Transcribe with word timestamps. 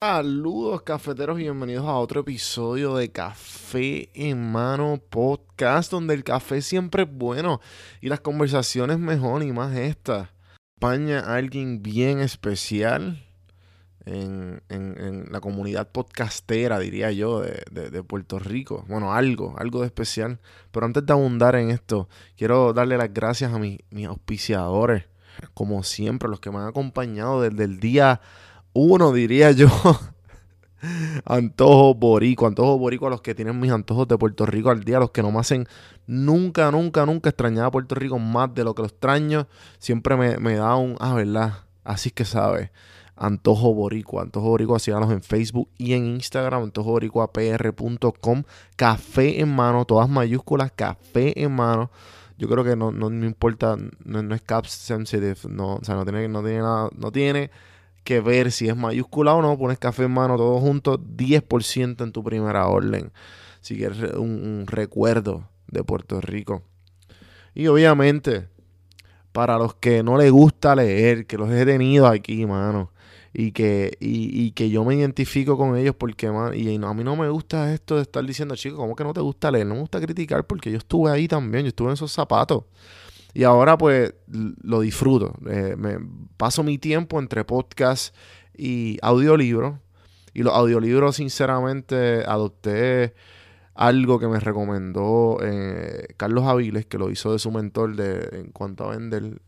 Saludos 0.00 0.82
cafeteros 0.82 1.40
y 1.40 1.42
bienvenidos 1.42 1.84
a 1.84 1.94
otro 1.94 2.20
episodio 2.20 2.94
de 2.94 3.10
Café 3.10 4.10
en 4.14 4.52
Mano 4.52 5.02
Podcast, 5.10 5.90
donde 5.90 6.14
el 6.14 6.22
café 6.22 6.62
siempre 6.62 7.02
es 7.02 7.12
bueno 7.12 7.60
y 8.00 8.08
las 8.08 8.20
conversaciones 8.20 9.00
mejor 9.00 9.42
y 9.42 9.50
más 9.50 9.76
estas. 9.76 10.28
España 10.76 11.18
alguien 11.18 11.82
bien 11.82 12.20
especial 12.20 13.26
en, 14.06 14.62
la 15.32 15.40
comunidad 15.40 15.90
podcastera, 15.90 16.78
diría 16.78 17.10
yo, 17.10 17.40
de, 17.40 18.02
Puerto 18.04 18.38
Rico. 18.38 18.84
Bueno, 18.86 19.12
algo, 19.12 19.56
algo 19.58 19.80
de 19.80 19.86
especial. 19.86 20.38
Pero 20.70 20.86
antes 20.86 21.04
de 21.04 21.12
abundar 21.12 21.56
en 21.56 21.70
esto, 21.70 22.08
quiero 22.36 22.72
darle 22.72 22.98
las 22.98 23.12
gracias 23.12 23.52
a 23.52 23.58
mis 23.58 23.80
auspiciadores, 24.06 25.06
como 25.54 25.82
siempre, 25.82 26.28
los 26.28 26.38
que 26.38 26.52
me 26.52 26.58
han 26.58 26.68
acompañado 26.68 27.42
desde 27.42 27.64
el 27.64 27.80
día 27.80 28.20
uno, 28.78 29.12
diría 29.12 29.50
yo. 29.50 29.68
Antojo 31.24 31.94
borico, 31.94 32.46
antojo 32.46 32.78
borico 32.78 33.08
a 33.08 33.10
los 33.10 33.20
que 33.20 33.34
tienen 33.34 33.58
mis 33.58 33.72
antojos 33.72 34.06
de 34.06 34.16
Puerto 34.16 34.46
Rico 34.46 34.70
al 34.70 34.84
día, 34.84 35.00
los 35.00 35.10
que 35.10 35.22
no 35.22 35.32
me 35.32 35.40
hacen 35.40 35.66
nunca, 36.06 36.70
nunca, 36.70 37.04
nunca 37.04 37.30
extrañar 37.30 37.64
a 37.66 37.70
Puerto 37.70 37.96
Rico 37.96 38.18
más 38.18 38.54
de 38.54 38.64
lo 38.64 38.74
que 38.74 38.82
lo 38.82 38.88
extraño. 38.88 39.48
Siempre 39.78 40.16
me, 40.38 40.54
da 40.54 40.76
un, 40.76 40.96
ah, 41.00 41.14
¿verdad? 41.14 41.64
Así 41.84 42.10
que 42.10 42.24
sabe. 42.24 42.70
Antojo 43.16 43.74
Boricua, 43.74 44.22
Antojo 44.22 44.50
Boricua, 44.50 44.78
síganos 44.78 45.10
en 45.10 45.22
Facebook 45.22 45.68
y 45.76 45.94
en 45.94 46.06
Instagram, 46.06 46.62
antojoboricuapr.com, 46.62 48.44
café 48.76 49.40
en 49.40 49.48
mano, 49.52 49.84
todas 49.84 50.08
mayúsculas, 50.08 50.70
café 50.70 51.42
en 51.42 51.50
mano. 51.50 51.90
Yo 52.38 52.48
creo 52.48 52.62
que 52.62 52.76
no, 52.76 52.92
no, 52.92 53.08
importa, 53.26 53.76
no, 54.04 54.34
es 54.34 54.42
cap 54.42 54.66
sensitive, 54.66 55.34
no, 55.48 55.74
o 55.74 55.84
sea, 55.84 55.96
no 55.96 56.04
tiene, 56.04 56.28
no 56.28 56.44
tiene 56.44 56.60
nada, 56.60 56.88
no 56.96 57.10
tiene 57.10 57.50
que 58.04 58.20
ver 58.20 58.52
si 58.52 58.68
es 58.68 58.76
mayúscula 58.76 59.34
o 59.34 59.42
no. 59.42 59.58
Pones 59.58 59.78
café 59.78 60.04
en 60.04 60.12
mano 60.12 60.36
todo 60.36 60.58
junto, 60.60 60.98
10% 60.98 62.04
en 62.04 62.12
tu 62.12 62.24
primera 62.24 62.66
orden. 62.66 63.12
Si 63.60 63.76
quieres 63.76 64.14
un, 64.14 64.64
recuerdo 64.66 65.48
de 65.66 65.84
Puerto 65.84 66.20
Rico. 66.20 66.62
Y 67.54 67.66
obviamente, 67.66 68.48
para 69.32 69.58
los 69.58 69.74
que 69.74 70.02
no 70.02 70.16
les 70.16 70.30
gusta 70.30 70.74
leer, 70.74 71.26
que 71.26 71.36
los 71.36 71.50
he 71.50 71.64
tenido 71.66 72.06
aquí, 72.06 72.46
mano. 72.46 72.92
Y 73.34 73.52
que, 73.52 73.96
y, 74.00 74.52
que 74.52 74.70
yo 74.70 74.84
me 74.84 74.94
identifico 74.94 75.58
con 75.58 75.76
ellos 75.76 75.94
porque, 75.94 76.30
man, 76.30 76.54
y 76.56 76.74
a 76.74 76.94
mí 76.94 77.04
no 77.04 77.14
me 77.14 77.28
gusta 77.28 77.72
esto 77.74 77.96
de 77.96 78.02
estar 78.02 78.24
diciendo, 78.24 78.56
chicos, 78.56 78.78
¿cómo 78.78 78.96
que 78.96 79.04
no 79.04 79.12
te 79.12 79.20
gusta 79.20 79.50
leer? 79.50 79.66
No 79.66 79.74
me 79.74 79.80
gusta 79.80 80.00
criticar 80.00 80.46
porque 80.46 80.70
yo 80.70 80.78
estuve 80.78 81.10
ahí 81.10 81.28
también, 81.28 81.64
yo 81.64 81.68
estuve 81.68 81.88
en 81.88 81.94
esos 81.94 82.10
zapatos. 82.10 82.64
Y 83.38 83.44
ahora 83.44 83.78
pues 83.78 84.14
lo 84.26 84.80
disfruto. 84.80 85.32
Eh, 85.48 85.76
paso 86.36 86.64
mi 86.64 86.76
tiempo 86.76 87.20
entre 87.20 87.44
podcast 87.44 88.12
y 88.52 88.98
audiolibros. 89.00 89.76
Y 90.34 90.42
los 90.42 90.52
audiolibros, 90.54 91.14
sinceramente, 91.14 92.24
adopté 92.26 93.14
algo 93.76 94.18
que 94.18 94.26
me 94.26 94.40
recomendó 94.40 95.38
eh, 95.40 96.08
Carlos 96.16 96.46
Aviles, 96.46 96.86
que 96.86 96.98
lo 96.98 97.10
hizo 97.12 97.30
de 97.32 97.38
su 97.38 97.52
mentor 97.52 97.94
de, 97.94 98.28
en 98.40 98.50
cuanto 98.50 98.86
a 98.86 98.96
vender. 98.96 99.40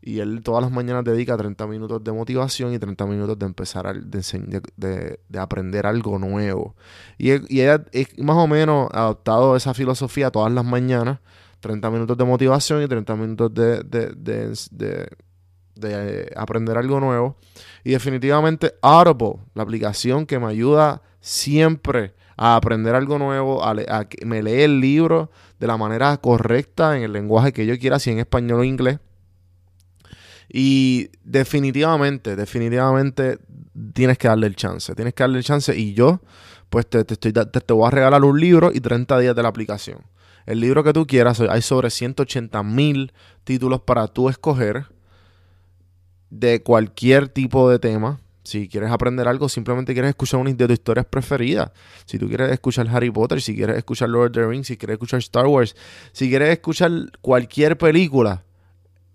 Y 0.00 0.20
él 0.20 0.42
todas 0.42 0.62
las 0.62 0.72
mañanas 0.72 1.04
dedica 1.04 1.36
30 1.36 1.66
minutos 1.66 2.02
de 2.02 2.12
motivación 2.12 2.72
y 2.72 2.78
30 2.78 3.04
minutos 3.04 3.38
de 3.38 3.44
empezar 3.44 3.86
a 3.86 3.92
de, 3.92 5.20
aprender 5.38 5.84
algo 5.84 6.18
nuevo. 6.18 6.74
Y, 7.18 7.32
y 7.54 7.60
es 7.60 8.18
más 8.18 8.38
o 8.38 8.46
menos 8.46 8.88
adoptado 8.94 9.56
esa 9.56 9.74
filosofía 9.74 10.30
todas 10.30 10.50
las 10.50 10.64
mañanas 10.64 11.18
30 11.66 11.90
minutos 11.90 12.16
de 12.16 12.24
motivación 12.24 12.82
y 12.82 12.86
30 12.86 13.16
minutos 13.16 13.52
de, 13.52 13.82
de, 13.82 15.08
eh, 15.82 16.30
aprender 16.36 16.78
algo 16.78 17.00
nuevo. 17.00 17.36
Y 17.82 17.90
definitivamente 17.90 18.74
Audible, 18.82 19.40
la 19.54 19.64
aplicación 19.64 20.26
que 20.26 20.38
me 20.38 20.46
ayuda 20.46 21.02
siempre 21.20 22.14
a 22.36 22.54
aprender 22.54 22.94
algo 22.94 23.18
nuevo, 23.18 23.64
a, 23.64 24.04
que 24.04 24.24
me 24.24 24.42
lee 24.42 24.62
el 24.62 24.80
libro 24.80 25.30
de 25.58 25.66
la 25.66 25.76
manera 25.76 26.16
correcta, 26.18 26.96
en 26.96 27.02
el 27.02 27.12
lenguaje 27.12 27.52
que 27.52 27.66
yo 27.66 27.76
quiera, 27.78 27.98
si 27.98 28.12
en 28.12 28.20
español 28.20 28.60
o 28.60 28.64
inglés. 28.64 29.00
Y 30.48 31.10
definitivamente, 31.24 32.36
definitivamente 32.36 33.38
tienes 33.92 34.18
que 34.18 34.28
darle 34.28 34.46
el 34.46 34.54
chance. 34.54 34.94
Tienes 34.94 35.14
que 35.14 35.24
darle 35.24 35.38
el 35.38 35.44
chance. 35.44 35.76
Y 35.76 35.94
yo, 35.94 36.20
pues 36.70 36.86
te, 36.86 37.00
estoy, 37.00 37.32
te 37.32 37.72
voy 37.72 37.88
a 37.88 37.90
regalar 37.90 38.22
un 38.22 38.38
libro 38.38 38.70
y 38.72 38.80
30 38.80 39.18
días 39.18 39.34
de 39.34 39.42
la 39.42 39.48
aplicación 39.48 39.98
el 40.46 40.60
libro 40.60 40.82
que 40.82 40.92
tú 40.92 41.06
quieras. 41.06 41.40
Hay 41.40 41.62
sobre 41.62 41.90
180 41.90 42.62
mil 42.62 43.12
títulos 43.44 43.80
para 43.80 44.06
tú 44.06 44.28
escoger 44.28 44.86
de 46.30 46.62
cualquier 46.62 47.28
tipo 47.28 47.68
de 47.68 47.78
tema. 47.78 48.20
Si 48.44 48.68
quieres 48.68 48.92
aprender 48.92 49.26
algo, 49.26 49.48
simplemente 49.48 49.92
quieres 49.92 50.10
escuchar 50.10 50.40
una 50.40 50.50
de 50.50 50.66
tus 50.68 50.74
historias 50.74 51.06
preferidas. 51.06 51.72
Si 52.04 52.16
tú 52.16 52.28
quieres 52.28 52.52
escuchar 52.52 52.86
Harry 52.88 53.10
Potter, 53.10 53.42
si 53.42 53.56
quieres 53.56 53.76
escuchar 53.76 54.08
Lord 54.08 54.26
of 54.26 54.32
the 54.34 54.46
Rings, 54.46 54.68
si 54.68 54.76
quieres 54.76 54.94
escuchar 54.94 55.18
Star 55.18 55.46
Wars, 55.46 55.74
si 56.12 56.28
quieres 56.28 56.50
escuchar 56.50 56.92
cualquier 57.20 57.76
película, 57.76 58.44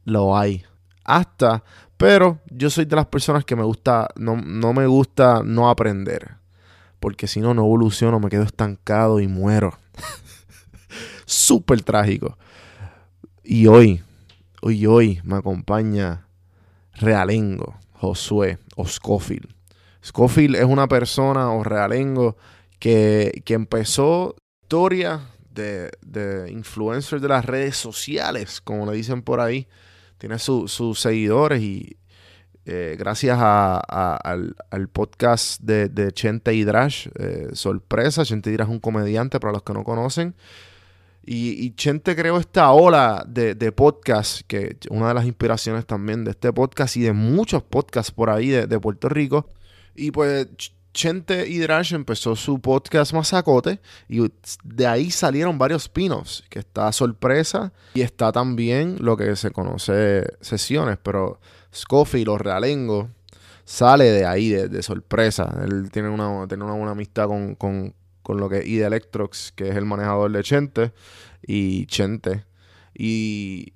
lo 0.03 0.38
hay. 0.38 0.66
Hasta, 1.06 1.63
pero 1.96 2.40
yo 2.50 2.69
soy 2.69 2.84
de 2.86 2.96
las 2.98 3.06
personas 3.06 3.46
que 3.46 3.56
me 3.56 3.63
gusta, 3.63 4.09
no, 4.18 4.36
no 4.36 4.74
me 4.74 4.86
gusta 4.86 5.44
no 5.46 5.69
aprender. 5.69 6.36
Porque 7.00 7.25
si 7.25 7.40
no, 7.40 7.53
no 7.53 7.62
evoluciono, 7.62 8.19
me 8.19 8.30
quedo 8.30 8.44
estancado 8.44 9.22
y 9.22 9.28
muero. 9.28 9.80
súper 11.31 11.81
trágico. 11.81 12.38
Y 13.44 13.68
hoy, 13.68 14.02
hoy, 14.62 14.86
hoy 14.86 15.22
me 15.24 15.38
acompaña 15.38 16.28
Realengo, 16.94 17.75
Josué 17.94 18.59
o 18.75 18.86
Scofield. 18.88 19.50
Scofield 20.03 20.56
es 20.56 20.66
una 20.66 20.88
persona 20.88 21.52
o 21.52 21.64
Realengo 21.64 22.38
que, 22.80 23.42
que 23.46 23.53
empezó 23.53 24.36
historia 24.64 25.22
de, 25.50 25.92
de 26.02 26.52
influencers 26.52 27.22
de 27.22 27.28
las 27.28 27.46
redes 27.46 27.75
sociales, 27.78 28.62
como 28.62 28.90
le 28.90 28.98
dicen 28.98 29.22
por 29.22 29.40
ahí. 29.40 29.68
Tiene 30.18 30.38
sus 30.40 31.00
seguidores 31.00 31.62
y 31.62 31.98
eh, 32.66 32.96
gracias 32.98 33.40
al, 33.42 34.56
podcast 34.94 35.59
de, 35.62 35.90
de 35.90 36.12
Chente 36.12 36.53
Hidrash, 36.53 37.08
eh, 37.16 37.50
sorpresa, 37.53 38.24
Chente 38.24 38.52
Hidrash 38.52 38.68
es 38.68 38.72
un 38.72 38.80
comediante 38.80 39.40
para 39.40 39.53
los 39.53 39.63
que 39.63 39.74
no 39.74 39.84
conocen. 39.84 40.36
Y, 41.24 41.76
Chente 41.76 42.16
creó 42.16 42.38
esta 42.38 42.72
ola 42.72 43.24
de, 43.28 43.72
podcast, 43.72 44.42
que 44.48 44.78
una 44.90 45.09
de 45.09 45.14
las 45.14 45.26
inspiraciones 45.26 45.86
también 45.86 46.24
de 46.24 46.32
este 46.32 46.52
podcast 46.52 46.98
y 46.98 47.02
de 47.02 47.14
muchos 47.14 47.62
podcasts 47.62 48.12
por 48.12 48.30
ahí 48.30 48.50
de, 48.50 48.80
Puerto 48.80 49.08
Rico. 49.08 49.48
Y 49.96 50.12
pues 50.12 50.48
Chente 50.94 51.48
Hidrash 51.48 51.94
empezó 51.94 52.36
su 52.36 52.60
podcast 52.60 53.14
Mazacote 53.14 53.80
y 54.10 54.22
de 54.64 54.88
ahí 54.88 55.12
salieron 55.12 55.58
varios 55.58 55.84
spin-offs, 55.84 56.44
que 56.50 56.60
está 56.60 56.92
Sorpresa 56.92 57.72
y 57.94 58.02
está 58.02 58.31
también 58.31 58.98
lo 59.00 59.16
que 59.16 59.36
se 59.36 59.52
conoce 59.52 60.26
sesiones, 60.42 60.98
pero 61.02 61.40
Scofield 61.74 62.30
o 62.30 62.38
Realengo 62.38 63.10
sale 63.64 64.06
de 64.06 64.26
ahí, 64.26 64.50
de, 64.50 64.81
sorpresa. 64.81 65.56
Él 65.64 65.92
tiene 65.92 66.10
una, 66.10 66.48
tiene 66.48 66.64
una 66.64 66.74
buena 66.74 66.92
amistad 66.92 67.28
con 67.28 67.94
lo 68.38 68.50
que 68.50 68.59
es 68.59 68.68
Ida 68.68 68.88
Electrox, 68.88 69.52
que 69.52 69.69
es 69.69 69.75
el 69.75 69.86
manejador 69.86 70.31
de 70.31 70.44
Chente, 70.44 70.94
y 71.42 71.86
Chente. 71.88 72.46
Y, 72.94 73.74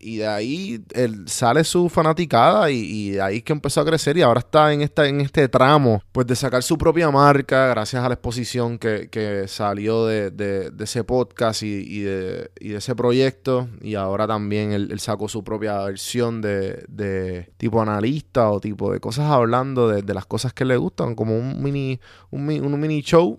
y 0.00 0.16
de 0.16 0.26
ahí 0.26 0.82
él, 0.94 1.28
sale 1.28 1.62
su 1.62 1.88
fanaticada 1.90 2.70
y, 2.70 3.10
de 3.10 3.22
ahí 3.22 3.42
que 3.42 3.52
empezó 3.52 3.82
a 3.82 3.84
crecer 3.84 4.16
y 4.16 4.22
ahora 4.22 4.40
está 4.40 4.72
en, 4.72 4.80
esta, 4.80 5.06
en 5.06 5.20
este 5.20 5.46
tramo 5.48 6.02
pues 6.10 6.26
de 6.26 6.34
sacar 6.34 6.62
su 6.62 6.78
propia 6.78 7.10
marca 7.10 7.68
gracias 7.68 8.02
a 8.02 8.08
la 8.08 8.14
exposición 8.14 8.78
que, 8.78 9.44
salió 9.46 10.06
de, 10.06 10.72
ese 10.80 11.04
podcast 11.04 11.62
y, 11.62 12.00
de, 12.00 12.50
ese 12.60 12.96
proyecto 12.96 13.68
y 13.82 13.94
ahora 13.94 14.26
también 14.26 14.72
él, 14.72 14.98
sacó 15.00 15.28
su 15.28 15.44
propia 15.44 15.82
versión 15.84 16.40
de, 16.40 17.52
tipo 17.58 17.82
analista 17.82 18.50
o 18.50 18.60
tipo 18.60 18.90
de 18.92 19.00
cosas 19.00 19.30
hablando 19.30 19.88
de, 19.88 20.14
las 20.14 20.26
cosas 20.26 20.54
que 20.54 20.64
le 20.64 20.76
gustan 20.78 21.14
como 21.14 21.36
un 21.36 21.62
mini, 21.62 22.00
un, 22.30 22.48
un 22.48 22.80
mini 22.80 23.02
show 23.02 23.38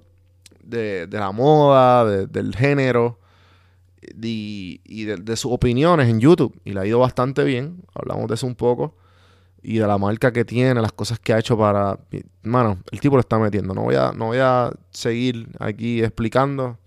de, 0.63 1.07
la 1.11 1.31
moda, 1.31 2.05
del 2.27 2.55
género 2.55 3.19
y, 4.01 5.03
de, 5.05 5.35
sus 5.35 5.51
opiniones 5.51 6.09
en 6.09 6.19
YouTube. 6.19 6.59
Y 6.65 6.71
le 6.71 6.81
ha 6.81 6.85
ido 6.85 6.99
bastante 6.99 7.43
bien. 7.43 7.83
Hablamos 7.93 8.27
de 8.27 8.35
eso 8.35 8.47
un 8.47 8.55
poco. 8.55 8.95
Y 9.63 9.77
de 9.77 9.85
la 9.85 9.97
marca 9.97 10.31
que 10.33 10.43
tiene, 10.43 10.81
las 10.81 10.91
cosas 10.91 11.19
que 11.19 11.33
ha 11.33 11.39
hecho 11.39 11.57
para... 11.57 11.99
Mano, 12.41 12.79
el 12.91 12.99
tipo 12.99 13.15
lo 13.15 13.21
está 13.21 13.37
metiendo. 13.37 13.73
No 13.73 13.83
voy 13.83 13.95
a, 13.95 14.11
no 14.11 14.27
voy 14.27 14.39
a 14.39 14.71
seguir 14.89 15.49
aquí 15.59 16.03
explicando. 16.03 16.79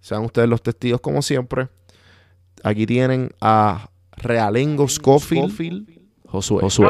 Sean 0.00 0.24
ustedes 0.24 0.48
los 0.48 0.62
testigos 0.62 1.00
como 1.00 1.22
siempre. 1.22 1.68
Aquí 2.62 2.86
tienen 2.86 3.30
a 3.40 3.90
Realengo 4.12 4.88
Scofield, 4.88 5.88
Josué. 6.26 6.60
Josué. 6.60 6.88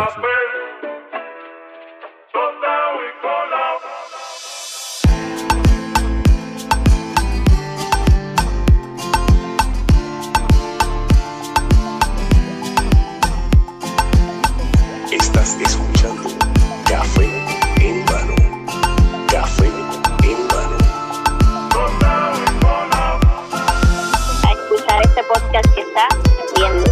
podcast 25.28 25.74
que 25.74 25.80
está 25.82 26.08
bien 26.56 26.84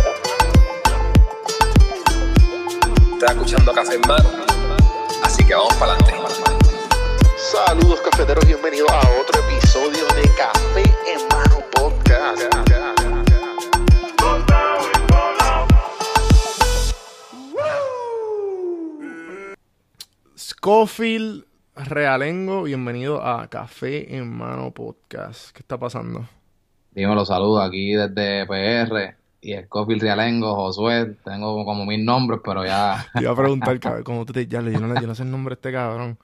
Está 3.14 3.32
escuchando 3.32 3.72
Café 3.72 3.94
en 3.94 4.00
Mano, 4.06 4.28
así 5.22 5.42
que 5.42 5.54
vamos 5.54 5.74
para 5.76 5.92
adelante. 5.92 6.12
Saludos 7.38 8.00
cafeteros, 8.02 8.44
bienvenidos 8.44 8.90
a 8.90 9.00
otro 9.18 9.40
episodio 9.48 10.04
de 10.14 10.30
Café 10.36 10.82
en 11.06 11.28
Mano 11.28 11.64
Podcast. 11.72 12.42
Scofield 20.36 21.46
Realengo, 21.74 22.64
bienvenido 22.64 23.22
a 23.22 23.48
Café 23.48 24.14
en 24.14 24.30
Mano 24.36 24.72
Podcast. 24.72 25.52
¿Qué 25.52 25.60
está 25.60 25.78
pasando? 25.78 26.28
Dímelo, 26.96 27.26
saludos 27.26 27.62
aquí 27.62 27.92
desde 27.92 28.46
PR 28.46 29.16
y 29.42 29.54
Scofield 29.54 30.00
Realengo, 30.00 30.54
Josué. 30.54 31.14
Tengo 31.26 31.62
como 31.66 31.84
mil 31.84 32.02
nombres, 32.02 32.40
pero 32.42 32.64
ya. 32.64 33.06
Te 33.12 33.20
iba 33.20 33.32
a 33.32 33.36
preguntar, 33.36 33.78
cabrón, 33.80 34.02
¿cómo 34.02 34.24
tú 34.24 34.32
te 34.32 34.46
llamas? 34.46 34.72
Yo 34.72 34.80
no, 34.80 34.98
yo 34.98 35.06
no 35.06 35.14
sé 35.14 35.22
el 35.22 35.30
nombre 35.30 35.50
de 35.50 35.54
este 35.56 35.72
cabrón. 35.72 36.18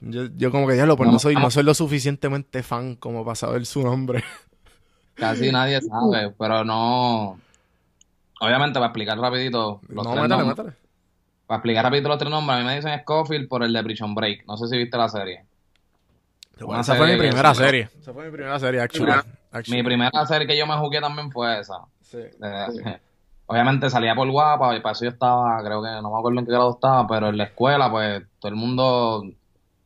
Yo, 0.00 0.24
yo 0.36 0.50
como 0.50 0.66
que 0.66 0.76
ya 0.76 0.84
lo, 0.84 0.96
pues 0.96 1.08
no, 1.08 1.20
soy, 1.20 1.36
no 1.36 1.48
soy 1.52 1.62
lo 1.62 1.74
suficientemente 1.74 2.64
fan 2.64 2.96
como 2.96 3.24
para 3.24 3.36
saber 3.36 3.64
su 3.66 3.84
nombre. 3.84 4.24
Casi 5.14 5.52
nadie 5.52 5.80
sabe, 5.88 6.34
pero 6.36 6.64
no. 6.64 7.38
Obviamente, 8.40 8.80
para 8.80 8.86
explicar 8.86 9.16
rapidito 9.16 9.80
los 9.86 10.04
no, 10.04 10.10
tres 10.10 10.22
métale, 10.22 10.42
nombres. 10.42 10.58
métale. 10.58 10.76
Para 11.46 11.58
explicar 11.58 11.84
rapidito 11.84 12.08
los 12.08 12.18
tres 12.18 12.30
nombres, 12.32 12.56
a 12.56 12.60
mí 12.60 12.66
me 12.66 12.74
dicen 12.74 13.00
Scofield 13.02 13.46
por 13.46 13.62
el 13.62 13.72
de 13.72 13.84
Prison 13.84 14.12
Break. 14.16 14.44
No 14.48 14.56
sé 14.56 14.66
si 14.66 14.76
viste 14.76 14.98
la 14.98 15.08
serie. 15.08 15.44
Una 16.62 16.80
esa 16.80 16.96
fue 16.96 17.12
mi 17.12 17.16
primera 17.16 17.54
serie. 17.54 17.88
Esa 17.96 18.12
fue 18.12 18.24
mi 18.24 18.32
primera 18.32 18.58
serie, 18.58 18.80
actually. 18.80 19.12
Actually. 19.50 19.82
Mi 19.82 19.84
primera 19.84 20.26
serie 20.26 20.46
que 20.46 20.56
yo 20.56 20.66
me 20.66 20.74
jugué 20.76 21.00
también 21.00 21.30
fue 21.30 21.60
esa. 21.60 21.84
Sí. 22.02 22.18
Eh, 22.18 23.00
Obviamente 23.46 23.90
salía 23.90 24.14
por 24.14 24.30
guapa 24.30 24.76
y 24.76 24.80
para 24.80 24.92
eso 24.92 25.04
yo 25.04 25.10
estaba, 25.10 25.60
creo 25.64 25.82
que 25.82 25.88
no 26.00 26.12
me 26.12 26.18
acuerdo 26.20 26.38
en 26.38 26.46
qué 26.46 26.52
grado 26.52 26.70
estaba, 26.70 27.04
pero 27.08 27.30
en 27.30 27.36
la 27.36 27.44
escuela, 27.44 27.90
pues 27.90 28.22
todo 28.38 28.48
el 28.48 28.54
mundo, 28.54 29.22
o 29.22 29.32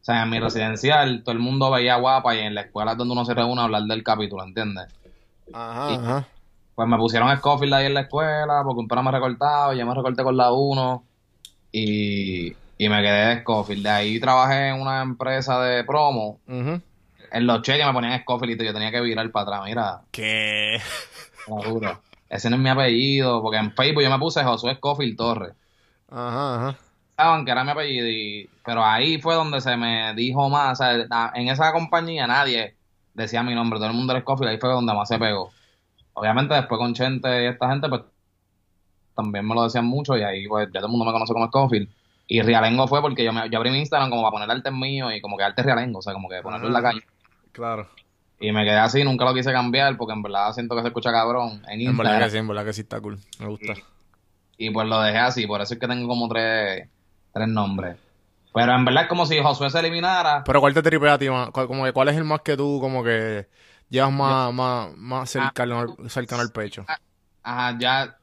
sea, 0.02 0.22
en 0.22 0.28
mi 0.28 0.38
residencial, 0.38 1.22
todo 1.24 1.32
el 1.32 1.38
mundo 1.38 1.70
veía 1.70 1.96
guapa 1.96 2.34
y 2.34 2.40
en 2.40 2.54
la 2.54 2.60
escuela 2.60 2.92
es 2.92 2.98
donde 2.98 3.12
uno 3.12 3.24
se 3.24 3.32
reúne 3.32 3.62
a 3.62 3.64
hablar 3.64 3.84
del 3.84 4.02
capítulo, 4.02 4.44
¿entiendes? 4.44 4.88
Ajá, 5.54 5.94
ajá. 5.94 6.28
Pues 6.74 6.86
me 6.86 6.98
pusieron 6.98 7.34
Scofield 7.38 7.72
ahí 7.72 7.86
en 7.86 7.94
la 7.94 8.02
escuela 8.02 8.60
porque 8.66 8.80
un 8.80 8.88
pana 8.88 9.02
me 9.02 9.12
recortaba, 9.12 9.74
y 9.74 9.78
yo 9.78 9.86
me 9.86 9.94
recorté 9.94 10.22
con 10.22 10.36
la 10.36 10.52
1 10.52 11.04
y, 11.72 12.48
y 12.76 12.88
me 12.90 13.00
quedé 13.00 13.34
de 13.34 13.40
Scofield. 13.40 13.82
De 13.82 13.88
ahí 13.88 14.20
trabajé 14.20 14.68
en 14.68 14.80
una 14.82 15.00
empresa 15.00 15.58
de 15.62 15.84
promo. 15.84 16.38
Ujú. 16.46 16.82
En 17.34 17.48
los 17.48 17.62
cheques 17.62 17.84
me 17.84 17.92
ponían 17.92 18.20
Scofield 18.20 18.62
y 18.62 18.64
yo 18.64 18.72
tenía 18.72 18.92
que 18.92 19.00
virar 19.00 19.28
para 19.32 19.42
atrás. 19.42 19.62
Mira, 19.64 20.00
¿Qué? 20.12 20.78
la 21.48 21.68
dura. 21.68 22.00
Ese 22.28 22.48
no 22.48 22.56
es 22.56 22.62
mi 22.62 22.68
apellido, 22.68 23.42
porque 23.42 23.58
en 23.58 23.72
Facebook 23.72 24.04
yo 24.04 24.10
me 24.10 24.18
puse 24.20 24.44
Josué 24.44 24.76
Scofield 24.76 25.16
Torres. 25.16 25.54
Ajá, 26.08 26.54
ajá. 26.56 26.78
Pensaban 27.16 27.44
que 27.44 27.50
era 27.50 27.64
mi 27.64 27.70
apellido, 27.72 28.06
y, 28.06 28.48
pero 28.64 28.84
ahí 28.84 29.20
fue 29.20 29.34
donde 29.34 29.60
se 29.60 29.76
me 29.76 30.14
dijo 30.14 30.48
más. 30.48 30.80
O 30.80 30.84
sea, 30.84 31.32
en 31.34 31.48
esa 31.48 31.72
compañía 31.72 32.28
nadie 32.28 32.76
decía 33.14 33.42
mi 33.42 33.54
nombre, 33.54 33.80
todo 33.80 33.88
el 33.88 33.96
mundo 33.96 34.12
era 34.12 34.22
Scofield, 34.22 34.50
ahí 34.52 34.58
fue 34.58 34.70
donde 34.70 34.94
más 34.94 35.08
se 35.08 35.18
pegó. 35.18 35.50
Obviamente 36.12 36.54
después 36.54 36.78
con 36.78 36.94
Chente 36.94 37.42
y 37.42 37.46
esta 37.46 37.68
gente, 37.68 37.88
pues 37.88 38.02
también 39.16 39.46
me 39.46 39.56
lo 39.56 39.64
decían 39.64 39.86
mucho 39.86 40.16
y 40.16 40.22
ahí 40.22 40.46
pues 40.46 40.68
ya 40.68 40.78
todo 40.78 40.86
el 40.86 40.92
mundo 40.92 41.04
me 41.04 41.12
conoce 41.12 41.32
como 41.32 41.48
Scofield. 41.48 41.88
Y 42.28 42.42
Rialengo 42.42 42.86
fue 42.86 43.02
porque 43.02 43.24
yo, 43.24 43.32
me, 43.32 43.50
yo 43.50 43.58
abrí 43.58 43.70
mi 43.70 43.80
Instagram 43.80 44.08
como 44.08 44.22
para 44.22 44.30
poner 44.30 44.50
arte 44.50 44.70
mío 44.70 45.12
y 45.12 45.20
como 45.20 45.36
que 45.36 45.42
arte 45.42 45.62
Rialengo, 45.62 45.98
o 45.98 46.02
sea, 46.02 46.12
como 46.12 46.28
que 46.28 46.40
ponerlo 46.42 46.68
en 46.68 46.72
la 46.72 46.82
calle. 46.82 47.02
Claro. 47.54 47.88
Y 48.40 48.52
me 48.52 48.64
quedé 48.64 48.76
así, 48.76 49.02
nunca 49.04 49.24
lo 49.24 49.32
quise 49.32 49.52
cambiar 49.52 49.96
porque 49.96 50.12
en 50.12 50.22
verdad 50.22 50.52
siento 50.52 50.74
que 50.76 50.82
se 50.82 50.88
escucha 50.88 51.10
cabrón 51.12 51.62
en 51.68 51.80
En 51.80 51.96
verdad 51.96 52.12
Instagram. 52.12 52.22
que 52.24 52.30
sí, 52.30 52.36
en 52.36 52.48
verdad 52.48 52.64
que 52.66 52.72
sí 52.74 52.80
está 52.82 53.00
cool. 53.00 53.18
Me 53.38 53.46
gusta. 53.46 53.72
Y 54.58 54.70
pues 54.70 54.86
lo 54.86 55.00
dejé 55.00 55.18
así, 55.18 55.46
por 55.46 55.60
eso 55.62 55.74
es 55.74 55.80
que 55.80 55.88
tengo 55.88 56.06
como 56.08 56.28
tres, 56.28 56.88
tres 57.32 57.48
nombres. 57.48 57.96
Pero 58.52 58.74
en 58.74 58.84
verdad 58.84 59.04
es 59.04 59.08
como 59.08 59.24
si 59.26 59.40
Josué 59.40 59.70
se 59.70 59.78
eliminara. 59.80 60.44
Pero 60.44 60.60
¿cuál 60.60 60.74
te 60.74 60.82
tripea 60.82 61.14
a 61.14 61.18
ti? 61.18 61.26
¿Cuál, 61.28 61.66
como 61.66 61.84
que, 61.84 61.92
¿Cuál 61.92 62.08
es 62.08 62.16
el 62.16 62.24
más 62.24 62.40
que 62.42 62.56
tú 62.56 62.78
como 62.80 63.02
que 63.02 63.48
llevas 63.88 64.12
más, 64.12 64.52
más, 64.52 64.96
más 64.96 65.30
cercano, 65.30 65.78
al- 65.80 66.10
cercano 66.10 66.42
al 66.42 66.52
pecho? 66.52 66.84
Ajá, 67.42 67.76
ya. 67.78 68.16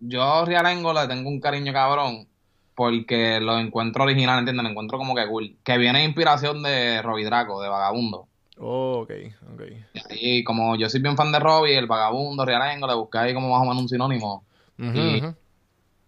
Yo 0.00 0.44
Rialengo 0.44 0.92
le 0.92 1.06
tengo 1.08 1.28
un 1.28 1.40
cariño 1.40 1.72
cabrón 1.72 2.26
porque 2.74 3.40
lo 3.40 3.58
encuentro 3.58 4.04
original, 4.04 4.38
¿entiendes? 4.40 4.64
Lo 4.64 4.70
encuentro 4.70 4.98
como 4.98 5.14
que 5.14 5.26
cool. 5.28 5.56
Que 5.64 5.78
viene 5.78 6.04
inspiración 6.04 6.62
de 6.62 7.00
Robbie 7.02 7.24
Draco, 7.24 7.62
de 7.62 7.68
Vagabundo. 7.68 8.28
Oh, 8.58 9.00
ok, 9.02 9.10
ok. 9.54 9.62
Y 10.10 10.42
como 10.44 10.76
yo 10.76 10.88
soy 10.88 11.00
bien 11.00 11.16
fan 11.16 11.30
de 11.32 11.38
Robbie, 11.38 11.76
el 11.76 11.86
Vagabundo, 11.86 12.44
Rialengo, 12.44 12.86
le 12.86 12.94
busqué 12.94 13.18
ahí 13.18 13.34
como 13.34 13.50
más 13.50 13.60
o 13.60 13.64
menos 13.64 13.82
un 13.82 13.88
sinónimo. 13.88 14.44
Y-. 14.78 15.22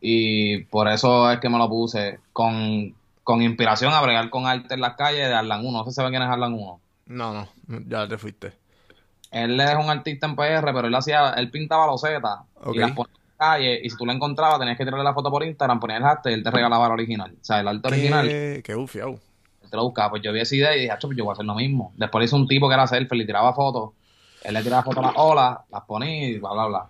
Y 0.01 0.59
por 0.65 0.89
eso 0.89 1.31
es 1.31 1.41
que 1.41 1.49
me 1.49 1.59
lo 1.59 1.69
puse 1.69 2.21
con, 2.33 2.95
con 3.25 3.43
inspiración 3.43 3.93
a 3.93 4.01
bregar 4.01 4.31
con 4.31 4.47
arte 4.47 4.75
en 4.75 4.81
las 4.81 4.95
calles 4.95 5.29
de 5.29 5.35
Arlan 5.35 5.65
1. 5.67 5.71
No 5.79 5.85
sé 5.85 5.91
si 5.91 5.97
sabe 5.97 6.11
quién 6.11 6.23
es 6.23 6.29
Arlan 6.29 6.55
1. 6.55 6.81
No, 7.07 7.33
no, 7.35 7.49
ya 7.87 8.07
te 8.07 8.17
fuiste. 8.19 8.53
Él 9.31 9.59
es 9.61 9.75
un 9.75 9.91
artista 9.91 10.27
en 10.27 10.37
PR, 10.37 10.73
pero 10.73 10.87
él 10.87 10.95
hacía, 10.95 11.31
él 11.31 11.51
pintaba 11.51 11.87
losetas 11.87 12.41
Ok. 12.63 12.77
y 12.77 12.79
las 12.79 12.93
ponía 12.93 13.13
en 13.15 13.21
la 13.39 13.47
calle, 13.47 13.81
y 13.83 13.91
si 13.91 13.97
tú 13.97 14.07
la 14.07 14.13
encontrabas 14.15 14.59
tenías 14.59 14.79
que 14.79 14.85
tirarle 14.85 15.05
la 15.05 15.13
foto 15.15 15.31
por 15.31 15.43
Instagram, 15.45 15.81
ponías 15.81 15.99
el 16.01 16.05
hashtag 16.05 16.31
y 16.31 16.35
él 16.35 16.43
te 16.43 16.51
regalaba 16.51 16.87
el 16.87 16.93
original. 16.93 17.35
O 17.39 17.45
sea, 17.45 17.61
el 17.61 17.69
arte 17.69 17.89
original, 17.89 18.27
qué 18.63 18.77
ufiao. 18.77 19.19
Te 19.69 19.77
lo 19.77 19.85
buscaba. 19.85 20.11
Pues 20.11 20.23
yo 20.23 20.33
vi 20.33 20.41
esa 20.41 20.55
idea 20.57 20.77
y 20.77 20.81
dije, 20.81 20.91
"Acho, 20.93 21.09
pues 21.09 21.17
yo 21.19 21.25
voy 21.25 21.33
a 21.33 21.35
hacer 21.35 21.45
lo 21.47 21.55
mismo. 21.55 21.93
Después 21.97 22.25
hizo 22.25 22.37
un 22.37 22.47
tipo 22.49 22.69
que 22.69 22.75
era 22.75 22.87
selfie, 22.87 23.19
le 23.19 23.25
tiraba 23.27 23.53
fotos, 23.55 23.91
él 24.43 24.55
le 24.55 24.63
tiraba 24.63 24.83
fotos 24.83 25.05
a 25.05 25.09
las 25.09 25.17
olas, 25.17 25.59
las 25.71 25.83
ponía 25.85 26.29
y 26.29 26.39
bla, 26.39 26.53
bla, 26.53 26.67
bla. 26.67 26.87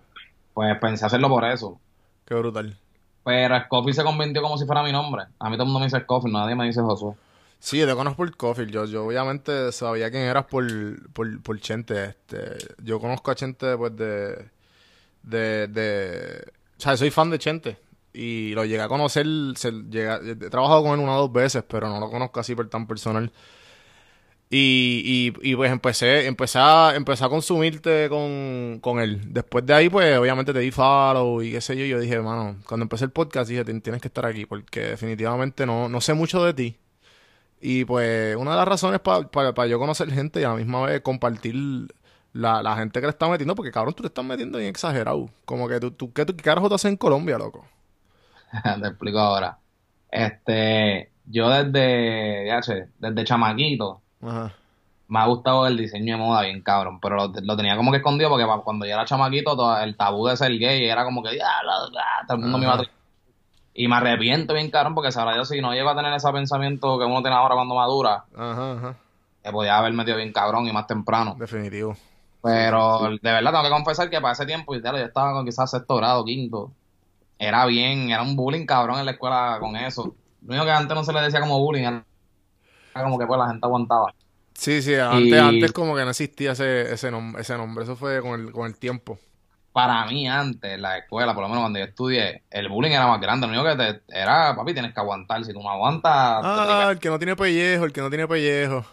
Pues 0.53 0.77
pensé 0.79 1.05
hacerlo 1.05 1.29
por 1.29 1.45
eso. 1.45 1.79
Qué 2.25 2.35
brutal. 2.35 2.77
Pero 3.23 3.59
Scofield 3.65 3.95
se 3.95 4.03
convirtió 4.03 4.41
como 4.41 4.57
si 4.57 4.65
fuera 4.65 4.81
mi 4.83 4.91
nombre. 4.91 5.23
A 5.39 5.49
mí 5.49 5.55
todo 5.55 5.63
el 5.63 5.67
mundo 5.67 5.79
me 5.79 5.85
dice 5.85 5.99
Scofield, 6.01 6.33
nadie 6.35 6.55
me 6.55 6.65
dice 6.65 6.81
Josué. 6.81 7.13
Sí, 7.59 7.77
yo 7.77 7.85
te 7.87 7.93
conozco 7.93 8.17
por 8.17 8.35
Cofield. 8.37 8.71
Yo, 8.71 8.85
yo 8.85 9.05
obviamente 9.05 9.71
sabía 9.71 10.09
quién 10.09 10.23
eras 10.23 10.45
por, 10.45 10.65
por, 11.11 11.41
por 11.43 11.59
Chente. 11.59 12.05
Este, 12.05 12.57
yo 12.81 12.99
conozco 12.99 13.31
a 13.31 13.35
Chente 13.35 13.75
pues 13.77 13.95
de, 13.97 14.49
de, 15.23 15.67
de... 15.67 16.43
O 16.77 16.81
sea, 16.81 16.95
soy 16.95 17.11
fan 17.11 17.29
de 17.29 17.37
Chente. 17.39 17.77
Y 18.13 18.51
lo 18.55 18.65
llegué 18.65 18.81
a 18.81 18.87
conocer, 18.87 19.25
se, 19.55 19.71
llega- 19.89 20.19
he 20.25 20.35
trabajado 20.35 20.83
con 20.83 20.93
él 20.93 20.99
una 21.03 21.15
o 21.17 21.21
dos 21.21 21.31
veces, 21.33 21.63
pero 21.67 21.87
no 21.89 21.99
lo 21.99 22.09
conozco 22.09 22.39
así 22.39 22.55
por 22.55 22.67
tan 22.69 22.87
personal. 22.87 23.31
Y, 24.51 25.31
y, 25.43 25.55
pues 25.55 25.71
empecé, 25.71 26.25
empecé 26.25 26.57
a, 26.59 26.93
empecé 26.95 27.23
a 27.23 27.29
consumirte 27.29 28.09
con, 28.09 28.79
con 28.81 28.99
él. 28.99 29.21
Después 29.31 29.63
de 29.65 29.75
ahí, 29.75 29.89
pues 29.89 30.17
obviamente 30.17 30.53
te 30.53 30.59
di 30.59 30.71
follow 30.71 31.43
y 31.43 31.51
qué 31.51 31.61
sé 31.61 31.77
yo. 31.77 31.85
y 31.85 31.89
Yo 31.89 31.99
dije, 31.99 32.19
mano, 32.19 32.55
cuando 32.67 32.83
empecé 32.83 33.05
el 33.05 33.11
podcast 33.11 33.47
dije, 33.49 33.63
"Tien- 33.63 33.81
tienes 33.83 34.01
que 34.01 34.07
estar 34.07 34.25
aquí 34.25 34.45
porque 34.47 34.79
definitivamente 34.81 35.67
no, 35.67 35.87
no 35.87 36.01
sé 36.01 36.15
mucho 36.15 36.43
de 36.43 36.53
ti. 36.55 36.77
Y 37.61 37.85
pues 37.85 38.35
una 38.37 38.51
de 38.51 38.57
las 38.57 38.67
razones 38.67 39.01
para 39.01 39.67
yo 39.67 39.79
conocer 39.79 40.11
gente 40.11 40.41
y 40.41 40.43
a 40.45 40.49
la 40.49 40.55
misma 40.55 40.83
vez 40.85 41.01
compartir 41.01 41.55
la, 42.33 42.63
la 42.63 42.75
gente 42.77 42.99
que 43.01 43.07
le 43.07 43.11
está 43.11 43.27
metiendo, 43.29 43.55
porque 43.55 43.71
cabrón, 43.71 43.93
tú 43.95 44.03
te 44.03 44.07
estás 44.07 44.25
metiendo 44.25 44.57
bien 44.59 44.69
exagerado. 44.71 45.29
Como 45.45 45.67
que 45.67 45.79
tú, 45.79 45.91
tú 45.91 46.13
¿qué, 46.13 46.25
tú, 46.25 46.35
qué 46.35 46.43
carajo 46.43 46.69
te 46.69 46.75
haces 46.75 46.89
en 46.91 46.97
Colombia, 46.97 47.37
loco? 47.37 47.65
Te 48.81 48.87
explico 48.87 49.19
ahora. 49.19 49.57
Este, 50.11 51.11
yo 51.25 51.49
desde, 51.49 52.47
ya 52.47 52.61
sé, 52.61 52.89
desde 52.97 53.23
chamaquito 53.23 54.01
Ajá. 54.23 54.51
me 55.07 55.19
ha 55.19 55.25
gustado 55.27 55.67
el 55.67 55.77
diseño 55.77 56.17
de 56.17 56.23
moda 56.23 56.41
bien 56.41 56.61
cabrón, 56.61 56.99
pero 56.99 57.15
lo, 57.15 57.33
lo 57.41 57.57
tenía 57.57 57.75
como 57.77 57.91
que 57.91 57.97
escondido 57.97 58.29
porque 58.29 58.47
cuando 58.63 58.85
yo 58.85 58.93
era 58.93 59.05
chamaquito 59.05 59.55
todo 59.55 59.77
el 59.79 59.95
tabú 59.95 60.27
de 60.27 60.35
ser 60.37 60.51
gay 60.57 60.85
era 60.85 61.03
como 61.05 61.21
que 61.21 61.37
todo 62.27 62.35
el 62.37 62.41
mundo 62.41 62.57
me 62.57 62.65
iba 62.65 62.75
a 62.75 62.81
y 63.73 63.87
me 63.87 63.95
arrepiento 63.95 64.53
bien 64.53 64.71
cabrón 64.71 64.95
porque 64.95 65.11
sabrá 65.11 65.35
yo 65.37 65.45
si 65.45 65.61
no 65.61 65.71
llego 65.73 65.89
a 65.89 65.95
tener 65.95 66.11
ese 66.13 66.29
pensamiento 66.31 66.97
que 66.97 67.05
uno 67.05 67.21
tiene 67.21 67.35
ahora 67.37 67.55
cuando 67.55 67.75
madura, 67.75 68.25
Ajá, 68.35 68.73
ajá. 68.73 68.95
que 69.43 69.51
podía 69.51 69.77
haber 69.77 69.93
metido 69.93 70.17
bien 70.17 70.33
cabrón 70.33 70.67
y 70.67 70.73
más 70.73 70.87
temprano. 70.87 71.35
Definitivo. 71.39 71.95
Pero 72.41 73.09
de 73.09 73.31
verdad 73.31 73.51
tengo 73.51 73.63
que 73.63 73.69
confesar 73.69 74.09
que 74.09 74.19
para 74.19 74.33
ese 74.33 74.45
tiempo, 74.45 74.75
ya, 74.75 74.91
yo 74.91 74.97
estaba 74.97 75.33
con 75.33 75.45
quizás 75.45 75.69
sexto 75.71 75.95
grado, 75.97 76.25
quinto. 76.25 76.71
Era 77.39 77.65
bien, 77.65 78.11
era 78.11 78.21
un 78.21 78.35
bullying 78.35 78.65
cabrón 78.67 78.99
en 78.99 79.05
la 79.05 79.11
escuela 79.13 79.57
con 79.61 79.75
eso. 79.77 80.15
Lo 80.41 80.49
único 80.49 80.65
que 80.65 80.71
antes 80.71 80.95
no 80.95 81.03
se 81.03 81.13
le 81.13 81.21
decía 81.21 81.39
como 81.41 81.59
bullying, 81.59 81.83
era 81.85 82.05
como 83.03 83.17
que 83.19 83.25
pues 83.27 83.39
la 83.39 83.47
gente 83.49 83.65
aguantaba. 83.65 84.13
Sí, 84.53 84.81
sí, 84.81 84.95
antes, 84.95 85.39
Y- 85.39 85.39
antes 85.39 85.71
como 85.71 85.95
que 85.95 86.03
no 86.03 86.09
existía 86.11 86.51
ese, 86.51 86.93
ese, 86.93 87.11
nom- 87.11 87.37
ese 87.39 87.57
nombre. 87.57 87.83
Eso 87.85 87.95
fue 87.95 88.21
con 88.21 88.39
el, 88.39 88.51
con 88.51 88.67
el 88.67 88.77
tiempo. 88.77 89.17
Para 89.71 90.05
mí 90.07 90.27
antes, 90.27 90.73
en 90.73 90.81
la 90.81 90.97
escuela, 90.97 91.33
por 91.33 91.43
lo 91.43 91.49
menos 91.49 91.63
cuando 91.63 91.79
yo 91.79 91.85
estudié, 91.85 92.43
el 92.49 92.69
bullying 92.69 92.91
era 92.91 93.07
más 93.07 93.21
grande. 93.21 93.47
Lo 93.47 93.53
único 93.53 93.69
que 93.77 94.01
te, 94.07 94.19
era, 94.21 94.55
papi, 94.55 94.73
tienes 94.73 94.93
que 94.93 94.99
aguantar. 94.99 95.45
Si 95.45 95.53
tú 95.53 95.61
no 95.61 95.69
aguantas, 95.69 96.41
te 96.41 96.49
Ah, 96.49 96.89
el 96.91 96.99
que 96.99 97.09
no 97.09 97.17
tiene 97.19 97.35
pellejo, 97.35 97.85
el 97.85 97.93
que 97.93 98.01
no 98.01 98.09
tiene 98.09 98.27
pellejo. 98.27 98.85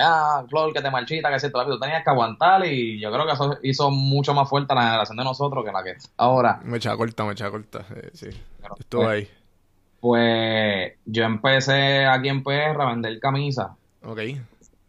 Ah, 0.00 0.44
Flor, 0.48 0.72
que 0.72 0.80
te 0.80 0.90
marchita, 0.90 1.30
que 1.30 1.40
cierto, 1.40 1.64
tú 1.66 1.78
tenías 1.78 2.02
que 2.02 2.10
aguantar 2.10 2.64
y 2.66 3.00
yo 3.00 3.10
creo 3.12 3.26
que 3.26 3.32
eso 3.32 3.58
hizo 3.62 3.90
mucho 3.90 4.34
más 4.34 4.48
fuerte 4.48 4.72
a 4.72 4.76
la 4.76 4.82
generación 4.82 5.16
de 5.16 5.24
nosotros 5.24 5.64
que 5.64 5.72
la 5.72 5.82
que 5.82 5.96
ahora. 6.16 6.60
Me 6.64 6.78
echaba 6.78 6.96
corta, 6.96 7.24
me 7.24 7.32
echaba 7.32 7.50
corta. 7.52 7.84
eh, 7.94 8.10
sí, 8.12 8.28
Pero, 8.60 8.74
yo 8.74 8.80
estuve 8.80 9.04
pues, 9.04 9.16
ahí. 9.16 9.30
Pues 10.00 10.92
yo 11.04 11.24
empecé 11.24 12.06
aquí 12.06 12.28
en 12.28 12.42
PR 12.42 12.80
a 12.80 12.90
vender 12.90 13.18
camisas. 13.20 13.68
Ok. 14.02 14.20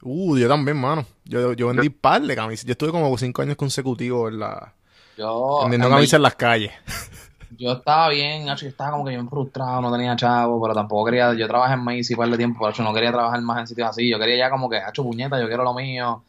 Uh, 0.03 0.37
yo 0.37 0.47
también, 0.47 0.77
mano. 0.77 1.05
Yo, 1.25 1.53
yo 1.53 1.67
vendí 1.67 1.89
par 1.89 2.21
de 2.21 2.35
camisas. 2.35 2.65
Yo 2.65 2.73
estuve 2.73 2.91
como 2.91 3.17
cinco 3.17 3.41
años 3.41 3.55
consecutivos 3.55 4.31
en 4.31 4.39
la, 4.39 4.73
Yo, 5.17 5.59
vendiendo 5.61 5.87
en 5.87 5.93
camisas 5.93 6.17
en 6.17 6.21
las 6.21 6.35
calles. 6.35 6.71
yo 7.57 7.71
estaba 7.73 8.09
bien, 8.09 8.45
yo 8.45 8.53
estaba 8.67 8.91
como 8.91 9.03
que 9.05 9.11
bien 9.11 9.27
frustrado, 9.29 9.81
no 9.81 9.91
tenía 9.91 10.15
chavo, 10.15 10.61
pero 10.61 10.73
tampoco 10.73 11.05
quería, 11.05 11.33
yo 11.33 11.47
trabajé 11.47 11.73
en 11.73 11.83
Macy 11.83 12.15
par 12.15 12.29
de 12.29 12.37
tiempo, 12.37 12.59
pero 12.59 12.71
hecho, 12.71 12.83
no 12.83 12.93
quería 12.93 13.11
trabajar 13.11 13.41
más 13.41 13.59
en 13.59 13.67
sitios 13.67 13.89
así, 13.89 14.09
yo 14.09 14.19
quería 14.19 14.37
ya 14.37 14.49
como 14.49 14.69
que, 14.69 14.77
hecho 14.77 15.03
puñeta, 15.03 15.39
yo 15.39 15.47
quiero 15.47 15.63
lo 15.63 15.73
mío, 15.73 16.23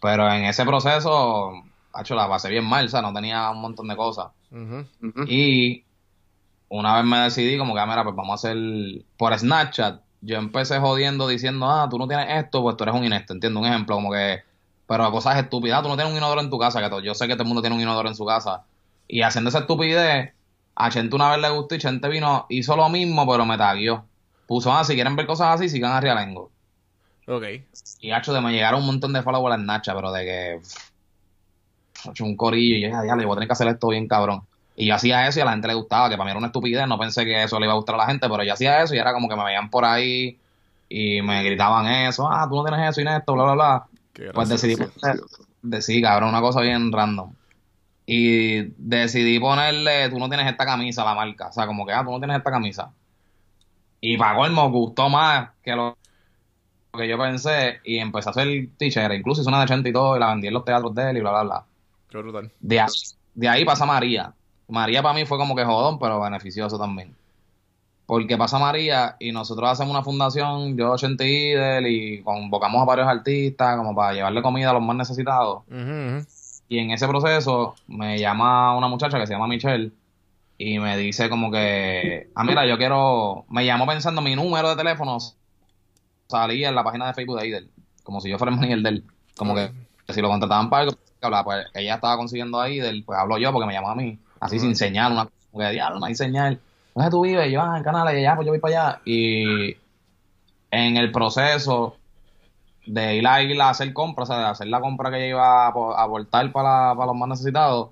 pero 0.00 0.30
en 0.32 0.44
ese 0.44 0.64
proceso, 0.64 1.52
hecho, 2.00 2.14
la 2.14 2.28
pasé 2.28 2.48
bien 2.48 2.64
mal, 2.64 2.86
o 2.86 2.88
sea, 2.88 3.02
no 3.02 3.12
tenía 3.12 3.50
un 3.50 3.60
montón 3.60 3.88
de 3.88 3.96
cosas. 3.96 4.28
Y 5.28 5.84
una 6.68 6.96
vez 6.96 7.04
me 7.04 7.18
decidí 7.18 7.58
como 7.58 7.74
que, 7.74 7.80
ah, 7.80 7.86
mira, 7.86 8.04
pues 8.04 8.14
vamos 8.14 8.32
a 8.44 8.48
hacer 8.48 8.56
por 9.16 9.36
Snapchat. 9.38 10.00
Yo 10.20 10.36
empecé 10.36 10.78
jodiendo 10.80 11.28
diciendo, 11.28 11.70
ah, 11.70 11.88
tú 11.90 11.98
no 11.98 12.06
tienes 12.08 12.26
esto, 12.44 12.62
pues 12.62 12.76
tú 12.76 12.84
eres 12.84 12.94
un 12.94 13.04
inepto, 13.04 13.32
entiendo, 13.32 13.60
un 13.60 13.66
ejemplo, 13.66 13.94
como 13.96 14.10
que, 14.12 14.42
pero 14.86 15.10
cosas 15.10 15.36
estúpidas, 15.38 15.78
ah, 15.78 15.82
tú 15.82 15.88
no 15.88 15.94
tienes 15.96 16.12
un 16.12 16.18
inodoro 16.18 16.40
en 16.40 16.50
tu 16.50 16.58
casa, 16.58 16.80
que 16.82 16.90
to- 16.90 17.00
yo 17.00 17.14
sé 17.14 17.26
que 17.26 17.34
todo 17.34 17.42
el 17.44 17.48
mundo 17.48 17.62
tiene 17.62 17.76
un 17.76 17.82
inodoro 17.82 18.08
en 18.08 18.14
su 18.14 18.26
casa. 18.26 18.64
Y 19.06 19.22
haciendo 19.22 19.48
esa 19.50 19.60
estupidez, 19.60 20.34
a 20.80 20.90
Chente 20.90 21.16
una 21.16 21.30
vez 21.30 21.40
le 21.40 21.50
gustó 21.50 21.74
y 21.74 21.78
Chente 21.78 22.08
vino, 22.08 22.46
hizo 22.48 22.76
lo 22.76 22.88
mismo, 22.88 23.28
pero 23.28 23.44
me 23.44 23.58
taguió. 23.58 24.04
Puso, 24.46 24.72
ah, 24.72 24.84
si 24.84 24.94
quieren 24.94 25.16
ver 25.16 25.26
cosas 25.26 25.56
así, 25.56 25.68
sigan 25.68 25.90
a 25.90 26.00
Rialengo. 26.00 26.52
Ok. 27.26 27.44
Y 28.00 28.12
hacho, 28.12 28.32
de 28.32 28.40
me 28.40 28.52
llegaron 28.52 28.80
un 28.80 28.86
montón 28.86 29.12
de 29.12 29.22
followers 29.22 29.56
en 29.56 29.64
Snapchat, 29.64 29.96
pero 29.96 30.12
de 30.12 30.24
que. 30.24 30.60
pff, 30.62 32.10
hecho 32.10 32.24
un 32.24 32.36
corillo 32.36 32.76
y 32.76 32.80
yo 32.82 32.88
dije, 32.88 33.02
diablo, 33.02 33.22
yo 33.22 33.28
voy 33.28 33.34
a 33.34 33.38
tener 33.38 33.48
que 33.48 33.52
hacer 33.52 33.66
esto 33.66 33.88
bien 33.88 34.06
cabrón. 34.06 34.42
Y 34.76 34.86
yo 34.86 34.94
hacía 34.94 35.26
eso 35.26 35.40
y 35.40 35.42
a 35.42 35.46
la 35.46 35.50
gente 35.50 35.66
le 35.66 35.74
gustaba, 35.74 36.08
que 36.08 36.16
para 36.16 36.26
mí 36.26 36.30
era 36.30 36.38
una 36.38 36.46
estupidez, 36.46 36.86
no 36.86 36.96
pensé 36.96 37.24
que 37.24 37.42
eso 37.42 37.58
le 37.58 37.66
iba 37.66 37.72
a 37.72 37.76
gustar 37.76 37.96
a 37.96 37.98
la 37.98 38.06
gente, 38.06 38.28
pero 38.28 38.44
yo 38.44 38.52
hacía 38.52 38.80
eso 38.80 38.94
y 38.94 38.98
era 38.98 39.12
como 39.12 39.28
que 39.28 39.34
me 39.34 39.44
veían 39.44 39.68
por 39.70 39.84
ahí 39.84 40.38
y 40.88 41.20
me 41.22 41.42
gritaban 41.42 41.86
eso, 41.86 42.30
ah, 42.30 42.46
tú 42.48 42.54
no 42.54 42.64
tienes 42.64 42.88
eso 42.88 43.00
y 43.00 43.08
esto, 43.08 43.32
bla, 43.32 43.42
bla, 43.42 43.54
bla. 43.54 43.86
Qué 44.12 44.30
Pues 44.32 44.48
decidí 44.48 44.76
decidí, 45.60 46.00
cabrón, 46.00 46.28
una 46.28 46.40
cosa 46.40 46.60
bien 46.60 46.92
random. 46.92 47.32
Y 48.10 48.72
decidí 48.78 49.38
ponerle, 49.38 50.08
tú 50.08 50.18
no 50.18 50.30
tienes 50.30 50.50
esta 50.50 50.64
camisa 50.64 51.02
a 51.02 51.04
la 51.04 51.14
marca. 51.14 51.48
O 51.48 51.52
sea, 51.52 51.66
como 51.66 51.84
que, 51.84 51.92
ah, 51.92 52.02
tú 52.02 52.10
no 52.10 52.18
tienes 52.18 52.38
esta 52.38 52.50
camisa. 52.50 52.90
Y 54.00 54.16
para 54.16 54.34
colmo, 54.34 54.70
gustó 54.70 55.10
más 55.10 55.50
que 55.62 55.76
lo 55.76 55.94
que 56.96 57.06
yo 57.06 57.18
pensé. 57.18 57.80
Y 57.84 57.98
empecé 57.98 58.30
a 58.30 58.32
hacer 58.32 58.48
t-shirt. 58.78 59.12
Incluso 59.12 59.42
hice 59.42 59.50
una 59.50 59.58
de 59.58 59.64
80 59.64 59.90
y 59.90 59.92
todo. 59.92 60.16
Y 60.16 60.20
la 60.20 60.28
vendí 60.28 60.46
en 60.46 60.54
los 60.54 60.64
teatros 60.64 60.94
de 60.94 61.10
él 61.10 61.18
y 61.18 61.20
bla, 61.20 61.32
bla, 61.32 61.42
bla. 61.42 61.64
Qué 62.08 62.16
brutal. 62.16 62.50
De 62.60 62.80
ahí, 62.80 62.88
de 63.34 63.46
ahí 63.46 63.66
pasa 63.66 63.84
María. 63.84 64.32
María 64.68 65.02
para 65.02 65.14
mí 65.14 65.26
fue 65.26 65.36
como 65.36 65.54
que 65.54 65.66
jodón, 65.66 65.98
pero 65.98 66.18
beneficioso 66.18 66.78
también. 66.78 67.14
Porque 68.06 68.38
pasa 68.38 68.58
María 68.58 69.16
y 69.18 69.32
nosotros 69.32 69.68
hacemos 69.68 69.90
una 69.90 70.02
fundación, 70.02 70.78
yo, 70.78 70.92
80 70.92 71.26
y 71.26 71.50
él, 71.52 71.86
y 71.88 72.22
convocamos 72.22 72.80
a 72.80 72.86
varios 72.86 73.06
artistas 73.06 73.76
como 73.76 73.94
para 73.94 74.14
llevarle 74.14 74.40
comida 74.40 74.70
a 74.70 74.72
los 74.72 74.82
más 74.82 74.96
necesitados. 74.96 75.64
Ujú. 75.68 76.24
Y 76.68 76.78
en 76.78 76.90
ese 76.90 77.08
proceso 77.08 77.74
me 77.86 78.18
llama 78.18 78.76
una 78.76 78.88
muchacha 78.88 79.18
que 79.18 79.26
se 79.26 79.32
llama 79.32 79.46
Michelle 79.46 79.92
y 80.58 80.78
me 80.78 80.96
dice 80.96 81.30
como 81.30 81.50
que, 81.50 82.30
ah, 82.34 82.44
mira, 82.44 82.66
yo 82.66 82.76
quiero, 82.76 83.46
me 83.48 83.64
llamó 83.64 83.86
pensando 83.86 84.20
mi 84.20 84.34
número 84.34 84.70
de 84.70 84.76
teléfono 84.76 85.18
salía 86.28 86.68
en 86.68 86.74
la 86.74 86.84
página 86.84 87.06
de 87.06 87.14
Facebook 87.14 87.40
de 87.40 87.48
Idel, 87.48 87.70
como 88.02 88.20
si 88.20 88.28
yo 88.28 88.38
fuera 88.38 88.52
el 88.52 88.56
manager 88.56 88.80
de 88.80 88.88
él, 88.90 89.04
como 89.36 89.54
que, 89.54 89.70
que 90.06 90.12
si 90.12 90.20
lo 90.20 90.28
contrataban 90.28 90.68
para 90.68 90.82
algo, 90.82 91.44
pues 91.44 91.66
ella 91.74 91.94
estaba 91.94 92.16
consiguiendo 92.16 92.60
a 92.60 92.68
Idel, 92.68 93.04
pues 93.04 93.18
hablo 93.18 93.38
yo 93.38 93.52
porque 93.52 93.66
me 93.66 93.72
llamó 93.72 93.90
a 93.90 93.94
mí, 93.94 94.18
así 94.40 94.58
sin 94.58 94.76
señal, 94.76 95.12
una 95.12 95.28
como 95.50 95.64
que 95.64 95.72
diablo, 95.72 96.00
no 96.00 96.06
hay 96.06 96.14
señal, 96.14 96.60
¿dónde 96.94 97.10
tú 97.10 97.22
vives? 97.22 97.48
Y 97.48 97.52
yo, 97.52 97.62
ah, 97.62 97.78
en 97.78 97.84
Canales, 97.84 98.18
y 98.18 98.22
ya, 98.22 98.34
pues 98.34 98.44
yo 98.44 98.52
voy 98.52 98.60
para 98.60 98.90
allá, 98.90 99.00
y 99.04 99.76
en 100.70 100.96
el 100.96 101.12
proceso 101.12 101.97
de 102.88 103.16
ir 103.16 103.26
a, 103.26 103.42
ir 103.42 103.60
a 103.60 103.70
hacer 103.70 103.92
compras, 103.92 104.28
o 104.30 104.32
sea, 104.32 104.42
de 104.42 104.48
hacer 104.50 104.66
la 104.68 104.80
compra 104.80 105.10
que 105.10 105.16
ella 105.18 105.26
iba 105.28 105.66
a 105.66 105.72
apo- 105.72 105.94
a 105.94 106.02
aportar 106.04 106.50
para, 106.52 106.94
para 106.94 107.06
los 107.06 107.16
más 107.16 107.28
necesitados, 107.28 107.88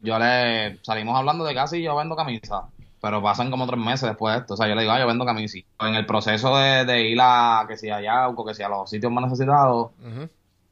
yo 0.00 0.18
le 0.18 0.78
salimos 0.82 1.16
hablando 1.16 1.44
de 1.44 1.54
casi 1.54 1.82
yo 1.82 1.94
vendo 1.96 2.16
camisas, 2.16 2.62
pero 3.00 3.22
pasan 3.22 3.50
como 3.50 3.66
tres 3.66 3.78
meses 3.78 4.08
después 4.08 4.34
de 4.34 4.40
esto, 4.40 4.54
o 4.54 4.56
sea, 4.56 4.66
yo 4.68 4.74
le 4.74 4.82
digo, 4.82 4.92
ah, 4.92 4.98
yo 5.00 5.06
vendo 5.06 5.24
camisas. 5.24 5.62
En 5.80 5.94
el 5.94 6.06
proceso 6.06 6.56
de, 6.56 6.84
de 6.84 7.02
ir 7.08 7.18
a, 7.20 7.64
que 7.68 7.76
sea 7.76 7.96
allá, 7.96 8.28
o 8.28 8.44
que 8.44 8.54
sea 8.54 8.66
a 8.66 8.70
los 8.70 8.88
sitios 8.90 9.12
más 9.12 9.24
necesitados, 9.24 9.90
Ujú. 10.00 10.28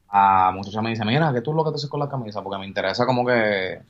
a 0.08 0.50
muchacha 0.52 0.80
me 0.82 0.90
dice, 0.90 1.04
mira, 1.04 1.32
¿qué 1.32 1.40
tú 1.42 1.50
es 1.50 1.56
lo 1.56 1.64
que 1.64 1.70
te 1.70 1.76
haces 1.76 1.90
con 1.90 2.00
las 2.00 2.08
camisas? 2.08 2.42
Porque 2.42 2.58
me 2.58 2.66
interesa 2.66 3.06
como 3.06 3.24
que 3.26 3.80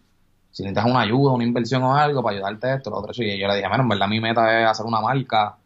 si 0.50 0.62
necesitas 0.64 0.90
una 0.90 1.00
ayuda, 1.02 1.32
una 1.32 1.44
inversión 1.44 1.82
o 1.84 1.94
algo 1.94 2.22
para 2.22 2.36
ayudarte 2.36 2.74
esto, 2.74 2.90
lo 2.90 2.96
otro, 2.98 3.12
y 3.16 3.38
yo 3.38 3.46
le 3.46 3.54
dije, 3.56 3.68
bueno, 3.68 3.84
en 3.84 3.88
verdad 3.88 4.08
mi 4.08 4.20
meta 4.20 4.60
es 4.62 4.66
hacer 4.68 4.84
una 4.84 5.00
marca, 5.00 5.56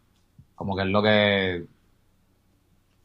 como 0.53 0.75
que 0.75 0.83
es 0.83 0.87
lo 0.89 1.01
que 1.01 1.65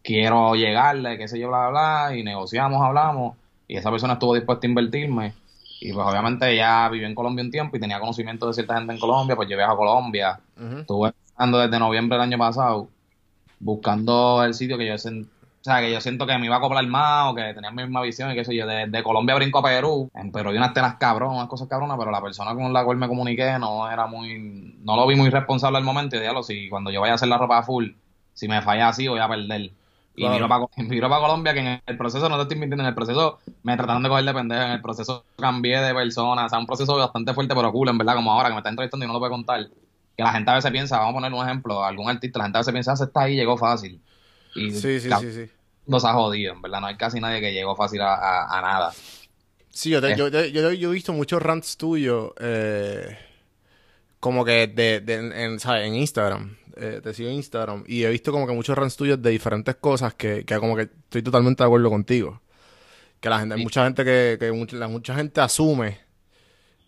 quiero 0.03 0.55
llegarle, 0.55 1.19
qué 1.19 1.29
sé 1.29 1.39
yo, 1.39 1.49
bla, 1.49 1.69
bla, 1.69 2.07
bla, 2.09 2.17
y 2.17 2.23
negociamos, 2.23 2.81
hablamos, 2.83 3.37
y 3.69 3.77
esa 3.77 3.91
persona 3.91 4.15
estuvo 4.15 4.35
dispuesta 4.35 4.67
a 4.67 4.71
invertirme, 4.71 5.35
y 5.81 5.93
pues 5.93 6.07
obviamente 6.07 6.51
ella 6.51 6.89
vivió 6.89 7.07
en 7.07 7.15
Colombia 7.15 7.45
un 7.45 7.51
tiempo 7.51 7.77
y 7.77 7.81
tenía 7.81 8.01
conocimiento 8.01 8.47
de 8.47 8.55
cierta 8.55 8.77
gente 8.77 8.93
en 8.93 8.99
Colombia, 8.99 9.37
pues 9.37 9.49
yo 9.49 9.57
viajo 9.57 9.73
a 9.73 9.77
Colombia, 9.77 10.41
estuve 10.57 11.13
buscando 11.27 11.59
desde 11.59 11.79
noviembre 11.79 12.17
del 12.17 12.25
año 12.25 12.39
pasado, 12.39 12.89
buscando 13.59 14.43
el 14.45 14.55
sitio 14.55 14.77
que 14.77 14.87
yo 14.87 14.97
o 15.61 15.63
sea, 15.63 15.81
que 15.81 15.93
yo 15.93 16.01
siento 16.01 16.27
que 16.27 16.39
me 16.39 16.47
iba 16.47 16.55
a 16.55 16.59
acoplar 16.59 16.87
más 16.87 17.31
o 17.31 17.35
que 17.35 17.53
tenía 17.53 17.71
mi 17.71 17.83
misma 17.83 18.01
visión 18.01 18.31
y 18.31 18.35
qué 18.35 18.47
sé 18.47 18.57
yo, 18.57 18.67
de, 18.67 18.87
de 18.87 19.03
Colombia 19.03 19.35
brinco 19.35 19.59
a 19.59 19.63
Perú, 19.63 20.11
en 20.15 20.33
Perú 20.33 20.51
hay 20.51 20.57
unas 20.57 20.73
telas 20.73 20.95
cabronas, 20.95 21.37
unas 21.37 21.49
cosas 21.49 21.69
cabronas, 21.69 21.99
pero 21.99 22.11
la 22.11 22.23
persona 22.23 22.55
con 22.55 22.73
la 22.73 22.83
cual 22.83 22.97
me 22.97 23.07
comuniqué 23.07 23.59
no 23.59 23.91
era 23.91 24.07
muy, 24.07 24.75
no 24.83 24.97
lo 24.97 25.07
vi 25.07 25.17
muy 25.17 25.29
responsable 25.29 25.77
al 25.77 25.85
momento 25.85 26.17
y 26.17 26.21
diablo, 26.21 26.43
si 26.43 26.71
cuando 26.71 26.91
yo 26.91 27.03
vaya 27.03 27.13
a 27.13 27.17
hacer 27.17 27.29
la 27.29 27.37
ropa 27.37 27.63
full, 27.63 27.91
si 28.33 28.49
me 28.49 28.63
falla 28.63 28.89
así 28.89 29.07
voy 29.07 29.21
a 29.21 29.29
perder. 29.29 29.71
Y 30.17 30.23
Claro. 30.23 30.35
miro 30.35 30.49
para 30.49 30.67
miro 30.89 31.09
para 31.09 31.21
Colombia 31.21 31.55
que 31.55 31.61
en 31.61 31.83
el 31.87 31.97
proceso, 31.97 32.29
no 32.29 32.37
te 32.37 32.43
estoy 32.43 32.59
mintiendo, 32.59 32.83
en 32.83 32.89
el 32.89 32.95
proceso 32.95 33.39
me 33.63 33.77
trataron 33.77 34.03
de 34.03 34.09
coger 34.09 34.25
de 34.25 34.35
pendejo, 34.35 34.63
en 34.63 34.71
el 34.73 34.83
proceso 34.83 35.25
cambié 35.39 35.79
de 35.81 35.95
persona, 35.95 36.47
o 36.47 36.49
sea, 36.49 36.59
un 36.59 36.67
proceso 36.67 36.97
bastante 36.97 37.33
fuerte 37.35 37.55
pero 37.55 37.71
cool, 37.73 37.89
en 37.89 37.99
verdad, 37.99 38.15
como 38.17 38.33
ahora 38.33 38.49
que 38.49 38.55
me 38.55 38.59
está 38.61 38.71
entrevistando 38.71 39.05
y 39.05 39.07
no 39.07 39.13
lo 39.15 39.19
puedo 39.21 39.33
contar. 39.33 39.69
Que 40.17 40.23
la 40.25 40.33
gente 40.33 40.51
a 40.51 40.55
veces 40.57 40.71
piensa, 40.71 40.99
vamos 40.99 41.13
a 41.13 41.15
poner 41.15 41.33
un 41.33 41.47
ejemplo, 41.47 41.83
algún 41.85 42.11
artista, 42.11 42.39
la 42.41 42.45
gente 42.47 42.59
a 42.59 42.61
veces 42.61 42.73
piensa, 42.73 42.91
"Ah, 42.91 42.95
ese 42.95 43.05
está 43.05 43.23
ahí, 43.23 43.37
llegó 43.37 43.57
fácil. 43.57 44.01
Y 44.55 44.71
Sí, 44.73 45.01
sí, 45.01 45.11
sí, 45.21 45.33
sí. 45.33 45.51
no 45.87 45.99
se 46.01 46.07
ha 46.09 46.13
jodido, 46.13 46.53
en 46.53 46.61
verdad, 46.61 46.81
no 46.81 46.89
hay 46.89 46.97
casi 46.97 47.21
nadie 47.21 47.41
que 47.41 47.53
llegó 47.53 47.75
fácil 47.77 48.01
a, 48.03 48.15
a- 48.15 48.59
a 48.59 48.61
nada. 48.61 48.93
Sí, 49.71 49.89
yo, 49.91 50.01
te- 50.01 50.13
Eh. 50.13 50.17
yo, 50.17 50.31
te- 50.31 50.51
yo, 50.53 50.73
yo 50.73 50.91
he 50.91 50.93
visto 50.93 51.13
muchos 51.13 51.41
rants 51.41 51.77
tuyos 51.77 52.33
eh, 52.41 53.17
como 54.19 54.45
que 54.45 54.67
de, 54.67 55.01
de- 55.01 55.45
en, 55.45 55.61
¿sabes? 55.61 55.87
en 55.87 55.95
Instagram. 55.95 56.57
Eh, 56.81 57.01
te 57.03 57.15
sigo 57.15 57.29
en 57.31 57.37
Instagram 57.37 57.85
y 57.87 58.05
he 58.05 58.11
visto 58.11 58.33
como 58.33 58.47
que 58.47 58.55
muchos 58.55 58.77
rants 58.77 58.97
tuyos 58.97 59.21
de 59.23 59.31
diferentes 59.31 59.77
cosas 59.77 60.15
que, 60.15 60.45
que 60.47 60.59
como 60.59 60.77
que 60.77 60.83
estoy 60.85 61.23
totalmente 61.23 61.63
de 61.63 61.67
acuerdo 61.67 61.91
contigo. 61.91 62.41
Que 63.21 63.29
la 63.31 63.41
gente, 63.41 63.55
hay 63.55 63.61
Sí. 63.61 63.65
mucha 63.65 63.85
gente 63.85 64.05
que, 64.05 64.37
que 64.41 64.53
mucha, 64.53 64.77
la- 64.77 64.89
mucha 64.89 65.15
gente 65.15 65.41
asume 65.43 66.01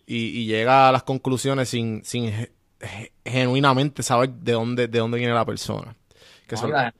y, 0.05 0.17
y 0.41 0.45
llega 0.45 0.89
a 0.89 0.91
las 0.91 1.03
conclusiones 1.03 1.69
sin, 1.69 2.03
sin 2.05 2.31
ge- 2.31 2.51
ge- 2.79 3.13
genuinamente 3.25 4.03
saber 4.03 4.29
de 4.31 4.51
dónde, 4.53 4.87
de 4.87 4.99
dónde 4.99 5.17
viene 5.17 5.33
la 5.33 5.45
persona. 5.45 5.95
Que 6.47 6.55
No, 6.55 6.61
son- 6.61 6.69
y 6.69 6.71
la, 6.71 6.93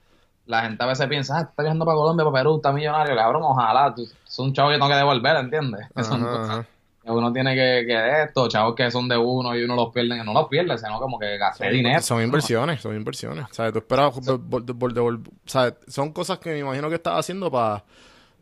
la 0.45 0.61
gente 0.63 0.83
a 0.83 0.87
veces 0.87 1.07
piensa, 1.07 1.37
ah, 1.37 1.41
está 1.43 1.63
viajando 1.63 1.85
para 1.85 1.97
Colombia, 1.97 2.25
para 2.25 2.43
Perú, 2.43 2.55
está 2.57 2.71
millonario, 2.71 3.15
cabrón, 3.15 3.43
ojalá, 3.45 3.93
tú, 3.95 4.03
es 4.03 4.39
un 4.39 4.53
chavo 4.53 4.69
que 4.69 4.75
tengo 4.75 4.87
que 4.89 4.95
devolver, 4.95 5.35
¿entiendes? 5.37 5.87
Son 6.01 6.27
Ajá, 6.27 6.29
cosas 6.29 6.67
uno 7.05 7.33
tiene 7.33 7.53
que, 7.53 7.85
que 7.85 8.23
esto, 8.23 8.47
chavos 8.47 8.75
que 8.75 8.89
son 8.89 9.09
de 9.09 9.17
uno 9.17 9.55
y 9.57 9.63
uno 9.63 9.75
los 9.75 9.93
pierde, 9.93 10.23
no 10.23 10.33
los 10.33 10.47
pierde, 10.47 10.77
sino 10.77 10.99
como 10.99 11.19
que 11.19 11.37
gasté 11.37 11.69
dinero. 11.69 12.01
Son 12.01 12.21
inversiones, 12.21 12.81
son 12.81 12.95
inversiones. 12.95 13.45
O 13.51 13.53
sea, 13.53 13.71
tú 13.71 13.79
esperas 13.79 14.15
o 14.17 15.21
sea, 15.45 15.75
son 15.87 16.13
cosas 16.13 16.39
que 16.39 16.51
me 16.51 16.59
imagino 16.59 16.89
que 16.89 16.95
estás 16.95 17.19
haciendo 17.19 17.51
para 17.51 17.83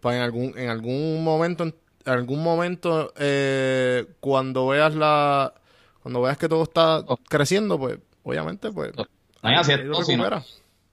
en 0.04 0.22
algún 0.22 0.58
en 0.58 0.70
algún 0.70 1.24
momento 1.24 1.64
en 1.64 1.74
algún 2.06 2.44
momento 2.44 3.14
eh, 3.18 4.06
cuando 4.20 4.68
veas 4.68 4.96
la 4.96 5.54
cuando 6.02 6.22
veas 6.22 6.38
que 6.38 6.50
todo 6.50 6.64
está 6.64 7.04
creciendo, 7.30 7.78
pues 7.78 7.98
obviamente 8.24 8.72
pues 8.72 8.92
No, 8.96 9.52
y 9.52 9.56
así 9.56 9.72
es 9.72 9.80
ahí 9.80 9.86
lo 9.86 9.94
todo, 9.94 10.04
si 10.04 10.16
no, 10.16 10.44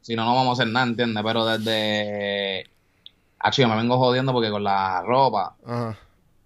si 0.00 0.16
no, 0.16 0.24
no 0.24 0.34
vamos 0.34 0.58
a 0.58 0.62
hacer 0.62 0.72
nada, 0.72 0.86
¿entiendes? 0.86 1.22
Pero 1.24 1.44
desde... 1.44 2.64
Ah, 3.38 3.50
chico, 3.50 3.68
me 3.68 3.76
vengo 3.76 3.98
jodiendo 3.98 4.32
porque 4.32 4.50
con 4.50 4.64
la 4.64 5.02
ropa, 5.02 5.56
Ajá. 5.64 5.96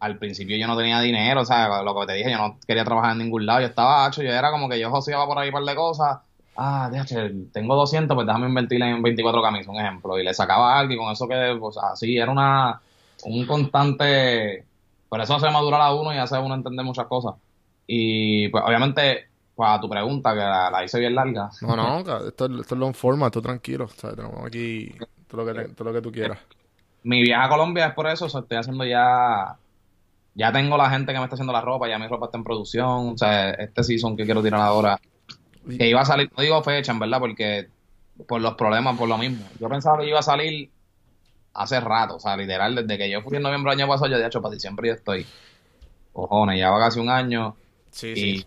Al 0.03 0.19
principio 0.19 0.57
yo 0.57 0.67
no 0.67 0.77
tenía 0.77 1.01
dinero, 1.01 1.43
o 1.43 1.45
sea, 1.45 1.83
lo 1.83 1.95
que 2.01 2.07
te 2.07 2.13
dije, 2.15 2.31
yo 2.33 2.39
no 2.39 2.59
quería 2.67 2.85
trabajar 2.85 3.13
en 3.13 3.19
ningún 3.19 3.47
lado, 3.47 3.61
yo 3.61 3.67
estaba 3.67 4.05
hacho, 4.07 4.23
yo 4.23 4.31
era 4.33 4.51
como 4.51 4.69
que 4.69 4.79
yo 4.81 4.91
joseaba 4.91 5.27
por 5.27 5.39
ahí 5.39 5.49
un 5.49 5.55
par 5.55 5.65
de 5.65 5.75
cosas, 5.77 6.19
ah, 6.57 6.89
déjate, 6.93 7.31
tengo 7.53 7.75
200, 7.77 8.15
pues 8.15 8.27
déjame 8.27 8.49
invertir 8.49 8.83
en 8.83 9.03
24 9.03 9.43
camisas, 9.43 9.69
un 9.69 9.81
ejemplo, 9.81 10.19
y 10.19 10.25
le 10.25 10.35
sacaba 10.35 10.79
algo 10.79 10.93
y 10.95 10.97
con 10.99 11.13
eso 11.13 11.29
que, 11.29 11.57
pues 11.61 11.77
así, 11.79 12.17
era 12.19 12.31
una, 12.33 12.83
un 13.25 13.47
constante, 13.47 14.69
por 15.09 15.21
eso 15.21 15.35
hace 15.35 15.51
madurar 15.51 15.81
a 15.81 15.95
uno 15.95 16.13
y 16.15 16.19
hace 16.19 16.37
a 16.37 16.41
uno 16.41 16.55
entender 16.55 16.85
muchas 16.85 17.07
cosas. 17.07 17.35
Y 17.87 18.49
pues 18.49 18.65
obviamente, 18.67 19.31
para 19.55 19.81
tu 19.81 19.89
pregunta, 19.89 20.33
que 20.33 20.39
la, 20.41 20.71
la 20.71 20.85
hice 20.85 20.99
bien 21.01 21.15
larga, 21.15 21.51
No, 21.61 21.77
no, 21.77 21.99
esto, 22.27 22.47
es- 22.47 22.61
esto 22.61 22.75
es 22.75 22.79
long 22.81 22.95
format, 22.95 23.29
esto 23.29 23.43
tranquilo, 23.43 23.85
o 23.85 23.89
sea, 23.89 24.15
tenemos 24.15 24.45
aquí 24.47 24.91
todo 25.29 25.45
lo 25.45 25.55
que 25.55 25.69
todo 25.75 25.89
lo 25.89 25.95
que 25.95 26.03
tú 26.03 26.11
quieras. 26.13 26.39
mi 27.03 27.23
viaje 27.23 27.45
a 27.47 27.49
Colombia 27.49 27.87
es 27.89 27.95
por 27.95 28.07
eso, 28.07 28.27
o 28.27 28.29
sea, 28.29 28.41
estoy 28.41 28.59
haciendo 28.59 28.85
ya, 28.85 29.59
ya 30.35 30.53
tengo 30.53 30.77
la 30.77 30.91
gente 30.91 31.13
que 31.13 31.19
me 31.19 31.25
está 31.25 31.35
haciendo 31.35 31.53
la 31.53 31.61
ropa, 31.61 31.89
ya 31.89 31.99
mi 31.99 32.07
ropa 32.07 32.27
está 32.27 32.39
en 32.39 32.45
producción, 32.45 33.11
o 33.11 33.19
sea, 33.19 33.51
este 33.51 33.85
season 33.85 34.17
que 34.17 34.25
quiero 34.25 34.43
tirar 34.43 34.61
ahora, 34.61 35.01
que 35.79 35.89
iba 35.89 36.01
a 36.01 36.05
salir, 36.05 36.31
no 36.37 36.43
digo 36.43 36.63
fecha, 36.63 36.93
en 36.93 36.99
verdad, 36.99 37.19
porque 37.19 37.69
por 38.27 38.41
los 38.41 38.55
problemas, 38.55 38.97
por 38.97 39.09
lo 39.09 39.19
mismo. 39.19 39.45
Yo 39.61 39.69
pensaba 39.69 39.99
que 39.99 40.09
iba 40.09 40.19
a 40.19 40.23
salir 40.23 40.71
hace 41.55 41.81
rato, 41.81 42.17
o 42.17 42.21
sea, 42.21 42.37
literal, 42.37 42.75
desde 42.75 42.99
que 42.99 43.11
yo 43.11 43.23
fui 43.23 43.37
en 43.37 43.43
noviembre 43.43 43.71
del 43.73 43.81
año 43.81 43.89
pasado, 43.89 44.11
yo 44.11 44.19
de 44.19 44.27
hecho 44.27 44.41
para 44.41 44.55
diciembre 44.55 44.89
yo 44.89 44.95
estoy. 44.95 45.27
Cojones, 46.13 46.59
ya 46.59 46.71
va 46.71 46.79
casi 46.79 47.01
un 47.01 47.09
año 47.09 47.57
Sí, 47.93 48.09
y 48.09 48.15
sí. 48.15 48.47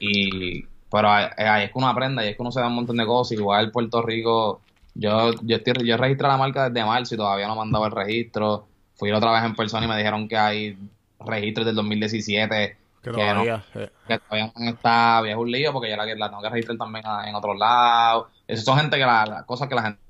Y, 0.00 0.64
pero 0.90 1.10
ahí, 1.10 1.64
es 1.64 1.72
que 1.72 1.78
uno 1.78 1.88
aprende, 1.88 2.22
ahí 2.22 2.28
es 2.30 2.36
que 2.36 2.42
uno 2.42 2.52
se 2.52 2.60
da 2.60 2.68
un 2.68 2.74
montón 2.74 2.96
de 2.96 3.04
cosas. 3.04 3.32
Igual 3.32 3.70
Puerto 3.70 4.00
Rico, 4.00 4.60
yo, 4.94 5.32
yo, 5.42 5.56
estoy, 5.56 5.86
yo 5.86 5.96
registré 5.96 6.28
la 6.28 6.36
marca 6.36 6.70
desde 6.70 6.86
marzo 6.86 7.14
y 7.14 7.18
todavía 7.18 7.48
no 7.48 7.56
dado 7.66 7.86
el 7.86 7.92
registro. 7.92 8.66
Fui 8.94 9.12
otra 9.12 9.32
vez 9.32 9.44
en 9.44 9.54
persona 9.54 9.84
y 9.84 9.88
me 9.88 9.96
dijeron 9.96 10.28
que 10.28 10.36
hay 10.36 10.78
registros 11.20 11.66
del 11.66 11.74
2017 11.74 12.76
Que 13.02 13.10
que, 13.10 13.10
todavía, 13.10 13.34
no, 13.34 13.80
eh, 13.80 13.90
que 14.06 14.18
todavía 14.18 14.52
no 14.56 14.70
está, 14.70 15.22
es 15.28 15.36
un 15.36 15.50
lío 15.50 15.72
porque 15.72 15.90
yo 15.90 15.96
la, 15.96 16.04
la 16.06 16.28
tengo 16.28 16.42
que 16.42 16.48
registrar 16.50 16.78
también 16.78 17.04
a- 17.06 17.28
en 17.28 17.34
otros 17.34 17.56
lados. 17.58 18.28
Esas 18.46 18.64
son 18.64 18.78
gente 18.78 18.96
que 18.96 19.04
la, 19.06 19.26
las 19.26 19.44
cosas 19.44 19.68
que 19.68 19.74
la 19.74 19.82
gente 19.82 20.00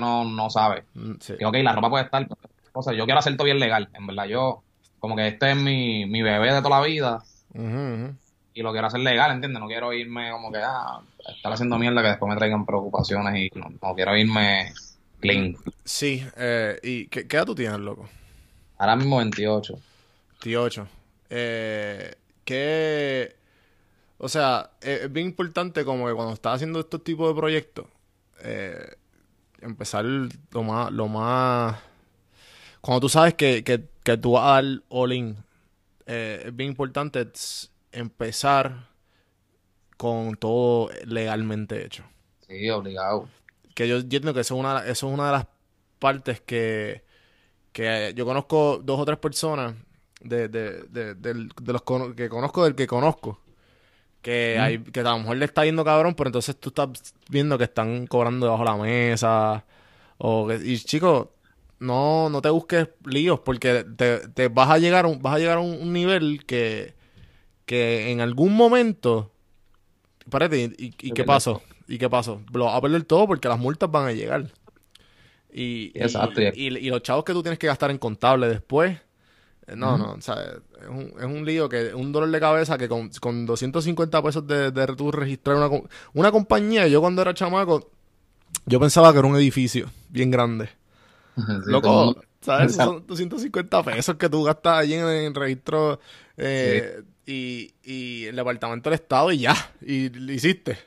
no, 0.00 0.24
no 0.24 0.50
sabe. 0.50 0.84
mm, 0.94 1.12
sí. 1.20 1.34
Que 1.38 1.46
ok, 1.46 1.54
la 1.62 1.72
ropa 1.72 1.90
puede 1.90 2.04
estar, 2.04 2.26
cosas, 2.72 2.94
yo 2.96 3.04
quiero 3.04 3.18
hacer 3.20 3.36
todo 3.36 3.44
bien 3.44 3.58
legal, 3.60 3.88
en 3.94 4.06
verdad. 4.06 4.26
Yo, 4.26 4.62
como 4.98 5.16
que 5.16 5.28
este 5.28 5.50
es 5.52 5.56
mi, 5.56 6.06
mi 6.06 6.22
bebé 6.22 6.52
de 6.52 6.62
toda 6.62 6.80
la 6.80 6.86
vida 6.86 7.22
y 8.54 8.62
lo 8.62 8.72
quiero 8.72 8.86
hacer 8.86 9.00
legal, 9.00 9.30
¿entiendes? 9.32 9.60
No 9.60 9.66
quiero 9.68 9.92
irme 9.92 10.30
como 10.30 10.50
que, 10.50 10.58
ah, 10.62 11.00
estar 11.34 11.52
haciendo 11.52 11.78
mierda 11.78 12.02
que 12.02 12.08
después 12.08 12.28
me 12.30 12.36
traigan 12.36 12.66
preocupaciones 12.66 13.36
y 13.36 13.58
no, 13.58 13.66
no 13.82 13.94
quiero 13.94 14.16
irme 14.16 14.72
clean. 15.20 15.56
Sí, 15.84 16.26
eh, 16.36 16.78
¿y 16.82 17.06
qué, 17.08 17.26
qué 17.28 17.36
edad 17.36 17.46
tú 17.46 17.54
tienes, 17.54 17.78
loco? 17.78 18.08
Ahora 18.78 18.96
mismo 18.96 19.18
28. 19.18 19.78
18. 20.42 20.88
Eh, 21.30 22.14
¿qué...? 22.44 23.36
O 24.18 24.28
sea, 24.28 24.70
es, 24.80 25.12
bien 25.12 25.26
importante 25.26 25.84
como 25.84 26.06
que 26.06 26.14
cuando 26.14 26.32
estás 26.32 26.56
haciendo 26.56 26.80
estos 26.80 27.04
tipos 27.04 27.28
de 27.28 27.38
proyectos, 27.38 27.86
eh, 28.40 28.96
empezar 29.60 30.04
lo 30.04 30.62
más, 30.62 30.90
lo 30.90 31.08
más... 31.08 31.78
Cuando 32.80 33.00
tú 33.00 33.08
sabes 33.08 33.34
que, 33.34 33.62
que, 33.62 33.88
que 34.02 34.16
tú 34.16 34.32
vas 34.32 34.44
a 34.44 34.62
dar 34.62 34.82
all 34.88 35.12
in, 35.12 35.36
eh, 36.06 36.44
es 36.46 36.56
bien 36.56 36.70
importante 36.70 37.26
empezar 37.92 38.88
con 39.96 40.36
todo 40.36 40.90
legalmente 41.04 41.84
hecho. 41.84 42.04
Sí, 42.46 42.70
obligado. 42.70 43.28
que 43.74 43.88
yo 43.88 43.96
entiendo 43.96 44.32
que 44.32 44.40
eso 44.40 44.54
es 44.54 44.60
una, 44.60 44.78
eso 44.86 45.08
es 45.08 45.14
una 45.14 45.26
de 45.26 45.32
las 45.32 45.46
partes 45.98 46.40
que, 46.40 47.02
que 47.76 48.14
yo 48.16 48.24
conozco 48.24 48.80
dos 48.82 48.98
o 49.00 49.04
tres 49.04 49.18
personas 49.18 49.74
de, 50.22 50.48
de, 50.48 50.84
de, 50.88 51.14
de 51.14 51.72
los 51.74 51.82
cono- 51.82 52.14
que 52.16 52.28
conozco 52.30 52.64
del 52.64 52.74
que 52.74 52.86
conozco 52.86 53.38
que 54.22 54.58
hay 54.58 54.78
que 54.80 55.00
a 55.00 55.04
lo 55.04 55.18
mejor 55.20 55.36
le 55.38 55.44
está 55.46 55.64
yendo 55.64 55.84
cabrón 55.84 56.14
pero 56.14 56.28
entonces 56.28 56.56
tú 56.58 56.70
estás 56.70 56.88
viendo 57.30 57.58
que 57.58 57.64
están 57.64 58.06
cobrando 58.06 58.46
debajo 58.46 58.64
de 58.64 58.70
la 58.70 58.76
mesa 58.76 59.64
o 60.18 60.48
que, 60.48 60.56
y 60.64 60.78
chicos 60.78 61.28
no 61.80 62.30
no 62.30 62.42
te 62.42 62.50
busques 62.50 62.88
líos 63.04 63.40
porque 63.40 63.84
te, 63.96 64.28
te 64.28 64.48
vas 64.48 64.70
a 64.70 64.78
llegar 64.78 65.04
a 65.06 65.08
un, 65.08 65.22
vas 65.22 65.34
a 65.36 65.38
llegar 65.38 65.58
a 65.58 65.60
un, 65.60 65.92
nivel 65.92 66.44
que 66.46 66.94
que 67.66 68.10
en 68.12 68.20
algún 68.20 68.54
momento 68.56 69.32
espérate 70.24 70.58
y, 70.78 70.86
y- 70.86 70.94
y 71.02 71.12
qué 71.12 71.24
pasó 71.24 71.62
y 71.88 71.98
qué 71.98 72.08
pasó 72.10 72.40
lo 72.52 72.66
vas 72.66 72.76
a 72.76 72.80
perder 72.80 73.04
todo 73.04 73.26
porque 73.26 73.48
las 73.48 73.58
multas 73.58 73.90
van 73.90 74.06
a 74.08 74.12
llegar 74.12 74.50
y, 75.56 75.92
Exacto. 75.94 76.40
y, 76.40 76.66
y 76.66 76.90
los 76.90 77.02
chavos 77.02 77.24
que 77.24 77.32
tú 77.32 77.42
tienes 77.42 77.58
que 77.58 77.66
gastar 77.66 77.90
en 77.90 77.98
contable 77.98 78.48
después 78.48 78.98
eh, 79.66 79.74
no, 79.74 79.98
no, 79.98 80.12
o 80.12 80.20
sea, 80.20 80.36
es 80.80 80.88
un, 80.88 81.12
es 81.18 81.24
un 81.24 81.44
lío 81.44 81.68
que, 81.68 81.92
un 81.92 82.12
dolor 82.12 82.30
de 82.30 82.38
cabeza 82.38 82.78
que 82.78 82.88
con, 82.88 83.10
con 83.20 83.46
250 83.46 84.22
pesos 84.22 84.46
de, 84.46 84.70
de 84.70 84.86
tú 84.94 85.10
registrar 85.10 85.56
una, 85.56 85.68
una 86.14 86.30
compañía, 86.30 86.86
yo 86.86 87.00
cuando 87.00 87.22
era 87.22 87.34
chamaco, 87.34 87.90
yo 88.66 88.78
pensaba 88.78 89.12
que 89.12 89.18
era 89.18 89.28
un 89.28 89.36
edificio 89.36 89.90
bien 90.08 90.30
grande. 90.30 90.68
Sí, 91.36 91.42
Loco, 91.66 92.16
¿sabes? 92.40 92.72
Esos 92.72 92.84
son 92.84 93.06
250 93.06 93.82
pesos 93.82 94.16
que 94.16 94.28
tú 94.28 94.44
gastas 94.44 94.78
allí 94.78 94.94
en 94.94 95.06
el 95.06 95.34
registro 95.34 96.00
eh, 96.36 97.02
y, 97.26 97.74
y 97.82 98.24
el 98.26 98.36
departamento 98.36 98.88
del 98.88 99.00
estado 99.00 99.32
y 99.32 99.38
ya, 99.38 99.72
y 99.80 100.10
lo 100.10 100.32
hiciste. 100.32 100.78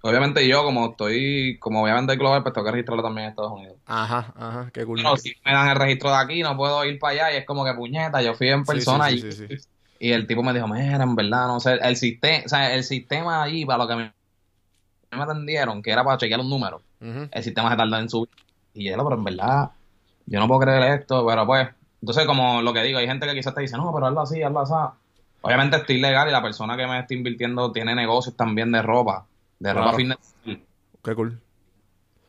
Obviamente 0.00 0.46
yo, 0.46 0.62
como 0.62 0.90
estoy, 0.90 1.58
como 1.58 1.80
voy 1.80 1.90
a 1.90 1.94
vender 1.94 2.18
global, 2.18 2.42
pues 2.42 2.54
tengo 2.54 2.64
que 2.66 2.70
registrarlo 2.72 3.02
también 3.02 3.24
en 3.24 3.30
Estados 3.30 3.52
Unidos. 3.52 3.76
Ajá, 3.86 4.32
ajá, 4.36 4.70
qué 4.72 4.84
cool. 4.84 5.00
Pero 5.02 5.16
si 5.16 5.34
me 5.44 5.52
dan 5.52 5.68
el 5.70 5.76
registro 5.76 6.10
de 6.10 6.16
aquí, 6.16 6.42
no 6.42 6.56
puedo 6.56 6.84
ir 6.84 6.98
para 6.98 7.12
allá 7.12 7.32
y 7.34 7.36
es 7.38 7.46
como 7.46 7.64
que 7.64 7.74
puñeta, 7.74 8.22
yo 8.22 8.34
fui 8.34 8.48
en 8.48 8.64
persona 8.64 9.08
sí, 9.08 9.16
y, 9.16 9.20
sí, 9.20 9.32
sí, 9.32 9.46
sí. 9.48 9.68
y 9.98 10.12
el 10.12 10.26
tipo 10.28 10.42
me 10.42 10.52
dijo, 10.52 10.68
mira, 10.68 11.02
en 11.02 11.16
verdad, 11.16 11.48
no 11.48 11.58
sé, 11.58 11.74
el 11.82 11.96
sistema, 11.96 12.44
o 12.46 12.48
sea, 12.48 12.74
el 12.74 12.84
sistema 12.84 13.42
allí 13.42 13.64
para 13.64 13.78
lo 13.78 13.88
que 13.88 13.96
me, 13.96 14.12
me 15.10 15.22
atendieron, 15.22 15.82
que 15.82 15.90
era 15.90 16.04
para 16.04 16.16
chequear 16.16 16.40
un 16.40 16.50
número, 16.50 16.80
el 17.00 17.42
sistema 17.42 17.70
se 17.70 17.76
tarda 17.76 17.98
en 17.98 18.08
subir. 18.08 18.30
Y 18.74 18.88
yo, 18.88 18.96
pero 18.96 19.16
en 19.16 19.24
verdad, 19.24 19.70
yo 20.26 20.38
no 20.38 20.46
puedo 20.46 20.60
creer 20.60 21.00
esto, 21.00 21.26
pero 21.26 21.44
pues, 21.44 21.68
entonces 22.00 22.24
como 22.26 22.62
lo 22.62 22.72
que 22.72 22.82
digo, 22.82 23.00
hay 23.00 23.08
gente 23.08 23.26
que 23.26 23.34
quizás 23.34 23.54
te 23.54 23.62
dice, 23.62 23.76
no, 23.76 23.92
pero 23.92 24.06
hazlo 24.06 24.20
así, 24.20 24.42
hazlo 24.42 24.60
así. 24.60 24.74
Obviamente 25.40 25.76
estoy 25.76 26.00
legal 26.00 26.28
y 26.28 26.32
la 26.32 26.42
persona 26.42 26.76
que 26.76 26.86
me 26.86 27.00
está 27.00 27.14
invirtiendo 27.14 27.72
tiene 27.72 27.94
negocios 27.94 28.36
también 28.36 28.70
de 28.70 28.82
ropa, 28.82 29.26
de 29.58 29.72
ropa 29.72 29.82
Claro. 29.94 29.96
fitness. 29.98 30.34
Qué 31.02 31.14
cool. 31.14 31.40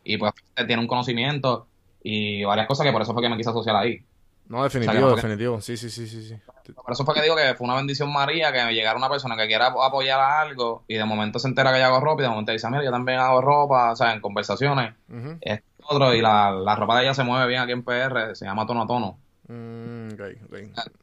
Y 0.03 0.17
pues 0.17 0.31
tiene 0.55 0.79
un 0.81 0.87
conocimiento 0.87 1.67
y 2.03 2.43
varias 2.43 2.67
cosas 2.67 2.85
que 2.85 2.91
por 2.91 3.01
eso 3.01 3.13
fue 3.13 3.21
que 3.21 3.29
me 3.29 3.37
quise 3.37 3.49
asociar 3.49 3.75
ahí. 3.75 4.03
No, 4.47 4.63
definitivo, 4.63 4.89
O 4.91 4.93
sea, 4.93 4.99
que 4.99 4.99
no 5.01 5.09
fue 5.09 5.21
que- 5.21 5.27
definitivo. 5.27 5.61
Sí, 5.61 5.77
sí, 5.77 5.89
sí, 5.91 6.07
sí, 6.07 6.23
sí. 6.27 6.35
Por 6.73 6.91
eso 6.91 7.05
fue 7.05 7.13
que 7.13 7.21
digo 7.21 7.35
que 7.35 7.53
fue 7.55 7.65
una 7.65 7.75
bendición 7.75 8.11
María 8.11 8.51
que 8.51 8.63
me 8.63 8.73
llegara 8.73 8.97
una 8.97 9.09
persona 9.09 9.35
que 9.37 9.47
quiera 9.47 9.67
ap- 9.67 9.77
apoyar 9.79 10.19
a 10.19 10.41
algo 10.41 10.83
y 10.87 10.95
de 10.95 11.05
momento 11.05 11.37
se 11.39 11.47
entera 11.47 11.71
que 11.71 11.79
yo 11.79 11.85
hago 11.85 11.99
ropa 11.99 12.21
y 12.21 12.23
de 12.23 12.29
momento 12.29 12.51
dice, 12.51 12.67
mira, 12.69 12.83
yo 12.83 12.89
también 12.91 13.19
hago 13.19 13.41
ropa, 13.41 13.91
o 13.91 13.95
sea, 13.95 14.13
en 14.13 14.21
conversaciones, 14.21 14.95
Ujú. 15.09 15.37
esto 15.41 15.65
otro, 15.87 16.13
y 16.13 16.21
la, 16.21 16.51
la 16.51 16.75
ropa 16.75 16.97
de 16.97 17.03
ella 17.03 17.13
se 17.13 17.23
mueve 17.23 17.47
bien 17.47 17.61
aquí 17.61 17.71
en 17.71 17.83
PR, 17.83 18.35
se 18.35 18.45
llama 18.45 18.65
Tono 18.65 18.83
a 18.83 18.87
Tono. 18.87 19.17
Mm, 19.47 20.13
ok, 20.13 20.21
ok. 20.45 20.53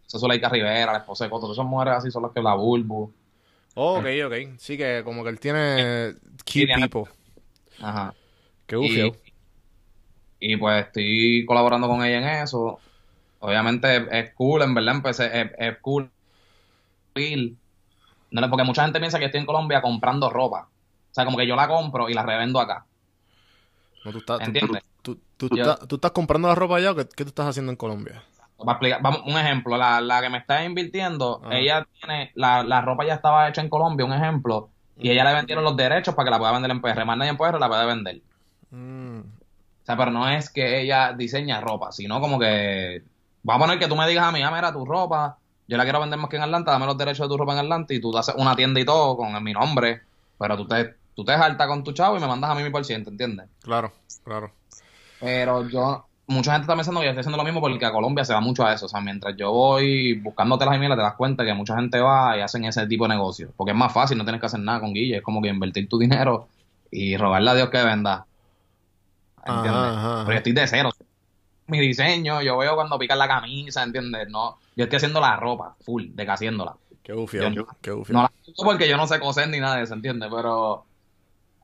Eso 0.07 0.17
es 0.17 0.21
Zuleika 0.21 0.49
Rivera, 0.49 0.93
la 0.93 0.99
esposa 0.99 1.25
de 1.25 1.31
Coto, 1.31 1.51
esas 1.53 1.65
mujeres 1.67 1.95
así 1.95 2.11
son 2.13 2.23
las 2.23 2.33
que 2.33 2.41
la 2.43 2.55
Bulbu. 2.55 3.13
Oh, 3.79 3.99
ok, 3.99 4.07
ok. 4.27 4.59
Sí, 4.59 4.77
que 4.79 5.03
como 5.05 5.23
que 5.23 5.31
él 5.31 5.39
tiene 5.39 6.15
key 6.45 6.63
Sí, 6.63 6.67
tiene- 6.67 6.89
people. 6.89 7.13
Ajá. 7.81 8.15
Qué. 8.67 8.77
Y, 8.79 9.13
y 10.53 10.57
pues 10.57 10.87
estoy 10.87 11.45
colaborando 11.47 11.87
con 11.87 12.03
ella 12.05 12.19
en 12.19 12.43
eso. 12.43 12.81
Obviamente 13.41 13.97
es, 13.97 14.03
es 14.11 14.35
cool, 14.35 14.63
en 14.63 14.75
verdad 14.75 14.95
empecé, 14.97 15.27
es, 15.41 15.51
es 15.59 15.77
cool. 15.83 16.11
No, 18.31 18.51
Porque 18.51 18.65
mucha 18.65 18.83
gente 18.83 18.99
piensa 18.99 19.19
que 19.19 19.27
estoy 19.27 19.41
en 19.41 19.47
Colombia 19.47 19.81
comprando 19.81 20.29
ropa. 20.31 20.69
O 21.11 21.15
sea, 21.15 21.25
como 21.25 21.37
que 21.39 21.47
yo 21.47 21.57
la 21.57 21.69
compro 21.69 22.09
y 22.09 22.15
la 22.15 22.23
revendo 22.23 22.61
acá. 22.61 22.85
No, 24.05 24.13
tú, 24.13 24.19
estás, 24.19 24.39
tú, 24.39 24.45
¿Entiendes? 24.45 24.83
tú- 25.03 25.19
tú 25.37 25.49
Yo- 25.55 25.63
estás, 25.71 25.89
tú 25.89 25.95
estás 25.97 26.11
comprando 26.13 26.49
la 26.49 26.55
ropa 26.55 26.77
allá 26.77 26.93
o 26.93 26.95
qué, 26.97 27.05
qué 27.07 27.25
tú 27.25 27.29
estás 27.29 27.47
haciendo 27.47 27.73
en 27.73 27.77
Colombia? 27.77 28.23
Para 28.59 28.73
explicar, 28.73 29.03
vamos, 29.03 29.23
un 29.27 29.37
ejemplo, 29.39 29.77
la, 29.77 30.01
la 30.01 30.21
que 30.23 30.31
me 30.31 30.39
está 30.39 30.65
invirtiendo, 30.65 31.41
Ajá. 31.45 31.57
ella 31.59 31.87
tiene, 32.01 32.31
la, 32.35 32.63
la 32.63 32.81
ropa 32.81 33.05
ya 33.05 33.15
estaba 33.15 33.49
hecha 33.49 33.61
en 33.61 33.69
Colombia, 33.69 34.07
un 34.07 34.13
ejemplo, 34.15 34.71
y 34.99 35.11
ella 35.11 35.25
le 35.25 35.35
vendieron 35.35 35.63
los 35.63 35.77
derechos 35.77 36.15
para 36.15 36.25
que 36.27 36.31
la 36.31 36.39
pueda 36.39 36.53
vender 36.53 36.71
en 36.71 36.81
PR. 36.81 37.05
Más 37.05 37.19
nadie 37.19 37.31
en 37.31 37.37
PR 37.37 37.59
la 37.59 37.69
puede 37.69 37.85
vender. 37.87 38.23
Mm, 38.71 39.19
O 39.21 39.85
sea, 39.85 39.97
pero 39.97 40.11
no 40.11 40.27
es 40.29 40.49
que 40.51 40.81
ella 40.81 41.13
diseña 41.13 41.61
ropa, 41.61 41.93
sino 41.93 42.19
como 42.21 42.39
que, 42.39 43.03
vamos 43.43 43.63
a 43.63 43.67
poner 43.67 43.79
que 43.79 43.89
tú 43.89 43.95
me 43.97 44.09
digas 44.09 44.25
a 44.25 44.33
mí, 44.33 44.43
ah, 44.43 44.51
mira, 44.51 44.73
tu 44.73 44.85
ropa, 44.87 45.37
yo 45.69 45.77
la 45.77 45.83
quiero 45.85 46.01
vender 46.01 46.19
más 46.19 46.31
que 46.31 46.37
en 46.37 46.43
Atlanta, 46.45 46.73
dame 46.73 46.87
los 46.87 46.97
derechos 46.97 47.29
de 47.29 47.33
tu 47.33 47.37
ropa 47.37 47.53
en 47.53 47.59
Atlanta 47.59 47.93
y 47.93 48.01
tú 48.01 48.11
te 48.11 48.19
haces 48.21 48.35
una 48.39 48.57
tienda 48.57 48.81
y 48.81 48.85
todo 48.87 49.17
con 49.19 49.43
mi 49.45 49.53
nombre, 49.53 50.01
pero 50.39 50.57
tú 50.57 50.67
te, 50.67 50.95
tú 51.15 51.25
te 51.25 51.37
jaltas 51.37 51.67
con 51.69 51.85
tu 51.85 51.93
chavo 51.93 52.17
y 52.17 52.21
me 52.21 52.27
mandas 52.27 52.51
a 52.51 52.55
mí 52.55 52.63
mi 52.63 52.71
por 52.71 52.85
ciento, 52.87 53.11
¿entiendes? 53.11 53.49
claro, 53.61 53.93
claro. 54.25 54.51
Pero 55.21 55.69
yo, 55.69 56.07
mucha 56.29 56.53
gente 56.53 56.63
está 56.65 56.75
pensando 56.75 57.01
que 57.01 57.07
yo 57.07 57.11
estoy 57.11 57.21
haciendo 57.21 57.37
lo 57.39 57.45
mismo 57.45 57.61
porque 57.61 57.85
a 57.87 57.93
Colombia 57.93 58.25
se 58.25 58.33
va 58.33 58.41
mucho 58.41 58.65
a 58.67 58.73
eso. 58.73 58.87
O 58.87 58.89
sea, 58.89 59.01
mientras 59.01 59.37
yo 59.37 59.53
voy 59.53 60.15
buscando 60.21 60.59
telas 60.59 60.77
y 60.77 60.79
mielas, 60.79 60.97
te 60.99 61.03
das 61.03 61.15
cuenta 61.15 61.45
que 61.45 61.55
mucha 61.55 61.77
gente 61.77 62.01
va 62.01 62.37
y 62.37 62.41
hacen 62.41 62.65
ese 62.65 62.87
tipo 62.87 63.05
de 63.05 63.11
negocio. 63.15 63.53
Porque 63.57 63.71
es 63.73 63.77
más 63.77 63.93
fácil, 63.93 64.19
no 64.19 64.25
tienes 64.25 64.41
que 64.41 64.47
hacer 64.47 64.61
nada 64.61 64.81
con 64.81 64.93
Guille. 64.93 65.17
Es 65.19 65.23
como 65.23 65.41
que 65.43 65.49
invertir 65.49 65.89
tu 65.89 65.99
dinero 65.99 66.49
y 66.91 67.17
rogarle 67.17 67.51
a 67.51 67.55
Dios 67.55 67.69
que 67.71 67.83
venda. 67.83 68.27
¿Entiendes? 69.45 69.73
Ajá. 69.75 70.23
Pero 70.27 70.33
yo 70.33 70.37
estoy 70.39 70.53
de 70.53 70.67
cero. 70.67 70.91
Mi 71.69 71.81
diseño, 71.81 72.43
yo 72.43 72.57
veo 72.59 72.75
cuando 72.75 72.99
pican 72.99 73.19
la 73.19 73.29
camisa, 73.29 73.83
¿entiendes? 73.83 74.29
No, 74.29 74.57
yo 74.77 74.85
estoy 74.85 74.97
haciendo 74.99 75.21
la 75.21 75.37
ropa, 75.37 75.75
full, 75.85 76.05
de 76.15 76.25
que 76.25 76.31
haciéndola. 76.31 76.75
Qué 77.03 77.13
bufio, 77.13 77.49
Yo- 77.51 77.67
qué 77.81 77.93
bufio. 77.93 78.13
No 78.15 78.23
la 78.23 78.33
uso 78.47 78.65
porque 78.65 78.89
yo 78.89 78.97
no 78.97 79.07
sé 79.07 79.21
coser 79.21 79.49
ni 79.49 79.61
nada 79.61 79.77
de 79.77 79.83
eso, 79.85 79.95
¿entiendes? 79.95 80.29
Pero 80.35 80.85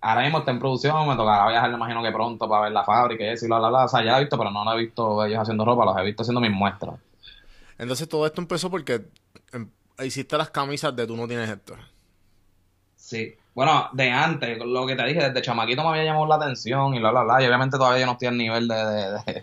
ahora 0.02 0.22
mismo 0.22 0.38
está 0.38 0.50
en 0.50 0.58
producción, 0.58 1.08
me 1.08 1.16
tocará 1.16 1.48
viajar, 1.48 1.70
me 1.70 1.76
imagino 1.76 2.02
que 2.02 2.10
pronto 2.10 2.48
para 2.48 2.62
ver 2.62 2.72
la 2.72 2.84
fábrica 2.84 3.24
y 3.24 3.28
eso 3.28 3.46
y 3.46 3.48
la, 3.48 3.58
la, 3.58 3.70
la. 3.70 3.84
O 3.84 3.88
sea, 3.88 4.04
ya 4.04 4.12
la 4.12 4.18
he 4.18 4.20
visto, 4.22 4.36
pero 4.36 4.50
no 4.50 4.64
la 4.64 4.74
he 4.74 4.78
visto 4.78 5.24
ellos 5.24 5.38
haciendo 5.38 5.64
ropa, 5.64 5.84
los 5.84 5.96
he 5.96 6.02
visto 6.02 6.22
haciendo 6.22 6.40
mis 6.40 6.50
muestras. 6.50 6.96
Entonces 7.78 8.08
todo 8.08 8.26
esto 8.26 8.40
empezó 8.40 8.70
porque 8.70 9.06
em, 9.52 9.68
hiciste 10.04 10.36
las 10.36 10.50
camisas 10.50 10.94
de 10.94 11.06
Tú 11.06 11.16
no 11.16 11.26
tienes 11.26 11.48
Héctor. 11.48 11.78
Sí. 12.96 13.34
Bueno, 13.54 13.90
de 13.92 14.10
antes, 14.10 14.58
lo 14.58 14.86
que 14.86 14.96
te 14.96 15.04
dije, 15.04 15.20
desde 15.20 15.42
chamaquito 15.42 15.82
me 15.82 15.90
había 15.90 16.04
llamado 16.04 16.26
la 16.26 16.36
atención 16.36 16.94
y 16.94 17.00
la, 17.00 17.12
la, 17.12 17.24
la. 17.24 17.42
Y 17.42 17.46
obviamente 17.46 17.76
todavía 17.76 18.00
yo 18.00 18.06
no 18.06 18.12
estoy 18.12 18.28
al 18.28 18.36
nivel 18.36 18.66
de, 18.66 18.74
de, 18.74 19.10
de, 19.12 19.42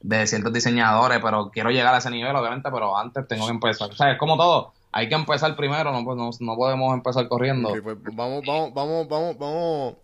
de 0.00 0.26
ciertos 0.26 0.52
diseñadores, 0.52 1.18
pero 1.22 1.50
quiero 1.50 1.70
llegar 1.70 1.94
a 1.94 1.98
ese 1.98 2.10
nivel, 2.10 2.34
obviamente, 2.36 2.70
pero 2.70 2.96
antes 2.96 3.26
tengo 3.26 3.46
que 3.46 3.52
empezar. 3.52 3.90
O 3.90 3.94
sea, 3.94 4.12
es 4.12 4.18
como 4.18 4.36
todo. 4.36 4.72
Hay 4.92 5.08
que 5.08 5.14
empezar 5.14 5.54
primero, 5.56 5.92
no, 5.92 6.04
pues, 6.04 6.16
no, 6.16 6.30
no 6.40 6.56
podemos 6.56 6.94
empezar 6.94 7.28
corriendo. 7.28 7.70
Pues 7.82 7.96
vamos, 8.12 8.42
vamos, 8.46 8.72
vamos, 8.74 9.08
vamos, 9.08 9.38
vamos 9.38 9.96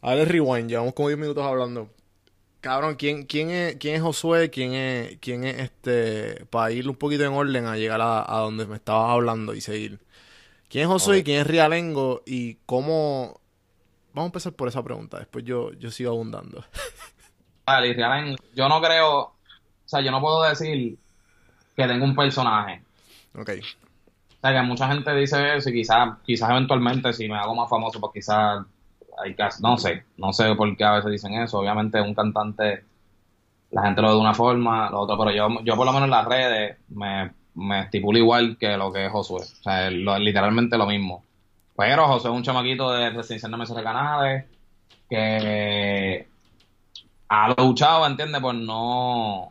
a 0.00 0.10
darle 0.10 0.24
rewind. 0.24 0.68
Llevamos 0.68 0.94
como 0.94 1.08
10 1.08 1.18
minutos 1.18 1.44
hablando. 1.44 1.88
Cabrón, 2.60 2.94
¿quién, 2.94 3.24
quién 3.24 3.50
es, 3.50 3.76
quién 3.76 3.96
es 3.96 4.02
Josué? 4.02 4.50
¿Quién 4.50 4.74
es, 4.74 5.18
quién 5.20 5.44
es 5.44 5.58
este? 5.58 6.46
Para 6.46 6.70
ir 6.70 6.88
un 6.88 6.94
poquito 6.94 7.24
en 7.24 7.32
orden 7.32 7.66
a 7.66 7.76
llegar 7.76 8.00
a, 8.00 8.24
a 8.24 8.40
donde 8.40 8.66
me 8.66 8.76
estabas 8.76 9.10
hablando 9.10 9.54
y 9.54 9.60
seguir. 9.60 9.98
¿Quién 10.68 10.84
es 10.84 10.88
Josué 10.88 11.18
y 11.18 11.22
quién 11.24 11.40
es 11.40 11.46
Rialengo? 11.46 12.22
Y 12.24 12.54
cómo... 12.66 13.40
Vamos 14.14 14.26
a 14.26 14.30
empezar 14.30 14.52
por 14.52 14.68
esa 14.68 14.82
pregunta, 14.82 15.18
después 15.18 15.44
yo, 15.44 15.72
yo 15.72 15.90
sigo 15.90 16.12
abundando. 16.12 16.64
Vale, 17.66 17.94
Rialengo, 17.94 18.36
yo 18.54 18.68
no 18.68 18.80
creo, 18.80 19.18
o 19.20 19.34
sea, 19.84 20.00
yo 20.00 20.10
no 20.10 20.20
puedo 20.20 20.42
decir 20.42 20.98
que 21.76 21.86
tengo 21.86 22.04
un 22.04 22.14
personaje. 22.14 22.82
Ok. 23.34 23.50
Sea, 24.42 24.52
que 24.52 24.62
mucha 24.66 24.88
gente 24.88 25.14
dice 25.14 25.56
eso 25.56 25.70
y 25.70 25.74
quizás 25.74 26.18
quizás 26.24 26.50
eventualmente 26.50 27.12
si 27.12 27.28
me 27.28 27.36
hago 27.36 27.54
más 27.54 27.70
famoso, 27.70 28.00
pues 28.00 28.12
quizás 28.14 28.64
hay 29.22 29.34
que, 29.34 29.44
no 29.60 29.78
sé, 29.78 30.04
no 30.16 30.32
sé 30.32 30.54
por 30.56 30.76
qué 30.76 30.84
a 30.84 30.92
veces 30.94 31.12
dicen 31.12 31.34
eso. 31.34 31.58
Obviamente 31.60 32.00
un 32.00 32.14
cantante, 32.14 32.84
la 33.70 33.82
gente 33.84 34.02
lo 34.02 34.08
ve 34.08 34.14
de 34.14 34.20
una 34.20 34.34
forma, 34.34 34.90
lo 34.90 35.00
otro, 35.00 35.18
pero 35.18 35.32
yo, 35.32 35.48
yo 35.64 35.76
por 35.76 35.86
lo 35.86 35.92
menos 35.92 36.06
en 36.06 36.10
las 36.10 36.26
redes 36.26 36.78
me, 36.88 37.32
me 37.54 37.80
estipulo 37.82 38.18
igual 38.18 38.56
que 38.58 38.76
lo 38.76 38.92
que 38.92 39.06
es 39.06 39.12
Josué. 39.12 39.42
O 39.42 39.62
sea, 39.62 39.90
lo- 39.90 40.18
literalmente 40.18 40.78
lo 40.78 40.86
mismo. 40.86 41.24
Pero 41.76 42.06
José 42.08 42.28
es 42.28 42.34
un 42.34 42.42
chamaquito 42.42 42.92
de 42.92 43.10
residencial 43.10 43.52
de 43.52 43.74
de 43.76 43.82
Canales 43.84 44.44
que 45.10 46.28
ha 47.28 47.54
luchado, 47.58 48.06
¿entiendes? 48.06 48.40
Por 48.40 48.54
no... 48.54 49.50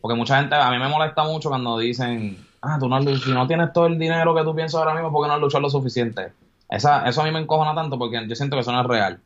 Porque 0.00 0.16
mucha 0.16 0.38
gente, 0.38 0.54
a 0.54 0.70
mí 0.70 0.78
me 0.78 0.88
molesta 0.88 1.24
mucho 1.24 1.48
cuando 1.48 1.78
dicen, 1.78 2.36
ah, 2.64 2.78
tú 2.78 2.88
no, 2.88 3.00
si 3.02 3.32
no 3.32 3.46
tienes 3.46 3.72
todo 3.72 3.86
el 3.86 3.98
dinero 3.98 4.34
que 4.34 4.42
tú 4.42 4.54
piensas 4.54 4.80
ahora 4.80 4.94
mismo, 4.94 5.12
¿por 5.12 5.24
qué 5.24 5.28
no 5.28 5.34
has 5.34 5.40
luchado 5.40 5.62
lo 5.62 5.70
suficiente? 5.70 6.32
Esa, 6.68 7.08
eso 7.08 7.20
a 7.20 7.24
mí 7.24 7.30
me 7.30 7.40
encojona 7.40 7.74
tanto 7.74 7.98
porque 7.98 8.26
yo 8.26 8.34
siento 8.34 8.56
que 8.56 8.60
eso 8.60 8.72
no 8.72 8.80
es 8.80 8.86
real. 8.86 9.20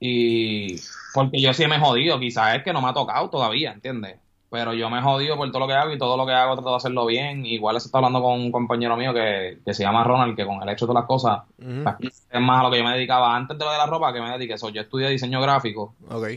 Y 0.00 0.76
porque 1.14 1.40
yo 1.40 1.52
sí 1.54 1.66
me 1.66 1.76
he 1.76 1.80
jodido, 1.80 2.18
quizás 2.18 2.56
es 2.56 2.62
que 2.62 2.72
no 2.72 2.82
me 2.82 2.88
ha 2.88 2.92
tocado 2.92 3.30
todavía, 3.30 3.72
¿entiendes? 3.72 4.18
Pero 4.50 4.72
yo 4.72 4.88
me 4.90 4.98
he 4.98 5.02
jodido 5.02 5.36
por 5.36 5.48
todo 5.50 5.60
lo 5.60 5.66
que 5.66 5.72
hago 5.72 5.92
y 5.92 5.98
todo 5.98 6.16
lo 6.16 6.26
que 6.26 6.32
hago 6.32 6.54
trato 6.54 6.70
de 6.70 6.76
hacerlo 6.76 7.06
bien. 7.06 7.44
Igual 7.44 7.80
se 7.80 7.88
está 7.88 7.98
hablando 7.98 8.22
con 8.22 8.34
un 8.34 8.52
compañero 8.52 8.96
mío 8.96 9.12
que, 9.12 9.58
que 9.64 9.74
se 9.74 9.82
llama 9.82 10.04
Ronald, 10.04 10.36
que 10.36 10.46
con 10.46 10.62
el 10.62 10.68
hecho 10.68 10.86
de 10.86 10.90
todas 10.90 11.02
las 11.02 11.08
cosas, 11.08 11.42
es 11.58 12.40
más 12.40 12.60
a 12.60 12.62
lo 12.62 12.70
que 12.70 12.78
yo 12.78 12.84
me 12.84 12.94
dedicaba 12.94 13.34
antes 13.34 13.58
de 13.58 13.64
lo 13.64 13.72
de 13.72 13.78
la 13.78 13.86
ropa, 13.86 14.12
que 14.12 14.20
me 14.20 14.30
dediqué 14.30 14.54
eso. 14.54 14.68
Yo 14.68 14.82
estudié 14.82 15.08
diseño 15.08 15.40
gráfico, 15.40 15.94
Ok. 16.08 16.28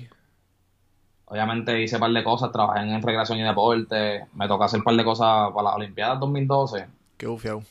Obviamente 1.27 1.81
hice 1.81 1.95
un 1.95 2.01
par 2.01 2.11
de 2.11 2.23
cosas, 2.23 2.51
trabajé 2.51 2.79
en 2.81 3.01
recreación 3.01 3.37
y 3.39 3.43
deporte, 3.43 4.25
me 4.33 4.47
tocó 4.47 4.63
hacer 4.63 4.79
un 4.79 4.83
par 4.83 4.95
de 4.95 5.03
cosas 5.03 5.51
para 5.51 5.63
las 5.69 5.75
Olimpiadas 5.75 6.19
2012. 6.19 6.85
Qué 7.17 7.27
bufiado. 7.27 7.63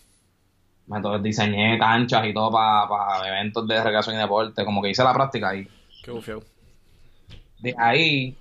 Me 0.87 1.01
to- 1.03 1.19
diseñé 1.19 1.79
canchas 1.79 2.27
y 2.27 2.33
todo 2.33 2.51
para 2.53 3.27
eventos 3.29 3.66
de 3.66 3.83
recreación 3.83 4.14
y 4.16 4.19
deporte, 4.19 4.64
como 4.64 4.81
que 4.83 4.90
hice 4.90 5.03
la 5.03 5.12
práctica 5.14 5.49
ahí. 5.51 5.66
Qué 6.03 6.11
bufiado. 6.12 6.42
De 7.59 7.75
ahí, 7.79 8.37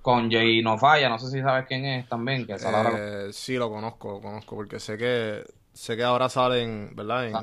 con 0.00 0.30
Jay 0.30 0.62
No 0.62 0.78
Falla, 0.78 1.08
no 1.08 1.18
sé 1.18 1.28
si 1.30 1.40
sabes 1.42 1.66
quién 1.66 1.84
es 1.84 2.08
también, 2.08 2.46
que 2.46 2.58
sale 2.58 2.76
ahora- 2.76 3.26
Eh, 3.26 3.32
sí, 3.32 3.56
lo 3.56 3.68
conozco, 3.70 4.12
lo 4.12 4.20
conozco, 4.20 4.56
porque 4.56 4.80
sé 4.80 4.96
que 4.96 5.44
sé 5.74 5.96
que 5.96 6.04
ahora 6.04 6.28
salen, 6.28 6.94
¿verdad? 6.94 7.26
En, 7.28 7.34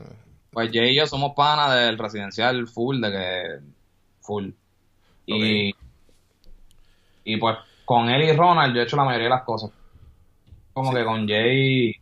Pues 0.51 0.71
Jay 0.73 0.91
y 0.91 0.95
yo 0.95 1.05
somos 1.05 1.33
panas 1.35 1.73
del 1.75 1.97
residencial 1.97 2.67
full, 2.67 2.99
de 3.01 3.11
que 3.11 3.43
full. 4.21 4.49
Y, 5.27 5.75
y 7.23 7.37
pues 7.37 7.57
con 7.85 8.09
él 8.09 8.23
y 8.23 8.33
Ronald 8.33 8.75
yo 8.75 8.81
he 8.81 8.83
hecho 8.83 8.97
la 8.97 9.03
mayoría 9.03 9.25
de 9.25 9.35
las 9.35 9.43
cosas. 9.43 9.71
Como 10.73 10.93
que 10.93 11.03
con 11.03 11.27
Jay 11.27 11.95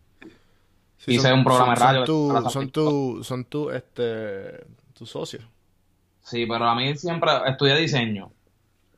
Sí, 0.98 1.14
hice 1.16 1.32
un 1.32 1.44
programa 1.44 1.74
de 1.74 1.80
radio 1.80 2.06
Son 2.06 2.06
tu, 2.06 2.50
son 2.50 2.70
tu, 2.70 3.24
son 3.24 3.46
tu, 3.46 3.70
este, 3.70 4.66
tus 4.94 5.10
socios. 5.10 5.44
Sí, 6.22 6.46
pero 6.46 6.66
a 6.66 6.76
mí 6.76 6.96
siempre 6.98 7.32
estudié 7.46 7.78
diseño. 7.78 8.32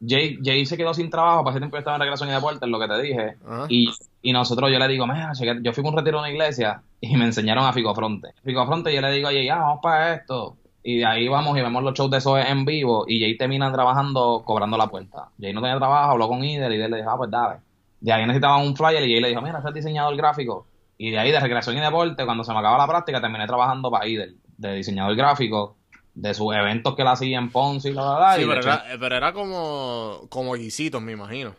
Jay, 0.05 0.39
Jay 0.43 0.65
se 0.65 0.77
quedó 0.77 0.93
sin 0.93 1.09
trabajo, 1.09 1.47
ese 1.49 1.59
tiempo 1.59 1.77
estaba 1.77 1.97
en 1.97 2.01
recreación 2.01 2.29
y 2.29 2.31
deporte, 2.31 2.65
es 2.65 2.71
lo 2.71 2.79
que 2.79 2.87
te 2.87 3.01
dije. 3.01 3.37
Ajá. 3.45 3.65
Y, 3.69 3.89
y 4.21 4.33
nosotros, 4.33 4.71
yo 4.71 4.79
le 4.79 4.87
digo, 4.87 5.05
mira, 5.05 5.33
yo 5.61 5.73
fui 5.73 5.83
con 5.83 5.93
un 5.93 5.97
retiro 5.97 6.17
de 6.17 6.23
una 6.23 6.31
iglesia 6.31 6.81
y 7.01 7.15
me 7.17 7.25
enseñaron 7.25 7.65
a 7.65 7.73
Ficofronte. 7.73 8.29
Ficofronte, 8.43 8.93
yo 8.93 9.01
le 9.01 9.11
digo 9.11 9.27
a 9.27 9.31
Jay, 9.31 9.49
ah, 9.49 9.57
vamos 9.57 9.79
para 9.83 10.15
esto. 10.15 10.57
Y 10.83 10.99
de 10.99 11.05
ahí 11.05 11.27
vamos 11.27 11.57
y 11.57 11.61
vemos 11.61 11.83
los 11.83 11.93
shows 11.93 12.09
de 12.11 12.17
eso 12.17 12.37
en 12.37 12.63
vivo. 12.65 13.05
Y 13.07 13.19
Jay 13.19 13.37
termina 13.37 13.71
trabajando, 13.71 14.41
cobrando 14.45 14.77
la 14.77 14.87
puerta. 14.87 15.29
Jay 15.39 15.53
no 15.53 15.61
tenía 15.61 15.77
trabajo, 15.77 16.11
habló 16.11 16.27
con 16.27 16.43
Ider 16.43 16.71
y 16.71 16.75
Ider 16.75 16.89
le 16.89 16.97
dijo, 16.97 17.09
ah, 17.11 17.17
pues 17.17 17.29
dale. 17.29 17.59
De 17.99 18.13
ahí 18.13 18.21
necesitaban 18.25 18.61
un 18.65 18.75
flyer 18.75 19.03
y 19.03 19.11
Jay 19.11 19.21
le 19.21 19.27
dijo, 19.29 19.41
mira, 19.41 19.61
es 19.65 19.73
diseñador 19.73 20.15
gráfico. 20.15 20.65
Y 20.97 21.11
de 21.11 21.19
ahí, 21.19 21.31
de 21.31 21.39
recreación 21.39 21.77
y 21.77 21.81
deporte, 21.81 22.25
cuando 22.25 22.43
se 22.43 22.51
me 22.53 22.59
acaba 22.59 22.77
la 22.77 22.87
práctica, 22.87 23.19
terminé 23.21 23.45
trabajando 23.47 23.89
para 23.91 24.07
Ider, 24.07 24.33
de 24.57 24.73
diseñador 24.75 25.15
gráfico, 25.15 25.75
de 26.13 26.33
sus 26.33 26.53
eventos 26.53 26.95
que 26.95 27.01
él 27.03 27.07
hacía 27.07 27.37
en 27.37 27.49
Ponce 27.51 27.89
y 27.89 27.93
la 27.93 28.13
verdad. 28.13 28.35
Sí, 28.37 28.45
pero 28.47 28.61
era, 28.61 28.83
pero 28.99 29.15
era 29.15 29.33
como, 29.33 30.21
como 30.29 30.53
guisitos, 30.55 31.01
me 31.01 31.11
imagino. 31.13 31.53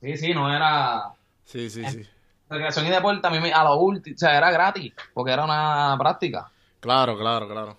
sí, 0.00 0.16
sí, 0.16 0.32
no 0.34 0.54
era 0.54 1.02
Sí, 1.44 1.68
sí, 1.70 1.84
sí. 1.86 2.02
recreación 2.48 2.86
y 2.86 2.90
deporte 2.90 3.26
a 3.26 3.30
mí 3.30 3.40
me- 3.40 3.52
a 3.52 3.64
lo 3.64 3.76
último, 3.76 4.14
o 4.14 4.18
sea, 4.18 4.36
era 4.38 4.50
gratis, 4.50 4.92
porque 5.12 5.32
era 5.32 5.44
una 5.44 5.96
práctica. 5.98 6.50
Claro, 6.80 7.18
claro, 7.18 7.46
claro. 7.48 7.76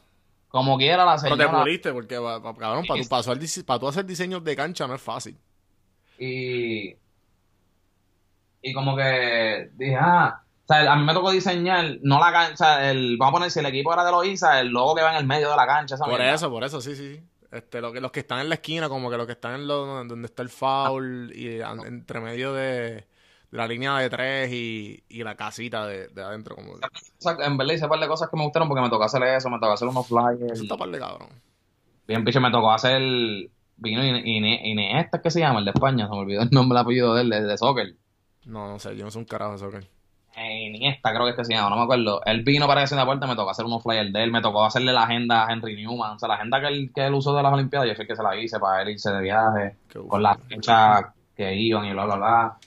Como 0.49 0.77
quiera 0.77 1.05
la 1.05 1.17
Pero 1.21 1.37
te 1.37 1.43
señora. 1.43 1.59
puriste, 1.63 1.93
porque, 1.93 2.15
cabrón, 2.15 2.85
para 2.87 3.01
tú, 3.01 3.07
pa 3.07 3.19
hacer 3.19 3.37
dise- 3.39 3.63
pa 3.63 3.79
tú 3.79 3.87
hacer 3.87 4.05
diseños 4.05 4.43
de 4.43 4.55
cancha 4.55 4.87
no 4.87 4.95
es 4.95 5.01
fácil. 5.01 5.37
Y, 6.17 6.95
y 8.61 8.73
como 8.73 8.95
que 8.95 9.69
dije, 9.75 9.95
ah, 9.99 10.41
o 10.43 10.67
sea, 10.67 10.91
a 10.91 10.95
mí 10.95 11.03
me 11.05 11.13
tocó 11.13 11.31
diseñar, 11.31 11.97
no 12.01 12.19
la 12.19 12.31
cancha, 12.31 12.89
el, 12.91 13.17
vamos 13.17 13.31
a 13.31 13.35
poner, 13.37 13.51
si 13.51 13.59
el 13.59 13.65
equipo 13.67 13.93
era 13.93 14.03
de 14.03 14.11
Loiza, 14.11 14.59
el 14.59 14.67
logo 14.69 14.95
que 14.95 15.01
va 15.01 15.11
en 15.11 15.17
el 15.17 15.25
medio 15.25 15.49
de 15.49 15.55
la 15.55 15.65
cancha, 15.65 15.97
Por 15.97 16.19
eso, 16.21 16.49
por 16.49 16.63
eso, 16.63 16.81
sí, 16.81 16.95
sí. 16.95 17.15
sí. 17.15 17.23
Este, 17.51 17.81
lo 17.81 17.91
que, 17.91 17.99
los 17.99 18.11
que 18.11 18.19
están 18.19 18.39
en 18.41 18.49
la 18.49 18.55
esquina, 18.55 18.89
como 18.89 19.09
que 19.09 19.17
los 19.17 19.25
que 19.25 19.31
están 19.33 19.55
en 19.55 19.67
lo, 19.67 19.85
donde 20.05 20.25
está 20.27 20.43
el 20.43 20.49
foul 20.49 21.31
y 21.33 21.59
entre 21.61 22.19
medio 22.19 22.53
de, 22.53 22.71
de 22.91 23.07
la 23.51 23.67
línea 23.67 23.97
de 23.97 24.09
tres 24.09 24.51
y, 24.53 25.03
y 25.09 25.23
la 25.23 25.35
casita 25.35 25.85
de, 25.87 26.07
de 26.07 26.21
adentro. 26.21 26.55
Como, 26.55 26.73
eso 26.75 27.41
en 27.41 27.57
verdad 27.57 27.73
hice 27.73 27.85
un 27.85 27.89
par 27.89 27.99
de 27.99 28.07
cosas 28.07 28.29
que 28.29 28.37
me 28.37 28.43
gustaron 28.43 28.67
porque 28.67 28.81
me 28.81 28.89
tocó 28.89 29.03
hacer 29.03 29.23
eso, 29.23 29.49
me 29.49 29.59
tocó 29.59 29.71
hacer 29.73 29.87
unos 29.87 30.07
flyers. 30.07 30.59
está 30.59 30.77
par 30.77 30.89
de 30.89 30.99
cabrón. 30.99 31.29
Bien, 32.07 32.23
picho, 32.23 32.41
me 32.41 32.51
tocó 32.51 32.71
hacer, 32.71 33.01
vino 33.77 34.03
Ine- 34.03 34.61
Iniesta, 34.63 35.21
¿qué 35.21 35.29
se 35.29 35.39
llama? 35.39 35.59
El 35.59 35.65
de 35.65 35.71
España, 35.71 36.05
se 36.05 36.11
me 36.11 36.17
olvidó 36.17 36.41
el 36.41 36.49
nombre, 36.51 36.77
el 36.77 36.81
apellido 36.83 37.13
de 37.13 37.21
él, 37.21 37.29
de, 37.29 37.41
de 37.43 37.57
soccer. 37.57 37.95
No, 38.45 38.67
no 38.67 38.79
sé, 38.79 38.95
yo 38.95 39.05
no 39.05 39.11
sé 39.11 39.19
un 39.19 39.25
carajo 39.25 39.51
de 39.51 39.57
eso, 39.57 39.67
ok. 39.67 39.75
Eh, 40.37 40.67
Iniesta, 40.67 41.11
creo 41.11 41.25
que 41.25 41.31
es 41.31 41.35
que 41.35 41.45
se 41.45 41.53
llama, 41.53 41.69
no 41.69 41.75
me 41.75 41.83
acuerdo. 41.83 42.21
Él 42.25 42.43
vino 42.43 42.65
para 42.65 42.85
que 42.85 42.95
de 42.95 43.05
puerta, 43.05 43.27
me 43.27 43.35
tocó 43.35 43.49
hacer 43.49 43.65
unos 43.65 43.83
flyers 43.83 44.13
de 44.13 44.23
él, 44.23 44.31
me 44.31 44.41
tocó 44.41 44.63
hacerle 44.63 44.93
la 44.93 45.03
agenda 45.03 45.45
a 45.45 45.51
Henry 45.51 45.75
Newman, 45.75 46.15
o 46.15 46.19
sea, 46.19 46.29
la 46.29 46.35
agenda 46.35 46.61
que 46.61 46.67
él, 46.67 46.91
que 46.95 47.05
él 47.05 47.13
usó 47.13 47.35
de 47.35 47.43
las 47.43 47.51
Olimpiadas, 47.53 47.89
yo 47.89 47.95
sé 47.95 48.07
que 48.07 48.15
se 48.15 48.23
la 48.23 48.35
hice 48.37 48.59
para 48.59 48.81
él 48.81 48.89
irse 48.89 49.11
de 49.11 49.21
viaje, 49.21 49.75
Qué 49.89 49.99
con 49.99 50.23
las 50.23 50.37
fechas 50.47 51.05
que 51.35 51.55
iban 51.55 51.85
y 51.85 51.93
bla, 51.93 52.05
bla, 52.05 52.15
bla. 52.15 52.57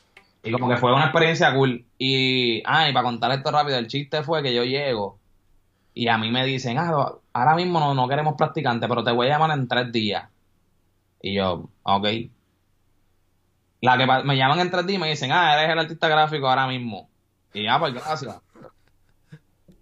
Y 0.42 0.50
como 0.50 0.68
que 0.68 0.76
fue 0.76 0.92
una 0.92 1.04
experiencia 1.04 1.54
cool. 1.54 1.84
Y, 1.98 2.62
ah, 2.66 2.88
y 2.88 2.92
para 2.92 3.04
contar 3.04 3.30
esto 3.32 3.50
rápido, 3.50 3.78
el 3.78 3.86
chiste 3.86 4.22
fue 4.22 4.42
que 4.42 4.54
yo 4.54 4.64
llego 4.64 5.18
y 5.94 6.08
a 6.08 6.18
mí 6.18 6.30
me 6.30 6.44
dicen, 6.44 6.78
ah, 6.78 7.12
ahora 7.32 7.54
mismo 7.54 7.78
no, 7.78 7.94
no 7.94 8.08
queremos 8.08 8.34
practicantes, 8.36 8.88
pero 8.88 9.04
te 9.04 9.12
voy 9.12 9.26
a 9.28 9.30
llamar 9.30 9.56
en 9.56 9.68
tres 9.68 9.92
días. 9.92 10.28
Y 11.20 11.34
yo, 11.34 11.68
ok. 11.82 12.06
La 13.82 13.98
que 13.98 14.06
me 14.24 14.36
llaman 14.36 14.60
en 14.60 14.70
tres 14.70 14.86
días 14.86 14.98
y 14.98 15.00
me 15.00 15.10
dicen, 15.10 15.32
ah, 15.32 15.54
eres 15.54 15.70
el 15.70 15.78
artista 15.78 16.08
gráfico 16.08 16.48
ahora 16.48 16.66
mismo. 16.66 17.08
Y 17.52 17.64
ya, 17.64 17.78
pues 17.78 17.94
gracias. 17.94 18.40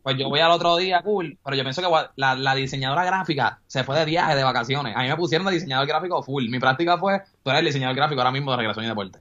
Pues 0.03 0.17
yo 0.17 0.29
voy 0.29 0.41
al 0.41 0.51
otro 0.51 0.77
día, 0.79 1.03
cool, 1.03 1.39
pero 1.45 1.57
yo 1.57 1.63
pienso 1.63 1.83
que 1.83 1.89
la 2.17 2.55
diseñadora 2.55 3.05
gráfica 3.05 3.61
se 3.67 3.85
fue 3.85 3.99
de 3.99 4.07
viaje, 4.07 4.35
de 4.35 4.43
vacaciones. 4.43 4.97
A 4.97 5.03
mí 5.03 5.09
me 5.09 5.17
pusieron 5.17 5.47
de 5.47 5.53
diseñador 5.53 5.87
gráfico 5.87 6.23
full. 6.23 6.49
Mi 6.49 6.59
práctica 6.59 6.99
fue, 6.99 7.23
tú 7.43 7.51
eres 7.51 7.61
el 7.61 7.67
diseñador 7.67 7.97
gráfico 7.97 8.21
ahora 8.21 8.33
mismo 8.33 8.51
de 8.51 8.57
recreación 8.57 8.87
y 8.87 8.89
deporte. 8.89 9.21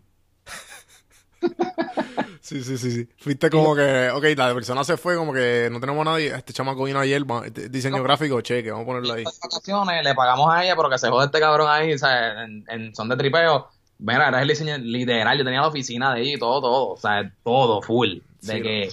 Sí, 2.42 2.64
sí, 2.64 2.78
sí, 2.78 2.92
sí. 2.92 3.08
Fuiste 3.18 3.50
como 3.50 3.76
que, 3.76 4.10
ok, 4.12 4.24
la 4.36 4.54
persona 4.54 4.84
se 4.84 4.98
fue, 4.98 5.16
como 5.16 5.34
que 5.34 5.70
no 5.72 5.80
tenemos 5.80 6.08
a 6.08 6.12
nadie. 6.12 6.34
Este 6.36 6.54
chamaco 6.54 6.84
vino 6.86 7.00
ayer, 7.00 7.24
este 7.46 7.70
diseño 7.70 8.02
gráfico, 8.02 8.42
cheque, 8.42 8.72
vamos 8.72 8.86
a 8.86 8.88
ponerlo 8.88 9.14
ahí. 9.14 9.24
de 9.24 9.32
vacaciones, 9.42 10.04
le 10.04 10.16
pagamos 10.16 10.52
a 10.52 10.64
ella, 10.64 10.76
pero 10.76 10.90
que 10.90 10.98
se 10.98 11.10
jode 11.10 11.26
este 11.26 11.40
cabrón 11.40 11.68
ahí, 11.70 11.94
o 11.94 11.98
sea, 11.98 12.44
en, 12.44 12.66
en 12.70 12.96
son 12.96 13.10
de 13.10 13.18
tripeo. 13.18 13.68
Mira, 14.00 14.30
era 14.30 14.42
el 14.42 14.48
diseño 14.48 14.78
literal, 14.78 15.38
yo 15.38 15.44
tenía 15.44 15.62
la 15.62 15.68
oficina 15.68 16.14
de 16.14 16.22
ahí, 16.22 16.40
todo, 16.40 16.62
todo, 16.62 16.88
o 16.94 16.98
sea, 16.98 17.32
todo 17.44 17.82
full. 17.82 18.20
De 18.42 18.54
Sí, 18.54 18.62
que, 18.62 18.90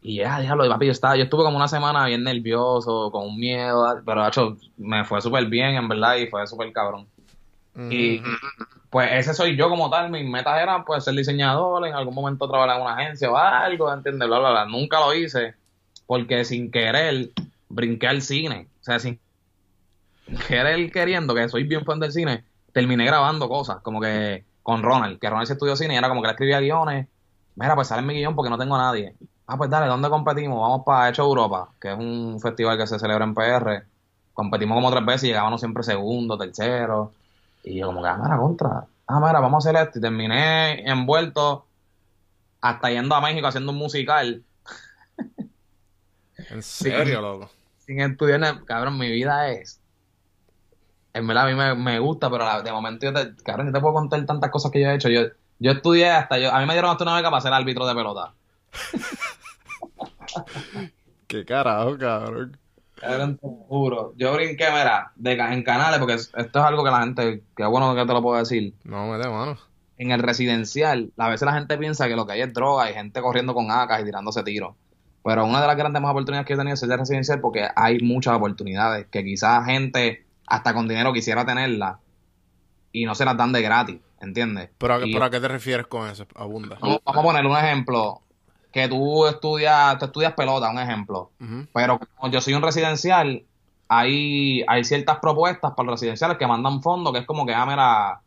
y 0.00 0.16
ya, 0.16 0.40
diablo, 0.40 0.64
y 0.64 0.68
papi, 0.68 0.86
yo 0.86 0.92
estaba, 0.92 1.16
yo 1.16 1.24
estuve 1.24 1.44
como 1.44 1.56
una 1.56 1.68
semana 1.68 2.06
bien 2.06 2.24
nervioso, 2.24 3.10
con 3.10 3.26
un 3.26 3.36
miedo, 3.38 4.02
pero 4.06 4.26
hecho, 4.26 4.56
me 4.78 5.04
fue 5.04 5.20
súper 5.20 5.44
bien, 5.46 5.74
en 5.74 5.88
verdad, 5.88 6.16
y 6.16 6.26
fue 6.28 6.46
súper 6.46 6.72
cabrón. 6.72 7.06
Y 7.90 8.22
pues 8.96 9.12
ese 9.12 9.34
soy 9.34 9.58
yo 9.58 9.68
como 9.68 9.90
tal, 9.90 10.10
mis 10.10 10.24
metas 10.24 10.58
eran 10.58 10.82
pues 10.86 11.04
ser 11.04 11.12
diseñador, 11.12 11.86
en 11.86 11.92
algún 11.92 12.14
momento 12.14 12.48
trabajar 12.48 12.76
en 12.76 12.82
una 12.82 12.94
agencia 12.94 13.30
o 13.30 13.36
algo, 13.36 13.92
¿entiendes? 13.92 14.26
Bla, 14.26 14.38
bla, 14.38 14.50
bla. 14.52 14.64
Nunca 14.64 15.00
lo 15.00 15.12
hice 15.12 15.54
porque 16.06 16.46
sin 16.46 16.70
querer 16.70 17.28
brinqué 17.68 18.06
al 18.08 18.22
cine. 18.22 18.68
O 18.80 18.84
sea, 18.84 18.98
sin 18.98 19.20
querer 20.48 20.90
queriendo, 20.90 21.34
que 21.34 21.46
soy 21.50 21.64
bien 21.64 21.84
fan 21.84 22.00
del 22.00 22.10
cine, 22.10 22.44
terminé 22.72 23.04
grabando 23.04 23.50
cosas, 23.50 23.82
como 23.82 24.00
que 24.00 24.46
con 24.62 24.82
Ronald, 24.82 25.18
que 25.18 25.28
Ronald 25.28 25.46
se 25.46 25.52
estudió 25.52 25.76
cine 25.76 25.92
y 25.92 25.98
era 25.98 26.08
como 26.08 26.22
que 26.22 26.28
él 26.28 26.32
escribía 26.32 26.60
guiones. 26.60 27.06
Mira, 27.54 27.74
pues 27.74 27.88
sale 27.88 28.00
mi 28.00 28.14
guion 28.14 28.34
porque 28.34 28.48
no 28.48 28.56
tengo 28.56 28.76
a 28.76 28.78
nadie. 28.78 29.14
Ah, 29.46 29.58
pues 29.58 29.68
dale, 29.68 29.88
¿dónde 29.88 30.08
competimos? 30.08 30.58
Vamos 30.58 30.86
para 30.86 31.10
Hecho 31.10 31.22
Europa, 31.22 31.68
que 31.78 31.92
es 31.92 31.98
un 31.98 32.40
festival 32.40 32.78
que 32.78 32.86
se 32.86 32.98
celebra 32.98 33.26
en 33.26 33.34
PR. 33.34 33.84
Competimos 34.32 34.74
como 34.74 34.90
tres 34.90 35.04
veces 35.04 35.24
y 35.24 35.26
llegábamos 35.26 35.60
siempre 35.60 35.82
segundo, 35.82 36.38
tercero. 36.38 37.12
Y 37.66 37.78
yo 37.80 37.86
como 37.86 38.00
que, 38.00 38.08
ah, 38.08 38.16
mira, 38.22 38.36
contra. 38.38 38.86
Ah, 39.08 39.18
mira, 39.20 39.40
vamos 39.40 39.66
a 39.66 39.70
hacer 39.70 39.82
esto. 39.82 39.98
Y 39.98 40.02
terminé 40.02 40.88
envuelto 40.88 41.66
hasta 42.60 42.90
yendo 42.90 43.14
a 43.14 43.20
México 43.20 43.46
haciendo 43.48 43.72
un 43.72 43.78
musical. 43.78 44.42
En 46.50 46.62
serio, 46.62 47.20
loco. 47.20 47.50
Sin 47.78 48.00
estudiar, 48.00 48.64
cabrón, 48.66 48.98
mi 48.98 49.10
vida 49.10 49.48
es. 49.50 49.80
En 51.14 51.26
verdad, 51.26 51.44
a 51.44 51.46
mí 51.48 51.54
me, 51.54 51.74
me 51.74 51.98
gusta, 51.98 52.30
pero 52.30 52.44
la- 52.44 52.60
de 52.62 52.70
momento 52.70 53.06
yo 53.06 53.12
te, 53.14 53.34
cabrón, 53.42 53.68
yo 53.68 53.72
te 53.72 53.80
puedo 53.80 53.94
contar 53.94 54.24
tantas 54.26 54.50
cosas 54.50 54.70
que 54.70 54.80
yo 54.82 54.88
he 54.90 54.94
hecho. 54.94 55.08
Yo, 55.08 55.22
yo 55.58 55.72
estudié 55.72 56.10
hasta 56.10 56.38
yo, 56.38 56.52
a 56.52 56.60
mí 56.60 56.66
me 56.66 56.74
dieron 56.74 56.90
hasta 56.90 57.04
una 57.04 57.16
beca 57.16 57.30
para 57.30 57.40
ser 57.40 57.52
árbitro 57.52 57.86
de 57.86 57.94
pelota. 57.94 58.34
Qué 61.26 61.44
carajo, 61.44 61.96
cabrón. 61.98 62.58
Juro. 63.68 64.14
Yo 64.16 64.32
brinqué, 64.34 64.64
mira, 64.70 65.12
de, 65.16 65.32
en 65.32 65.62
canales, 65.62 65.98
porque 65.98 66.14
es- 66.14 66.32
esto 66.36 66.58
es 66.58 66.64
algo 66.64 66.82
que 66.84 66.90
la 66.90 67.00
gente, 67.00 67.42
que 67.56 67.64
bueno 67.66 67.94
que 67.94 68.04
te 68.06 68.12
lo 68.12 68.22
puedo 68.22 68.38
decir. 68.38 68.74
No, 68.84 69.06
me 69.06 69.18
de 69.18 69.28
mano. 69.28 69.58
En 69.98 70.10
el 70.10 70.22
residencial, 70.22 71.12
a 71.16 71.28
veces 71.28 71.46
la 71.46 71.54
gente 71.54 71.76
piensa 71.78 72.06
que 72.08 72.16
lo 72.16 72.26
que 72.26 72.32
hay 72.34 72.42
es 72.42 72.52
droga 72.52 72.90
y 72.90 72.94
gente 72.94 73.20
corriendo 73.20 73.54
con 73.54 73.70
acas 73.70 74.00
y 74.02 74.04
tirándose 74.04 74.42
tiros. 74.42 74.74
Pero 75.24 75.44
una 75.44 75.60
de 75.60 75.66
las 75.66 75.76
grandes 75.76 76.00
más 76.02 76.10
oportunidades 76.10 76.46
que 76.46 76.52
he 76.54 76.56
tenido 76.56 76.74
es 76.74 76.80
de 76.80 76.96
residencial 76.96 77.40
porque 77.40 77.66
hay 77.74 77.98
muchas 78.00 78.34
oportunidades 78.34 79.06
que 79.10 79.24
quizás 79.24 79.64
gente 79.66 80.24
hasta 80.46 80.72
con 80.74 80.86
dinero 80.86 81.12
quisiera 81.12 81.44
tenerla 81.44 81.98
y 82.92 83.04
no 83.06 83.14
se 83.14 83.24
las 83.24 83.36
dan 83.36 83.52
de 83.52 83.62
gratis, 83.62 83.98
¿entiendes? 84.20 84.70
¿Pero 84.78 84.94
a, 84.94 85.04
Y- 85.06 85.12
pero 85.12 85.24
a 85.24 85.30
qué 85.30 85.40
te 85.40 85.48
refieres 85.48 85.86
con 85.86 86.08
eso? 86.08 86.26
Abunda. 86.34 86.76
Vamos, 86.80 87.00
vamos 87.04 87.20
a 87.20 87.26
poner 87.26 87.46
un 87.46 87.56
ejemplo. 87.56 88.22
Que 88.76 88.88
tú 88.88 89.26
estudias, 89.26 89.98
tú 89.98 90.04
estudias 90.04 90.34
pelota, 90.34 90.70
un 90.70 90.78
ejemplo. 90.78 91.30
Pero 91.72 91.98
como 91.98 92.30
yo 92.30 92.42
soy 92.42 92.52
un 92.52 92.60
residencial, 92.60 93.42
hay, 93.88 94.62
hay 94.68 94.84
ciertas 94.84 95.18
propuestas 95.18 95.72
para 95.74 95.86
los 95.86 95.94
residenciales 95.94 96.36
que 96.36 96.46
mandan 96.46 96.82
fondos, 96.82 97.14
que 97.14 97.20
es 97.20 97.24
como 97.26 97.46
que, 97.46 97.54
ah, 97.54 97.64
mira, 97.64 98.20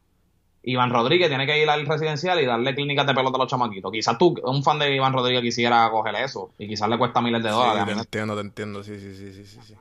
Iván 0.63 0.89
Rodríguez 0.89 1.29
tiene 1.29 1.45
que 1.45 1.61
ir 1.61 1.69
al 1.69 1.85
residencial 1.85 2.41
y 2.41 2.47
darle 2.47 2.73
clínicas 2.73 3.05
de 3.05 3.13
pelota 3.13 3.35
a 3.35 3.41
los 3.41 3.47
chamaquitos. 3.47 3.91
Quizás 3.91 4.17
tú, 4.17 4.33
un 4.43 4.63
fan 4.63 4.79
de 4.79 4.95
Iván 4.95 5.13
Rodríguez, 5.13 5.43
quisiera 5.43 5.87
coger 5.91 6.15
eso 6.15 6.49
y 6.57 6.67
quizás 6.67 6.89
le 6.89 6.97
cuesta 6.97 7.21
miles 7.21 7.43
de 7.43 7.49
dólares. 7.51 7.85
te 7.85 8.01
entiendo, 8.01 8.33
te 8.33 8.41
entiendo. 8.41 8.83
Sí, 8.83 8.99
sí, 8.99 9.13
sí, 9.13 9.31
sí, 9.31 9.45
sí, 9.45 9.59
sí. 9.63 9.75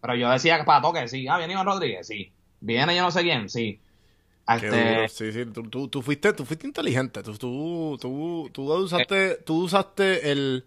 Pero 0.00 0.14
yo 0.14 0.30
decía 0.30 0.56
que 0.56 0.64
para 0.64 0.80
toque, 0.80 1.06
sí. 1.06 1.28
Ah, 1.28 1.36
viene 1.36 1.52
Iván 1.52 1.66
Rodríguez, 1.66 2.06
sí. 2.06 2.32
Viene 2.60 2.96
yo 2.96 3.02
no 3.02 3.10
sé 3.10 3.20
quién, 3.20 3.50
sí. 3.50 3.78
Qué 4.56 4.66
Este, 4.66 4.84
duro. 4.84 5.08
Sí, 5.08 5.32
sí. 5.32 5.46
Tú, 5.46 5.62
tú, 5.68 5.88
tú 5.88 6.02
fuiste, 6.02 6.32
tú 6.32 6.44
fuiste 6.44 6.66
inteligente. 6.66 7.22
Tú, 7.22 7.36
tú, 7.38 7.98
tú, 8.00 8.50
tú 8.52 8.72
usaste, 8.72 9.36
tú 9.44 9.64
usaste 9.64 10.30
el, 10.32 10.64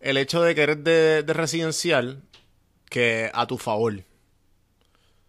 el 0.00 0.16
hecho 0.16 0.42
de 0.42 0.54
que 0.54 0.62
eres 0.62 0.84
de, 0.84 1.22
de 1.22 1.32
residencial 1.32 2.22
que 2.90 3.30
a 3.34 3.46
tu 3.46 3.58
favor. 3.58 3.94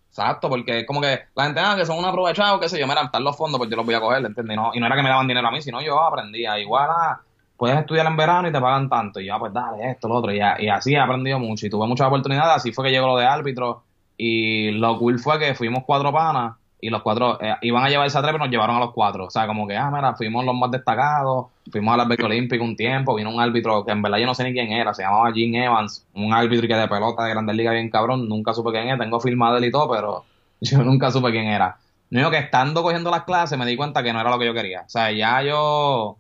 Exacto, 0.10 0.50
porque 0.50 0.80
es 0.82 0.88
como 0.88 1.02
que 1.02 1.20
la 1.36 1.46
gente, 1.46 1.60
ah, 1.62 1.76
que 1.78 1.86
son 1.86 1.98
un 2.00 2.06
aprovechado, 2.06 2.60
qué 2.60 2.68
sé 2.68 2.80
yo, 2.80 2.88
mira, 2.88 3.04
están 3.04 3.24
los 3.24 3.38
fondos, 3.38 3.58
pues 3.60 3.70
yo 3.70 3.78
los 3.78 3.86
voy 3.86 3.96
a 3.96 4.02
coger, 4.02 4.26
¿entiendes? 4.26 4.56
Y 4.56 4.58
no, 4.60 4.72
y 4.74 4.80
no 4.80 4.86
era 4.88 4.96
que 4.96 5.04
me 5.04 5.10
daban 5.10 5.28
dinero 5.28 5.48
a 5.48 5.52
mí, 5.52 5.62
sino 5.62 5.82
yo 5.82 6.02
aprendía. 6.02 6.60
Igual, 6.60 6.90
ah, 6.92 7.22
puedes 7.56 7.78
estudiar 7.78 8.08
en 8.08 8.18
verano 8.18 8.48
y 8.50 8.52
te 8.52 8.60
pagan 8.60 8.90
tanto. 8.90 9.20
Y 9.20 9.28
yo, 9.28 9.36
ah, 9.36 9.40
pues 9.40 9.54
dale, 9.54 9.92
esto, 9.92 10.08
lo 10.08 10.16
otro. 10.16 10.32
Y, 10.34 10.38
y 10.38 10.68
así 10.70 10.94
he 10.94 11.00
aprendido 11.00 11.40
mucho 11.40 11.66
y 11.68 11.70
tuve 11.70 11.88
muchas 11.88 12.08
oportunidades. 12.08 12.58
Así 12.58 12.72
fue 12.74 12.86
que 12.86 12.92
llegó 12.92 13.08
lo 13.08 13.18
de 13.18 13.26
árbitro. 13.26 13.84
Y 14.18 14.72
lo 14.72 14.98
cool 15.00 15.20
fue 15.20 15.40
que 15.40 15.56
fuimos 15.56 15.84
cuatro 15.86 16.12
panas 16.12 16.56
y 16.82 16.90
los 16.90 17.02
cuatro 17.02 17.38
eh, 17.42 17.56
iban 17.62 17.84
a 17.84 17.90
llevarse 17.90 18.18
a 18.18 18.22
tres, 18.22 18.32
pero 18.32 18.46
nos 18.46 18.52
llevaron 18.52 18.78
a 18.78 18.80
los 18.80 18.94
cuatro. 18.94 19.26
O 19.26 19.30
sea, 19.30 19.46
como 19.48 19.68
que, 19.68 19.76
ah, 19.76 19.92
mira, 19.92 20.16
fuimos 20.16 20.46
los 20.46 20.56
más 20.56 20.72
destacados. 20.72 21.48
Fuimos 21.70 21.94
al 21.94 22.02
árbitro 22.02 22.28
olímpico 22.28 22.64
un 22.64 22.76
tiempo. 22.76 23.16
Vino 23.16 23.30
un 23.30 23.40
árbitro 23.42 23.86
que 23.86 23.92
en 23.92 24.02
verdad 24.02 24.18
yo 24.18 24.26
no 24.26 24.34
sé 24.34 24.46
ni 24.46 24.54
quién 24.54 24.72
era. 24.72 24.94
Se 24.94 25.04
llamaba 25.04 25.32
Jim 25.34 25.54
Evans. 25.56 26.06
Un 26.14 26.34
árbitro 26.34 26.68
que 26.68 26.76
de 26.76 26.88
pelota 26.88 27.26
de 27.26 27.32
Grandes 27.32 27.56
Ligas 27.56 27.74
bien 27.74 27.90
cabrón. 27.90 28.30
Nunca 28.30 28.54
supe 28.54 28.72
quién 28.72 28.88
era. 28.88 28.98
Tengo 28.98 29.20
filmado 29.20 29.58
él 29.58 29.66
y 29.66 29.72
todo, 29.72 29.90
pero 29.92 30.24
yo 30.62 30.78
nunca 30.84 31.12
supe 31.12 31.32
quién 31.32 31.48
era. 31.48 31.78
Lo 32.12 32.32
que 32.32 32.38
estando 32.38 32.82
cogiendo 32.82 33.12
las 33.12 33.24
clases 33.24 33.58
me 33.60 33.66
di 33.66 33.76
cuenta 33.76 34.02
que 34.02 34.14
no 34.14 34.22
era 34.22 34.30
lo 34.30 34.40
que 34.40 34.46
yo 34.46 34.54
quería. 34.54 34.84
O 34.86 34.90
sea, 34.90 35.12
ya 35.12 35.42
yo. 35.44 36.18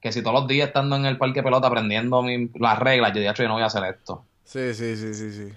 Que 0.00 0.10
si 0.10 0.22
todos 0.22 0.34
los 0.40 0.48
días 0.48 0.66
estando 0.68 0.96
en 0.96 1.06
el 1.06 1.16
parque 1.16 1.44
pelota 1.44 1.68
aprendiendo 1.68 2.24
las 2.58 2.78
reglas, 2.80 3.12
yo 3.12 3.20
dije, 3.20 3.28
"Acho, 3.28 3.44
yo 3.44 3.48
no 3.48 3.54
voy 3.54 3.62
a 3.62 3.66
hacer 3.66 3.84
esto. 3.84 4.24
Sí, 4.42 4.74
sí, 4.74 4.96
sí, 4.96 5.14
sí, 5.14 5.30
sí. 5.30 5.52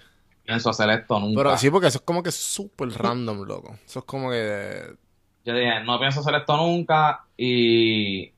Pienso 0.46 0.70
hacer 0.70 0.90
esto 0.92 1.20
nunca. 1.20 1.44
Pero 1.44 1.58
sí, 1.58 1.70
porque 1.70 1.88
eso 1.88 1.98
es 1.98 2.04
como 2.04 2.22
que 2.22 2.32
súper 2.32 2.90
random, 2.90 3.44
loco. 3.46 3.78
Eso 3.86 4.00
es 4.00 4.06
como 4.06 4.30
que... 4.30 4.96
Yo 5.44 5.54
dije, 5.54 5.84
no 5.84 6.00
pienso 6.00 6.20
hacer 6.22 6.36
esto 6.36 6.58
nunca. 6.58 7.24
Y. 7.38 8.32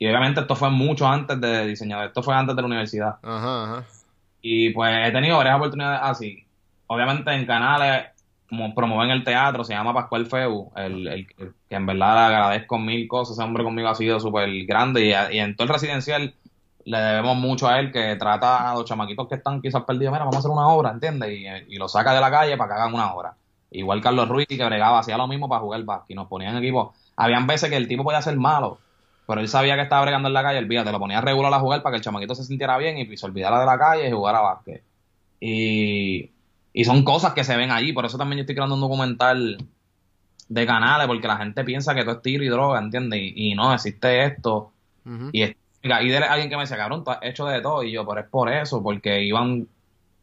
Y 0.00 0.06
obviamente 0.06 0.40
esto 0.40 0.54
fue 0.54 0.70
mucho 0.70 1.06
antes 1.08 1.40
de 1.40 1.66
diseñador. 1.66 2.06
Esto 2.06 2.22
fue 2.22 2.34
antes 2.34 2.54
de 2.54 2.62
la 2.62 2.66
universidad. 2.66 3.16
Ajá, 3.22 3.64
ajá. 3.64 3.84
Y 4.40 4.70
pues 4.70 5.08
he 5.08 5.10
tenido 5.10 5.36
varias 5.38 5.56
oportunidades 5.56 6.00
así. 6.02 6.44
Obviamente 6.86 7.32
en 7.32 7.46
canales 7.46 8.06
como 8.48 8.74
promueven 8.74 9.10
el 9.10 9.24
teatro, 9.24 9.62
se 9.64 9.74
llama 9.74 9.92
Pascual 9.92 10.26
Feu, 10.26 10.72
el, 10.74 11.06
el 11.06 11.26
que 11.26 11.50
que 11.68 11.76
en 11.76 11.86
verdad 11.86 12.30
le 12.30 12.34
agradezco 12.34 12.78
mil 12.78 13.06
cosas, 13.06 13.36
ese 13.36 13.42
hombre 13.42 13.62
conmigo 13.62 13.88
ha 13.88 13.94
sido 13.94 14.18
súper 14.20 14.48
grande 14.64 15.04
y, 15.04 15.36
y 15.36 15.38
en 15.38 15.54
todo 15.54 15.66
el 15.66 15.74
residencial 15.74 16.34
le 16.88 16.98
debemos 16.98 17.36
mucho 17.36 17.68
a 17.68 17.78
él 17.78 17.92
que 17.92 18.16
trata 18.16 18.70
a 18.70 18.74
los 18.74 18.86
chamaquitos 18.86 19.28
que 19.28 19.34
están 19.34 19.60
quizás 19.60 19.84
perdidos, 19.84 20.10
mira, 20.10 20.20
vamos 20.20 20.36
a 20.36 20.38
hacer 20.38 20.50
una 20.50 20.68
obra, 20.68 20.90
¿entiendes? 20.90 21.30
Y, 21.30 21.74
y 21.74 21.76
lo 21.76 21.86
saca 21.86 22.14
de 22.14 22.20
la 22.20 22.30
calle 22.30 22.56
para 22.56 22.74
que 22.74 22.80
hagan 22.80 22.94
una 22.94 23.12
obra. 23.12 23.36
Igual 23.70 24.00
Carlos 24.00 24.26
Ruiz 24.26 24.46
que 24.48 24.64
bregaba, 24.64 24.98
hacía 24.98 25.18
lo 25.18 25.28
mismo 25.28 25.50
para 25.50 25.60
jugar 25.60 25.82
básquet 25.82 26.16
nos 26.16 26.28
ponían 26.28 26.56
en 26.56 26.62
equipo. 26.62 26.94
Habían 27.14 27.46
veces 27.46 27.68
que 27.68 27.76
el 27.76 27.88
tipo 27.88 28.04
podía 28.04 28.22
ser 28.22 28.38
malo, 28.38 28.78
pero 29.26 29.42
él 29.42 29.48
sabía 29.48 29.76
que 29.76 29.82
estaba 29.82 30.00
bregando 30.00 30.28
en 30.28 30.34
la 30.34 30.42
calle, 30.42 30.60
olvídate, 30.60 30.90
lo 30.90 30.98
ponía 30.98 31.20
regular 31.20 31.52
a 31.52 31.60
jugar 31.60 31.82
para 31.82 31.92
que 31.92 31.96
el 31.98 32.02
chamaquito 32.02 32.34
se 32.34 32.44
sintiera 32.44 32.78
bien 32.78 32.96
y 32.96 33.16
se 33.18 33.26
olvidara 33.26 33.60
de 33.60 33.66
la 33.66 33.78
calle 33.78 34.08
y 34.08 34.12
jugara 34.12 34.40
básquet. 34.40 34.82
Y, 35.40 36.30
y 36.72 36.84
son 36.84 37.04
cosas 37.04 37.34
que 37.34 37.44
se 37.44 37.54
ven 37.54 37.70
allí, 37.70 37.92
por 37.92 38.06
eso 38.06 38.16
también 38.16 38.38
yo 38.38 38.42
estoy 38.42 38.54
creando 38.54 38.76
un 38.76 38.80
documental 38.80 39.58
de 40.48 40.66
canales, 40.66 41.06
porque 41.06 41.28
la 41.28 41.36
gente 41.36 41.64
piensa 41.64 41.94
que 41.94 42.02
todo 42.02 42.14
es 42.14 42.22
tiro 42.22 42.42
y 42.44 42.48
droga, 42.48 42.78
¿entiendes? 42.78 43.20
Y, 43.20 43.52
y 43.52 43.54
no, 43.54 43.74
existe 43.74 44.24
esto. 44.24 44.72
Y, 45.32 45.42
y 45.82 46.08
de 46.08 46.18
alguien 46.18 46.50
que 46.50 46.56
me 46.56 46.62
decía, 46.62 46.76
cabrón, 46.76 47.04
tú 47.04 47.10
has 47.10 47.18
hecho 47.22 47.46
de 47.46 47.60
todo. 47.60 47.82
Y 47.82 47.92
yo, 47.92 48.06
pero 48.06 48.20
es 48.20 48.26
por 48.28 48.50
eso, 48.52 48.82
porque 48.82 49.22
iban. 49.22 49.68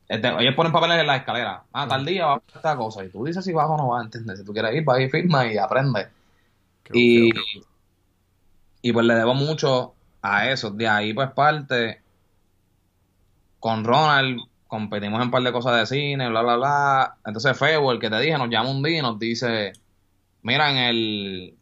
este, 0.08 0.28
ellos 0.40 0.56
ponen 0.56 0.72
papeles 0.72 1.00
en 1.00 1.08
la 1.08 1.18
escalera. 1.18 1.64
Ah, 1.74 1.88
tal 1.88 2.06
día 2.06 2.28
va 2.28 2.36
a 2.36 2.42
esta 2.54 2.76
cosa. 2.76 3.04
Y 3.06 3.10
tú 3.10 3.26
dices 3.26 3.44
si 3.46 3.54
vas 3.54 3.68
o 3.70 3.78
no 3.78 3.90
vas, 3.90 4.06
¿entiendes? 4.06 4.40
Si 4.40 4.46
tú 4.46 4.54
quieres 4.54 4.76
ir, 4.76 4.84
vas 4.84 5.00
y 5.00 5.10
firma 5.10 5.46
y 5.52 5.58
aprende. 5.58 6.08
Qué 6.84 6.94
Y, 6.98 7.32
y 8.82 8.92
pues 8.94 9.06
le 9.06 9.16
debo 9.16 9.34
mucho 9.34 9.96
a 10.22 10.50
eso. 10.50 10.72
De 10.72 10.88
ahí, 10.88 11.14
pues 11.14 11.32
parte. 11.32 12.02
Con 13.60 13.84
Ronald 13.84 14.40
competimos 14.68 15.18
en 15.20 15.26
un 15.28 15.32
par 15.32 15.42
de 15.44 15.52
cosas 15.52 15.78
de 15.80 15.86
cine, 15.86 16.30
bla, 16.30 16.42
bla, 16.42 16.56
bla. 16.58 17.18
Entonces 17.26 17.58
Febo, 17.58 17.92
el 17.92 18.00
que 18.00 18.10
te 18.10 18.20
dije, 18.20 18.38
nos 18.38 18.50
llama 18.50 18.70
un 18.70 18.84
día 18.84 19.00
y 19.00 19.02
nos 19.02 19.18
dice: 19.20 19.74
Mira, 20.44 20.70
en 20.72 20.78
el. 20.78 21.58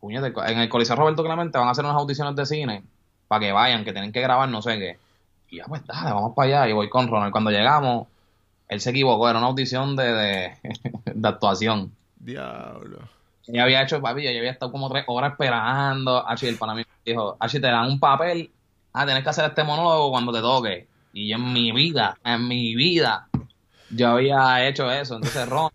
Puñete, 0.00 0.32
en 0.46 0.58
el 0.58 0.68
Coliseo 0.68 0.96
Roberto 0.96 1.24
Clemente 1.24 1.58
van 1.58 1.68
a 1.68 1.70
hacer 1.72 1.84
unas 1.84 1.96
audiciones 1.96 2.34
de 2.36 2.46
cine 2.46 2.82
para 3.26 3.40
que 3.40 3.52
vayan, 3.52 3.84
que 3.84 3.92
tienen 3.92 4.12
que 4.12 4.20
grabar 4.20 4.48
no 4.48 4.62
sé 4.62 4.78
qué. 4.78 4.98
Y 5.50 5.56
ya, 5.58 5.64
pues 5.64 5.86
dale, 5.86 6.12
vamos 6.12 6.32
para 6.34 6.48
allá. 6.48 6.68
Y 6.68 6.72
voy 6.72 6.88
con 6.88 7.08
Ronald. 7.08 7.32
Cuando 7.32 7.50
llegamos, 7.50 8.06
él 8.68 8.80
se 8.80 8.90
equivocó, 8.90 9.28
era 9.28 9.38
una 9.38 9.48
audición 9.48 9.96
de, 9.96 10.12
de, 10.12 10.52
de 11.14 11.28
actuación. 11.28 11.92
Diablo. 12.16 12.98
Ella 13.46 13.62
había 13.62 13.82
hecho, 13.82 14.00
papi, 14.00 14.22
yo 14.22 14.28
había 14.28 14.50
estado 14.50 14.70
como 14.70 14.90
tres 14.90 15.04
horas 15.06 15.32
esperando. 15.32 16.28
Achi, 16.28 16.48
el 16.48 16.56
pana 16.56 16.74
mío 16.74 16.84
dijo, 17.04 17.36
Achi, 17.40 17.60
te 17.60 17.66
dan 17.66 17.86
un 17.86 17.98
papel, 17.98 18.50
ah, 18.92 19.06
tienes 19.06 19.22
que 19.22 19.30
hacer 19.30 19.46
este 19.46 19.64
monólogo 19.64 20.10
cuando 20.10 20.32
te 20.32 20.40
toque. 20.40 20.86
Y 21.14 21.28
yo 21.28 21.36
en 21.36 21.52
mi 21.52 21.72
vida, 21.72 22.18
en 22.24 22.46
mi 22.46 22.74
vida, 22.74 23.28
yo 23.90 24.08
había 24.08 24.66
hecho 24.68 24.90
eso. 24.90 25.16
Entonces, 25.16 25.48
Ron, 25.48 25.70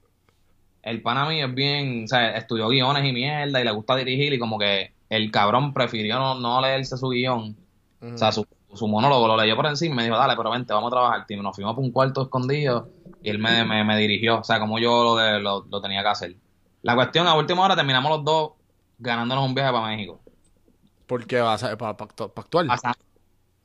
el 0.84 1.02
pana 1.02 1.28
mío 1.28 1.48
es 1.48 1.56
bien, 1.56 2.04
o 2.04 2.08
sea, 2.08 2.36
estudió 2.36 2.68
guiones 2.68 3.06
y 3.06 3.14
mierda 3.14 3.60
y 3.60 3.64
le 3.64 3.72
gusta 3.72 3.96
dirigir 3.96 4.34
y 4.34 4.40
como 4.40 4.60
que 4.60 4.94
el 5.10 5.32
cabrón 5.32 5.74
prefirió 5.74 6.20
no, 6.20 6.36
no 6.36 6.62
leerse 6.62 6.98
su 6.98 7.10
guion. 7.10 7.56
O 8.02 8.18
sea, 8.18 8.34
su, 8.34 8.46
su 8.74 8.88
monólogo 8.88 9.28
lo 9.28 9.38
leyó 9.38 9.56
por 9.56 9.66
encima 9.66 9.94
y 9.94 9.98
me 9.98 10.04
dijo, 10.04 10.18
dale, 10.18 10.36
pero 10.36 10.52
vente, 10.52 10.74
vamos 10.74 10.92
a 10.92 10.96
trabajar. 10.96 11.26
Y 11.30 11.36
nos 11.38 11.56
fuimos 11.56 11.74
por 11.74 11.84
un 11.84 11.92
cuarto 11.92 12.24
escondido 12.24 12.90
y 13.22 13.30
él 13.30 13.40
me, 13.40 13.64
me, 13.64 13.84
me 13.86 13.98
dirigió, 13.98 14.40
o 14.40 14.44
sea, 14.44 14.60
como 14.60 14.78
yo 14.78 15.04
lo, 15.04 15.16
de, 15.16 15.40
lo, 15.40 15.66
lo 15.70 15.82
tenía 15.82 16.02
que 16.02 16.10
hacer. 16.10 16.36
La 16.82 16.96
cuestión, 16.96 17.28
a 17.28 17.36
última 17.36 17.64
hora 17.64 17.78
terminamos 17.78 18.12
los 18.12 18.26
dos 18.26 18.52
ganándonos 18.98 19.46
un 19.46 19.56
viaje 19.56 19.72
para 19.72 19.88
México. 19.88 20.20
¿Por 21.08 21.26
qué 21.26 21.40
vas 21.40 21.64
a 21.64 21.78
para 21.78 21.92
actuar? 21.92 22.66
Ajá. 22.70 22.94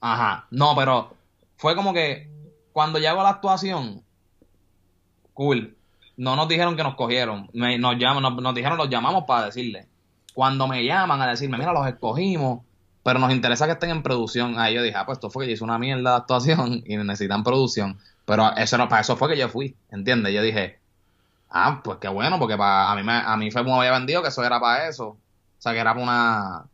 Ajá. 0.00 0.46
No, 0.50 0.74
pero 0.76 1.14
fue 1.56 1.74
como 1.74 1.92
que 1.92 2.30
cuando 2.72 3.00
llegó 3.00 3.22
la 3.24 3.30
actuación, 3.30 4.04
cool. 5.34 5.77
No 6.18 6.36
nos 6.36 6.48
dijeron 6.48 6.76
que 6.76 6.82
nos 6.82 6.96
cogieron. 6.96 7.48
Me- 7.54 7.78
nos, 7.78 7.96
llaman, 7.96 8.36
nos, 8.42 8.54
dijeron, 8.54 8.76
los 8.76 8.90
llamamos 8.90 9.24
para 9.26 9.46
decirle. 9.46 9.86
Cuando 10.34 10.66
me 10.68 10.84
llaman 10.84 11.22
a 11.22 11.28
decirme, 11.28 11.56
mira, 11.58 11.72
los 11.72 11.86
escogimos, 11.86 12.60
pero 13.02 13.18
nos 13.18 13.32
interesa 13.32 13.64
que 13.66 13.72
estén 13.72 13.90
en 13.90 14.02
producción. 14.02 14.58
Ahí 14.58 14.74
yo 14.74 14.82
dije, 14.82 14.96
ah, 14.96 15.06
pues 15.06 15.16
esto 15.18 15.30
fue 15.30 15.44
que 15.44 15.50
yo 15.50 15.54
hice 15.54 15.64
una 15.64 15.78
mierda 15.78 16.10
de 16.10 16.16
actuación 16.16 16.82
y 16.86 16.96
necesitan 16.98 17.42
producción. 17.42 17.98
Pero 18.26 18.54
eso 18.56 18.76
no, 18.76 18.88
para 18.88 19.00
eso 19.00 19.16
fue 19.16 19.28
que 19.30 19.38
yo 19.38 19.48
fui, 19.48 19.74
¿entiendes? 19.90 20.34
Yo 20.34 20.42
dije, 20.42 20.78
ah, 21.50 21.80
pues 21.82 21.98
qué 21.98 22.08
bueno, 22.08 22.38
porque 22.38 22.56
para, 22.56 22.90
a 22.90 22.94
mí 22.96 23.02
me, 23.02 23.12
a 23.12 23.36
mí 23.36 23.50
fue 23.50 23.62
me 23.64 23.72
había 23.72 23.92
vendido 23.92 24.22
que 24.22 24.28
eso 24.28 24.44
era 24.44 24.60
para 24.60 24.88
eso. 24.88 25.06
O 25.08 25.16
sea, 25.60 25.72
que 25.72 25.78
era 25.78 25.92
para 25.94 26.02
una, 26.04 26.64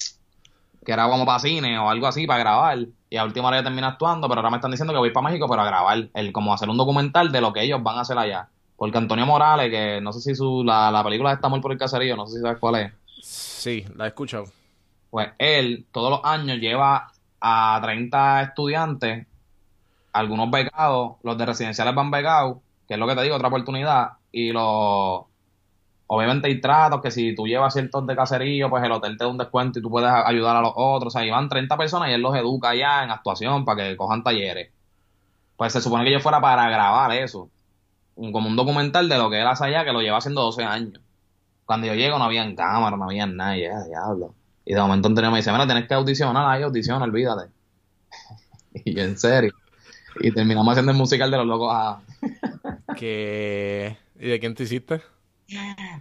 que 0.85 0.93
era 0.93 1.07
como 1.09 1.25
para 1.27 1.39
cine 1.39 1.79
o 1.79 1.89
algo 1.91 2.07
así, 2.07 2.27
para 2.27 2.41
grabar. 2.41 2.79
Y 3.11 3.17
a 3.17 3.25
última 3.25 3.49
hora 3.49 3.59
ya 3.59 3.65
terminé 3.65 3.87
actuando, 3.87 4.29
pero 4.29 4.41
ahora 4.41 4.51
me 4.51 4.57
están 4.57 4.71
diciendo 4.71 4.93
que 4.93 4.99
voy 4.99 5.11
para 5.13 5.29
México, 5.29 5.47
pero 5.49 5.63
a 5.63 5.67
grabar, 5.67 6.09
el, 6.15 6.33
como 6.33 6.53
hacer 6.53 6.69
un 6.69 6.77
documental 6.77 7.31
de 7.33 7.41
lo 7.41 7.53
que 7.53 7.63
ellos 7.63 7.83
van 7.83 7.99
a 7.99 8.01
hacer 8.03 8.19
allá. 8.19 8.49
Porque 8.77 8.99
Antonio 8.99 9.27
Morales, 9.27 9.71
que 9.71 10.01
no 10.01 10.13
sé 10.13 10.21
si 10.21 10.35
su, 10.35 10.65
la, 10.65 10.91
la 10.91 11.05
película 11.05 11.33
está 11.33 11.49
muy 11.49 11.61
por 11.61 11.73
el 11.73 11.79
caserío, 11.79 12.17
no 12.17 12.27
sé 12.27 12.37
si 12.37 12.43
sabes 12.43 12.59
cuál 12.59 12.75
es. 12.77 12.93
Sí, 13.23 13.85
la 13.97 14.05
he 14.05 14.09
escuchado. 14.09 14.47
Pues 15.11 15.29
él 15.39 15.87
todos 15.93 16.11
los 16.11 16.21
años 16.25 16.59
lleva 16.59 17.13
a 17.41 17.81
30 17.83 18.43
estudiantes 18.43 19.27
algunos 20.13 20.51
becados, 20.51 21.17
los 21.23 21.37
de 21.39 21.47
residenciales 21.47 21.95
van 21.95 22.11
becados, 22.11 22.59
que 22.87 22.95
es 22.95 23.01
lo 23.01 23.07
que 23.07 23.15
te 23.15 23.23
digo, 23.23 23.37
otra 23.37 23.49
oportunidad, 23.49 24.13
y 24.33 24.53
los 24.53 25.25
obviamente 26.07 26.49
hay 26.49 26.61
tratos 26.61 27.01
que 27.01 27.11
si 27.11 27.35
tú 27.35 27.47
llevas 27.47 27.73
ciertos 27.73 28.07
de 28.07 28.17
caserío, 28.17 28.71
pues 28.71 28.83
el 28.85 28.93
hotel 28.93 29.17
te 29.17 29.25
da 29.25 29.31
un 29.31 29.39
descuento 29.39 29.79
y 29.79 29.83
tú 29.83 29.91
puedes 29.91 30.11
ayudar 30.11 30.57
a 30.57 30.61
los 30.61 30.73
otros. 30.75 31.15
O 31.15 31.19
sea, 31.19 31.31
van 31.31 31.49
30 31.49 31.77
personas 31.77 32.11
y 32.11 32.13
él 32.13 32.21
los 32.21 32.37
educa 32.37 32.75
ya 32.75 33.05
en 33.05 33.11
actuación 33.11 33.65
para 33.65 33.89
que 33.89 33.97
cojan 33.97 34.23
talleres. 34.23 34.71
Pues 35.57 35.73
se 35.73 35.81
supone 35.81 36.05
que 36.05 36.13
yo 36.13 36.21
fuera 36.21 36.41
para 36.41 36.69
grabar 36.69 37.13
eso. 37.13 37.49
Como 38.15 38.49
un 38.49 38.57
documental 38.57 39.09
de 39.09 39.19
lo 39.19 39.31
que 39.31 39.41
él 39.41 39.47
hace 39.47 39.65
allá, 39.65 39.85
que 39.85 39.93
lo 39.93 40.01
lleva 40.01 40.19
haciendo 40.19 40.43
12 40.43 40.63
años. 40.63 41.01
Cuando 41.67 41.87
yo 41.87 41.95
llego 41.95 42.19
no 42.19 42.25
había 42.25 42.55
cámara, 42.55 42.97
no 42.97 43.05
había 43.05 43.27
nada, 43.27 43.57
ya, 43.57 43.83
diablo. 43.85 44.35
Y 44.65 44.75
de 44.75 44.81
momento 44.81 45.09
Antonio 45.09 45.31
me 45.31 45.39
dice, 45.39 45.53
mira, 45.53 45.67
tienes 45.67 45.87
que 45.87 45.95
audicionar 45.95 46.47
ahí, 46.47 46.63
audiciona, 46.63 47.05
olvídate. 47.05 47.51
y 48.85 48.95
yo, 48.95 49.03
en 49.03 49.19
serio. 49.19 49.53
Y 50.21 50.31
terminamos 50.31 50.73
haciendo 50.73 50.93
el 50.93 50.99
musical 50.99 51.31
de 51.31 51.37
los 51.39 51.47
locos. 51.47 51.69
Ah. 51.73 52.01
¿Qué? 52.97 53.97
¿Y 54.19 54.29
de 54.29 54.41
quién 54.41 54.55
te 54.55 54.63
hiciste? 54.63 55.03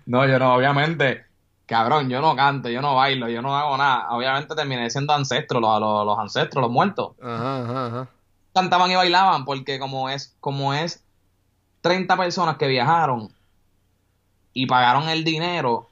No, 0.05 0.25
yo 0.27 0.39
no, 0.39 0.53
obviamente, 0.53 1.25
cabrón, 1.65 2.09
yo 2.09 2.21
no 2.21 2.35
canto, 2.35 2.69
yo 2.69 2.81
no 2.81 2.95
bailo, 2.95 3.27
yo 3.29 3.41
no 3.41 3.55
hago 3.57 3.77
nada. 3.77 4.11
Obviamente 4.11 4.55
terminé 4.55 4.89
siendo 4.89 5.13
ancestro, 5.13 5.59
los, 5.59 5.79
los, 5.79 6.19
ancestros, 6.19 6.61
los 6.61 6.71
muertos. 6.71 7.13
Ajá, 7.21 7.87
ajá, 7.87 8.09
Cantaban 8.53 8.91
y 8.91 8.95
bailaban 8.95 9.45
porque 9.45 9.79
como 9.79 10.09
es, 10.09 10.35
como 10.39 10.73
es 10.73 11.03
30 11.83 12.15
personas 12.15 12.55
que 12.55 12.65
viajaron 12.65 13.29
y 14.53 14.65
pagaron 14.65 15.09
el 15.09 15.25
dinero, 15.25 15.89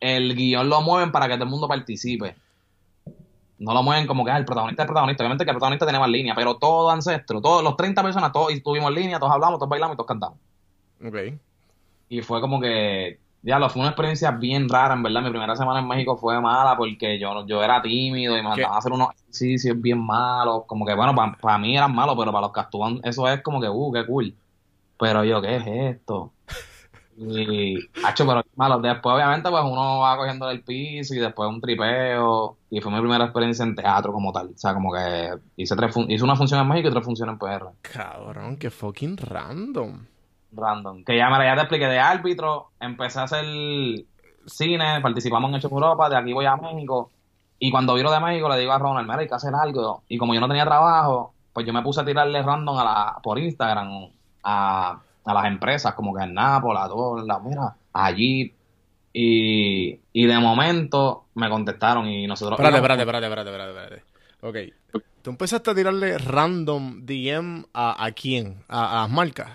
el 0.00 0.34
guion 0.34 0.68
lo 0.70 0.80
mueven 0.80 1.12
para 1.12 1.28
que 1.28 1.34
todo 1.34 1.44
el 1.44 1.50
mundo 1.50 1.68
participe. 1.68 2.34
No 3.58 3.74
lo 3.74 3.82
mueven 3.82 4.06
como 4.06 4.24
que 4.24 4.30
ah, 4.30 4.38
el 4.38 4.46
protagonista 4.46 4.82
es 4.82 4.84
el 4.84 4.88
protagonista. 4.88 5.22
Obviamente 5.22 5.44
que 5.44 5.50
el 5.50 5.54
protagonista 5.56 5.84
tiene 5.84 5.98
más 5.98 6.08
línea, 6.08 6.34
pero 6.34 6.56
todo 6.56 6.90
ancestro, 6.90 7.42
todos 7.42 7.62
los 7.62 7.76
30 7.76 8.02
personas, 8.02 8.32
todos 8.32 8.50
estuvimos 8.50 8.88
en 8.88 8.94
línea, 8.94 9.18
todos 9.18 9.32
hablamos, 9.32 9.58
todos 9.58 9.68
bailamos 9.68 9.94
y 9.94 9.96
todos 9.98 10.08
cantamos. 10.08 10.38
Ok. 11.06 11.38
Y 12.08 12.22
fue 12.22 12.40
como 12.40 12.58
que, 12.58 13.20
ya 13.42 13.58
lo 13.58 13.68
fue 13.68 13.80
una 13.80 13.90
experiencia 13.90 14.30
bien 14.30 14.70
rara, 14.70 14.94
en 14.94 15.02
verdad. 15.02 15.20
Mi 15.20 15.28
primera 15.28 15.54
semana 15.54 15.80
en 15.80 15.88
México 15.88 16.16
fue 16.16 16.40
mala 16.40 16.78
porque 16.78 17.18
yo, 17.18 17.46
yo 17.46 17.62
era 17.62 17.82
tímido 17.82 18.32
y 18.34 18.38
me 18.38 18.48
mandaban 18.48 18.74
a 18.74 18.78
hacer 18.78 18.92
unos 18.92 19.10
ejercicios 19.14 19.78
bien 19.78 19.98
malos. 19.98 20.62
Como 20.66 20.86
que, 20.86 20.94
bueno, 20.94 21.14
para 21.14 21.58
mí 21.58 21.76
eran 21.76 21.94
malos, 21.94 22.16
pero 22.18 22.32
para 22.32 22.46
los 22.46 22.52
que 22.52 22.60
actúan, 22.60 23.00
eso 23.04 23.28
es 23.28 23.42
como 23.42 23.60
que, 23.60 23.68
uh, 23.68 23.92
qué 23.92 24.06
cool. 24.06 24.34
Pero 24.98 25.24
yo, 25.24 25.40
¿qué 25.42 25.56
es 25.56 25.66
esto? 25.66 26.32
Y, 27.18 27.78
hacho, 28.04 28.26
pero 28.26 28.42
malo. 28.56 28.78
Después, 28.78 29.14
obviamente, 29.14 29.48
pues 29.48 29.62
uno 29.64 30.00
va 30.00 30.16
cogiendo 30.16 30.50
el 30.50 30.62
piso 30.62 31.14
y 31.14 31.18
después 31.18 31.48
un 31.48 31.60
tripeo. 31.60 32.58
Y 32.70 32.80
fue 32.80 32.92
mi 32.92 33.00
primera 33.00 33.24
experiencia 33.24 33.64
en 33.64 33.74
teatro 33.74 34.12
como 34.12 34.32
tal. 34.32 34.48
O 34.48 34.58
sea, 34.58 34.74
como 34.74 34.92
que 34.92 35.30
hice, 35.56 35.76
tres 35.76 35.94
hice 36.08 36.24
una 36.24 36.36
función 36.36 36.60
en 36.60 36.68
México 36.68 36.88
y 36.88 36.90
otra 36.90 37.02
función 37.02 37.30
en 37.30 37.38
PR. 37.38 37.68
Cabrón, 37.82 38.56
qué 38.58 38.70
fucking 38.70 39.16
random 39.16 40.06
random. 40.56 41.04
Que 41.04 41.16
ya, 41.16 41.28
me 41.30 41.44
ya 41.44 41.54
te 41.54 41.60
expliqué 41.60 41.86
de 41.86 41.98
árbitro, 41.98 42.70
empecé 42.80 43.20
a 43.20 43.24
hacer 43.24 43.44
cine, 44.46 45.00
participamos 45.02 45.50
en 45.50 45.56
Hecho 45.56 45.68
Europa, 45.68 46.08
de 46.08 46.16
aquí 46.16 46.32
voy 46.32 46.46
a 46.46 46.56
México. 46.56 47.10
Y 47.58 47.70
cuando 47.70 47.94
viro 47.94 48.10
de 48.10 48.20
México 48.20 48.48
le 48.48 48.58
digo 48.58 48.72
a 48.72 48.78
Ronald, 48.78 49.08
mira, 49.08 49.20
hay 49.20 49.28
que 49.28 49.34
hacer 49.34 49.54
algo. 49.54 50.02
Y 50.08 50.18
como 50.18 50.34
yo 50.34 50.40
no 50.40 50.48
tenía 50.48 50.64
trabajo, 50.64 51.34
pues 51.52 51.66
yo 51.66 51.72
me 51.72 51.82
puse 51.82 52.00
a 52.00 52.04
tirarle 52.04 52.42
random 52.42 52.78
a 52.78 52.84
la, 52.84 53.18
por 53.22 53.38
Instagram 53.38 54.10
a, 54.46 55.00
a 55.24 55.34
las 55.34 55.44
empresas, 55.46 55.94
como 55.94 56.14
que 56.14 56.22
en 56.22 56.34
Nápoles, 56.34 56.82
a 56.82 56.88
todas 56.88 57.26
las, 57.26 57.42
mira, 57.42 57.76
allí. 57.92 58.54
Y, 59.12 59.98
y 60.12 60.26
de 60.26 60.38
momento 60.38 61.24
me 61.34 61.48
contestaron 61.48 62.06
y 62.06 62.26
nosotros... 62.26 62.58
Espérate, 62.58 62.76
espérate, 62.76 63.02
espérate, 63.02 63.26
espérate, 63.26 63.70
espérate, 63.70 64.04
Ok. 64.42 65.02
¿Tú 65.22 65.30
empezaste 65.30 65.70
a 65.70 65.74
tirarle 65.74 66.18
random 66.18 67.04
DM 67.04 67.64
a, 67.72 68.04
a 68.04 68.12
quién? 68.12 68.62
¿A, 68.68 68.98
a 68.98 69.02
las 69.02 69.10
marcas? 69.10 69.50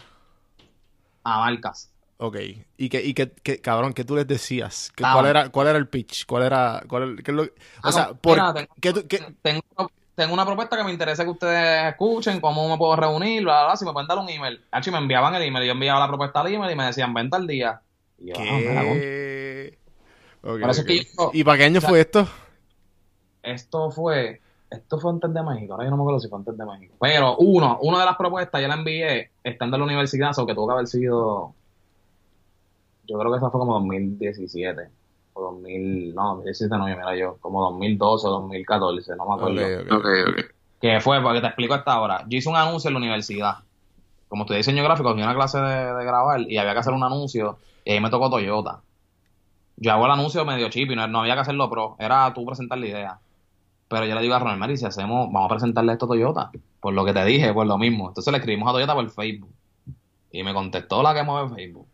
a 1.24 1.40
marcas. 1.40 1.92
Ok. 2.18 2.38
¿Y 2.78 2.90
qué, 2.90 3.04
y 3.04 3.14
qué, 3.14 3.62
cabrón, 3.62 3.94
qué 3.94 4.04
tú 4.04 4.16
les 4.16 4.28
decías? 4.28 4.92
¿Qué, 4.96 5.04
cuál, 5.04 5.28
era, 5.28 5.50
¿Cuál 5.50 5.68
era 5.68 5.78
el 5.78 5.88
pitch? 5.88 6.26
¿Cuál 6.26 6.44
era...? 6.44 6.84
Cuál, 6.88 7.22
qué 7.24 7.32
lo, 7.32 7.44
o 7.44 7.48
ah, 7.84 7.92
sea, 7.92 8.14
por, 8.14 8.38
tengo, 8.80 9.02
tengo, 9.42 9.92
una 10.32 10.46
propuesta 10.46 10.78
que 10.78 10.84
me 10.84 10.92
interesa 10.92 11.24
que 11.24 11.30
ustedes 11.30 11.90
escuchen, 11.90 12.40
cómo 12.40 12.70
me 12.70 12.78
puedo 12.78 12.96
reunir, 12.96 13.44
bla, 13.44 13.66
bla, 13.66 13.76
si 13.76 13.86
me 13.86 13.94
pueden 13.94 14.08
dar 14.08 14.18
un 14.18 14.30
email. 14.30 14.62
H, 14.72 14.92
me 14.92 14.98
enviaban 14.98 15.34
el 15.36 15.44
email, 15.44 15.66
yo 15.66 15.72
enviaba 15.72 16.00
la 16.00 16.08
propuesta 16.08 16.42
al 16.42 16.54
email 16.54 16.72
y 16.72 16.76
me 16.76 16.86
decían, 16.86 17.14
venta 17.14 17.38
al 17.38 17.48
día. 17.48 17.82
Y 18.20 18.28
yo, 18.28 18.34
¿Qué? 18.36 19.78
Ah, 20.44 20.52
okay, 20.52 21.08
¿Y 21.34 21.44
para 21.44 21.58
qué 21.58 21.64
año 21.66 21.82
fue 21.82 22.02
esto? 22.02 22.28
Esto 23.44 23.90
fue 23.90 24.42
esto 24.72 24.98
fue 25.00 25.12
antes 25.12 25.34
de 25.34 25.44
México, 25.44 25.74
ahora 25.74 25.84
yo 25.84 25.92
no 25.92 25.98
me 25.98 26.04
acuerdo 26.04 26.22
si 26.22 26.30
fue 26.30 26.40
antes 26.40 26.58
de 26.58 26.66
México. 26.66 26.96
Pero 27.00 27.36
uno, 27.38 27.78
una 27.82 28.00
de 28.00 28.06
las 28.06 28.16
propuestas, 28.16 28.62
yo 28.62 28.70
la 28.70 28.76
envié 28.76 29.32
estando 29.44 29.76
en 29.76 29.82
la 29.82 29.86
universidad, 29.86 30.32
o 30.38 30.46
que 30.46 30.56
tuvo 30.56 30.68
que 30.68 30.74
haber 30.74 30.88
sido, 30.88 31.54
yo 33.06 33.20
creo 33.20 33.32
que 33.32 33.38
esa 33.38 33.50
fue 33.50 33.60
como 33.60 33.74
2017, 33.74 34.90
o 35.34 35.42
2000, 35.42 36.16
no, 36.16 36.36
2017 36.36 36.78
no, 36.78 36.90
yo 36.90 36.96
mira 36.96 37.16
yo, 37.16 37.38
como 37.40 37.62
2012 37.62 38.28
o 38.28 38.30
2014, 38.32 39.16
no 39.16 39.26
me 39.26 39.34
acuerdo. 39.36 39.98
Okay, 39.98 40.22
okay, 40.24 40.44
Que 40.80 41.00
fue, 41.02 41.22
porque 41.22 41.42
te 41.42 41.48
explico 41.48 41.74
hasta 41.74 41.94
ahora, 41.94 42.26
yo 42.28 42.38
hice 42.38 42.50
un 42.50 42.56
anuncio 42.56 42.90
en 42.90 42.94
la 42.94 43.00
universidad. 43.00 43.56
Como 44.28 44.44
estudié 44.44 44.60
diseño 44.60 44.84
gráfico, 44.84 45.10
tenía 45.10 45.26
una 45.26 45.36
clase 45.36 45.60
de, 45.60 45.94
de 45.94 46.06
grabar 46.06 46.42
y 46.42 46.58
había 46.58 46.74
que 46.74 46.80
hacer 46.80 46.94
un 46.94 47.04
anuncio 47.04 47.58
y 47.84 47.92
ahí 47.92 48.00
me 48.00 48.10
tocó 48.10 48.30
Toyota. 48.30 48.82
Yo 49.78 49.92
hago 49.92 50.06
el 50.06 50.12
anuncio 50.12 50.46
medio 50.46 50.70
chip 50.70 50.92
y 50.92 50.96
no, 50.96 51.08
no 51.08 51.22
había 51.22 51.34
que 51.34 51.42
hacerlo 51.42 51.70
pro, 51.70 51.96
era 52.00 52.34
tú 52.34 52.46
presentar 52.46 52.78
la 52.78 52.88
idea. 52.88 53.20
Pero 53.88 54.06
yo 54.06 54.16
le 54.16 54.22
digo 54.22 54.36
a 54.36 54.40
Ronald 54.40 54.60
Mary, 54.60 54.78
si 54.78 54.86
hacemos, 54.86 55.28
vamos 55.32 55.46
a 55.46 55.56
presentarle 55.56 55.92
esto 55.92 56.06
a 56.06 56.10
Toyota, 56.10 56.52
por 56.80 56.94
lo 56.94 57.04
que 57.04 57.14
te 57.14 57.26
dije, 57.26 57.54
por 57.54 57.68
lo 57.68 57.78
mismo. 57.78 58.08
Entonces 58.08 58.32
le 58.32 58.38
escribimos 58.38 58.70
a 58.70 58.74
Toyota 58.74 58.94
por 58.94 59.10
Facebook. 59.10 59.52
Y 60.32 60.44
me 60.44 60.54
contestó 60.54 61.04
la 61.04 61.14
que 61.14 61.24
mueve 61.24 61.54
Facebook. 61.54 61.88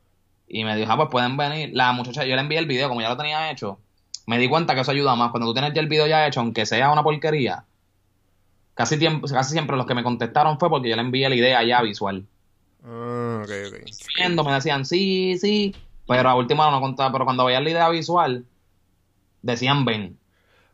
Y 0.48 0.64
me 0.64 0.76
dijo, 0.76 0.92
ah, 0.92 0.98
pues 0.98 1.10
pueden 1.10 1.38
venir. 1.38 1.72
La 1.74 1.92
muchacha, 1.92 2.26
yo 2.26 2.36
le 2.36 2.42
envié 2.42 2.58
el 2.60 2.66
video, 2.66 2.88
como 2.88 3.02
ya 3.02 3.10
lo 3.10 3.18
tenía 3.18 3.52
hecho. 3.52 3.80
Me 4.26 4.38
di 4.38 4.48
cuenta 4.48 4.76
que 4.76 4.82
eso 4.82 4.92
ayuda 4.92 5.16
más. 5.16 5.32
Cuando 5.32 5.48
tú 5.48 5.54
tienes 5.54 5.74
ya 5.74 5.82
el 5.82 5.88
video 5.88 6.08
ya 6.08 6.28
hecho, 6.28 6.40
aunque 6.40 6.66
sea 6.66 6.92
una 6.92 7.04
porquería, 7.04 7.66
casi, 8.74 8.98
tiempo, 8.98 9.28
casi 9.28 9.52
siempre 9.52 9.78
los 9.78 9.86
que 9.86 9.94
me 9.94 10.04
contestaron 10.04 10.60
fue 10.60 10.70
porque 10.70 10.90
yo 10.90 10.96
le 10.96 11.02
envié 11.02 11.30
la 11.30 11.36
idea 11.36 11.64
ya 11.64 11.82
visual. 11.82 12.26
Ah, 12.84 13.42
ok, 13.44 13.52
ok. 13.68 13.90
Viendo, 14.18 14.44
me 14.44 14.54
decían, 14.54 14.86
sí, 14.86 15.38
sí. 15.40 15.76
Pero 16.08 16.30
a 16.30 16.36
última 16.36 16.72
no 16.72 16.80
contaba. 16.80 17.12
Pero 17.12 17.26
cuando 17.26 17.46
veía 17.46 17.60
la 17.60 17.70
idea 17.70 17.90
visual, 17.90 18.46
decían 19.42 19.86
ven. 19.86 20.18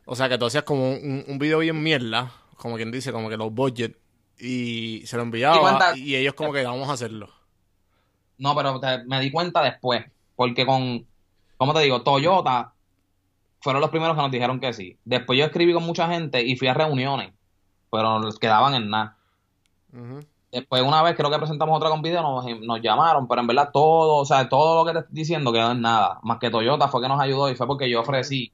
O 0.04 0.14
sea, 0.14 0.28
que 0.28 0.38
tú 0.38 0.46
hacías 0.46 0.64
como 0.64 0.92
un, 0.92 1.24
un 1.26 1.38
video 1.38 1.60
bien 1.60 1.82
mierda, 1.82 2.30
como 2.56 2.76
quien 2.76 2.92
dice, 2.92 3.10
como 3.10 3.28
que 3.28 3.36
los 3.36 3.52
budget, 3.52 3.96
y 4.38 5.02
se 5.06 5.16
lo 5.16 5.22
enviaba 5.22 5.96
y, 5.96 6.16
ellos 6.16 6.34
como 6.34 6.52
que 6.52 6.64
vamos 6.64 6.88
a 6.88 6.92
hacerlo. 6.92 7.30
No, 8.38 8.54
pero 8.54 8.80
me 9.06 9.20
di 9.20 9.30
cuenta 9.30 9.62
después, 9.62 10.04
porque 10.36 10.66
con, 10.66 11.06
¿cómo 11.56 11.74
te 11.74 11.80
digo? 11.80 12.02
Toyota 12.02 12.72
fueron 13.60 13.80
los 13.80 13.90
primeros 13.90 14.16
que 14.16 14.22
nos 14.22 14.30
dijeron 14.30 14.60
que 14.60 14.72
sí. 14.72 14.98
Después 15.04 15.38
yo 15.38 15.44
escribí 15.44 15.72
con 15.72 15.84
mucha 15.84 16.08
gente 16.08 16.42
y 16.42 16.56
fui 16.56 16.68
a 16.68 16.74
reuniones, 16.74 17.32
pero 17.90 18.18
nos 18.18 18.38
quedaban 18.38 18.74
en 18.74 18.90
nada. 18.90 19.16
Después 20.50 20.82
una 20.82 21.02
vez 21.02 21.16
creo 21.16 21.30
que 21.30 21.38
presentamos 21.38 21.76
otra 21.76 21.90
con 21.90 22.02
video, 22.02 22.22
nos, 22.22 22.44
nos, 22.60 22.80
llamaron, 22.80 23.28
pero 23.28 23.40
en 23.40 23.46
verdad 23.46 23.70
todo, 23.72 24.16
o 24.16 24.24
sea, 24.24 24.48
todo 24.48 24.82
lo 24.82 24.86
que 24.86 24.92
te 24.92 24.98
estoy 25.00 25.14
diciendo 25.14 25.52
quedó 25.52 25.70
en 25.72 25.80
nada. 25.80 26.18
Más 26.22 26.38
que 26.38 26.50
Toyota 26.50 26.88
fue 26.88 27.00
que 27.00 27.08
nos 27.08 27.20
ayudó 27.20 27.50
y 27.50 27.54
fue 27.54 27.66
porque 27.66 27.88
yo 27.88 28.00
ofrecí 28.00 28.52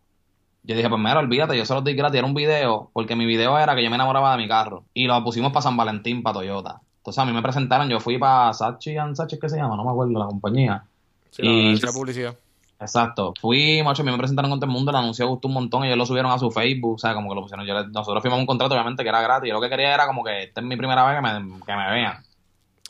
yo 0.62 0.76
dije, 0.76 0.88
pues 0.88 1.00
mira, 1.00 1.18
olvídate, 1.18 1.56
yo 1.56 1.64
solo 1.64 1.80
di 1.80 1.94
gratis, 1.94 2.18
era 2.18 2.26
un 2.26 2.34
video, 2.34 2.90
porque 2.92 3.16
mi 3.16 3.24
video 3.24 3.58
era 3.58 3.74
que 3.74 3.82
yo 3.82 3.88
me 3.88 3.96
enamoraba 3.96 4.32
de 4.32 4.42
mi 4.42 4.48
carro. 4.48 4.84
Y 4.92 5.06
lo 5.06 5.22
pusimos 5.24 5.52
para 5.52 5.62
San 5.62 5.76
Valentín, 5.76 6.22
para 6.22 6.34
Toyota. 6.34 6.80
Entonces 7.00 7.18
a 7.18 7.24
mí 7.24 7.32
me 7.32 7.40
presentaron, 7.40 7.88
yo 7.88 7.98
fui 7.98 8.18
para 8.18 8.52
Sachi 8.52 8.94
Sachi, 9.14 9.38
¿qué 9.38 9.48
se 9.48 9.56
llama? 9.56 9.74
No 9.74 9.84
me 9.84 9.90
acuerdo, 9.90 10.18
la 10.18 10.26
compañía. 10.26 10.84
Sí, 11.30 11.42
y 11.42 11.80
la 11.80 11.92
publicidad. 11.92 12.36
Exacto. 12.78 13.32
Fui, 13.40 13.82
macho, 13.82 14.02
a 14.02 14.04
mí 14.04 14.10
me 14.10 14.18
presentaron 14.18 14.50
con 14.50 14.60
todo 14.60 14.70
el 14.70 14.72
mundo, 14.72 14.90
el 14.90 14.96
anuncio 14.96 15.26
gustó 15.26 15.48
un 15.48 15.54
montón, 15.54 15.84
y 15.84 15.86
ellos 15.86 15.98
lo 15.98 16.06
subieron 16.06 16.30
a 16.30 16.38
su 16.38 16.50
Facebook, 16.50 16.94
o 16.94 16.98
sea, 16.98 17.14
como 17.14 17.30
que 17.30 17.34
lo 17.34 17.42
pusieron. 17.42 17.66
Yo, 17.66 17.86
nosotros 17.88 18.22
firmamos 18.22 18.42
un 18.42 18.46
contrato, 18.46 18.74
obviamente, 18.74 19.02
que 19.02 19.08
era 19.08 19.20
gratis. 19.20 19.48
Yo 19.48 19.54
lo 19.54 19.60
que 19.60 19.68
quería 19.68 19.94
era 19.94 20.06
como 20.06 20.22
que 20.24 20.44
esta 20.44 20.60
es 20.60 20.66
mi 20.66 20.76
primera 20.76 21.06
vez 21.06 21.16
que 21.16 21.22
me, 21.22 21.60
que 21.64 21.74
me 21.74 21.90
vean. 21.90 22.24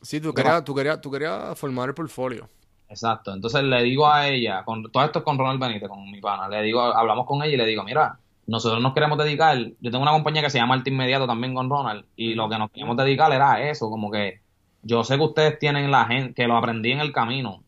Sí, 0.03 0.21
tú 0.21 0.33
querías, 0.33 0.65
tú, 0.65 0.75
querías, 0.75 1.01
tú 1.01 1.11
querías 1.11 1.59
formar 1.59 1.89
el 1.89 1.95
portfolio. 1.95 2.49
Exacto. 2.89 3.33
Entonces 3.33 3.63
le 3.63 3.83
digo 3.85 4.09
a 4.09 4.29
ella, 4.29 4.65
con 4.65 4.91
todo 4.91 5.05
esto 5.05 5.21
es 5.21 5.25
con 5.25 5.39
Ronald 5.39 5.61
Benítez, 5.61 5.89
con 5.89 6.11
mi 6.11 6.21
pana, 6.21 6.49
le 6.49 6.63
digo, 6.63 6.81
hablamos 6.81 7.27
con 7.27 7.43
ella 7.43 7.55
y 7.55 7.57
le 7.57 7.67
digo, 7.67 7.85
mira, 7.85 8.19
nosotros 8.51 8.83
nos 8.83 8.95
queremos 8.95 9.17
dedicar, 9.17 9.57
yo 9.57 9.91
tengo 9.93 10.03
una 10.03 10.11
compañía 10.11 10.43
que 10.43 10.51
se 10.51 10.59
llama 10.59 10.75
Arte 10.75 10.91
Inmediato 10.91 11.25
también 11.25 11.55
con 11.55 11.71
Ronald, 11.71 12.05
y 12.17 12.35
lo 12.35 12.49
que 12.49 12.59
nos 12.59 12.73
queremos 12.73 12.97
dedicar 12.97 13.33
era 13.33 13.71
eso, 13.71 13.89
como 13.89 14.11
que 14.11 14.41
yo 14.83 15.05
sé 15.05 15.17
que 15.17 15.23
ustedes 15.23 15.59
tienen 15.61 15.89
la 15.93 16.05
gente, 16.07 16.35
que 16.35 16.49
lo 16.49 16.57
aprendí 16.57 16.91
en 16.91 16.99
el 16.99 17.13
camino. 17.13 17.63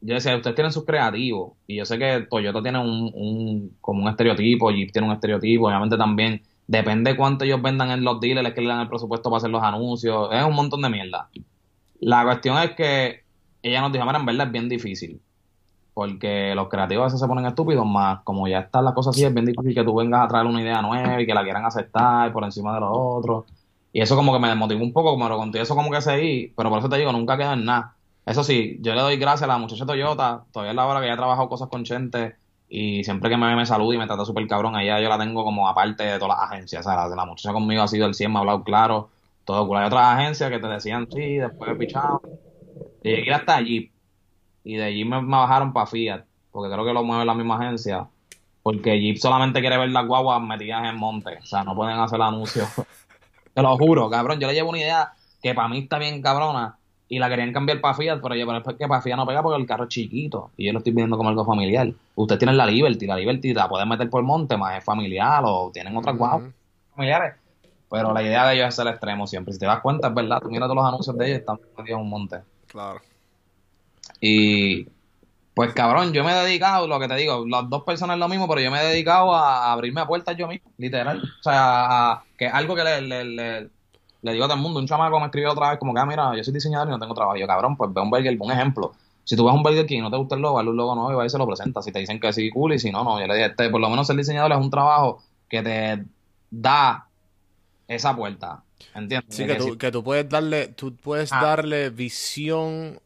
Yo 0.00 0.14
decía, 0.14 0.34
ustedes 0.34 0.56
tienen 0.56 0.72
sus 0.72 0.86
creativos, 0.86 1.52
y 1.66 1.76
yo 1.76 1.84
sé 1.84 1.98
que 1.98 2.26
Toyota 2.30 2.62
tiene 2.62 2.78
un, 2.78 3.10
un 3.12 3.76
como 3.82 4.04
un 4.04 4.08
estereotipo, 4.08 4.70
Jeep 4.70 4.90
tiene 4.90 5.06
un 5.06 5.12
estereotipo, 5.12 5.66
obviamente 5.66 5.98
también 5.98 6.40
depende 6.66 7.14
cuánto 7.14 7.44
ellos 7.44 7.60
vendan 7.60 7.90
en 7.90 8.02
los 8.02 8.18
dealers, 8.18 8.48
es 8.48 8.54
que 8.54 8.62
le 8.62 8.68
dan 8.68 8.80
el 8.80 8.88
presupuesto 8.88 9.28
para 9.28 9.36
hacer 9.36 9.50
los 9.50 9.62
anuncios, 9.62 10.30
es 10.32 10.44
un 10.44 10.54
montón 10.54 10.80
de 10.80 10.88
mierda. 10.88 11.28
La 12.00 12.24
cuestión 12.24 12.56
es 12.56 12.70
que 12.70 13.24
ella 13.62 13.82
nos 13.82 13.92
dijo, 13.92 14.06
mira, 14.06 14.18
en 14.18 14.24
verdad 14.24 14.46
es 14.46 14.52
bien 14.52 14.70
difícil 14.70 15.20
porque 15.94 16.54
los 16.54 16.68
creativos 16.68 17.02
a 17.02 17.04
veces 17.06 17.20
se 17.20 17.26
ponen 17.26 17.46
estúpidos, 17.46 17.86
más 17.86 18.20
como 18.22 18.48
ya 18.48 18.60
está 18.60 18.80
la 18.80 18.94
cosa 18.94 19.10
así, 19.10 19.24
es 19.24 19.32
bien 19.32 19.46
difícil 19.46 19.74
que 19.74 19.84
tú 19.84 19.94
vengas 19.94 20.24
a 20.24 20.28
traer 20.28 20.46
una 20.46 20.62
idea 20.62 20.80
nueva 20.80 21.20
y 21.20 21.26
que 21.26 21.34
la 21.34 21.42
quieran 21.42 21.64
aceptar 21.64 22.32
por 22.32 22.44
encima 22.44 22.74
de 22.74 22.80
los 22.80 22.90
otros. 22.92 23.44
Y 23.92 24.00
eso 24.00 24.16
como 24.16 24.32
que 24.32 24.38
me 24.38 24.48
desmotivó 24.48 24.82
un 24.82 24.92
poco, 24.92 25.10
como 25.10 25.28
lo 25.28 25.36
conté, 25.36 25.60
eso 25.60 25.76
como 25.76 25.90
que 25.90 26.00
seguí, 26.00 26.52
pero 26.56 26.70
por 26.70 26.78
eso 26.78 26.88
te 26.88 26.96
digo, 26.96 27.12
nunca 27.12 27.36
quedó 27.36 27.52
en 27.52 27.64
nada. 27.66 27.94
Eso 28.24 28.42
sí, 28.44 28.78
yo 28.80 28.94
le 28.94 29.02
doy 29.02 29.16
gracias 29.16 29.42
a 29.42 29.52
la 29.52 29.58
muchacha 29.58 29.84
Toyota, 29.84 30.44
todavía 30.52 30.70
es 30.70 30.76
la 30.76 30.86
hora 30.86 31.00
que 31.00 31.08
ya 31.08 31.14
he 31.14 31.16
trabajado 31.16 31.48
cosas 31.48 31.68
con 31.68 31.84
Chente, 31.84 32.36
y 32.74 33.04
siempre 33.04 33.28
que 33.28 33.36
me 33.36 33.46
ve 33.48 33.54
me 33.54 33.66
saluda 33.66 33.94
y 33.96 33.98
me 33.98 34.06
trata 34.06 34.24
súper 34.24 34.46
cabrón, 34.46 34.74
allá 34.74 34.98
yo 34.98 35.10
la 35.10 35.18
tengo 35.18 35.44
como 35.44 35.68
aparte 35.68 36.04
de 36.04 36.18
todas 36.18 36.38
las 36.38 36.50
agencias, 36.50 36.86
o 36.86 36.90
sea, 36.90 37.06
la, 37.06 37.26
muchacha 37.26 37.52
conmigo 37.52 37.82
ha 37.82 37.88
sido 37.88 38.06
el 38.06 38.14
100, 38.14 38.32
me 38.32 38.38
ha 38.38 38.40
hablado 38.40 38.64
claro, 38.64 39.10
todo 39.44 39.66
cool. 39.66 39.76
Hay 39.76 39.86
otras 39.86 40.16
agencias 40.16 40.50
que 40.50 40.58
te 40.58 40.68
decían 40.68 41.06
sí, 41.12 41.36
después 41.36 41.76
pichado. 41.76 42.22
Y 43.02 43.10
llegué 43.10 43.34
hasta 43.34 43.56
allí, 43.56 43.90
y 44.64 44.76
de 44.76 44.84
allí 44.84 45.04
me, 45.04 45.20
me 45.20 45.36
bajaron 45.36 45.72
para 45.72 45.86
Fiat, 45.86 46.24
porque 46.50 46.72
creo 46.72 46.84
que 46.84 46.92
lo 46.92 47.02
mueve 47.04 47.24
la 47.24 47.34
misma 47.34 47.56
agencia, 47.56 48.06
porque 48.62 49.00
Jeep 49.00 49.16
solamente 49.16 49.60
quiere 49.60 49.78
ver 49.78 49.90
las 49.90 50.06
guaguas 50.06 50.40
metidas 50.42 50.84
en 50.88 50.96
monte, 50.96 51.38
o 51.42 51.46
sea, 51.46 51.64
no 51.64 51.74
pueden 51.74 51.98
hacer 51.98 52.20
anuncios. 52.20 52.68
Te 53.54 53.62
lo 53.62 53.76
juro, 53.76 54.08
cabrón, 54.08 54.40
yo 54.40 54.46
le 54.48 54.54
llevo 54.54 54.70
una 54.70 54.78
idea 54.78 55.12
que 55.42 55.54
para 55.54 55.68
mí 55.68 55.78
está 55.78 55.98
bien 55.98 56.22
cabrona, 56.22 56.78
y 57.12 57.18
la 57.18 57.28
querían 57.28 57.52
cambiar 57.52 57.78
para 57.82 57.92
Fiat, 57.92 58.20
pero 58.22 58.34
yo, 58.34 58.46
pero 58.46 58.58
es 58.58 58.76
que 58.78 58.88
para 58.88 59.02
Fiat 59.02 59.16
no 59.18 59.26
pega 59.26 59.42
porque 59.42 59.60
el 59.60 59.66
carro 59.66 59.84
es 59.84 59.90
chiquito 59.90 60.50
y 60.56 60.64
yo 60.64 60.72
lo 60.72 60.78
estoy 60.78 60.94
viendo 60.94 61.18
como 61.18 61.28
algo 61.28 61.44
familiar. 61.44 61.92
Usted 62.14 62.38
tiene 62.38 62.54
la 62.54 62.64
Liberty, 62.64 63.06
la 63.06 63.16
Liberty 63.16 63.52
la 63.52 63.68
pueden 63.68 63.86
meter 63.86 64.08
por 64.08 64.22
monte, 64.22 64.56
más 64.56 64.78
es 64.78 64.82
familiar 64.82 65.42
o 65.44 65.70
tienen 65.70 65.94
otras 65.94 66.16
guaguas 66.16 66.50
familiares. 66.94 67.34
Pero 67.90 68.14
la 68.14 68.22
idea 68.22 68.46
de 68.46 68.54
ellos 68.54 68.68
es 68.68 68.78
el 68.78 68.88
extremo 68.88 69.26
siempre. 69.26 69.52
Si 69.52 69.60
te 69.60 69.66
das 69.66 69.80
cuenta, 69.80 70.08
es 70.08 70.14
verdad, 70.14 70.40
tú 70.40 70.48
miras 70.48 70.66
todos 70.66 70.76
los 70.76 70.86
anuncios 70.86 71.18
de 71.18 71.26
ellos, 71.26 71.40
están 71.40 71.58
metidos 71.76 71.98
en 71.98 72.04
un 72.04 72.08
monte. 72.08 72.38
Claro. 72.68 73.02
Y 74.24 74.86
pues 75.52 75.74
cabrón, 75.74 76.12
yo 76.12 76.22
me 76.22 76.30
he 76.30 76.44
dedicado, 76.44 76.86
lo 76.86 77.00
que 77.00 77.08
te 77.08 77.16
digo, 77.16 77.44
las 77.46 77.68
dos 77.68 77.82
personas 77.82 78.14
es 78.14 78.20
lo 78.20 78.28
mismo, 78.28 78.48
pero 78.48 78.60
yo 78.60 78.70
me 78.70 78.80
he 78.80 78.86
dedicado 78.86 79.34
a 79.34 79.72
abrirme 79.72 80.00
a 80.00 80.06
puertas 80.06 80.36
yo 80.36 80.46
mismo, 80.46 80.70
literal. 80.78 81.20
O 81.20 81.42
sea, 81.42 82.12
a, 82.12 82.24
que 82.38 82.46
algo 82.46 82.76
que 82.76 82.84
le, 82.84 83.02
le, 83.02 83.24
le, 83.24 83.70
le, 84.22 84.32
digo 84.32 84.44
a 84.44 84.48
todo 84.48 84.56
el 84.56 84.62
mundo. 84.62 84.78
Un 84.78 84.86
chamaco 84.86 85.18
me 85.18 85.26
escribió 85.26 85.50
otra 85.50 85.70
vez 85.70 85.78
como 85.80 85.92
que, 85.92 86.00
ah, 86.00 86.06
mira, 86.06 86.36
yo 86.36 86.44
soy 86.44 86.54
diseñador 86.54 86.86
y 86.86 86.92
no 86.92 87.00
tengo 87.00 87.14
trabajo. 87.14 87.36
Yo, 87.36 87.48
cabrón, 87.48 87.76
pues 87.76 87.92
ve 87.92 88.00
un 88.00 88.10
Burger, 88.10 88.36
un 88.38 88.52
ejemplo. 88.52 88.92
Si 89.24 89.36
tú 89.36 89.44
ves 89.44 89.54
un 89.54 89.64
Burger 89.64 89.86
King 89.86 89.98
y 89.98 90.02
no 90.02 90.10
te 90.10 90.16
gusta 90.16 90.36
el 90.36 90.40
logo, 90.40 90.60
hazle 90.60 90.70
un 90.70 90.76
logo 90.76 90.94
nuevo 90.94 91.12
y 91.12 91.14
va 91.16 91.26
y 91.26 91.30
se 91.30 91.38
lo 91.38 91.46
presenta. 91.46 91.82
Si 91.82 91.90
te 91.90 91.98
dicen 91.98 92.20
que 92.20 92.32
sí, 92.32 92.48
cool, 92.50 92.74
y 92.74 92.78
si 92.78 92.92
no, 92.92 93.02
no. 93.02 93.20
Yo 93.20 93.26
le 93.26 93.34
dije, 93.34 93.46
este, 93.46 93.70
por 93.70 93.80
lo 93.80 93.90
menos 93.90 94.06
ser 94.06 94.16
diseñador 94.16 94.52
es 94.52 94.58
un 94.58 94.70
trabajo 94.70 95.20
que 95.48 95.62
te 95.62 96.04
da 96.48 97.08
esa 97.88 98.14
puerta. 98.14 98.62
¿Entiendes? 98.94 99.34
Sí, 99.36 99.46
que, 99.46 99.56
tú, 99.56 99.76
que 99.76 99.90
tú 99.90 100.04
puedes 100.04 100.28
darle, 100.28 100.68
tú 100.68 100.94
puedes 100.94 101.32
ah. 101.32 101.42
darle 101.42 101.90
visión. 101.90 103.00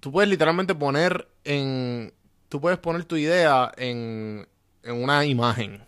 Tú 0.00 0.12
puedes 0.12 0.30
literalmente 0.30 0.74
poner 0.74 1.28
en. 1.44 2.12
Tú 2.48 2.60
puedes 2.60 2.78
poner 2.78 3.04
tu 3.04 3.16
idea 3.16 3.72
en, 3.76 4.46
en 4.82 5.02
una 5.02 5.24
imagen. 5.24 5.84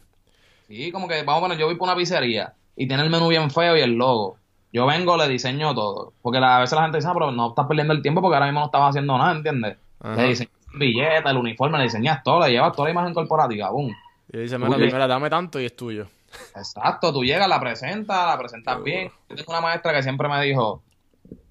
Sí, 0.68 0.92
como 0.92 1.08
que, 1.08 1.22
vamos 1.22 1.38
a 1.38 1.44
poner, 1.46 1.58
yo 1.58 1.66
voy 1.66 1.76
por 1.76 1.88
una 1.88 1.96
pizzería 1.96 2.54
y 2.76 2.86
tiene 2.86 3.02
el 3.02 3.10
menú 3.10 3.28
bien 3.28 3.50
feo 3.50 3.76
y 3.76 3.80
el 3.80 3.92
logo. 3.94 4.36
Yo 4.72 4.86
vengo, 4.86 5.16
le 5.16 5.28
diseño 5.28 5.74
todo. 5.74 6.12
Porque 6.22 6.38
a 6.38 6.60
veces 6.60 6.76
la 6.76 6.82
gente 6.82 6.98
dice, 6.98 7.08
ah, 7.08 7.14
pero 7.14 7.32
no 7.32 7.48
estás 7.48 7.66
perdiendo 7.66 7.92
el 7.92 8.02
tiempo 8.02 8.20
porque 8.20 8.36
ahora 8.36 8.46
mismo 8.46 8.60
no 8.60 8.66
estaba 8.66 8.88
haciendo 8.88 9.18
nada, 9.18 9.32
¿entiendes? 9.32 9.76
Le 10.16 10.28
diseñas 10.28 10.52
billeta, 10.74 11.30
el 11.30 11.36
uniforme, 11.36 11.78
le 11.78 11.84
diseñas 11.84 12.22
todo, 12.22 12.46
le 12.46 12.52
llevas 12.52 12.72
toda 12.72 12.88
la 12.88 12.92
imagen 12.92 13.14
corporativa, 13.14 13.70
boom. 13.70 13.94
Y 14.32 14.38
dice, 14.38 14.58
mira, 14.58 14.76
mira, 14.76 15.06
dame 15.06 15.28
tanto 15.28 15.60
y 15.60 15.64
es 15.64 15.74
tuyo. 15.74 16.06
Exacto, 16.54 17.12
tú 17.12 17.24
llegas, 17.24 17.48
la 17.48 17.58
presentas, 17.58 18.26
la 18.26 18.38
presentas 18.38 18.82
bien. 18.82 19.10
Yo 19.28 19.36
tengo 19.36 19.50
una 19.50 19.60
maestra 19.60 19.92
que 19.92 20.02
siempre 20.02 20.28
me 20.28 20.40
dijo, 20.42 20.82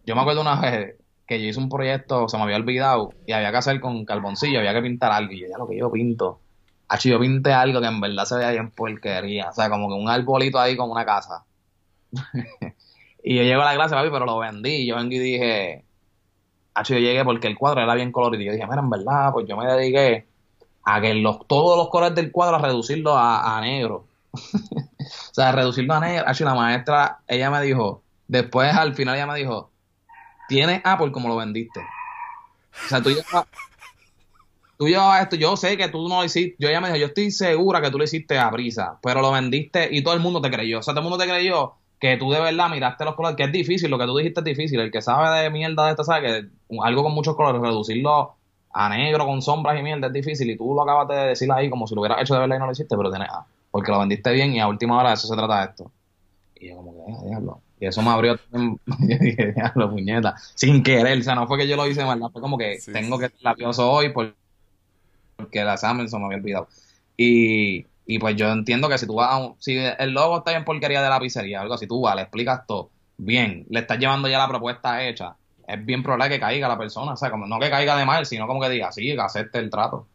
yo 0.06 0.16
me 0.16 0.22
acuerdo 0.22 0.42
una 0.42 0.60
vez 0.62 0.96
que 1.30 1.40
yo 1.40 1.48
hice 1.48 1.60
un 1.60 1.70
proyecto, 1.70 2.28
se 2.28 2.38
me 2.38 2.44
había 2.44 2.58
olvidado, 2.58 3.14
y 3.28 3.34
había 3.34 3.52
que 3.52 3.58
hacer 3.58 3.80
con 3.80 4.04
carboncillo, 4.04 4.60
había 4.60 4.74
que 4.74 4.82
pintar 4.82 5.12
algo, 5.12 5.32
y 5.32 5.42
yo, 5.42 5.48
ya 5.48 5.58
lo 5.60 5.68
que 5.68 5.78
yo 5.78 5.92
pinto. 5.92 6.40
Hacho, 6.88 7.08
yo 7.08 7.20
pinté 7.20 7.54
algo 7.54 7.80
que 7.80 7.88
en 7.88 8.02
verdad 8.02 8.26
se 8.26 8.36
veía 8.36 8.50
bien 8.50 8.72
porquería, 8.72 9.50
o 9.50 9.54
sea, 9.54 9.70
como 9.70 9.88
que 9.90 9.94
un 9.94 10.10
arbolito 10.10 10.60
ahí 10.60 10.76
con 10.76 10.90
una 10.90 11.06
casa. 11.06 11.46
Y 13.22 13.36
yo 13.36 13.44
llego 13.44 13.62
a 13.62 13.66
la 13.66 13.76
clase, 13.76 13.96
papi, 13.96 14.10
pero 14.10 14.26
lo 14.26 14.40
vendí. 14.40 14.88
Yo 14.88 14.96
vengo 14.96 15.14
y 15.14 15.20
dije, 15.20 15.84
Hacho, 16.74 16.94
yo 16.94 17.00
llegué 17.02 17.26
porque 17.26 17.48
el 17.48 17.58
cuadro 17.58 17.82
era 17.82 17.94
bien 17.94 18.12
colorido. 18.12 18.44
Y 18.44 18.46
yo 18.46 18.54
dije, 18.54 18.66
mira, 18.66 18.80
en 18.80 18.90
verdad, 18.90 19.34
pues 19.34 19.46
yo 19.48 19.58
me 19.58 19.66
dediqué 19.66 20.26
a 20.84 21.02
que 21.02 21.14
los, 21.16 21.46
todos 21.46 21.78
los 21.78 21.90
colores 21.90 22.16
del 22.16 22.32
cuadro 22.32 22.56
a 22.56 22.60
reducirlo 22.60 23.18
a, 23.18 23.60
negro. 23.62 24.06
o 24.34 25.34
sea, 25.34 25.52
reducirlo 25.52 25.94
a 25.96 26.00
negro. 26.00 26.24
Hacho, 26.28 26.46
la 26.46 26.56
maestra, 26.56 27.20
ella 27.28 27.52
me 27.52 27.62
dijo, 27.62 28.02
después 28.28 28.74
al 28.74 28.96
final 28.96 29.16
ella 29.16 29.28
me 29.28 29.38
dijo, 29.38 29.70
tienes 30.50 30.82
Apple 30.84 31.14
como 31.14 31.30
lo 31.30 31.38
vendiste. 31.38 31.80
O 31.80 32.90
sea, 32.90 33.02
tú 33.02 33.10
llevas, 33.10 33.46
tú 34.78 34.88
llevas 34.88 35.22
esto, 35.22 35.38
yo 35.38 35.56
sé 35.56 35.78
que 35.78 35.88
tú 35.88 36.10
no 36.10 36.18
lo 36.18 36.26
hiciste, 36.26 36.56
yo 36.60 36.68
ella 36.68 36.82
me 36.82 36.88
dijo, 36.88 37.00
yo 37.00 37.06
estoy 37.06 37.32
segura 37.32 37.82
que 37.82 37.92
tú 37.92 37.98
lo 37.98 38.04
hiciste 38.04 38.38
a 38.38 38.50
brisa, 38.50 39.00
pero 39.02 39.22
lo 39.22 39.32
vendiste 39.32 39.88
y 39.92 40.04
todo 40.04 40.14
el 40.14 40.20
mundo 40.20 40.42
te 40.42 40.52
creyó. 40.52 40.80
O 40.80 40.84
sea, 40.84 40.94
todo 40.94 41.02
el 41.02 41.10
mundo 41.10 41.24
te 41.24 41.30
creyó 41.30 41.76
que 42.00 42.18
tú 42.18 42.32
de 42.32 42.40
verdad 42.40 42.70
miraste 42.70 43.06
los 43.06 43.16
colores, 43.16 43.36
que 43.36 43.44
es 43.44 43.52
difícil, 43.52 43.92
lo 43.92 44.00
que 44.00 44.06
tú 44.06 44.18
dijiste 44.18 44.40
es 44.40 44.46
difícil. 44.46 44.80
El 44.80 44.92
que 44.92 45.02
sabe 45.02 45.44
de 45.44 45.50
mierda 45.50 45.86
de 45.86 45.92
esta 45.92 46.04
sabe 46.04 46.22
que 46.22 46.50
algo 46.82 47.04
con 47.04 47.14
muchos 47.14 47.36
colores, 47.36 47.62
reducirlo 47.62 48.36
a 48.72 48.90
negro 48.90 49.26
con 49.26 49.42
sombras 49.42 49.78
y 49.80 49.84
mierda 49.84 50.08
es 50.08 50.14
difícil. 50.14 50.50
Y 50.50 50.58
tú 50.58 50.74
lo 50.74 50.84
acabas 50.84 51.08
de 51.10 51.16
decir 51.28 51.52
ahí 51.52 51.70
como 51.70 51.88
si 51.88 51.96
lo 51.96 52.02
hubieras 52.02 52.22
hecho 52.22 52.34
de 52.34 52.40
verdad 52.40 52.56
y 52.56 52.60
no 52.60 52.66
lo 52.66 52.72
hiciste, 52.72 52.96
pero 52.96 53.12
tenés, 53.12 53.28
ah, 53.32 53.46
porque 53.70 53.92
lo 53.92 54.00
vendiste 54.00 54.32
bien 54.32 54.54
y 54.54 54.60
a 54.60 54.68
última 54.68 54.98
hora 54.98 55.10
de 55.10 55.16
eso 55.16 55.28
se 55.28 55.36
trata 55.36 55.66
esto. 55.66 55.92
Y 56.56 56.70
yo 56.70 56.78
como 56.78 56.94
que, 56.94 57.12
eh, 57.12 57.16
diablo. 57.26 57.62
Y 57.80 57.86
eso 57.86 58.02
me 58.02 58.10
abrió, 58.10 58.38
yo 58.52 59.18
dije, 59.20 59.54
diablo, 59.54 59.90
puñeta, 59.90 60.36
sin 60.56 60.84
querer, 60.84 61.20
o 61.20 61.24
sea, 61.24 61.36
no 61.36 61.48
fue 61.48 61.58
que 61.58 61.68
yo 61.68 61.76
lo 61.76 61.88
hice 61.88 62.04
mal, 62.04 62.20
fue 62.32 62.42
como 62.42 62.58
que 62.58 62.78
tengo 62.92 63.18
que 63.18 63.30
ser 63.30 63.38
lapioso 63.42 63.90
hoy 63.90 64.10
porque 64.10 64.34
examen 65.54 66.10
se 66.10 66.18
me 66.18 66.26
había 66.26 66.38
olvidado. 66.38 66.68
Y, 67.16 67.86
y 68.06 68.20
pues 68.20 68.36
yo 68.36 68.52
entiendo 68.52 68.90
que 68.90 68.98
si 68.98 69.08
tú 69.08 69.16
vas 69.16 69.32
a 69.32 69.38
un, 69.38 69.56
si 69.60 69.78
el 69.78 70.12
logo 70.12 70.40
está 70.40 70.56
en 70.56 70.66
porquería 70.66 71.02
de 71.02 71.10
la 71.10 71.20
pizzería, 71.20 71.62
algo 71.62 71.76
así, 71.76 71.88
tú 71.88 72.02
vas, 72.02 72.16
le 72.16 72.24
explicas 72.24 72.66
todo, 72.68 72.90
bien, 73.18 73.66
le 73.70 73.80
estás 73.80 73.98
llevando 73.98 74.28
ya 74.28 74.40
la 74.40 74.48
propuesta 74.48 75.08
hecha, 75.08 75.36
es 75.66 75.86
bien 75.86 76.04
probable 76.04 76.30
que 76.30 76.40
caiga 76.40 76.68
la 76.68 76.78
persona, 76.78 77.14
o 77.14 77.18
sea, 77.18 77.30
como 77.30 77.46
no 77.46 77.60
que 77.60 77.70
caiga 77.70 77.96
de 77.96 78.06
mal, 78.06 78.26
sino 78.26 78.48
como 78.48 78.60
que 78.60 78.70
diga, 78.70 78.92
sí, 78.92 79.16
acepte 79.18 79.60
el 79.60 79.70
trato. 79.70 80.08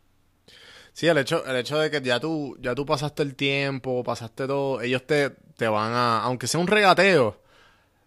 Sí, 0.93 1.07
el 1.09 1.19
hecho, 1.19 1.45
el 1.47 1.57
hecho 1.57 1.79
de 1.79 1.91
que 1.91 2.01
ya 2.03 2.21
tú, 2.21 2.57
ya 2.61 2.75
tú 2.75 2.85
pasaste 2.85 3.23
el 3.23 3.35
tiempo, 3.35 4.05
pasaste 4.05 4.47
todo, 4.47 4.81
ellos 4.81 5.07
te, 5.07 5.31
te 5.57 5.69
van 5.69 5.93
a, 5.93 6.23
aunque 6.23 6.47
sea 6.47 6.61
un 6.61 6.67
regateo, 6.67 7.44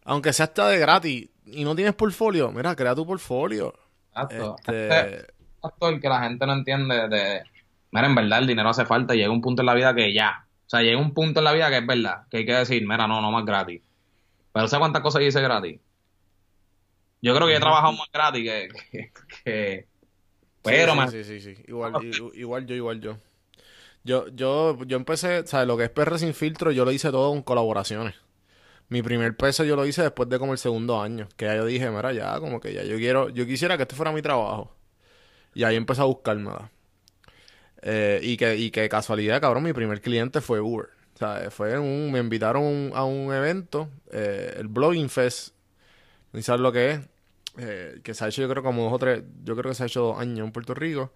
aunque 0.07 0.33
sea 0.33 0.45
hasta 0.45 0.69
de 0.69 0.79
gratis, 0.79 1.29
y 1.45 1.63
no 1.63 1.75
tienes 1.75 1.93
portfolio, 1.93 2.51
mira, 2.51 2.75
crea 2.75 2.95
tu 2.95 3.05
portfolio. 3.05 3.73
Exacto. 4.09 4.55
Este... 4.59 5.27
El 5.81 5.99
que 5.99 6.07
la 6.07 6.23
gente 6.23 6.45
no 6.45 6.53
entiende 6.53 7.09
de 7.09 7.43
mira, 7.91 8.07
en 8.07 8.15
verdad 8.15 8.39
el 8.39 8.47
dinero 8.47 8.69
hace 8.69 8.85
falta 8.85 9.13
y 9.13 9.17
llega 9.17 9.31
un 9.31 9.41
punto 9.41 9.61
en 9.61 9.65
la 9.65 9.73
vida 9.73 9.93
que 9.93 10.13
ya. 10.13 10.45
O 10.65 10.69
sea, 10.69 10.81
llega 10.81 10.97
un 10.99 11.13
punto 11.13 11.41
en 11.41 11.43
la 11.43 11.51
vida 11.51 11.69
que 11.69 11.77
es 11.77 11.85
verdad, 11.85 12.23
que 12.29 12.37
hay 12.37 12.45
que 12.45 12.53
decir, 12.53 12.87
mira, 12.87 13.05
no, 13.05 13.21
no 13.21 13.31
más 13.31 13.45
gratis. 13.45 13.81
Pero 14.53 14.67
¿sabes 14.67 14.81
cuántas 14.81 15.01
cosas 15.01 15.21
hice 15.23 15.41
gratis? 15.41 15.79
Yo 17.21 17.35
creo 17.35 17.47
que 17.47 17.55
he 17.55 17.59
trabajado 17.59 17.93
más 17.93 18.07
gratis 18.11 18.49
que... 18.49 19.11
que, 19.43 19.87
pero, 20.61 20.93
sí, 21.09 21.23
sí, 21.23 21.41
sí, 21.41 21.55
sí, 21.55 21.63
Igual, 21.67 21.93
igual 22.33 22.65
yo, 22.65 22.75
igual 22.75 23.01
yo. 23.01 23.17
Yo, 24.03 24.27
yo, 24.29 24.77
yo 24.85 24.97
empecé, 24.97 25.45
¿sabes? 25.47 25.67
Lo 25.67 25.75
que 25.75 25.85
es 25.85 25.89
PR 25.89 26.17
sin 26.17 26.33
filtro, 26.33 26.71
yo 26.71 26.85
lo 26.85 26.91
hice 26.91 27.11
todo 27.11 27.29
con 27.29 27.41
colaboraciones. 27.41 28.15
Mi 28.89 29.01
primer 29.01 29.35
peso 29.35 29.63
yo 29.63 29.75
lo 29.75 29.85
hice 29.85 30.01
después 30.01 30.29
de 30.29 30.39
como 30.39 30.53
el 30.53 30.57
segundo 30.57 31.01
año. 31.01 31.27
Que 31.35 31.45
ya 31.45 31.55
yo 31.55 31.65
dije, 31.65 31.89
mira, 31.89 32.13
ya, 32.13 32.39
como 32.39 32.59
que 32.59 32.73
ya 32.73 32.83
yo 32.83 32.97
quiero, 32.97 33.29
yo 33.29 33.45
quisiera 33.45 33.77
que 33.77 33.83
este 33.83 33.95
fuera 33.95 34.11
mi 34.11 34.21
trabajo. 34.21 34.73
Y 35.53 35.63
ahí 35.63 35.75
empecé 35.75 36.01
a 36.01 36.05
buscarme. 36.05 36.51
Eh, 37.81 38.19
y, 38.23 38.37
que, 38.37 38.55
y 38.55 38.71
que 38.71 38.89
casualidad, 38.89 39.41
cabrón, 39.41 39.63
mi 39.63 39.73
primer 39.73 40.01
cliente 40.01 40.41
fue 40.41 40.61
Uber. 40.61 40.89
O 41.15 41.17
sea, 41.17 41.49
fue 41.51 41.77
un, 41.79 42.11
me 42.11 42.19
invitaron 42.19 42.91
a 42.93 43.03
un 43.05 43.33
evento, 43.33 43.89
eh, 44.11 44.53
el 44.57 44.67
Blogging 44.67 45.09
Fest, 45.09 45.55
ni 46.31 46.43
sabes 46.43 46.61
lo 46.61 46.71
que 46.71 46.91
es, 46.91 46.99
eh, 47.57 47.99
que 48.03 48.13
se 48.13 48.23
ha 48.23 48.27
hecho 48.27 48.43
yo 48.43 48.49
creo 48.49 48.61
como 48.61 48.83
dos 48.83 48.93
o 48.93 48.99
tres, 48.99 49.23
yo 49.43 49.55
creo 49.55 49.71
que 49.71 49.75
se 49.75 49.83
ha 49.83 49.87
hecho 49.87 50.01
dos 50.01 50.19
años 50.19 50.45
en 50.45 50.51
Puerto 50.51 50.75
Rico. 50.75 51.11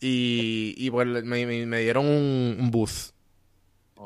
Y, 0.00 0.74
y, 0.78 0.90
pues 0.90 1.06
me, 1.24 1.66
me, 1.66 1.80
dieron 1.80 2.06
un, 2.06 2.70
booth. 2.70 3.12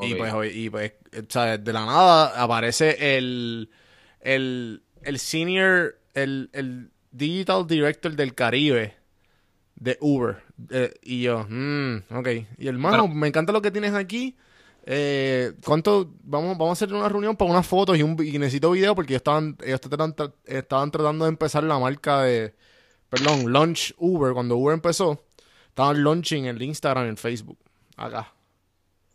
Y 0.03 0.15
pues, 0.17 0.55
y 0.55 0.71
pues, 0.71 0.93
o 1.17 1.25
sea, 1.29 1.57
de 1.57 1.73
la 1.73 1.87
nada 1.87 2.43
aparece 2.43 3.17
el, 3.17 3.71
el, 4.21 4.83
el 5.03 5.19
senior, 5.21 6.01
el, 6.15 6.51
el 6.53 6.91
digital 7.13 7.65
director 7.67 8.13
del 8.17 8.35
Caribe 8.35 8.97
de 9.77 9.97
Uber. 10.01 10.43
Eh, 10.71 10.93
y 11.03 11.23
yo, 11.23 11.47
mmm, 11.49 11.97
ok. 12.11 12.29
Y 12.59 12.67
hermano, 12.67 13.07
me 13.07 13.29
encanta 13.29 13.53
lo 13.53 13.63
que 13.63 13.71
tienes 13.71 13.95
aquí. 13.95 14.37
Eh, 14.85 15.53
¿Cuánto? 15.65 16.13
Vamos, 16.25 16.59
vamos 16.59 16.71
a 16.71 16.85
hacer 16.85 16.93
una 16.93 17.09
reunión 17.09 17.37
para 17.37 17.51
unas 17.51 17.67
fotos 17.67 17.97
y, 17.97 18.03
un, 18.03 18.17
y 18.23 18.39
necesito 18.39 18.71
video 18.73 18.95
porque 18.95 19.15
estaban, 19.15 19.57
ellos 19.65 19.81
estaban, 19.83 20.15
estaban 20.45 20.91
tratando 20.91 21.25
de 21.25 21.31
empezar 21.31 21.65
la 21.65 21.79
marca 21.79 22.23
de, 22.23 22.55
perdón, 23.09 23.53
Launch 23.53 23.95
Uber. 23.97 24.35
Cuando 24.35 24.57
Uber 24.57 24.75
empezó, 24.75 25.25
estaban 25.69 26.03
launching 26.03 26.47
el 26.47 26.61
Instagram, 26.61 27.07
en 27.07 27.17
Facebook. 27.17 27.59
Acá. 27.97 28.34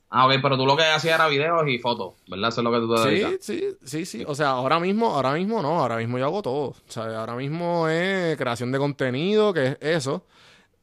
Ah, 0.09 0.25
ok, 0.25 0.33
pero 0.41 0.57
tú 0.57 0.65
lo 0.65 0.75
que 0.75 0.83
hacías 0.83 1.15
era 1.15 1.27
videos 1.27 1.67
y 1.67 1.77
fotos, 1.77 2.15
¿verdad? 2.27 2.49
Eso 2.49 2.61
es 2.61 2.65
lo 2.65 2.71
que 2.71 2.79
tú 2.79 2.95
te 2.95 3.09
dedicas. 3.09 3.31
Sí, 3.41 3.59
sí, 3.59 3.77
sí, 3.83 4.05
sí. 4.05 4.23
O 4.27 4.33
sea, 4.33 4.49
ahora 4.49 4.79
mismo, 4.79 5.13
ahora 5.13 5.33
mismo 5.33 5.61
no, 5.61 5.79
ahora 5.79 5.97
mismo 5.97 6.17
yo 6.17 6.25
hago 6.25 6.41
todo. 6.41 6.69
O 6.69 6.75
sea, 6.87 7.19
ahora 7.19 7.35
mismo 7.35 7.87
es 7.87 8.35
creación 8.37 8.71
de 8.71 8.79
contenido, 8.79 9.53
que 9.53 9.67
es 9.67 9.77
eso 9.81 10.25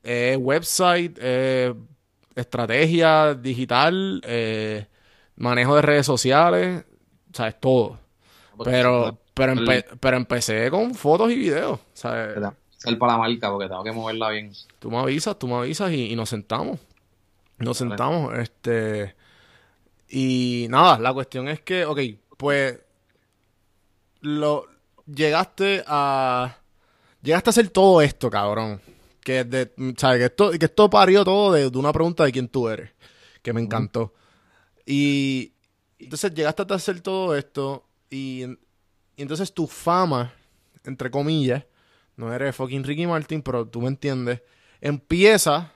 eh, 0.07 0.37
website, 0.37 1.19
eh, 1.21 1.75
estrategia 2.37 3.35
digital, 3.35 4.21
eh, 4.25 4.87
manejo 5.35 5.75
de 5.75 5.83
redes 5.83 6.07
sociales, 6.07 6.85
¿sabes? 7.33 7.59
Todo. 7.59 7.99
Pero, 8.63 9.19
pero, 9.35 9.55
pero 9.99 10.17
empecé 10.17 10.71
con 10.71 10.95
fotos 10.95 11.33
y 11.33 11.37
videos, 11.37 11.81
¿sabes? 11.93 12.39
Ser 12.77 12.99
para 12.99 13.15
la 13.15 13.19
marca 13.19 13.51
porque 13.51 13.69
tengo 13.69 13.83
que 13.83 13.93
moverla 13.93 14.31
bien. 14.31 14.53
Tú 14.79 14.91
me 14.91 14.99
avisas, 14.99 15.37
tú 15.37 15.49
me 15.49 15.57
avisas 15.57 15.91
y, 15.93 16.15
nos 16.15 16.29
sentamos. 16.29 16.79
Nos 17.59 17.77
sentamos, 17.77 18.39
este... 18.39 19.16
Y 20.09 20.67
nada, 20.71 20.99
la 20.99 21.13
cuestión 21.13 21.49
es 21.49 21.61
que, 21.61 21.85
ok, 21.85 22.01
pues... 22.37 22.79
Lo... 24.21 24.67
Llegaste 25.07 25.85
a... 25.87 26.59
Llegaste 27.23 27.51
a 27.51 27.53
hacer 27.53 27.69
todo 27.69 28.03
esto, 28.03 28.31
cabrón. 28.31 28.81
Que, 29.21 29.45
de, 29.45 29.73
¿sabes? 29.97 30.19
que, 30.19 30.25
esto, 30.27 30.51
que 30.53 30.67
esto 30.67 30.89
parió 30.89 31.25
todo 31.25 31.53
de, 31.53 31.67
una 31.79 31.93
pregunta 31.93 32.25
de 32.25 32.33
quién 32.33 32.49
tú 32.49 32.69
eres. 32.69 32.91
Que 33.43 33.53
me 33.53 33.61
encantó. 33.61 34.15
Y 34.85 35.53
entonces 35.99 36.33
llegaste 36.35 36.63
a 36.69 36.75
hacer 36.75 37.01
todo 37.01 37.37
esto 37.37 37.85
y, 38.11 38.45
entonces 39.17 39.53
tu 39.53 39.67
fama, 39.67 40.33
entre 40.85 41.11
comillas, 41.11 41.65
no 42.17 42.33
eres 42.33 42.55
fucking 42.55 42.85
Ricky 42.85 43.07
Martin, 43.07 43.43
pero 43.43 43.67
tú 43.67 43.81
me 43.81 43.89
entiendes, 43.89 44.43
empieza 44.81 45.73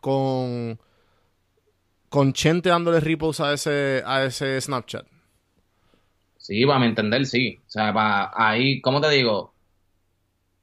con 0.00 0.80
con 2.10 2.34
Chente 2.34 2.68
dándole 2.68 3.00
repos 3.00 3.40
a 3.40 3.54
ese 3.54 4.02
a 4.04 4.24
ese 4.24 4.60
Snapchat. 4.60 5.06
Sí, 6.36 6.66
para 6.66 6.80
mi 6.80 6.86
entender, 6.86 7.24
sí. 7.24 7.60
O 7.66 7.70
sea, 7.70 7.94
para 7.94 8.32
ahí, 8.34 8.80
¿cómo 8.80 9.00
te 9.00 9.08
digo? 9.08 9.54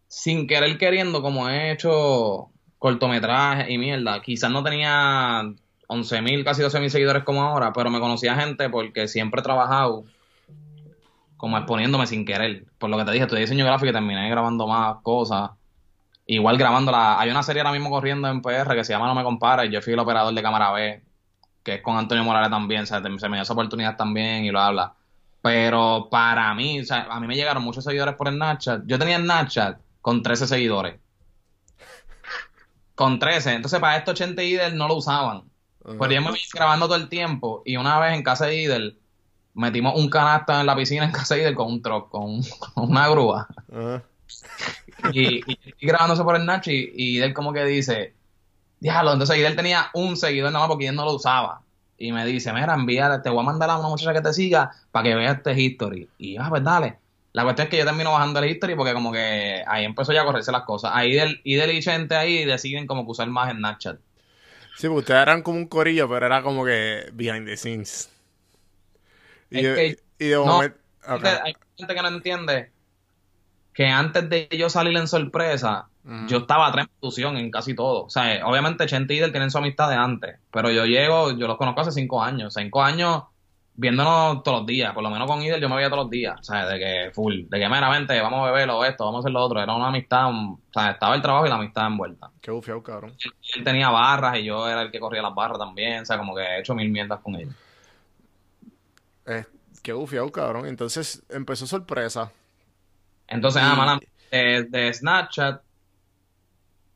Sin 0.08 0.46
querer 0.46 0.78
queriendo, 0.78 1.22
como 1.22 1.50
he 1.50 1.72
hecho 1.72 2.50
cortometrajes 2.78 3.70
y 3.70 3.78
mierda, 3.78 4.22
quizás 4.22 4.52
no 4.52 4.64
tenía 4.64 5.42
11.000, 5.88 6.44
casi 6.44 6.62
12.000 6.62 6.90
seguidores 6.90 7.24
como 7.24 7.42
ahora, 7.42 7.72
pero 7.74 7.90
me 7.90 8.00
conocía 8.00 8.36
gente 8.36 8.70
porque 8.70 9.08
siempre 9.08 9.40
he 9.40 9.44
trabajado 9.44 10.04
como 11.38 11.58
exponiéndome 11.58 12.08
sin 12.08 12.26
querer. 12.26 12.66
Por 12.78 12.90
lo 12.90 12.98
que 12.98 13.06
te 13.06 13.12
dije, 13.12 13.24
estudié 13.24 13.42
diseño 13.42 13.66
gráfico 13.66 13.90
y 13.90 13.94
terminé 13.94 14.30
grabando 14.30 14.68
más 14.68 14.98
cosas. 15.02 15.52
Igual 16.26 16.58
grabando 16.58 16.92
la... 16.92 17.20
Hay 17.20 17.30
una 17.30 17.44
serie 17.44 17.62
ahora 17.62 17.72
mismo 17.72 17.90
corriendo 17.90 18.28
en 18.28 18.42
PR 18.42 18.76
que 18.76 18.84
se 18.84 18.92
llama 18.92 19.08
No 19.08 19.16
me 19.16 19.24
compara 19.24 19.66
y 19.66 19.72
yo 19.72 19.82
fui 19.82 19.94
el 19.94 20.00
operador 20.00 20.34
de 20.34 20.42
cámara 20.42 20.72
B, 20.72 21.02
que 21.68 21.76
es 21.76 21.82
con 21.82 21.98
Antonio 21.98 22.24
Morales 22.24 22.50
también, 22.50 22.84
o 22.84 22.86
sea, 22.86 23.02
se 23.02 23.10
me 23.28 23.36
dio 23.36 23.42
esa 23.42 23.52
oportunidad 23.52 23.98
también 23.98 24.46
y 24.46 24.52
lo 24.52 24.62
habla. 24.62 24.94
Pero 25.42 26.08
para 26.10 26.54
mí, 26.54 26.80
o 26.80 26.86
sea, 26.86 27.08
a 27.10 27.20
mí 27.20 27.28
me 27.28 27.36
llegaron 27.36 27.62
muchos 27.62 27.84
seguidores 27.84 28.16
por 28.16 28.30
el 28.30 28.36
Snapchat. 28.36 28.84
Yo 28.86 28.98
tenía 28.98 29.18
el 29.18 29.24
Snapchat 29.24 29.78
con 30.02 30.24
13 30.24 30.48
seguidores. 30.48 30.98
Con 32.96 33.20
13. 33.20 33.56
Entonces, 33.56 33.82
para 33.82 33.98
esto 33.98 34.12
80 34.12 34.42
Idel 34.44 34.78
no 34.78 34.88
lo 34.88 34.96
usaban. 34.96 35.44
Pues 35.84 36.10
yo 36.10 36.22
me 36.22 36.32
vi 36.32 36.40
grabando 36.54 36.86
todo 36.86 36.96
el 36.96 37.10
tiempo 37.10 37.64
y 37.66 37.76
una 37.76 38.00
vez 38.00 38.14
en 38.14 38.24
casa 38.24 38.46
de 38.46 38.62
Idel 38.62 39.00
metimos 39.54 40.00
un 40.00 40.10
canasta 40.10 40.62
en 40.62 40.68
la 40.68 40.76
piscina 40.76 41.04
en 41.04 41.12
casa 41.12 41.36
de 41.36 41.42
Idel 41.42 41.56
con 41.56 41.68
un 41.68 41.82
truck, 41.82 42.10
con, 42.10 42.40
una 42.76 43.10
grúa. 43.10 43.46
y, 45.12 45.42
y, 45.52 45.86
grabándose 45.86 46.24
por 46.24 46.38
el 46.38 46.46
Nacho 46.46 46.72
y, 46.72 46.94
Idel 46.96 47.34
como 47.34 47.52
que 47.52 47.66
dice, 47.66 48.16
diablo, 48.80 49.14
entonces 49.14 49.38
Idel 49.38 49.56
tenía 49.56 49.90
un 49.94 50.18
seguidor 50.18 50.52
nada 50.52 50.66
más 50.66 50.70
porque 50.70 50.88
él 50.88 50.96
no 50.96 51.06
lo 51.06 51.14
usaba. 51.14 51.62
Y 51.98 52.12
me 52.12 52.26
dice, 52.26 52.54
mira, 52.54 52.76
envíale, 52.76 53.20
te 53.20 53.30
voy 53.30 53.40
a 53.40 53.44
mandar 53.44 53.70
a 53.70 53.80
una 53.80 53.90
muchacha 53.90 54.14
que 54.14 54.22
te 54.22 54.34
siga 54.34 54.72
para 54.92 55.04
que 55.04 55.16
vea 55.16 55.32
este 55.32 55.60
history. 55.60 56.08
Y 56.18 56.36
yo, 56.36 56.44
ah, 56.44 56.50
pues 56.50 56.64
dale. 56.64 56.98
La 57.34 57.44
cuestión 57.44 57.66
es 57.66 57.72
que 57.72 57.78
yo 57.78 57.86
termino 57.86 58.12
bajando 58.12 58.40
el 58.40 58.50
history 58.50 58.76
porque 58.76 58.94
como 58.94 59.12
que 59.12 59.64
ahí 59.68 59.84
empezó 59.84 60.14
ya 60.14 60.22
a 60.22 60.26
correrse 60.26 60.52
las 60.52 60.64
cosas. 60.64 60.92
Ahí 60.94 61.14
Idel, 61.14 61.42
Idel 61.44 61.72
y 61.72 61.82
gente 61.82 62.16
ahí 62.16 62.46
deciden 62.46 62.88
como 62.88 63.06
que 63.06 63.12
usar 63.12 63.28
más 63.30 63.50
en 63.50 63.58
Snapchat. 63.58 64.00
Sí, 64.76 64.88
porque 64.88 65.00
ustedes 65.00 65.22
eran 65.22 65.42
como 65.42 65.58
un 65.58 65.68
corillo, 65.68 66.08
pero 66.08 66.26
era 66.28 66.44
como 66.44 66.64
que 66.64 67.10
behind 67.14 67.48
the 67.48 67.58
scenes. 67.58 68.12
Y, 69.50 69.62
de, 69.62 69.98
momento. 70.38 70.78
Hay 71.44 71.56
gente 71.78 71.96
que 71.96 72.02
no 72.02 72.08
entiende 72.10 72.72
que 73.74 73.86
antes 73.86 74.30
de 74.30 74.48
yo 74.52 74.70
salir 74.70 74.98
en 74.98 75.08
sorpresa, 75.08 75.88
yo 76.28 76.38
estaba 76.38 76.68
atrás 76.68 76.88
en 77.02 77.38
en 77.38 77.52
casi 77.52 77.76
todo. 77.76 78.06
O 78.06 78.10
sea, 78.10 78.46
obviamente 78.46 78.86
Chente 78.86 79.14
y 79.14 79.32
tienen 79.32 79.52
su 79.52 79.58
amistad 79.58 79.90
de 79.90 79.96
antes, 79.96 80.40
pero 80.52 80.72
yo 80.72 80.86
llego, 80.86 81.32
yo 81.32 81.48
los 81.48 81.58
conozco 81.58 81.82
hace 81.82 81.92
cinco 81.92 82.24
años. 82.24 82.54
Cinco 82.54 82.82
años 82.82 83.24
viéndonos 83.78 84.42
todos 84.42 84.60
los 84.60 84.68
días, 84.68 84.92
por 84.94 85.04
lo 85.04 85.12
menos 85.12 85.28
con 85.28 85.42
Idel 85.42 85.62
yo 85.62 85.70
me 85.70 85.76
veía 85.76 85.88
todos 85.88 86.06
los 86.06 86.10
días, 86.10 86.40
o 86.40 86.44
sea, 86.44 86.66
de 86.66 86.80
que 86.80 87.12
full, 87.14 87.44
de 87.48 87.60
que 87.60 87.70
meramente 87.70 88.20
vamos 88.20 88.42
a 88.42 88.52
beber 88.52 88.68
o 88.72 88.84
esto, 88.84 89.06
vamos 89.06 89.20
a 89.20 89.22
hacer 89.22 89.32
lo 89.32 89.40
otro, 89.40 89.62
era 89.62 89.76
una 89.76 89.90
amistad, 89.90 90.32
o 90.32 90.58
sea, 90.74 90.92
estaba 90.92 91.14
el 91.14 91.22
trabajo 91.22 91.46
y 91.46 91.50
la 91.50 91.56
amistad 91.56 91.86
envuelta. 91.86 92.32
Qué 92.42 92.50
bufiado, 92.50 92.82
cabrón. 92.82 93.14
Él, 93.56 93.64
tenía 93.64 93.90
barras 93.90 94.38
y 94.40 94.46
yo 94.46 94.68
era 94.68 94.82
el 94.82 94.92
que 94.92 95.00
corría 95.00 95.22
las 95.22 95.36
barras 95.36 95.60
también, 95.60 96.02
o 96.02 96.06
sea, 96.06 96.18
como 96.18 96.36
que 96.36 96.42
he 96.42 96.60
hecho 96.60 96.74
mil 96.74 96.90
mierdas 96.90 97.20
con 97.20 97.36
él. 97.36 97.50
Eh, 99.28 99.46
qué 99.84 99.94
bufiado, 99.94 100.32
cabrón. 100.32 100.66
Entonces 100.66 101.22
empezó 101.30 101.68
sorpresa. 101.68 102.32
Entonces, 103.28 103.62
nada 103.62 104.00
de 104.32 104.92
Snapchat 104.92 105.62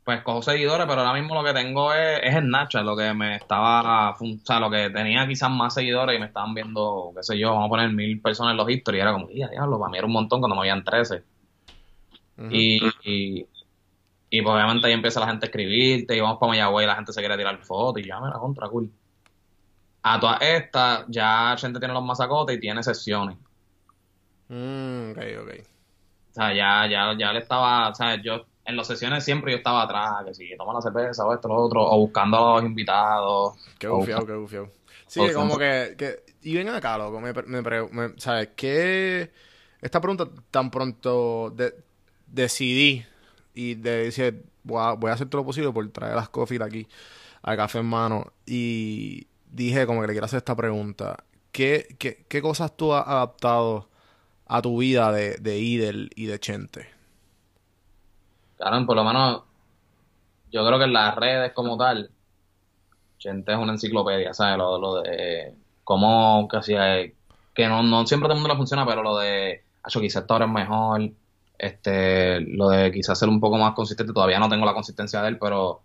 pues 0.03 0.21
cojo 0.23 0.41
seguidores, 0.41 0.87
pero 0.87 1.01
ahora 1.01 1.19
mismo 1.19 1.35
lo 1.35 1.43
que 1.43 1.53
tengo 1.53 1.93
es, 1.93 2.21
es 2.23 2.35
Snapchat, 2.35 2.83
lo 2.83 2.97
que 2.97 3.13
me 3.13 3.35
estaba, 3.35 4.11
o 4.11 4.15
sea, 4.43 4.59
lo 4.59 4.69
que 4.71 4.89
tenía 4.89 5.27
quizás 5.27 5.51
más 5.51 5.75
seguidores 5.75 6.15
y 6.15 6.19
me 6.19 6.25
estaban 6.25 6.55
viendo, 6.55 7.11
qué 7.15 7.23
sé 7.23 7.37
yo, 7.37 7.51
vamos 7.51 7.67
a 7.67 7.69
poner 7.69 7.91
mil 7.91 8.19
personas 8.19 8.51
en 8.51 8.57
los 8.57 8.69
historias, 8.69 9.01
y 9.01 9.03
era 9.03 9.13
como, 9.13 9.27
diablo, 9.27 9.79
para 9.79 9.91
mí 9.91 9.97
era 9.97 10.07
un 10.07 10.13
montón 10.13 10.39
cuando 10.39 10.55
me 10.55 10.61
habían 10.61 10.83
13. 10.83 11.23
y, 12.49 12.83
y, 13.03 13.45
y, 14.31 14.41
pues 14.41 14.55
obviamente 14.55 14.87
ahí 14.87 14.93
empieza 14.93 15.19
la 15.19 15.27
gente 15.27 15.45
a 15.45 15.49
escribirte, 15.49 16.17
y 16.17 16.19
vamos 16.19 16.39
para 16.39 16.49
Mayagüey, 16.49 16.85
y 16.85 16.87
la 16.87 16.95
gente 16.95 17.13
se 17.13 17.19
quiere 17.19 17.37
tirar 17.37 17.59
fotos, 17.59 18.01
y 18.01 18.07
ya 18.07 18.19
me 18.19 18.29
la 18.29 18.39
contra, 18.39 18.67
cool. 18.69 18.91
A 20.03 20.19
todas 20.19 20.41
estas, 20.41 21.05
ya 21.09 21.55
gente 21.59 21.77
tiene 21.77 21.93
los 21.93 22.03
masacotes 22.03 22.57
y 22.57 22.59
tiene 22.59 22.81
sesiones. 22.81 23.37
Mm, 24.49 25.11
ok, 25.11 25.17
ok. 25.43 25.51
O 26.31 26.33
sea, 26.33 26.53
ya, 26.53 26.87
ya, 26.87 27.15
ya 27.15 27.33
le 27.33 27.39
estaba, 27.39 27.89
o 27.89 27.93
sea, 27.93 28.15
yo 28.19 28.45
en 28.71 28.77
las 28.77 28.87
sesiones 28.87 29.23
siempre 29.23 29.51
yo 29.51 29.57
estaba 29.57 29.83
atrás, 29.83 30.25
que 30.25 30.33
si 30.33 30.57
toma 30.57 30.73
la 30.73 30.81
cerveza 30.81 31.25
o 31.25 31.33
esto, 31.33 31.47
lo 31.47 31.55
otro, 31.55 31.85
o 31.85 31.97
buscando 31.99 32.37
a 32.37 32.55
los 32.55 32.65
invitados. 32.65 33.53
Qué 33.77 33.87
bufiado, 33.87 34.25
qué 34.25 34.33
bufiado. 34.33 34.69
Sí, 35.07 35.21
como 35.33 35.57
que, 35.57 35.95
que, 35.97 36.23
y 36.41 36.55
ven 36.55 36.69
acá, 36.69 36.97
loco, 36.97 37.19
me, 37.19 37.33
me, 37.33 38.13
¿sabes? 38.17 38.49
¿Qué, 38.55 39.31
esta 39.81 39.99
pregunta 39.99 40.27
tan 40.49 40.71
pronto 40.71 41.53
decidí 42.27 43.05
y 43.53 43.75
de 43.75 44.05
decir, 44.05 44.45
voy 44.63 44.81
a, 44.81 44.93
voy 44.93 45.11
a 45.11 45.13
hacer 45.13 45.27
todo 45.27 45.41
lo 45.41 45.45
posible 45.45 45.71
por 45.71 45.87
traer 45.89 46.15
las 46.15 46.29
coffee 46.29 46.63
aquí 46.63 46.87
al 47.41 47.57
café 47.57 47.79
en 47.79 47.87
mano 47.87 48.31
y 48.45 49.27
dije 49.51 49.85
como 49.85 50.01
que 50.01 50.07
le 50.07 50.13
quiero 50.13 50.25
hacer 50.25 50.37
esta 50.37 50.55
pregunta. 50.55 51.23
¿Qué, 51.51 51.95
qué, 51.99 52.25
qué 52.27 52.41
cosas 52.41 52.75
tú 52.77 52.93
has 52.93 53.05
adaptado 53.05 53.89
a 54.47 54.61
tu 54.61 54.77
vida 54.77 55.11
de, 55.11 55.35
de 55.35 55.59
Idel 55.59 56.09
y 56.15 56.27
de 56.27 56.39
Chente? 56.39 57.00
Claro, 58.61 58.85
por 58.85 58.95
lo 58.95 59.03
menos 59.03 59.41
yo 60.51 60.63
creo 60.63 60.77
que 60.77 60.85
en 60.85 60.93
las 60.93 61.15
redes 61.15 61.51
como 61.53 61.77
tal, 61.77 62.11
gente 63.17 63.51
es 63.51 63.57
una 63.57 63.71
enciclopedia, 63.71 64.35
¿sabes? 64.35 64.55
Lo, 64.59 64.77
lo 64.77 65.01
de 65.01 65.55
cómo 65.83 66.47
que 66.47 67.15
que 67.55 67.67
no, 67.67 67.81
no 67.81 68.05
siempre 68.05 68.27
todo 68.27 68.35
el 68.35 68.41
mundo 68.41 68.53
le 68.53 68.57
funciona, 68.57 68.85
pero 68.85 69.01
lo 69.01 69.17
de, 69.17 69.63
hecho, 69.85 69.99
quizás 69.99 70.25
ahora 70.29 70.45
es 70.45 70.51
mejor, 70.51 71.09
este, 71.57 72.39
lo 72.41 72.69
de 72.69 72.91
quizás 72.91 73.17
ser 73.17 73.29
un 73.29 73.39
poco 73.39 73.57
más 73.57 73.73
consistente, 73.73 74.13
todavía 74.13 74.37
no 74.37 74.47
tengo 74.47 74.65
la 74.65 74.75
consistencia 74.75 75.23
de 75.23 75.29
él, 75.29 75.39
pero 75.39 75.81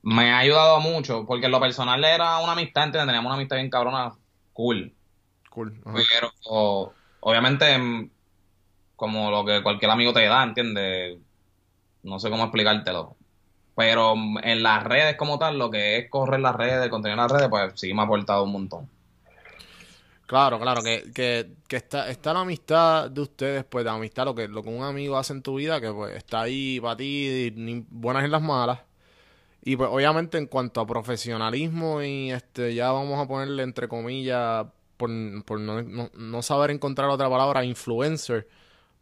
me 0.00 0.32
ha 0.32 0.38
ayudado 0.38 0.80
mucho, 0.80 1.26
porque 1.26 1.46
en 1.46 1.52
lo 1.52 1.60
personal 1.60 2.02
era 2.02 2.38
una 2.38 2.52
amistad, 2.52 2.84
¿entiendes? 2.84 3.08
Teníamos 3.08 3.28
una 3.28 3.36
amistad 3.36 3.56
bien 3.56 3.68
cabrona, 3.68 4.12
cool. 4.54 4.94
Cool. 5.50 5.78
Pero, 5.84 6.94
obviamente, 7.20 8.10
como 8.96 9.30
lo 9.30 9.44
que 9.44 9.62
cualquier 9.62 9.90
amigo 9.90 10.14
te 10.14 10.24
da, 10.26 10.42
¿entiendes? 10.42 11.18
No 12.02 12.18
sé 12.18 12.30
cómo 12.30 12.44
explicártelo. 12.44 13.16
Pero 13.74 14.14
en 14.42 14.62
las 14.62 14.84
redes 14.84 15.16
como 15.16 15.38
tal, 15.38 15.58
lo 15.58 15.70
que 15.70 15.98
es 15.98 16.10
correr 16.10 16.40
las 16.40 16.54
redes, 16.54 16.90
contenido 16.90 17.14
en 17.14 17.28
las 17.28 17.32
redes, 17.32 17.48
pues 17.48 17.72
sí 17.76 17.94
me 17.94 18.02
ha 18.02 18.04
aportado 18.04 18.44
un 18.44 18.52
montón. 18.52 18.88
Claro, 20.26 20.58
claro, 20.58 20.82
que, 20.82 21.10
que, 21.14 21.50
que 21.68 21.76
está, 21.76 22.08
está 22.08 22.32
la 22.32 22.40
amistad 22.40 23.10
de 23.10 23.20
ustedes, 23.20 23.64
pues 23.64 23.84
la 23.84 23.92
amistad, 23.92 24.24
lo 24.24 24.34
que, 24.34 24.48
lo 24.48 24.62
que 24.62 24.70
un 24.70 24.82
amigo 24.82 25.18
hace 25.18 25.34
en 25.34 25.42
tu 25.42 25.56
vida, 25.56 25.80
que 25.80 25.90
pues 25.90 26.16
está 26.16 26.42
ahí 26.42 26.80
para 26.80 26.96
ti, 26.96 27.52
buenas 27.90 28.24
y 28.24 28.28
las 28.28 28.40
malas. 28.40 28.80
Y 29.62 29.76
pues 29.76 29.90
obviamente 29.92 30.38
en 30.38 30.46
cuanto 30.46 30.80
a 30.80 30.86
profesionalismo 30.86 32.02
y 32.02 32.32
este 32.32 32.74
ya 32.74 32.90
vamos 32.92 33.20
a 33.20 33.28
ponerle 33.28 33.62
entre 33.62 33.88
comillas, 33.88 34.66
por, 34.96 35.10
por 35.44 35.60
no, 35.60 36.10
no 36.14 36.42
saber 36.42 36.70
encontrar 36.70 37.10
otra 37.10 37.28
palabra, 37.28 37.64
influencer 37.64 38.48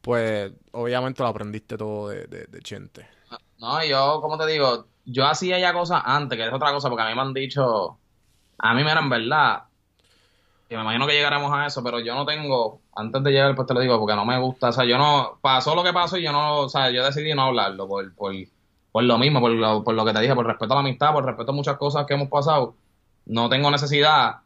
pues 0.01 0.53
obviamente 0.73 1.23
lo 1.23 1.29
aprendiste 1.29 1.77
todo 1.77 2.09
de, 2.09 2.27
de, 2.27 2.61
Chente. 2.63 3.07
No, 3.59 3.85
yo, 3.85 4.21
como 4.21 4.39
te 4.39 4.47
digo, 4.47 4.87
yo 5.05 5.27
hacía 5.27 5.59
ya 5.59 5.73
cosas 5.73 6.03
antes, 6.05 6.39
que 6.39 6.47
es 6.47 6.53
otra 6.53 6.73
cosa, 6.73 6.89
porque 6.89 7.03
a 7.03 7.09
mí 7.09 7.15
me 7.15 7.21
han 7.21 7.35
dicho, 7.35 7.99
a 8.59 8.75
mí 8.75 8.83
me 8.83 8.91
eran 8.91 9.11
verdad, 9.11 9.65
y 10.71 10.77
me 10.77 10.83
imagino 10.83 11.07
que 11.07 11.15
llegaremos 11.15 11.53
a 11.53 11.67
eso, 11.67 11.83
pero 11.83 12.01
yo 12.01 12.15
no 12.15 12.25
tengo, 12.25 12.81
antes 12.95 13.23
de 13.23 13.31
llegar, 13.33 13.55
pues 13.55 13.67
te 13.67 13.75
lo 13.75 13.81
digo, 13.81 13.99
porque 13.99 14.15
no 14.15 14.25
me 14.25 14.39
gusta, 14.39 14.69
o 14.69 14.73
sea, 14.73 14.85
yo 14.85 14.97
no, 14.97 15.39
pasó 15.41 15.75
lo 15.75 15.83
que 15.83 15.93
pasó 15.93 16.17
y 16.17 16.23
yo 16.23 16.33
no, 16.33 16.61
o 16.61 16.69
sea, 16.69 16.91
yo 16.91 17.05
decidí 17.05 17.35
no 17.35 17.43
hablarlo 17.43 17.87
por, 17.89 18.15
por, 18.15 18.33
por 18.93 19.05
lo 19.05 19.19
mismo, 19.19 19.41
por 19.41 19.51
lo, 19.51 19.85
por 19.85 19.95
lo 19.95 20.05
que 20.05 20.13
te 20.13 20.21
dije, 20.21 20.35
por 20.35 20.47
respeto 20.47 20.73
a 20.73 20.77
la 20.77 20.81
amistad, 20.81 21.13
por 21.13 21.25
respeto 21.25 21.51
a 21.51 21.55
muchas 21.55 21.77
cosas 21.77 22.07
que 22.07 22.15
hemos 22.15 22.29
pasado, 22.29 22.75
no 23.27 23.49
tengo 23.49 23.71
necesidad 23.71 24.37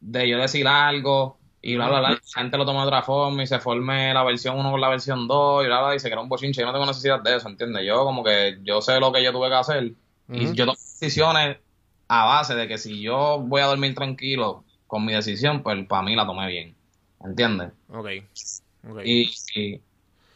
de 0.00 0.28
yo 0.28 0.38
decir 0.38 0.66
algo 0.68 1.37
Y 1.60 1.74
bla, 1.74 1.88
bla, 1.88 1.98
bla. 2.00 2.10
La 2.10 2.20
gente 2.34 2.56
lo 2.56 2.64
toma 2.64 2.82
de 2.82 2.86
otra 2.86 3.02
forma 3.02 3.42
y 3.42 3.46
se 3.46 3.58
forme 3.58 4.14
la 4.14 4.22
versión 4.22 4.58
1 4.58 4.70
con 4.70 4.80
la 4.80 4.88
versión 4.88 5.26
2 5.26 5.64
y 5.64 5.66
bla, 5.66 5.82
bla, 5.82 5.94
y 5.94 5.98
se 5.98 6.08
crea 6.08 6.20
un 6.20 6.28
bochinche. 6.28 6.60
Yo 6.60 6.66
no 6.66 6.72
tengo 6.72 6.86
necesidad 6.86 7.20
de 7.20 7.36
eso, 7.36 7.48
¿entiendes? 7.48 7.84
Yo 7.86 8.04
como 8.04 8.22
que 8.22 8.58
yo 8.62 8.80
sé 8.80 9.00
lo 9.00 9.12
que 9.12 9.22
yo 9.22 9.32
tuve 9.32 9.48
que 9.48 9.54
hacer 9.54 9.92
y 10.30 10.54
yo 10.54 10.66
tomo 10.66 10.78
decisiones 11.00 11.56
a 12.06 12.24
base 12.24 12.54
de 12.54 12.68
que 12.68 12.78
si 12.78 13.00
yo 13.00 13.38
voy 13.40 13.60
a 13.60 13.66
dormir 13.66 13.94
tranquilo 13.94 14.64
con 14.86 15.04
mi 15.04 15.12
decisión, 15.12 15.62
pues 15.62 15.86
para 15.86 16.02
mí 16.02 16.14
la 16.14 16.26
tomé 16.26 16.46
bien, 16.48 16.74
¿entiendes? 17.24 17.70
Ok. 17.88 18.08
Ok. 18.88 19.00
Y, 19.04 19.30
y, 19.54 19.80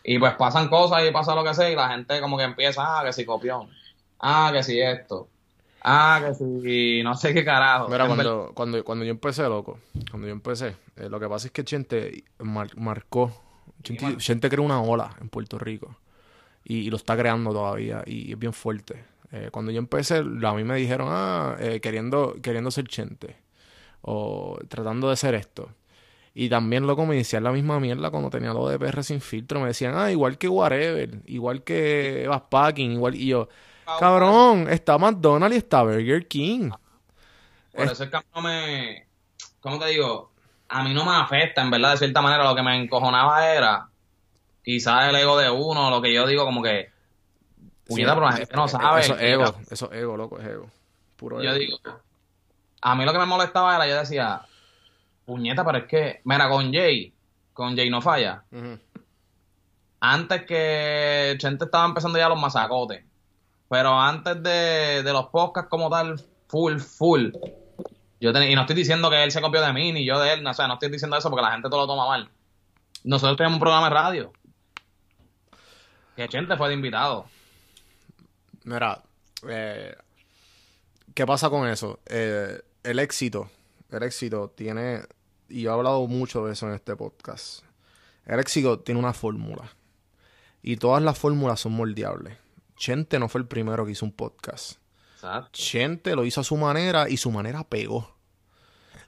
y, 0.05 0.19
pues 0.19 0.35
pasan 0.35 0.69
cosas 0.69 1.05
y 1.07 1.11
pasa 1.11 1.35
lo 1.35 1.45
que 1.45 1.55
sea 1.55 1.71
y 1.71 1.77
la 1.77 1.89
gente 1.91 2.21
como 2.21 2.37
que 2.37 2.45
empieza, 2.45 2.83
ah, 2.85 3.05
que 3.05 3.13
si 3.13 3.25
copión, 3.25 3.71
ah, 4.21 4.51
que 4.53 4.63
si 4.63 4.81
esto, 4.81 5.29
ah, 5.85 6.23
que 6.27 6.35
si 6.35 7.03
no 7.03 7.15
sé 7.15 7.35
qué 7.35 7.45
carajo. 7.45 7.89
Mira, 7.89 8.07
cuando, 8.07 8.53
cuando, 8.55 8.85
cuando 8.85 9.05
yo 9.05 9.11
empecé, 9.11 9.43
loco, 9.45 9.79
cuando 10.11 10.27
yo 10.29 10.33
empecé, 10.33 10.77
eh, 10.97 11.09
lo 11.09 11.19
que 11.21 11.29
pasa 11.29 11.47
es 11.49 11.53
que 11.53 11.65
Chente 11.65 12.25
mar- 12.39 12.77
marcó, 12.77 13.33
Chente, 13.83 14.49
creó 14.49 14.63
una 14.63 14.81
ola 14.81 15.11
en 15.21 15.29
Puerto 15.29 15.59
Rico 15.59 15.97
y, 16.65 16.79
y 16.79 16.91
lo 16.91 16.97
está 16.97 17.17
creando 17.17 17.53
todavía 17.53 18.03
y 18.07 18.33
es 18.33 18.39
bien 18.39 18.53
fuerte. 18.53 19.05
Eh, 19.33 19.49
cuando 19.51 19.73
yo 19.73 19.79
empecé, 19.79 20.19
a 20.19 20.55
mí 20.55 20.65
me 20.65 20.77
dijeron, 20.77 21.09
ah, 21.11 21.57
eh, 21.59 21.81
queriendo, 21.81 22.37
queriendo 22.43 22.71
ser 22.71 22.87
Chente 22.87 23.37
o 24.03 24.59
tratando 24.69 25.11
de 25.11 25.17
ser 25.17 25.35
esto. 25.35 25.71
Y 26.35 26.49
también, 26.49 26.87
loco, 26.87 27.05
me 27.07 27.17
decían 27.17 27.45
la 27.45 27.53
misma 27.53 27.79
mierda 27.79 28.11
cuando 28.11 28.31
tenía 28.31 28.53
lo 28.55 28.69
de 28.69 28.79
PR 28.79 29.03
sin 29.03 29.21
filtro. 29.21 29.61
Me 29.61 29.67
decían, 29.69 29.95
ah, 29.97 30.11
igual 30.11 30.39
que 30.39 30.49
Whatever, 30.49 31.21
igual 31.27 31.63
que 31.63 32.27
Backpacking, 32.29 32.93
igual. 32.93 33.15
Y 33.15 33.27
yo, 33.27 33.49
cabrón, 33.99 34.69
está 34.71 34.99
McDonald's 34.99 35.55
y 35.55 35.59
está 35.59 35.83
Burger 35.83 36.27
King. 36.29 36.71
Por 37.75 37.85
eso 37.87 38.05
es 38.05 38.11
que 38.11 38.17
a 38.17 38.21
mí 38.21 38.27
no 38.35 38.43
me. 38.43 39.07
¿Cómo 39.61 39.79
te 39.79 39.87
digo? 39.87 40.31
A 40.69 40.83
mí 40.83 40.93
no 40.95 41.05
me 41.05 41.17
afecta, 41.17 41.63
en 41.63 41.71
verdad, 41.71 41.93
de 41.93 41.99
cierta 41.99 42.21
manera. 42.23 42.45
Lo 42.45 42.55
que 42.55 42.63
me 42.63 42.77
encojonaba 42.77 43.53
era 43.55 43.89
quizás 44.65 45.09
el 45.09 45.17
ego 45.17 45.37
de 45.39 45.51
uno, 45.51 45.91
lo 45.91 46.01
que 46.03 46.13
yo 46.13 46.27
digo, 46.27 46.45
como 46.45 46.63
que. 46.63 46.91
Puñeta, 47.87 48.15
pero 48.15 48.27
la 48.27 48.33
gente 48.33 48.55
no 48.57 48.69
sabe. 48.69 49.01
Eso 49.01 49.15
es 49.15 49.23
ego, 49.23 49.55
eso 49.71 49.91
es 49.93 49.99
ego, 50.01 50.17
loco, 50.17 50.39
es 50.39 50.47
ego. 50.47 50.71
Puro 51.17 51.43
Yo 51.43 51.51
ego. 51.51 51.59
digo. 51.59 51.79
A 52.81 52.95
mí 52.95 53.05
lo 53.05 53.13
que 53.13 53.19
me 53.19 53.27
molestaba 53.27 53.77
era, 53.77 53.87
yo 53.87 53.97
decía, 53.97 54.43
puñeta, 55.25 55.65
pero 55.65 55.79
es 55.79 55.85
que. 55.85 56.21
Mira, 56.25 56.49
con 56.49 56.73
Jay, 56.73 57.13
con 57.53 57.77
Jay 57.77 57.91
no 57.91 58.01
falla. 58.01 58.45
Antes 60.01 60.43
que 60.47 61.37
Chente 61.39 61.65
estaba 61.65 61.87
empezando 61.87 62.19
ya 62.19 62.29
los 62.29 62.41
masacotes. 62.41 63.05
Pero 63.73 63.99
antes 63.99 64.43
de, 64.43 65.03
de 65.03 65.13
los 65.15 65.29
podcasts 65.29 65.71
como 65.71 65.89
tal, 65.89 66.21
full, 66.47 66.79
full. 66.79 67.31
Yo 68.21 68.31
y 68.31 68.55
no 68.55 68.61
estoy 68.61 68.77
diciendo 68.77 69.09
que 69.09 69.25
él 69.25 69.31
se 69.31 69.41
copió 69.41 69.63
de 69.63 69.73
mí, 69.73 69.93
ni 69.93 70.05
yo 70.05 70.21
de 70.21 70.35
él. 70.35 70.43
no, 70.43 70.51
O 70.51 70.53
sea, 70.53 70.69
no 70.69 70.75
estoy 70.75 70.91
diciendo 70.91 71.17
eso 71.17 71.31
porque 71.31 71.47
la 71.47 71.53
gente 71.53 71.71
todo 71.71 71.81
lo 71.81 71.87
toma 71.87 72.07
mal. 72.07 72.29
Nosotros 73.03 73.39
tenemos 73.39 73.57
un 73.57 73.61
programa 73.61 73.89
de 73.89 73.95
radio. 73.95 74.33
Que 76.17 76.29
Chente 76.29 76.55
fue 76.59 76.69
de 76.69 76.75
invitado. 76.75 77.25
Mira, 78.65 79.01
eh, 79.49 79.97
¿qué 81.15 81.25
pasa 81.25 81.49
con 81.49 81.67
eso? 81.67 81.99
Eh, 82.05 82.61
el 82.83 82.99
éxito, 82.99 83.51
el 83.91 84.03
éxito 84.03 84.53
tiene, 84.55 85.01
y 85.49 85.63
yo 85.63 85.71
he 85.71 85.75
hablado 85.75 86.07
mucho 86.09 86.45
de 86.45 86.53
eso 86.53 86.69
en 86.69 86.75
este 86.75 86.95
podcast, 86.95 87.65
el 88.27 88.39
éxito 88.39 88.81
tiene 88.81 89.01
una 89.01 89.15
fórmula. 89.15 89.65
Y 90.63 90.77
todas 90.77 91.03
las 91.03 91.19
fórmulas 91.19 91.59
son 91.59 91.73
moldeables. 91.73 92.42
Chente 92.83 93.21
no 93.21 93.29
fue 93.29 93.41
el 93.43 93.47
primero 93.47 93.87
que 93.87 93.93
hizo 93.93 94.05
un 94.05 94.11
podcast. 94.11 94.73
Exacto. 95.15 95.51
Chente 95.53 96.17
lo 96.17 96.25
hizo 96.25 96.41
a 96.41 96.45
su 96.45 96.57
manera 96.57 97.09
y 97.09 97.17
su 97.17 97.31
manera 97.31 97.63
pegó. 97.63 98.17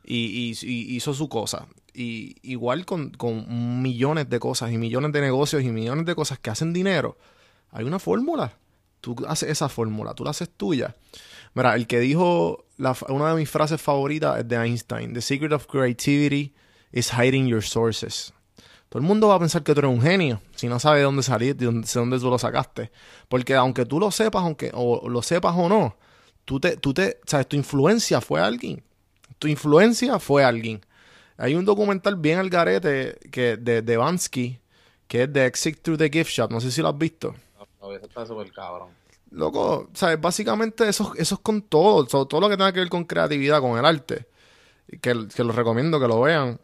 Y, 0.04 0.52
y- 0.62 0.66
y 0.70 0.94
hizo 0.94 1.12
su 1.12 1.28
cosa. 1.28 1.66
Y 1.92 2.36
igual 2.42 2.84
con, 2.86 3.10
con 3.10 3.82
millones 3.82 4.30
de 4.30 4.38
cosas 4.38 4.70
y 4.70 4.78
millones 4.78 5.10
de 5.10 5.20
negocios 5.22 5.64
y 5.64 5.70
millones 5.70 6.06
de 6.06 6.14
cosas 6.14 6.38
que 6.38 6.50
hacen 6.50 6.72
dinero, 6.72 7.18
hay 7.72 7.84
una 7.84 7.98
fórmula. 7.98 8.56
Tú 9.00 9.16
haces 9.26 9.50
esa 9.50 9.68
fórmula, 9.68 10.14
tú 10.14 10.22
la 10.22 10.30
haces 10.30 10.48
tuya. 10.56 10.94
Mira, 11.54 11.74
el 11.74 11.88
que 11.88 11.98
dijo 11.98 12.66
la 12.76 12.96
una 13.08 13.30
de 13.30 13.34
mis 13.40 13.50
frases 13.50 13.82
favoritas 13.82 14.38
es 14.38 14.46
de 14.46 14.54
Einstein. 14.56 15.14
The 15.14 15.20
secret 15.20 15.50
of 15.52 15.66
creativity 15.66 16.54
is 16.92 17.10
hiding 17.12 17.48
your 17.48 17.62
sources. 17.64 18.32
Todo 18.94 19.00
el 19.00 19.08
mundo 19.08 19.26
va 19.26 19.34
a 19.34 19.38
pensar 19.40 19.64
que 19.64 19.74
tú 19.74 19.80
eres 19.80 19.90
un 19.90 20.00
genio 20.00 20.40
si 20.54 20.68
no 20.68 20.78
sabe 20.78 20.98
de 20.98 21.02
dónde 21.02 21.24
salir, 21.24 21.56
de 21.56 21.64
dónde, 21.64 21.84
de 21.84 21.98
dónde 21.98 22.16
tú 22.20 22.30
lo 22.30 22.38
sacaste. 22.38 22.92
Porque 23.28 23.56
aunque 23.56 23.84
tú 23.84 23.98
lo 23.98 24.12
sepas, 24.12 24.44
aunque 24.44 24.70
o 24.72 25.08
lo 25.08 25.20
sepas 25.20 25.52
o 25.56 25.68
no, 25.68 25.96
tú 26.44 26.60
te, 26.60 26.76
tú 26.76 26.94
te, 26.94 27.18
sabes, 27.26 27.48
tu 27.48 27.56
influencia 27.56 28.20
fue 28.20 28.40
alguien. 28.40 28.84
Tu 29.40 29.48
influencia 29.48 30.20
fue 30.20 30.44
alguien. 30.44 30.80
Hay 31.38 31.56
un 31.56 31.64
documental 31.64 32.14
bien 32.14 32.38
al 32.38 32.50
garete 32.50 33.18
que, 33.32 33.56
de, 33.56 33.82
de 33.82 33.96
Bansky, 33.96 34.60
que 35.08 35.24
es 35.24 35.32
de 35.32 35.44
Exit 35.46 35.82
Through 35.82 35.98
the 35.98 36.08
Gift 36.08 36.30
Shop. 36.30 36.52
No 36.52 36.60
sé 36.60 36.70
si 36.70 36.80
lo 36.80 36.90
has 36.90 36.96
visto. 36.96 37.34
No, 37.80 37.92
Eso 37.92 38.06
está 38.06 38.24
súper 38.24 38.52
cabrón. 38.52 38.90
Loco, 39.32 39.90
¿sabes? 39.94 40.20
Básicamente 40.20 40.88
eso, 40.88 41.14
eso 41.16 41.34
es 41.34 41.40
con 41.40 41.62
todo, 41.62 42.04
todo. 42.04 42.28
todo 42.28 42.42
lo 42.42 42.48
que 42.48 42.56
tenga 42.56 42.72
que 42.72 42.78
ver 42.78 42.90
con 42.90 43.02
creatividad, 43.02 43.60
con 43.60 43.76
el 43.76 43.84
arte. 43.84 44.28
Que, 44.86 45.26
que 45.34 45.42
los 45.42 45.56
recomiendo 45.56 45.98
que 45.98 46.06
lo 46.06 46.20
vean. 46.20 46.60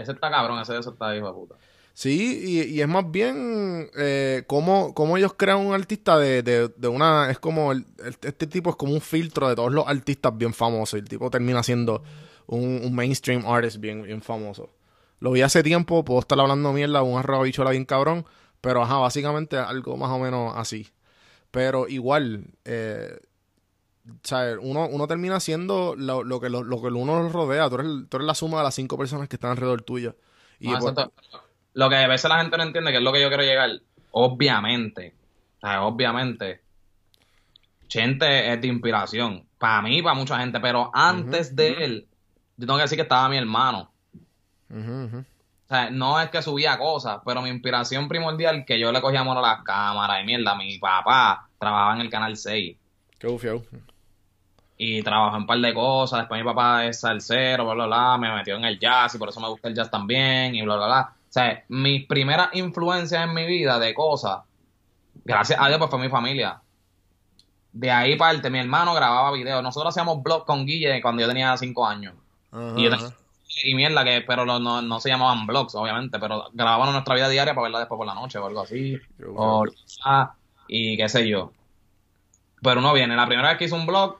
Ese 0.00 0.12
está 0.12 0.30
cabrón, 0.30 0.60
ese 0.60 0.78
eso 0.78 0.90
está 0.90 1.16
hijo 1.16 1.26
de 1.26 1.32
puta. 1.32 1.54
Sí, 1.92 2.40
y, 2.44 2.62
y 2.62 2.80
es 2.80 2.88
más 2.88 3.10
bien 3.10 3.90
eh, 3.98 4.44
cómo, 4.46 4.94
cómo 4.94 5.16
ellos 5.18 5.34
crean 5.36 5.58
un 5.58 5.74
artista 5.74 6.18
de, 6.18 6.42
de, 6.42 6.68
de 6.68 6.88
una... 6.88 7.30
Es 7.30 7.38
como... 7.38 7.72
este 7.72 8.46
tipo 8.46 8.70
es 8.70 8.76
como 8.76 8.94
un 8.94 9.00
filtro 9.00 9.48
de 9.48 9.54
todos 9.54 9.72
los 9.72 9.86
artistas 9.86 10.36
bien 10.36 10.54
famosos. 10.54 10.98
El 10.98 11.08
tipo 11.08 11.28
termina 11.28 11.62
siendo 11.62 12.02
un, 12.46 12.94
mainstream 12.94 13.44
artist 13.46 13.78
bien, 13.78 14.02
bien 14.02 14.22
famoso. 14.22 14.70
Lo 15.18 15.32
vi 15.32 15.42
hace 15.42 15.62
tiempo, 15.62 16.04
puedo 16.04 16.20
estar 16.20 16.40
hablando 16.40 16.72
mierda, 16.72 17.02
un 17.02 17.18
arroba 17.18 17.42
bichola 17.44 17.70
bien 17.72 17.84
cabrón. 17.84 18.24
Pero 18.62 18.82
ajá, 18.82 18.96
básicamente 18.96 19.58
algo 19.58 19.96
más 19.96 20.10
o 20.10 20.18
menos 20.18 20.54
así. 20.56 20.88
Pero 21.50 21.88
igual, 21.88 22.44
eh, 22.64 23.18
¿sabes? 24.22 24.58
Uno, 24.60 24.88
uno 24.88 25.06
termina 25.06 25.40
siendo 25.40 25.94
lo, 25.96 26.22
lo 26.24 26.40
que 26.40 26.48
lo, 26.48 26.62
lo 26.62 26.80
que 26.80 26.88
uno 26.88 27.28
rodea. 27.28 27.68
Tú 27.68 27.76
eres, 27.76 27.86
tú 28.08 28.16
eres 28.16 28.26
la 28.26 28.34
suma 28.34 28.58
de 28.58 28.64
las 28.64 28.74
cinco 28.74 28.98
personas 28.98 29.28
que 29.28 29.36
están 29.36 29.50
alrededor 29.50 29.82
tuyo. 29.82 30.16
Y 30.58 30.68
No, 30.68 30.78
pues. 30.78 30.94
Lo 31.72 31.88
que 31.88 31.96
a 31.96 32.08
veces 32.08 32.28
la 32.28 32.40
gente 32.40 32.56
no 32.56 32.64
entiende, 32.64 32.90
que 32.90 32.98
es 32.98 33.02
lo 33.02 33.12
que 33.12 33.20
yo 33.20 33.28
quiero 33.28 33.44
llegar, 33.44 33.70
obviamente, 34.10 35.14
obviamente, 35.62 36.62
Chente 37.86 38.52
es 38.52 38.60
de 38.60 38.66
inspiración, 38.66 39.46
para 39.58 39.80
mí 39.82 40.02
para 40.02 40.14
mucha 40.14 40.38
gente, 40.38 40.58
pero 40.58 40.90
antes 40.92 41.54
de 41.54 41.84
él, 41.84 42.08
yo 42.56 42.66
tengo 42.66 42.76
que 42.76 42.82
decir 42.82 42.96
que 42.96 43.02
estaba 43.02 43.28
mi 43.28 43.36
hermano. 43.36 43.90
ujú. 44.68 45.18
O 45.18 45.72
sea, 45.72 45.88
no 45.90 46.20
es 46.20 46.28
que 46.30 46.42
subía 46.42 46.76
cosas, 46.76 47.20
pero 47.24 47.40
mi 47.42 47.48
inspiración 47.48 48.08
primordial, 48.08 48.64
que 48.64 48.80
yo 48.80 48.90
le 48.90 49.00
cogía 49.00 49.20
amor 49.20 49.38
a 49.38 49.40
las 49.40 49.62
cámaras 49.62 50.20
y 50.20 50.26
mierda, 50.26 50.56
mi 50.56 50.76
papá 50.78 51.48
trabajaba 51.60 51.94
en 51.94 52.00
el 52.00 52.10
Canal 52.10 52.36
6 52.36 52.76
Qué 53.20 53.26
bufiado. 53.28 53.62
y 54.82 55.02
trabajó 55.02 55.36
en 55.36 55.42
un 55.42 55.46
par 55.46 55.58
de 55.58 55.74
cosas. 55.74 56.20
Después 56.20 56.40
mi 56.40 56.44
papá 56.48 56.86
es 56.86 57.00
salsero, 57.00 57.64
bla, 57.64 57.74
bla, 57.74 57.86
bla. 57.86 58.16
Me 58.18 58.34
metió 58.34 58.56
en 58.56 58.64
el 58.64 58.78
jazz 58.78 59.14
y 59.14 59.18
por 59.18 59.28
eso 59.28 59.38
me 59.38 59.48
gusta 59.48 59.68
el 59.68 59.74
jazz 59.74 59.90
también 59.90 60.54
y 60.54 60.62
bla, 60.62 60.76
bla, 60.76 60.86
bla. 60.86 61.12
O 61.28 61.32
sea, 61.32 61.62
mis 61.68 62.06
primeras 62.06 62.48
influencias 62.54 63.22
en 63.22 63.34
mi 63.34 63.44
vida 63.46 63.78
de 63.78 63.92
cosas, 63.92 64.40
gracias 65.22 65.60
a 65.60 65.68
Dios, 65.68 65.78
pues 65.78 65.90
fue 65.90 65.98
mi 66.00 66.08
familia. 66.08 66.60
De 67.72 67.90
ahí 67.90 68.16
parte, 68.16 68.48
mi 68.48 68.58
hermano 68.58 68.94
grababa 68.94 69.30
videos. 69.32 69.62
Nosotros 69.62 69.92
hacíamos 69.94 70.22
blog 70.22 70.46
con 70.46 70.64
Guille 70.64 71.00
cuando 71.02 71.20
yo 71.22 71.28
tenía 71.28 71.54
cinco 71.58 71.86
años. 71.86 72.14
Ajá, 72.50 72.72
Y, 72.78 72.84
yo 72.84 72.90
tenía- 72.90 73.14
y 73.64 73.74
mierda, 73.74 74.02
que, 74.02 74.22
pero 74.22 74.46
lo- 74.46 74.58
no, 74.60 74.80
no 74.80 74.98
se 74.98 75.10
llamaban 75.10 75.46
blogs, 75.46 75.74
obviamente, 75.74 76.18
pero 76.18 76.46
grabábamos 76.54 76.94
nuestra 76.94 77.14
vida 77.16 77.28
diaria 77.28 77.52
para 77.54 77.64
verla 77.64 77.78
después 77.80 77.98
por 77.98 78.06
la 78.06 78.14
noche 78.14 78.38
o 78.38 78.46
algo 78.46 78.62
así. 78.62 78.96
O, 79.36 79.64
y 80.68 80.96
qué 80.96 81.08
sé 81.08 81.28
yo. 81.28 81.52
Pero 82.62 82.80
uno 82.80 82.92
viene, 82.92 83.16
la 83.16 83.26
primera 83.26 83.48
vez 83.48 83.58
que 83.58 83.64
hizo 83.64 83.76
un 83.76 83.86
blog, 83.86 84.18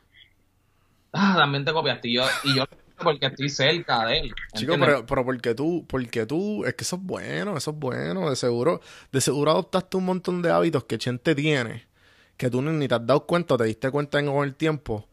ah, 1.12 1.34
también 1.36 1.64
te 1.64 1.72
copiaste. 1.72 2.09
Y 2.09 2.14
yo, 2.14 2.24
y 2.45 2.57
yo 2.57 2.64
porque 3.03 3.26
estoy 3.26 3.49
cerca 3.49 4.07
de 4.07 4.20
él. 4.20 4.34
Chico, 4.55 4.76
pero, 4.78 5.05
pero 5.07 5.24
porque 5.24 5.55
tú, 5.55 5.84
porque 5.88 6.26
tú, 6.26 6.64
es 6.64 6.74
que 6.74 6.84
eso 6.84 6.97
es 6.97 7.03
bueno, 7.03 7.57
eso 7.57 7.70
es 7.70 7.76
bueno, 7.76 8.30
de 8.30 8.36
seguro, 8.36 8.80
de 9.12 9.20
seguro 9.20 9.51
adoptaste 9.51 9.97
un 9.97 10.05
montón 10.05 10.43
de 10.43 10.51
hábitos 10.51 10.84
que 10.84 10.99
Chente 10.99 11.34
tiene, 11.34 11.86
que 12.36 12.51
tú 12.51 12.62
ni 12.62 12.88
te 12.88 12.95
has 12.95 13.07
dado 13.07 13.26
cuenta, 13.26 13.55
o 13.55 13.59
te 13.59 13.64
diste 13.64 13.91
cuenta 13.91 14.18
en 14.18 14.26
con 14.26 14.45
el 14.47 14.55
tiempo. 14.55 15.07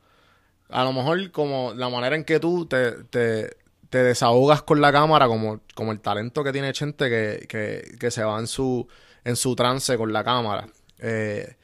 A 0.70 0.84
lo 0.84 0.94
mejor 0.94 1.32
como 1.32 1.74
la 1.74 1.90
manera 1.90 2.16
en 2.16 2.26
que 2.26 2.40
tú 2.40 2.66
te, 2.66 2.92
te, 3.04 3.58
te 3.90 4.04
desahogas 4.04 4.62
con 4.64 4.82
la 4.82 4.92
cámara, 4.92 5.28
como, 5.28 5.62
como 5.74 5.92
el 5.92 6.02
talento 6.02 6.44
que 6.44 6.52
tiene 6.52 6.74
Chente 6.74 7.10
que, 7.10 7.48
que, 7.48 7.98
que 7.98 8.12
se 8.12 8.24
va 8.24 8.38
en 8.40 8.48
su, 8.48 8.88
en 9.24 9.36
su 9.36 9.56
trance 9.56 9.98
con 9.98 10.12
la 10.12 10.24
cámara. 10.24 10.68
Eh, 11.00 11.56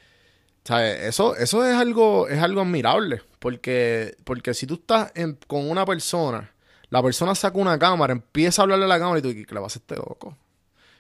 ¿sabes? 0.64 1.02
Eso, 1.02 1.36
eso 1.36 1.66
es 1.66 1.76
algo, 1.76 2.28
es 2.28 2.42
algo 2.42 2.62
admirable. 2.62 3.22
Porque, 3.40 4.16
porque 4.24 4.54
si 4.54 4.68
tú 4.68 4.76
estás 4.76 5.12
con 5.48 5.70
una 5.70 5.86
persona, 5.86 6.52
la 6.90 7.02
persona 7.04 7.36
saca 7.36 7.58
una 7.58 7.78
cámara, 7.78 8.14
empieza 8.14 8.62
a 8.62 8.64
hablarle 8.64 8.86
a 8.86 8.88
la 8.88 9.00
cámara 9.00 9.20
y 9.20 9.22
tú, 9.22 9.30
¿qué 9.30 9.54
le 9.54 9.62
pasa 9.62 9.80
a 9.80 9.82
este 9.82 9.96
loco? 9.96 10.38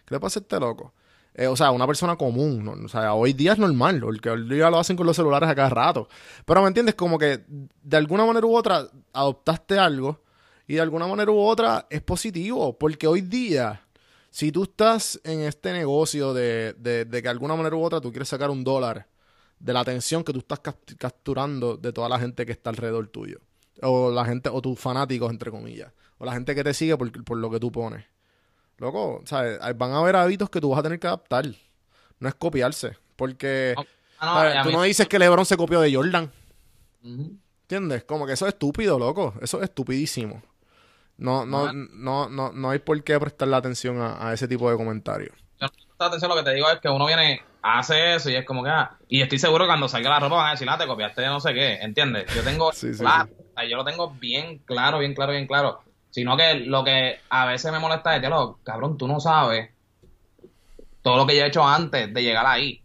¿Qué 0.06 0.16
le 0.16 0.20
pasa 0.20 0.40
a 0.40 0.42
este 0.42 0.60
loco? 0.60 0.94
Eh, 1.36 1.48
o 1.48 1.56
sea, 1.56 1.72
una 1.72 1.88
persona 1.88 2.16
común. 2.16 2.68
O 2.86 2.88
sea, 2.88 3.14
hoy 3.14 3.34
día 3.34 3.54
es 3.54 3.60
normal, 3.60 4.02
porque 4.02 4.30
hoy 4.30 4.48
día 4.48 4.70
lo 4.70 4.80
hacen 4.80 4.98
con 4.98 5.08
los 5.08 5.16
celulares 5.16 5.50
a 5.50 5.56
cada 5.56 5.70
rato. 5.70 6.08
Pero 6.46 6.62
me 6.62 6.68
entiendes, 6.68 6.96
como 6.96 7.18
que 7.18 7.44
de 7.48 7.98
alguna 7.98 8.26
manera 8.26 8.46
u 8.46 8.56
otra 8.56 8.88
adoptaste 9.14 9.80
algo 9.80 10.22
Y 10.68 10.76
de 10.76 10.82
alguna 10.82 11.08
manera 11.08 11.32
u 11.32 11.40
otra 11.40 11.88
es 11.90 12.02
positivo, 12.02 12.78
porque 12.78 13.08
hoy 13.08 13.22
día, 13.22 13.82
si 14.30 14.52
tú 14.52 14.64
estás 14.64 15.20
en 15.24 15.42
este 15.42 15.74
negocio 15.74 16.34
de, 16.34 16.74
de, 16.74 17.06
de 17.06 17.18
que 17.18 17.24
de 17.24 17.30
alguna 17.30 17.56
manera 17.56 17.76
u 17.76 17.84
otra 17.84 18.02
tú 18.02 18.12
quieres 18.12 18.30
sacar 18.30 18.50
un 18.50 18.64
dólar 18.64 19.08
de 19.64 19.74
la 19.74 19.80
atención 19.80 20.24
que 20.24 20.34
tú 20.34 20.40
estás 20.40 20.60
cap- 20.60 20.78
capturando 20.98 21.78
de 21.78 21.94
toda 21.94 22.10
la 22.10 22.20
gente 22.20 22.46
que 22.46 22.52
está 22.52 22.70
alrededor 22.70 23.08
tuyo, 23.08 23.40
o 23.82 24.12
la 24.12 24.26
gente, 24.26 24.50
o 24.50 24.62
tus 24.62 24.78
fanáticos, 24.80 25.32
entre 25.32 25.52
comillas, 25.52 25.92
o 26.18 26.26
la 26.26 26.34
gente 26.34 26.54
que 26.54 26.64
te 26.64 26.74
sigue 26.74 26.98
por, 26.98 27.24
por 27.24 27.38
lo 27.38 27.50
que 27.50 27.60
tú 27.60 27.72
pones. 27.72 28.06
Loco, 28.78 29.22
¿sabes? 29.26 29.60
Van 29.78 29.92
a 29.92 30.00
haber 30.00 30.16
hábitos 30.18 30.50
que 30.50 30.60
tú 30.60 30.70
vas 30.70 30.80
a 30.80 30.84
tener 30.84 31.00
que 31.00 31.08
adaptar. 31.08 31.46
No 32.20 32.28
es 32.28 32.36
copiarse. 32.36 32.98
Porque 33.16 33.74
Ah, 34.20 34.34
no, 34.58 34.64
tú 34.64 34.72
no 34.72 34.84
dices 34.84 35.08
que 35.08 35.20
LeBron 35.20 35.46
se 35.46 35.56
copió 35.58 35.80
de 35.82 35.94
Jordan. 35.94 36.30
¿Entiendes? 37.04 38.04
Como 38.04 38.26
que 38.26 38.34
eso 38.34 38.46
es 38.48 38.54
estúpido, 38.54 38.98
loco. 39.00 39.34
Eso 39.42 39.58
es 39.60 39.64
estupidísimo. 39.66 40.42
No, 41.18 41.46
no, 41.46 41.72
no, 41.74 42.30
no, 42.30 42.52
no 42.52 42.70
hay 42.70 42.80
por 42.80 43.02
qué 43.04 43.20
prestarle 43.20 43.56
atención 43.56 44.02
a, 44.02 44.28
a 44.30 44.34
ese 44.34 44.48
tipo 44.48 44.70
de 44.70 44.76
comentarios. 44.78 45.36
Atención, 46.08 46.30
lo 46.30 46.36
que 46.38 46.44
te 46.44 46.54
digo 46.54 46.70
es 46.70 46.80
que 46.80 46.90
uno 46.90 47.06
viene, 47.06 47.42
hace 47.62 48.16
eso 48.16 48.30
y 48.30 48.36
es 48.36 48.46
como 48.46 48.64
que, 48.64 48.70
ah, 48.70 48.98
y 49.08 49.22
estoy 49.22 49.40
seguro 49.40 49.64
que 49.66 49.70
cuando 49.70 49.88
salga 49.88 50.10
la 50.10 50.20
ropa 50.20 50.36
van 50.36 50.48
a 50.48 50.52
decir, 50.52 50.68
ah, 50.70 50.78
te 50.78 50.88
copiaste 50.88 51.22
de 51.22 51.28
no 51.28 51.40
sé 51.40 51.54
qué, 51.54 51.76
¿entiendes? 51.76 52.26
Yo 52.34 52.44
tengo, 52.44 52.72
Sí, 52.72 52.88
yo 53.70 53.78
lo 53.78 53.84
tengo 53.86 54.14
bien 54.16 54.60
claro, 54.66 55.00
bien 55.00 55.14
claro, 55.14 55.32
bien 55.32 55.48
claro. 55.48 55.82
Sino 56.10 56.38
que 56.38 56.56
lo 56.56 56.84
que 56.84 57.22
a 57.30 57.46
veces 57.46 57.72
me 57.72 57.80
molesta 57.80 58.16
es, 58.16 58.22
diálogo, 58.22 58.60
cabrón, 58.64 58.98
tú 58.98 59.08
no 59.08 59.20
sabes 59.20 59.72
todo 61.02 61.18
lo 61.18 61.28
que 61.28 61.36
yo 61.38 61.44
he 61.44 61.48
hecho 61.48 61.66
antes 61.68 62.14
de 62.14 62.24
llegar 62.24 62.46
ahí. 62.46 62.82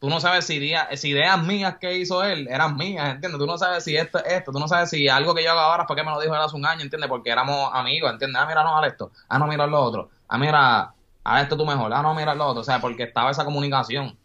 Tú 0.00 0.10
no 0.10 0.20
sabes 0.20 0.44
si, 0.44 0.56
idea- 0.56 0.88
si 0.96 1.10
ideas 1.10 1.42
mías 1.42 1.76
que 1.80 1.96
hizo 1.96 2.22
él 2.22 2.46
eran 2.50 2.76
mías, 2.76 3.14
¿entiendes? 3.14 3.38
Tú 3.38 3.46
no 3.46 3.56
sabes 3.56 3.84
si 3.84 3.96
esto 3.96 4.18
es 4.18 4.32
esto, 4.34 4.52
tú 4.52 4.58
no 4.58 4.68
sabes 4.68 4.90
si 4.90 5.08
algo 5.08 5.34
que 5.34 5.42
yo 5.42 5.50
hago 5.52 5.60
ahora 5.60 5.86
fue 5.86 5.96
que 5.96 6.02
me 6.02 6.10
lo 6.10 6.20
dijo 6.20 6.34
él 6.34 6.40
hace 6.42 6.56
un 6.56 6.66
año, 6.66 6.82
¿entiendes? 6.82 7.08
Porque 7.08 7.30
éramos 7.30 7.70
amigos, 7.72 8.12
¿entiendes? 8.12 8.40
Ah, 8.42 8.46
mira, 8.46 8.62
no, 8.62 8.84
esto. 8.84 9.12
Ah, 9.28 9.38
no, 9.38 9.46
mira 9.46 9.66
lo 9.66 9.80
otro. 9.80 10.10
Ah, 10.28 10.36
mira, 10.36 10.94
haz 11.24 11.42
esto 11.44 11.56
tú 11.56 11.66
mejor. 11.66 11.92
Ah, 11.94 12.02
no, 12.02 12.14
mira 12.14 12.34
lo 12.34 12.46
otro. 12.46 12.60
O 12.62 12.64
sea, 12.64 12.80
porque 12.80 13.04
estaba 13.04 13.30
esa 13.30 13.44
comunicación. 13.44 14.18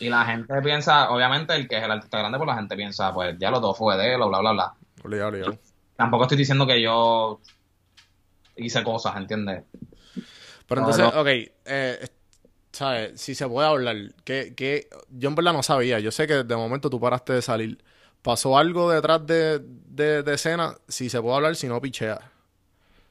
Y 0.00 0.08
la 0.10 0.24
gente 0.26 0.60
piensa, 0.62 1.10
obviamente, 1.10 1.54
el 1.54 1.68
que 1.68 1.78
es 1.78 1.84
el 1.84 1.90
artista 1.90 2.18
grande, 2.18 2.38
pues 2.38 2.46
la 2.48 2.56
gente 2.56 2.76
piensa, 2.76 3.12
pues 3.12 3.36
ya 3.38 3.50
lo 3.50 3.60
todo 3.60 3.74
fue 3.74 3.96
de 3.96 4.14
él, 4.14 4.22
o 4.22 4.28
bla, 4.28 4.40
bla, 4.40 4.52
bla. 4.52 4.74
Obligado, 5.04 5.28
obligado. 5.30 5.58
Tampoco 5.96 6.24
estoy 6.24 6.38
diciendo 6.38 6.66
que 6.66 6.80
yo 6.80 7.40
hice 8.56 8.82
cosas, 8.84 9.16
¿entiendes? 9.16 9.64
Pero 10.66 10.80
No, 10.80 10.86
entonces, 10.90 11.10
no. 11.14 11.20
ok, 11.20 11.26
eh, 11.66 12.08
¿sabes? 12.72 13.20
Si 13.20 13.34
se 13.34 13.48
puede 13.48 13.68
hablar, 13.68 13.96
que, 14.24 14.54
que 14.54 14.88
yo 15.10 15.28
en 15.28 15.34
verdad 15.34 15.52
no 15.52 15.62
sabía. 15.62 16.00
Yo 16.00 16.10
sé 16.12 16.26
que 16.26 16.44
de 16.44 16.56
momento 16.56 16.90
tú 16.90 17.00
paraste 17.00 17.34
de 17.34 17.42
salir. 17.42 17.82
¿Pasó 18.22 18.58
algo 18.58 18.90
detrás 18.90 19.26
de, 19.26 19.60
de, 19.60 20.22
de 20.22 20.34
escena? 20.34 20.76
Si 20.88 21.08
se 21.10 21.20
puede 21.22 21.36
hablar, 21.36 21.56
si 21.56 21.68
no, 21.68 21.80
pichea. 21.80 22.20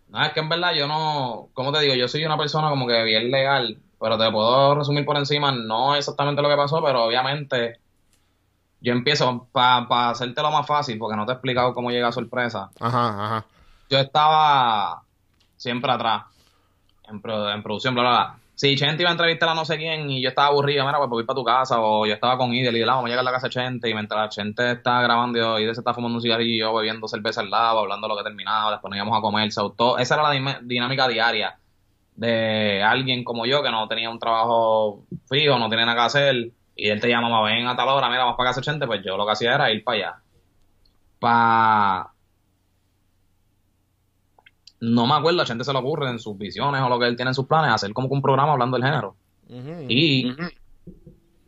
No, 0.10 0.24
es 0.24 0.32
que 0.32 0.40
en 0.40 0.50
verdad 0.50 0.74
yo 0.74 0.88
no, 0.88 1.50
como 1.54 1.72
te 1.74 1.80
digo, 1.82 1.94
yo 1.96 2.08
soy 2.08 2.24
una 2.26 2.38
persona 2.38 2.70
como 2.70 2.88
que 2.88 3.04
bien 3.04 3.30
legal, 3.30 3.78
pero 4.00 4.18
te 4.18 4.32
puedo 4.32 4.76
resumir 4.76 5.06
por 5.06 5.18
encima, 5.18 5.52
no 5.52 5.96
exactamente 5.96 6.42
lo 6.42 6.50
que 6.50 6.56
pasó, 6.56 6.82
pero 6.84 7.04
obviamente 7.04 7.80
yo 8.80 8.94
empiezo, 8.94 9.48
para 9.52 10.10
hacerte 10.12 10.42
lo 10.42 10.52
más 10.52 10.66
fácil, 10.66 10.98
porque 10.98 11.18
no 11.18 11.26
te 11.26 11.32
he 11.32 11.36
explicado 11.36 11.74
cómo 11.74 11.90
llega 11.92 12.08
a 12.08 12.12
sorpresa, 12.12 12.70
Ajá, 12.80 13.26
ajá. 13.26 13.46
yo 13.90 14.00
estaba 14.00 15.02
siempre 15.58 15.92
atrás, 15.92 16.24
en, 17.10 17.22
pro- 17.22 17.50
en 17.50 17.64
producción, 17.64 17.94
bla, 17.96 18.04
bla, 18.04 18.12
bla. 18.12 18.38
Si 18.58 18.76
Chente 18.76 19.04
iba 19.04 19.12
a 19.12 19.14
entrevistar 19.14 19.50
a 19.50 19.54
no 19.54 19.66
sé 19.66 19.78
quién 19.78 20.10
y 20.10 20.20
yo 20.20 20.30
estaba 20.30 20.48
aburrido, 20.48 20.84
mira, 20.84 20.98
pues 20.98 21.10
voy 21.12 21.24
para 21.26 21.36
tu 21.36 21.44
casa, 21.44 21.80
o 21.80 22.08
yo 22.08 22.14
estaba 22.16 22.40
con 22.40 22.52
Idel 22.56 22.76
y 22.76 22.80
la 22.80 22.94
vamos 22.94 23.06
a 23.06 23.10
llegar 23.10 23.22
a 23.22 23.24
la 23.24 23.32
casa 23.32 23.48
de 23.48 23.54
Chente, 23.54 23.88
y 23.88 23.94
mientras 23.94 24.34
Chente 24.36 24.72
está 24.72 25.00
grabando 25.04 25.60
Idel 25.60 25.76
se 25.76 25.82
está 25.82 25.94
fumando 25.94 26.16
un 26.18 26.24
cigarrillo 26.24 26.74
bebiendo 26.74 27.08
cerveza 27.08 27.42
al 27.42 27.52
lado, 27.52 27.80
hablando 27.82 28.08
lo 28.08 28.18
que 28.18 28.24
terminaba, 28.24 28.72
después 28.72 28.90
nos 28.90 28.98
íbamos 28.98 29.16
a 29.16 29.22
comer, 29.22 29.50
todo- 29.78 30.00
esa 30.00 30.16
era 30.16 30.34
la 30.34 30.60
dinámica 30.64 31.08
diaria 31.08 31.60
de 32.16 32.82
alguien 32.84 33.24
como 33.24 33.46
yo 33.46 33.62
que 33.62 33.70
no 33.72 33.88
tenía 33.88 34.10
un 34.10 34.18
trabajo 34.20 35.06
fijo, 35.30 35.60
no 35.60 35.70
tenía 35.70 35.86
nada 35.86 36.00
que 36.02 36.06
hacer, 36.08 36.52
y 36.76 36.90
él 36.90 37.00
te 37.00 37.10
llamaba, 37.10 37.44
ven 37.44 37.68
a 37.68 37.76
tal 37.76 37.90
hora, 37.90 38.10
mira, 38.10 38.22
vamos 38.24 38.38
para 38.38 38.50
casa 38.50 38.62
de 38.62 38.66
Chente, 38.66 38.88
pues 38.88 39.02
yo 39.06 39.18
lo 39.18 39.26
que 39.28 39.34
hacía 39.34 39.54
era 39.56 39.72
ir 39.72 39.84
para 39.84 39.98
allá. 39.98 40.24
Para 41.20 42.12
no 44.80 45.08
me 45.08 45.14
acuerdo, 45.16 45.42
a 45.42 45.46
gente 45.46 45.64
se 45.64 45.74
le 45.74 45.80
ocurre 45.80 46.10
en 46.10 46.20
sus 46.20 46.38
visiones 46.38 46.82
o 46.82 46.90
lo 46.90 47.00
que 47.00 47.08
él 47.08 47.16
tiene 47.16 47.32
en 47.32 47.36
sus 47.36 47.48
planes, 47.48 47.74
hacer 47.74 47.94
como 47.94 48.08
que 48.08 48.14
un 48.16 48.22
programa 48.22 48.54
hablando 48.54 48.78
del 48.78 48.86
género. 48.86 49.16
Y 49.88 50.32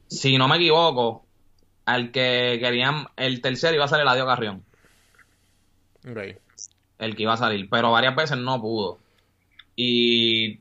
si 0.07 0.38
no 0.38 0.47
me 0.47 0.55
equivoco, 0.55 1.25
al 1.86 2.11
que 2.11 2.57
querían, 2.61 3.07
el 3.17 3.41
tercero 3.41 3.75
iba 3.75 3.86
a 3.86 3.89
ser 3.89 3.99
Eladio 3.99 4.25
Carrión, 4.25 4.63
Ok. 6.09 6.17
el 6.99 7.15
que 7.15 7.23
iba 7.23 7.34
a 7.34 7.38
salir, 7.38 7.69
pero 7.69 7.91
varias 7.91 8.15
veces 8.15 8.38
no 8.38 8.59
pudo. 8.61 8.99
Y 9.75 10.59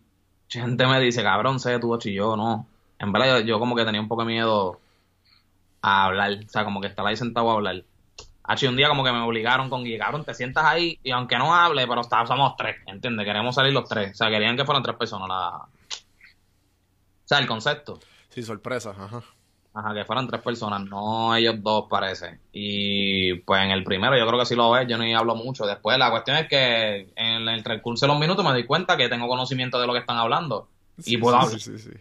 gente 0.49 0.87
me 0.87 1.01
dice, 1.01 1.23
cabrón, 1.23 1.61
sé 1.61 1.79
tú, 1.79 1.99
y 2.05 2.15
yo 2.15 2.37
no. 2.37 2.67
En 2.99 3.13
verdad, 3.13 3.41
yo, 3.41 3.45
yo 3.47 3.59
como 3.59 3.77
que 3.77 3.85
tenía 3.85 4.01
un 4.01 4.09
poco 4.09 4.23
de 4.23 4.33
miedo 4.33 4.81
a 5.83 6.05
hablar, 6.07 6.39
o 6.45 6.49
sea, 6.49 6.65
como 6.65 6.81
que 6.81 6.89
estar 6.89 7.07
ahí 7.07 7.17
sentado 7.17 7.51
a 7.51 7.55
hablar. 7.55 7.85
H, 8.51 8.67
un 8.69 8.77
día 8.77 8.89
como 8.89 9.05
que 9.05 9.13
me 9.13 9.21
obligaron 9.21 9.69
con 9.71 9.85
Guille, 9.85 9.99
cabrón, 9.99 10.25
te 10.25 10.33
sientas 10.35 10.65
ahí 10.65 10.99
y 11.03 11.11
aunque 11.11 11.37
no 11.39 11.55
hable, 11.55 11.87
pero 11.87 12.01
está- 12.01 12.27
somos 12.27 12.57
tres, 12.57 12.77
¿entiendes? 12.87 13.27
Queremos 13.27 13.55
salir 13.55 13.73
los 13.73 13.89
tres. 13.89 14.13
O 14.13 14.15
sea, 14.15 14.31
querían 14.31 14.57
que 14.57 14.65
fueran 14.65 14.83
tres 14.83 14.97
personas. 14.97 15.29
La... 15.29 15.49
O 15.59 15.69
sea, 17.25 17.39
el 17.39 17.47
concepto. 17.47 18.01
Sí, 18.31 18.43
sorpresa, 18.43 18.91
ajá. 18.99 19.23
Ajá, 19.75 19.95
que 19.95 20.05
fueran 20.05 20.27
tres 20.27 20.41
personas, 20.43 20.83
no 20.83 21.37
ellos 21.37 21.57
dos 21.63 21.85
parece. 21.89 22.41
Y 22.53 23.35
pues 23.35 23.63
en 23.63 23.71
el 23.71 23.85
primero 23.85 24.17
yo 24.19 24.27
creo 24.27 24.41
que 24.41 24.47
sí 24.47 24.57
lo 24.57 24.71
ves, 24.71 24.89
yo 24.89 24.97
ni 24.99 25.15
hablo 25.15 25.37
mucho. 25.37 25.67
Después 25.67 25.99
la 25.99 26.11
cuestión 26.11 26.37
es 26.39 26.49
que 26.49 27.13
en 27.15 27.49
el 27.49 27.63
transcurso 27.63 28.07
de 28.07 28.13
los 28.13 28.19
minutos 28.19 28.45
me 28.45 28.55
di 28.57 28.65
cuenta 28.65 28.97
que 28.97 29.09
tengo 29.09 29.29
conocimiento 29.29 29.79
de 29.79 29.87
lo 29.87 29.93
que 29.93 30.01
están 30.01 30.17
hablando. 30.17 30.69
Sí, 30.99 31.15
y 31.15 31.17
puedo 31.19 31.37
sí, 31.39 31.45
hablar. 31.45 31.61
sí, 31.61 31.79
sí, 31.79 31.91
sí. 31.91 31.97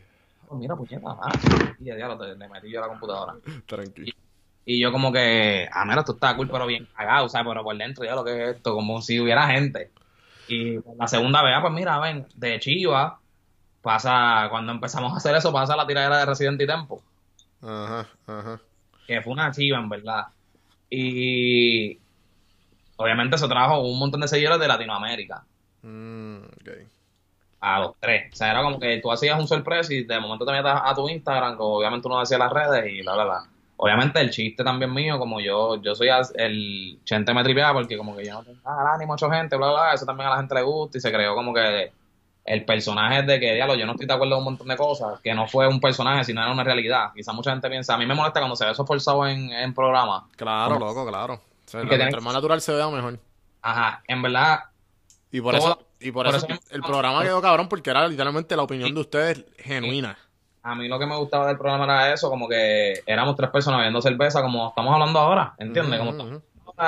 Pues 0.47 0.59
mira, 0.61 0.75
puñeta, 0.75 1.17
ah, 1.21 1.29
y 1.79 1.83
ya 1.83 1.95
diablo, 1.95 2.17
te- 2.17 2.35
le 2.35 2.47
metí 2.47 2.71
yo 2.71 2.79
a 2.79 2.83
la 2.83 2.87
computadora. 2.87 3.33
Tranquilo. 3.67 4.07
Y 4.07 4.15
yo 4.79 4.91
como 4.91 5.11
que, 5.13 5.67
ah, 5.71 5.85
mira, 5.85 6.01
esto 6.01 6.11
está 6.13 6.35
cool, 6.35 6.49
pero 6.49 6.65
bien 6.65 6.87
cagado, 6.95 7.25
o 7.25 7.29
sea, 7.29 7.43
pero 7.45 7.63
por 7.63 7.77
dentro 7.77 8.03
ya 8.03 8.15
lo 8.15 8.25
que 8.25 8.31
es 8.49 8.55
esto, 8.57 8.73
como 8.73 9.01
si 9.01 9.19
hubiera 9.19 9.47
gente. 9.47 9.91
Y 10.49 10.77
la 10.97 11.07
segunda 11.07 11.41
vez, 11.43 11.53
ah, 11.55 11.61
pues 11.61 11.73
mira, 11.73 11.99
ven, 11.99 12.27
de 12.35 12.59
Chiva, 12.59 13.19
pasa, 13.81 14.47
cuando 14.49 14.71
empezamos 14.73 15.13
a 15.13 15.17
hacer 15.17 15.35
eso, 15.35 15.53
pasa 15.53 15.75
la 15.77 15.87
tiradera 15.87 16.17
de 16.17 16.25
Resident 16.25 16.61
y 16.61 16.67
Tempo, 16.67 17.01
Ajá, 17.61 18.07
ajá. 18.27 18.59
que 19.07 19.21
fue 19.21 19.33
una 19.33 19.51
chiva, 19.51 19.77
en 19.77 19.87
verdad. 19.89 20.25
Y 20.89 21.97
obviamente 22.97 23.35
eso 23.35 23.47
trajo 23.47 23.79
un 23.81 23.99
montón 23.99 24.21
de 24.21 24.27
seguidores 24.27 24.59
de 24.59 24.67
Latinoamérica, 24.67 25.43
Mm, 25.83 26.37
ok. 26.43 26.69
a 27.61 27.79
los 27.79 27.95
tres. 27.99 28.33
O 28.33 28.35
sea, 28.35 28.51
era 28.51 28.61
como 28.63 28.79
que 28.79 28.99
tú 29.01 29.11
hacías 29.11 29.39
un 29.39 29.47
sorpresa 29.47 29.93
y 29.93 30.03
de 30.03 30.19
momento 30.19 30.45
te 30.45 30.51
metas 30.51 30.81
a 30.83 30.93
tu 30.95 31.07
Instagram, 31.09 31.55
como 31.57 31.75
obviamente 31.77 32.07
uno 32.07 32.19
decía 32.19 32.37
las 32.37 32.51
redes 32.51 32.91
y 32.91 33.01
bla, 33.01 33.13
bla, 33.13 33.23
bla. 33.25 33.43
Obviamente 33.79 34.19
el 34.19 34.31
chiste 34.31 34.63
también 34.63 34.91
mío, 34.91 35.19
como 35.19 35.39
yo, 35.39 35.79
yo 35.81 35.93
soy 35.93 36.09
el 36.35 36.99
chente 37.03 37.31
me 37.33 37.43
tripeaba 37.43 37.73
porque 37.73 37.95
como 37.95 38.15
que 38.15 38.25
yo 38.25 38.33
no 38.33 38.43
tengo 38.43 38.59
ah, 38.65 38.93
ánimo, 38.95 39.13
mucha 39.13 39.29
gente, 39.31 39.55
bla, 39.55 39.71
bla, 39.71 39.93
eso 39.93 40.05
también 40.05 40.27
a 40.27 40.31
la 40.31 40.37
gente 40.37 40.55
le 40.55 40.63
gusta 40.63 40.97
y 40.97 41.01
se 41.01 41.11
creó 41.11 41.35
como 41.35 41.53
que 41.53 41.91
el 42.45 42.65
personaje 42.65 43.21
de 43.23 43.39
que, 43.39 43.53
diablo, 43.53 43.75
yo 43.75 43.85
no 43.85 43.91
estoy 43.91 44.07
de 44.07 44.13
acuerdo 44.13 44.35
con 44.35 44.39
un 44.39 44.45
montón 44.45 44.67
de 44.69 44.77
cosas, 44.77 45.19
que 45.21 45.33
no 45.35 45.47
fue 45.47 45.67
un 45.67 45.79
personaje, 45.81 46.23
sino 46.23 46.41
era 46.41 46.51
una 46.51 46.63
realidad. 46.63 47.11
Quizá 47.13 47.33
mucha 47.33 47.51
gente 47.51 47.69
piensa, 47.69 47.93
a 47.93 47.97
mí 47.97 48.05
me 48.05 48.15
molesta 48.15 48.39
cuando 48.39 48.55
se 48.55 48.65
ve 48.65 48.71
eso 48.71 48.85
forzado 48.85 49.27
en, 49.27 49.51
en 49.51 49.73
programas. 49.73 50.23
Claro, 50.37 50.75
Como- 50.75 50.85
loco, 50.85 51.05
claro. 51.07 51.33
O 51.35 51.41
sea, 51.69 51.81
que 51.81 52.21
más 52.21 52.33
natural 52.33 52.61
se 52.61 52.73
vea, 52.73 52.89
mejor. 52.89 53.19
Ajá, 53.61 54.01
en 54.07 54.21
verdad, 54.21 54.59
Y 55.29 55.41
por 55.41 55.55
Todo- 55.57 55.67
eso, 55.71 55.87
y 55.99 56.11
por 56.11 56.25
por 56.25 56.35
eso, 56.35 56.47
eso- 56.47 56.59
el 56.71 56.81
programa 56.81 57.21
quedó 57.21 57.41
cabrón 57.41 57.67
porque 57.67 57.89
era 57.89 58.07
literalmente 58.07 58.55
la 58.55 58.63
opinión 58.63 58.93
de 58.95 59.01
ustedes 59.01 59.45
genuina. 59.57 60.17
A 60.67 60.75
mí 60.75 60.89
lo 60.89 60.99
que 60.99 61.05
me 61.05 61.15
gustaba 61.15 61.47
del 61.47 61.57
programa 61.57 61.85
era 61.85 62.13
eso, 62.13 62.29
como 62.29 62.49
que 62.49 63.01
éramos 63.05 63.37
tres 63.37 63.49
personas 63.51 63.79
bebiendo 63.79 64.01
cerveza, 64.01 64.41
como 64.41 64.67
estamos 64.67 64.93
hablando 64.93 65.17
ahora, 65.17 65.53
¿entiendes? 65.59 65.97
Como 65.97 66.11
ujú. 66.11 66.41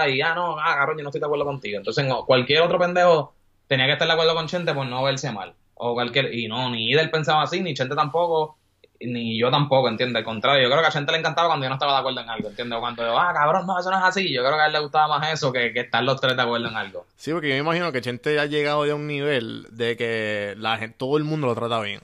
y 0.10 0.18
ya 0.18 0.36
no, 0.36 0.60
ah, 0.60 0.76
cabrón, 0.76 0.98
yo 0.98 1.04
no 1.04 1.10
estoy 1.10 1.22
de 1.22 1.26
acuerdo 1.26 1.46
contigo. 1.46 1.78
Entonces, 1.78 2.06
no, 2.06 2.26
cualquier 2.26 2.62
otro 2.62 2.78
pendejo 2.78 3.34
tenía 3.68 3.86
que 3.86 3.94
estar 3.94 4.06
de 4.06 4.14
acuerdo 4.14 4.36
con 4.36 4.48
Chente 4.48 4.74
por 4.74 4.86
no 4.86 5.02
verse 5.04 5.32
mal. 5.32 5.54
O 5.76 5.94
cualquier, 5.94 6.34
y 6.34 6.50
no, 6.50 6.70
ni 6.70 6.90
Idel 6.92 7.10
pensaba 7.10 7.44
así, 7.44 7.62
ni 7.62 7.74
Chente 7.74 7.96
tampoco, 7.96 8.58
ni 9.00 9.40
yo 9.40 9.50
tampoco, 9.50 9.88
¿entiendes? 9.88 10.18
Al 10.18 10.26
contrario, 10.26 10.62
yo 10.62 10.70
creo 10.70 10.82
que 10.82 10.88
a 10.88 10.92
Chente 10.92 11.14
le 11.14 11.20
encantaba 11.20 11.48
cuando 11.48 11.64
yo 11.64 11.70
no 11.70 11.76
estaba 11.76 11.94
de 11.94 12.00
acuerdo 12.00 12.20
en 12.20 12.30
algo, 12.30 12.50
¿entiendes? 12.50 12.78
O 12.78 12.82
cuando 12.82 13.06
yo, 13.06 13.18
ah, 13.18 13.32
cabrón, 13.34 13.66
no, 13.66 13.80
eso 13.80 13.90
no 13.92 13.98
es 13.98 14.04
así. 14.04 14.30
Yo 14.34 14.44
creo 14.44 14.58
que 14.58 14.62
a 14.64 14.66
él 14.66 14.74
le 14.74 14.80
gustaba 14.80 15.08
más 15.08 15.32
eso 15.32 15.54
que, 15.54 15.72
que 15.72 15.80
estar 15.80 16.04
los 16.04 16.20
tres 16.20 16.36
de 16.36 16.42
acuerdo 16.42 16.68
en 16.68 16.76
algo. 16.76 17.06
Sí, 17.16 17.32
porque 17.32 17.48
yo 17.48 17.54
me 17.54 17.62
imagino 17.62 17.94
que 17.94 18.02
Chente 18.02 18.38
ha 18.42 18.46
llegado 18.46 18.86
ya 18.86 18.92
a 18.92 18.96
un 18.96 19.08
nivel 19.08 19.68
de 19.72 19.96
que 19.96 20.56
la 20.58 20.78
gente, 20.78 20.98
todo 20.98 21.16
el 21.16 21.24
mundo 21.24 21.48
lo 21.48 21.56
trata 21.56 21.80
bien. 21.80 22.02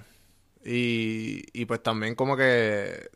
Y, 0.65 1.43
y 1.53 1.65
pues 1.65 1.83
también 1.83 2.15
como 2.15 2.37
que, 2.37 3.09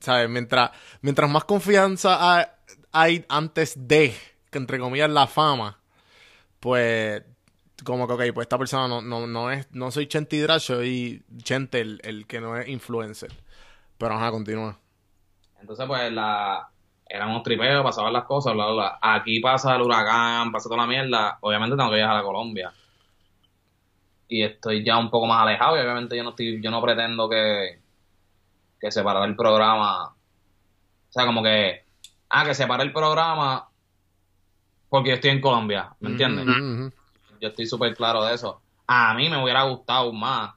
¿sabes? 0.00 0.28
Mientras, 0.30 0.72
mientras 1.02 1.30
más 1.30 1.44
confianza 1.44 2.18
ha- 2.40 2.56
hay 2.92 3.24
antes 3.28 3.74
de, 3.88 4.14
que 4.50 4.58
entre 4.58 4.78
comillas, 4.78 5.10
la 5.10 5.26
fama, 5.26 5.80
pues 6.60 7.22
como 7.84 8.06
que, 8.08 8.14
ok, 8.14 8.22
pues 8.34 8.46
esta 8.46 8.58
persona 8.58 8.88
no, 8.88 9.02
no, 9.02 9.26
no 9.26 9.50
es, 9.52 9.68
no 9.72 9.90
soy 9.90 10.06
Chente 10.08 10.36
Hidracho, 10.36 10.76
soy 10.76 11.24
Chente 11.42 11.80
el, 11.80 12.00
el 12.04 12.26
que 12.26 12.40
no 12.40 12.56
es 12.58 12.68
influencer. 12.68 13.32
Pero 13.98 14.14
ajá, 14.14 14.30
continúa. 14.32 14.78
Entonces, 15.60 15.86
pues, 15.86 16.12
la, 16.12 16.68
eran 17.06 17.30
unos 17.30 17.42
tripeos, 17.42 17.82
pasaban 17.84 18.12
las 18.12 18.24
cosas, 18.24 18.54
bla, 18.54 18.66
bla, 18.66 18.74
bla. 18.74 18.98
Aquí 19.00 19.40
pasa 19.40 19.76
el 19.76 19.82
huracán, 19.82 20.50
pasa 20.52 20.68
toda 20.68 20.82
la 20.82 20.86
mierda. 20.86 21.38
Obviamente 21.40 21.76
tengo 21.76 21.90
que 21.90 21.96
viajar 21.96 22.16
a 22.18 22.22
Colombia. 22.22 22.74
Y 24.32 24.42
estoy 24.42 24.82
ya 24.82 24.96
un 24.96 25.10
poco 25.10 25.26
más 25.26 25.42
alejado 25.42 25.76
y 25.76 25.80
obviamente 25.80 26.16
yo 26.16 26.24
no 26.24 26.30
estoy, 26.30 26.62
yo 26.62 26.70
no 26.70 26.80
pretendo 26.80 27.28
que, 27.28 27.78
que 28.80 28.90
separar 28.90 29.28
el 29.28 29.36
programa. 29.36 30.06
O 30.06 31.12
sea, 31.12 31.26
como 31.26 31.42
que, 31.42 31.84
ah, 32.30 32.44
que 32.46 32.54
separe 32.54 32.82
el 32.82 32.92
programa 32.92 33.68
porque 34.88 35.08
yo 35.08 35.14
estoy 35.14 35.30
en 35.30 35.40
Colombia, 35.40 35.90
¿me 36.00 36.10
entiendes? 36.10 36.46
Yo 37.40 37.48
estoy 37.48 37.66
súper 37.66 37.94
claro 37.94 38.24
de 38.24 38.34
eso. 38.34 38.60
A 38.86 39.14
mí 39.14 39.28
me 39.30 39.42
hubiera 39.42 39.62
gustado 39.62 40.12
más 40.12 40.52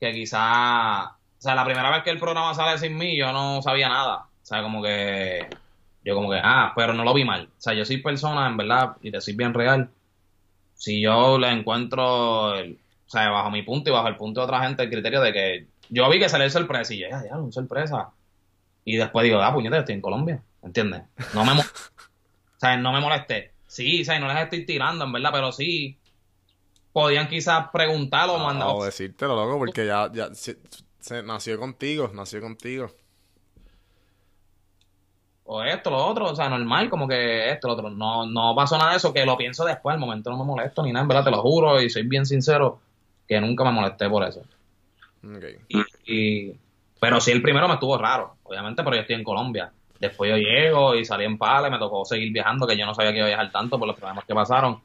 que 0.00 0.12
quizá, 0.12 1.04
o 1.04 1.16
sea, 1.38 1.54
la 1.54 1.66
primera 1.66 1.90
vez 1.90 2.02
que 2.02 2.08
el 2.08 2.18
programa 2.18 2.54
sale 2.54 2.78
sin 2.78 2.96
mí, 2.96 3.18
yo 3.18 3.30
no 3.30 3.60
sabía 3.60 3.90
nada. 3.90 4.26
O 4.42 4.46
sea, 4.46 4.62
como 4.62 4.82
que, 4.82 5.48
yo 6.02 6.14
como 6.14 6.30
que, 6.30 6.40
ah, 6.42 6.72
pero 6.74 6.94
no 6.94 7.04
lo 7.04 7.12
vi 7.12 7.24
mal. 7.24 7.50
O 7.58 7.60
sea, 7.60 7.74
yo 7.74 7.84
soy 7.84 7.98
persona, 7.98 8.46
en 8.46 8.56
verdad, 8.56 8.96
y 9.02 9.10
te 9.10 9.20
soy 9.20 9.34
bien 9.34 9.52
real. 9.52 9.90
Si 10.80 10.98
yo 10.98 11.36
le 11.38 11.50
encuentro, 11.50 12.52
o 12.52 12.64
sea, 13.06 13.28
bajo 13.28 13.50
mi 13.50 13.62
punto 13.62 13.90
y 13.90 13.92
bajo 13.92 14.08
el 14.08 14.16
punto 14.16 14.40
de 14.40 14.46
otra 14.46 14.62
gente, 14.62 14.82
el 14.82 14.88
criterio 14.88 15.20
de 15.20 15.30
que 15.30 15.66
yo 15.90 16.08
vi 16.08 16.18
que 16.18 16.30
salió 16.30 16.48
sorpresa 16.48 16.94
y 16.94 17.00
yo, 17.00 17.08
ya, 17.10 17.22
ya, 17.22 17.36
una 17.36 17.52
sorpresa. 17.52 18.08
Y 18.86 18.96
después 18.96 19.24
digo, 19.24 19.42
ah, 19.42 19.52
puñete, 19.52 19.76
estoy 19.76 19.96
en 19.96 20.00
Colombia, 20.00 20.42
¿entiendes? 20.62 21.02
No 21.34 21.44
me, 21.44 21.52
o 21.52 21.62
sea, 22.56 22.78
no 22.78 22.94
me 22.94 23.00
molesté. 23.02 23.52
Sí, 23.66 24.00
o 24.00 24.04
sea, 24.06 24.18
no 24.18 24.28
les 24.28 24.42
estoy 24.42 24.64
tirando, 24.64 25.04
en 25.04 25.12
verdad, 25.12 25.32
pero 25.34 25.52
sí, 25.52 25.98
podían 26.94 27.28
quizás 27.28 27.68
preguntarlo 27.70 28.36
o 28.36 28.38
mandar. 28.38 28.68
O 28.70 28.82
decírtelo, 28.82 29.36
loco, 29.36 29.58
porque 29.58 29.84
ya, 29.84 30.10
ya 30.10 30.30
se, 30.32 30.56
nació 31.22 31.58
contigo, 31.58 32.10
nació 32.14 32.40
contigo. 32.40 32.90
O 35.52 35.64
esto, 35.64 35.90
lo 35.90 35.96
otro, 36.06 36.26
o 36.26 36.36
sea, 36.36 36.48
normal, 36.48 36.88
como 36.88 37.08
que 37.08 37.50
esto, 37.50 37.66
lo 37.66 37.74
otro. 37.74 37.90
No, 37.90 38.24
no 38.24 38.54
pasó 38.54 38.78
nada 38.78 38.92
de 38.92 38.98
eso, 38.98 39.12
que 39.12 39.26
lo 39.26 39.36
pienso 39.36 39.64
después, 39.64 39.94
al 39.94 40.00
momento 40.00 40.30
no 40.30 40.38
me 40.38 40.44
molesto 40.44 40.82
ni 40.82 40.92
nada, 40.92 41.02
en 41.02 41.08
verdad, 41.08 41.24
te 41.24 41.30
lo 41.30 41.42
juro, 41.42 41.82
y 41.82 41.90
soy 41.90 42.04
bien 42.04 42.24
sincero, 42.24 42.78
que 43.26 43.40
nunca 43.40 43.64
me 43.64 43.72
molesté 43.72 44.08
por 44.08 44.22
eso. 44.22 44.42
Okay. 45.24 45.56
Y, 46.06 46.52
pero 47.00 47.20
sí, 47.20 47.32
el 47.32 47.42
primero 47.42 47.66
me 47.66 47.74
estuvo 47.74 47.98
raro, 47.98 48.36
obviamente, 48.44 48.84
pero 48.84 48.94
yo 48.94 49.02
estoy 49.02 49.16
en 49.16 49.24
Colombia. 49.24 49.72
Después 49.98 50.30
yo 50.30 50.36
llego 50.36 50.94
y 50.94 51.04
salí 51.04 51.24
en 51.24 51.36
pala 51.36 51.68
me 51.68 51.78
tocó 51.78 52.04
seguir 52.04 52.32
viajando, 52.32 52.66
que 52.66 52.76
yo 52.76 52.86
no 52.86 52.94
sabía 52.94 53.10
que 53.10 53.18
iba 53.18 53.26
a 53.26 53.30
viajar 53.30 53.50
tanto 53.50 53.78
por 53.78 53.88
los 53.88 53.96
problemas 53.96 54.24
que 54.24 54.34
pasaron 54.34 54.80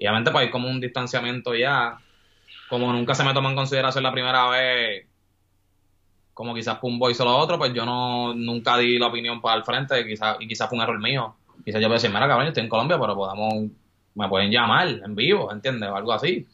y 0.00 0.06
obviamente 0.06 0.30
pues 0.30 0.46
hay 0.46 0.50
como 0.50 0.68
un 0.68 0.80
distanciamiento 0.80 1.54
ya, 1.54 1.98
como 2.70 2.90
nunca 2.90 3.14
se 3.14 3.22
me 3.22 3.34
toma 3.34 3.50
en 3.50 3.56
consideración 3.56 4.02
la 4.02 4.12
primera 4.12 4.48
vez, 4.48 5.06
como 6.40 6.54
quizás 6.54 6.78
fue 6.78 6.88
un 6.88 6.98
voice 6.98 7.22
o 7.22 7.26
lo 7.26 7.36
otro, 7.36 7.58
pues 7.58 7.74
yo 7.74 7.84
no 7.84 8.32
nunca 8.32 8.78
di 8.78 8.98
la 8.98 9.08
opinión 9.08 9.42
para 9.42 9.58
el 9.58 9.62
frente, 9.62 10.06
quizás, 10.06 10.38
y 10.40 10.48
quizás 10.48 10.70
fue 10.70 10.78
un 10.78 10.84
error 10.84 10.98
mío. 10.98 11.34
Quizás 11.62 11.82
yo 11.82 11.88
a 11.88 11.92
decir, 11.92 12.08
mira 12.08 12.26
cabrón, 12.26 12.46
yo 12.46 12.48
estoy 12.48 12.62
en 12.62 12.70
Colombia, 12.70 12.98
pero 12.98 13.14
podamos, 13.14 13.64
me 14.14 14.26
pueden 14.26 14.50
llamar 14.50 14.88
en 14.88 15.14
vivo, 15.14 15.52
¿entiendes? 15.52 15.90
O 15.90 15.96
algo 15.96 16.14
así. 16.14 16.48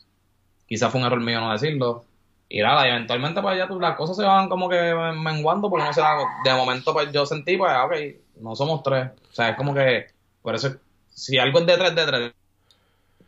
Quizás 0.66 0.90
fue 0.90 1.00
un 1.00 1.06
error 1.06 1.20
mío 1.20 1.38
no 1.38 1.52
decirlo. 1.52 2.04
Y 2.48 2.62
nada, 2.62 2.84
y 2.84 2.90
eventualmente 2.90 3.40
pues 3.40 3.56
ya 3.58 3.68
las 3.68 3.96
cosas 3.96 4.16
se 4.16 4.24
van 4.24 4.48
como 4.48 4.68
que 4.68 4.92
menguando, 5.22 5.70
porque 5.70 5.86
no 5.86 5.92
sé, 5.92 6.02
de 6.42 6.52
momento 6.52 6.92
pues 6.92 7.12
yo 7.12 7.24
sentí, 7.24 7.56
pues, 7.56 7.72
ok, 7.72 8.40
no 8.40 8.56
somos 8.56 8.82
tres. 8.82 9.10
O 9.30 9.34
sea, 9.34 9.50
es 9.50 9.56
como 9.56 9.72
que, 9.72 10.08
por 10.42 10.56
eso, 10.56 10.74
si 11.10 11.38
algo 11.38 11.60
es 11.60 11.66
de 11.66 11.76
tres, 11.76 11.94
de 11.94 12.06
tres 12.06 12.32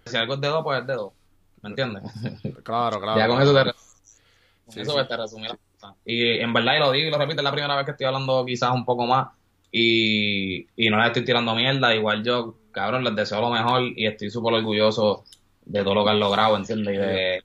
si 0.07 0.17
algo 0.17 0.35
es 0.35 0.41
de 0.41 0.49
dos, 0.49 0.65
pues 0.65 0.81
es 0.81 0.87
de 0.89 0.95
dos. 0.95 1.13
¿Me 1.63 1.71
entiendes? 1.71 2.03
Claro, 2.65 3.01
claro. 3.01 3.17
Ya 3.17 3.29
con 3.29 3.41
eso 3.41 3.55
te, 3.55 3.73
sí, 4.71 4.81
eso 4.81 5.07
te 5.07 5.17
resumí 5.17 5.47
Y 6.05 6.39
en 6.39 6.53
verdad, 6.53 6.77
y 6.77 6.79
lo 6.81 6.93
digo 6.93 7.09
y 7.09 7.11
lo 7.11 7.19
repito, 7.19 7.41
es 7.41 7.45
la 7.45 7.53
primera 7.53 7.77
vez 7.77 7.85
que 7.85 7.93
estoy 7.93 8.07
hablando 8.07 8.45
quizás 8.45 8.73
un 8.73 8.85
poco 8.85 9.07
más. 9.07 9.29
Y, 9.71 10.67
y 10.77 10.89
no 10.91 10.99
les 10.99 11.09
estoy 11.09 11.25
tirando 11.25 11.55
mierda. 11.55 11.95
Igual 11.95 12.25
yo, 12.25 12.57
cabrón, 12.73 13.05
les 13.05 13.15
deseo 13.15 13.41
lo 13.41 13.51
mejor 13.51 13.83
y 13.95 14.07
estoy 14.07 14.31
súper 14.31 14.55
orgulloso 14.55 15.25
de 15.65 15.83
todo 15.83 15.95
lo 15.95 16.05
que 16.05 16.11
han 16.11 16.21
logrado, 16.21 16.57
¿entiendes? 16.57 16.95
Y 16.95 16.99
de, 16.99 17.43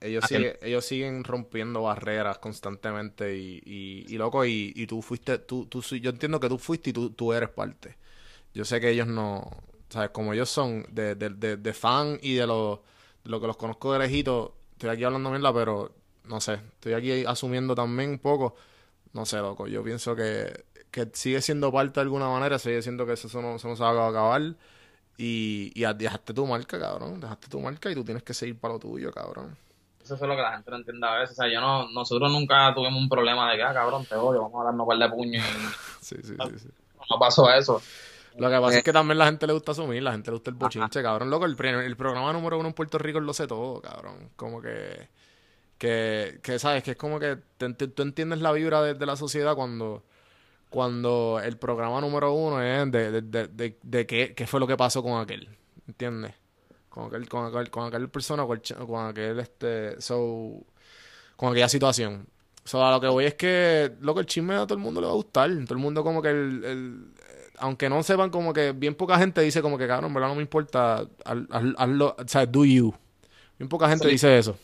ellos, 0.00 0.30
ellos, 0.62 0.84
siguen 0.84 1.24
rompiendo 1.24 1.82
barreras 1.82 2.38
constantemente 2.38 3.36
y, 3.36 3.60
y, 3.64 4.14
y 4.14 4.16
loco, 4.16 4.44
y, 4.44 4.72
y, 4.76 4.86
tú 4.86 5.02
fuiste, 5.02 5.38
tú, 5.38 5.66
tú, 5.66 5.82
yo 5.82 6.10
entiendo 6.10 6.38
que 6.38 6.48
tú 6.48 6.56
fuiste 6.56 6.90
y 6.90 6.92
tú, 6.92 7.10
tú 7.10 7.32
eres 7.32 7.48
parte. 7.48 7.96
Yo 8.52 8.64
sé 8.64 8.80
que 8.80 8.90
ellos 8.90 9.08
no, 9.08 9.50
¿sabes? 9.88 10.10
Como 10.10 10.34
ellos 10.34 10.48
son 10.48 10.86
de, 10.90 11.16
de, 11.16 11.30
de, 11.30 11.56
de 11.56 11.72
fan 11.72 12.18
y 12.22 12.34
de 12.34 12.46
lo, 12.46 12.84
lo 13.24 13.40
que 13.40 13.46
los 13.48 13.56
conozco 13.56 13.92
de 13.92 13.98
lejito, 13.98 14.54
estoy 14.72 14.90
aquí 14.90 15.02
hablando 15.02 15.30
mierda, 15.30 15.52
pero 15.52 15.92
no 16.24 16.40
sé, 16.40 16.54
estoy 16.54 16.94
aquí 16.94 17.24
asumiendo 17.24 17.74
también 17.74 18.10
un 18.10 18.18
poco, 18.18 18.56
no 19.12 19.26
sé, 19.26 19.38
loco, 19.38 19.66
yo 19.66 19.82
pienso 19.82 20.16
que, 20.16 20.64
que 20.90 21.10
sigue 21.12 21.40
siendo 21.40 21.72
parte 21.72 22.00
de 22.00 22.02
alguna 22.02 22.28
manera, 22.28 22.58
sigue 22.58 22.82
siendo 22.82 23.06
que 23.06 23.14
eso 23.14 23.42
no, 23.42 23.58
se 23.58 23.68
va 23.68 24.06
a 24.06 24.08
acabar. 24.08 24.42
Y, 25.16 25.70
y 25.74 25.84
dejaste 25.94 26.34
tu 26.34 26.44
marca, 26.44 26.78
cabrón. 26.78 27.20
Dejaste 27.20 27.48
tu 27.48 27.60
marca 27.60 27.88
y 27.88 27.94
tú 27.94 28.04
tienes 28.04 28.24
que 28.24 28.34
seguir 28.34 28.58
para 28.58 28.74
lo 28.74 28.80
tuyo, 28.80 29.12
cabrón. 29.12 29.56
Eso 30.04 30.14
es 30.16 30.20
lo 30.20 30.36
que 30.36 30.42
la 30.42 30.52
gente 30.52 30.70
no 30.70 30.76
entiende 30.76 31.06
a 31.06 31.14
veces. 31.18 31.38
O 31.38 31.42
sea, 31.42 31.52
yo 31.52 31.60
no, 31.60 31.88
nosotros 31.90 32.30
nunca 32.30 32.74
tuvimos 32.74 33.00
un 33.00 33.08
problema 33.08 33.50
de 33.50 33.56
que, 33.56 33.62
ah, 33.62 33.72
cabrón, 33.72 34.04
te 34.04 34.16
odio, 34.16 34.42
vamos 34.42 34.60
a 34.60 34.64
darnos 34.64 34.82
un 34.82 34.88
par 34.88 34.98
de 34.98 35.16
puños. 35.16 35.44
sí, 36.00 36.16
sí, 36.22 36.34
sí, 36.38 36.58
sí. 36.58 36.68
No 37.10 37.18
pasó 37.18 37.50
eso. 37.50 37.80
Lo 38.36 38.50
que 38.50 38.60
pasa 38.60 38.78
es 38.78 38.84
que 38.84 38.92
también 38.92 39.18
la 39.18 39.26
gente 39.26 39.46
le 39.46 39.52
gusta 39.52 39.72
asumir, 39.72 40.02
la 40.02 40.12
gente 40.12 40.30
le 40.30 40.34
gusta 40.34 40.50
el 40.50 40.56
bochinche, 40.56 41.02
cabrón. 41.02 41.30
Loco, 41.30 41.46
el, 41.46 41.56
el 41.64 41.96
programa 41.96 42.32
número 42.32 42.58
uno 42.58 42.68
en 42.68 42.74
Puerto 42.74 42.98
Rico 42.98 43.20
lo 43.20 43.32
sé 43.32 43.46
todo, 43.46 43.80
cabrón. 43.80 44.30
Como 44.36 44.60
que, 44.60 45.08
que, 45.78 46.40
que 46.42 46.58
sabes, 46.58 46.82
que 46.82 46.92
es 46.92 46.96
como 46.96 47.18
que 47.18 47.36
tú 47.58 48.02
entiendes 48.02 48.40
la 48.40 48.52
vibra 48.52 48.82
de, 48.82 49.06
la 49.06 49.16
sociedad 49.16 49.54
cuando, 49.54 50.04
cuando 50.70 51.40
el 51.42 51.56
programa 51.56 52.00
número 52.00 52.32
uno 52.32 52.62
es 52.62 52.90
de, 52.90 53.22
de, 53.22 53.48
de, 53.48 53.78
de 53.82 54.06
qué, 54.06 54.34
qué, 54.34 54.46
fue 54.46 54.60
lo 54.60 54.66
que 54.66 54.76
pasó 54.76 55.02
con 55.02 55.20
aquel, 55.20 55.48
¿entiendes? 55.86 56.34
Con 56.88 57.06
aquel, 57.06 57.28
con 57.28 57.46
aquel, 57.46 57.70
con 57.70 57.86
aquel 57.86 58.08
persona, 58.08 58.46
con, 58.46 58.60
con 58.86 59.06
aquel, 59.06 59.40
este, 59.40 60.00
so, 60.00 60.64
con 61.36 61.50
aquella 61.50 61.68
situación. 61.68 62.26
So, 62.64 62.84
a 62.84 62.90
lo 62.90 63.00
que 63.00 63.08
voy 63.08 63.26
es 63.26 63.34
que, 63.34 63.92
loco, 64.00 64.20
el 64.20 64.26
chisme 64.26 64.54
a 64.54 64.66
todo 64.66 64.74
el 64.74 64.80
mundo 64.80 65.00
le 65.00 65.06
va 65.06 65.12
a 65.12 65.16
gustar. 65.16 65.50
Todo 65.50 65.74
el 65.74 65.80
mundo 65.80 66.02
como 66.02 66.22
que 66.22 66.30
el 66.30 67.12
aunque 67.58 67.88
no 67.88 68.02
sepan 68.02 68.30
como 68.30 68.52
que 68.52 68.72
bien 68.72 68.94
poca 68.94 69.18
gente 69.18 69.40
dice 69.40 69.62
como 69.62 69.78
que 69.78 69.86
cabrón, 69.86 70.12
verdad 70.12 70.28
no 70.28 70.34
me 70.34 70.42
importa, 70.42 71.06
hazlo, 71.24 72.16
o 72.18 72.28
sea, 72.28 72.46
do 72.46 72.64
you. 72.64 72.94
Bien 73.58 73.68
poca 73.68 73.88
gente 73.88 74.08
dice 74.08 74.38
eso. 74.38 74.56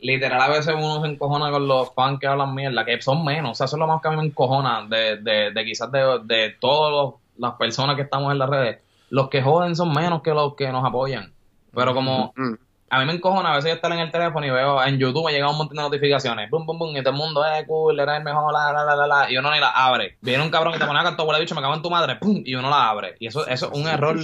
Literal, 0.00 0.40
a 0.40 0.48
veces 0.48 0.74
uno 0.76 1.00
se 1.02 1.08
encojona 1.08 1.50
con 1.50 1.66
los 1.66 1.94
fans 1.94 2.18
que 2.20 2.26
hablan 2.26 2.54
mierda, 2.54 2.84
que 2.84 3.00
son 3.00 3.24
menos, 3.24 3.52
o 3.52 3.54
sea, 3.54 3.66
eso 3.66 3.76
es 3.76 3.80
lo 3.80 3.86
más 3.86 4.02
que 4.02 4.08
a 4.08 4.10
mí 4.10 4.18
me 4.18 4.24
encojona 4.24 4.86
de, 4.88 5.16
de, 5.16 5.50
de 5.52 5.64
quizás 5.64 5.90
de, 5.90 6.20
de 6.24 6.50
todas 6.60 7.14
las 7.38 7.52
personas 7.54 7.96
que 7.96 8.02
estamos 8.02 8.30
en 8.32 8.38
las 8.38 8.50
redes. 8.50 8.80
Los 9.10 9.28
que 9.28 9.42
joden 9.42 9.76
son 9.76 9.92
menos 9.92 10.22
que 10.22 10.32
los 10.32 10.54
que 10.56 10.70
nos 10.70 10.84
apoyan. 10.84 11.32
Pero 11.72 11.94
como 11.94 12.32
mm 12.36 12.54
a 12.94 13.00
mí 13.00 13.06
me 13.06 13.12
encojona 13.14 13.52
a 13.52 13.56
veces 13.56 13.70
yo 13.70 13.74
estar 13.74 13.90
en 13.92 13.98
el 13.98 14.10
teléfono 14.10 14.46
y 14.46 14.50
veo 14.50 14.82
en 14.84 14.98
YouTube 14.98 15.26
me 15.26 15.32
llega 15.32 15.50
un 15.50 15.58
montón 15.58 15.76
de 15.76 15.82
notificaciones, 15.82 16.48
bum, 16.50 16.64
bum, 16.64 16.78
bum, 16.78 16.96
y 16.96 17.02
todo 17.02 17.10
el 17.10 17.16
mundo, 17.16 17.44
eh, 17.44 17.64
cool, 17.66 17.98
era 17.98 18.16
el 18.16 18.24
mejor, 18.24 18.52
la, 18.52 18.72
la, 18.72 18.84
la, 18.84 18.96
la, 18.96 19.06
la, 19.06 19.30
y 19.30 19.36
uno 19.36 19.50
ni 19.50 19.58
la 19.58 19.70
abre. 19.70 20.16
Viene 20.20 20.42
un 20.42 20.50
cabrón 20.50 20.74
y 20.74 20.78
te 20.78 20.86
pone 20.86 21.00
a 21.00 21.02
cantar, 21.02 21.26
bicho, 21.40 21.54
me 21.54 21.60
cago 21.60 21.74
en 21.74 21.82
tu 21.82 21.90
madre, 21.90 22.16
pum, 22.16 22.42
y 22.44 22.54
uno 22.54 22.70
la 22.70 22.88
abre. 22.88 23.16
Y 23.18 23.26
eso, 23.26 23.46
eso 23.46 23.70
es 23.72 23.78
un 23.78 23.88
error 23.88 24.18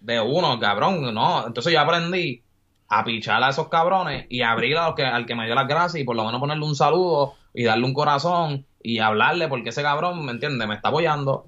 de 0.00 0.20
uno, 0.20 0.58
cabrón, 0.60 1.12
¿no? 1.12 1.46
Entonces 1.46 1.72
yo 1.72 1.80
aprendí 1.80 2.42
a 2.88 3.04
pichar 3.04 3.42
a 3.42 3.50
esos 3.50 3.68
cabrones 3.68 4.26
y 4.28 4.42
abrir 4.42 4.76
al 4.76 4.94
que, 4.94 5.04
al 5.04 5.26
que 5.26 5.34
me 5.34 5.46
dio 5.46 5.54
las 5.54 5.68
gracias 5.68 6.02
y 6.02 6.04
por 6.04 6.16
lo 6.16 6.24
menos 6.24 6.40
ponerle 6.40 6.64
un 6.64 6.74
saludo 6.76 7.34
y 7.52 7.64
darle 7.64 7.84
un 7.84 7.94
corazón 7.94 8.66
y 8.82 8.98
hablarle 8.98 9.48
porque 9.48 9.70
ese 9.70 9.82
cabrón, 9.82 10.24
¿me 10.24 10.32
entiende? 10.32 10.66
Me 10.66 10.74
está 10.74 10.88
apoyando. 10.88 11.46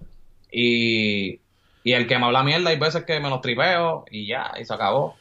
Y, 0.53 1.41
y 1.85 1.93
el 1.93 2.07
que 2.07 2.19
me 2.19 2.27
habla 2.27 2.43
mierda 2.43 2.71
hay 2.71 2.79
veces 2.79 3.05
que 3.05 3.21
me 3.21 3.31
los 3.31 3.41
tripeo 3.41 4.05
y 4.11 4.27
ya, 4.27 4.53
y 4.61 4.65
se 4.65 4.75
acabó 4.75 5.17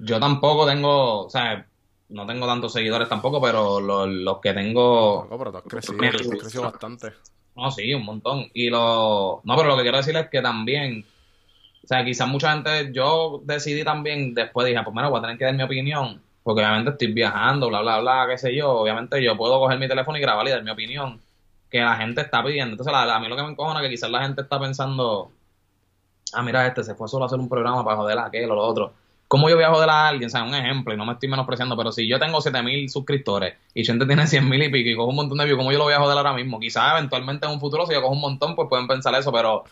yo 0.00 0.18
tampoco 0.18 0.66
tengo, 0.66 1.26
o 1.26 1.30
sea, 1.30 1.66
no 2.08 2.26
tengo 2.26 2.46
tantos 2.46 2.72
seguidores 2.72 3.08
tampoco, 3.08 3.40
pero 3.40 3.80
los, 3.80 4.38
que 4.40 4.52
tengo... 4.54 5.26
No, 5.30 5.38
pero 5.38 5.56
has 5.56 5.64
crecido, 5.64 6.62
bastante. 6.62 7.12
No, 7.54 7.70
sí, 7.70 7.92
un 7.92 8.04
montón. 8.04 8.46
Y 8.54 8.70
lo... 8.70 9.40
No, 9.44 9.56
pero 9.56 9.68
lo 9.68 9.76
que 9.76 9.82
quiero 9.82 9.98
decir 9.98 10.16
es 10.16 10.28
que 10.28 10.40
también, 10.40 11.04
sea, 11.90 12.04
quizás 12.04 12.28
mucha 12.28 12.52
gente, 12.52 12.92
yo 12.92 13.42
decidí 13.44 13.84
también, 13.84 14.34
después 14.34 14.66
dije, 14.66 14.80
pues 14.82 14.94
mira, 14.94 15.08
voy 15.08 15.18
a 15.18 15.22
tener 15.22 15.38
que 15.38 15.44
dar 15.44 15.54
mi 15.54 15.62
opinión, 15.62 16.22
porque 16.42 16.62
obviamente 16.62 16.90
estoy 16.90 17.12
viajando, 17.12 17.68
bla, 17.68 17.80
bla, 17.82 18.00
bla, 18.00 18.26
qué 18.28 18.38
sé 18.38 18.54
yo, 18.54 18.70
obviamente 18.70 19.22
yo 19.22 19.36
puedo 19.36 19.58
coger 19.60 19.78
mi 19.78 19.88
teléfono 19.88 20.18
y 20.18 20.20
grabar 20.20 20.46
y 20.46 20.50
dar 20.50 20.62
mi 20.62 20.70
opinión, 20.70 21.20
que 21.70 21.80
la 21.80 21.96
gente 21.96 22.20
está 22.20 22.42
pidiendo. 22.44 22.72
Entonces, 22.72 22.94
a 22.94 23.20
mí 23.20 23.28
lo 23.28 23.36
que 23.36 23.42
me 23.42 23.50
encojona 23.50 23.80
es 23.80 23.86
que 23.86 23.90
quizás 23.90 24.10
la 24.10 24.22
gente 24.22 24.42
está 24.42 24.60
pensando, 24.60 25.30
ah, 26.32 26.42
mira, 26.42 26.66
este 26.66 26.84
se 26.84 26.94
fue 26.94 27.08
solo 27.08 27.24
a 27.24 27.26
hacer 27.26 27.38
un 27.38 27.48
programa 27.48 27.84
para 27.84 27.96
joder 27.96 28.18
a 28.18 28.26
aquel 28.26 28.50
o 28.50 28.54
lo 28.54 28.62
otro 28.62 28.92
¿Cómo 29.30 29.48
yo 29.48 29.54
voy 29.54 29.64
a 29.64 29.70
joder 29.70 29.88
a 29.88 30.08
alguien? 30.08 30.26
O 30.26 30.28
sea, 30.28 30.42
un 30.42 30.56
ejemplo, 30.56 30.92
y 30.92 30.96
no 30.96 31.06
me 31.06 31.12
estoy 31.12 31.28
menospreciando, 31.28 31.76
pero 31.76 31.92
si 31.92 32.08
yo 32.08 32.18
tengo 32.18 32.40
7000 32.40 32.90
suscriptores 32.90 33.54
y 33.72 33.84
gente 33.84 34.04
tiene 34.04 34.24
100.000 34.26 34.66
y 34.66 34.68
pico 34.70 34.90
y 34.90 34.96
cojo 34.96 35.10
un 35.10 35.14
montón 35.14 35.38
de 35.38 35.44
views, 35.44 35.56
¿cómo 35.56 35.70
yo 35.70 35.78
lo 35.78 35.84
voy 35.84 35.94
a 35.94 36.00
joder 36.00 36.16
ahora 36.16 36.32
mismo? 36.32 36.58
Quizás 36.58 36.98
eventualmente 36.98 37.46
en 37.46 37.52
un 37.52 37.60
futuro, 37.60 37.86
si 37.86 37.92
yo 37.94 38.02
cojo 38.02 38.12
un 38.12 38.20
montón, 38.20 38.56
pues 38.56 38.68
pueden 38.68 38.88
pensar 38.88 39.14
eso, 39.14 39.30
pero 39.30 39.62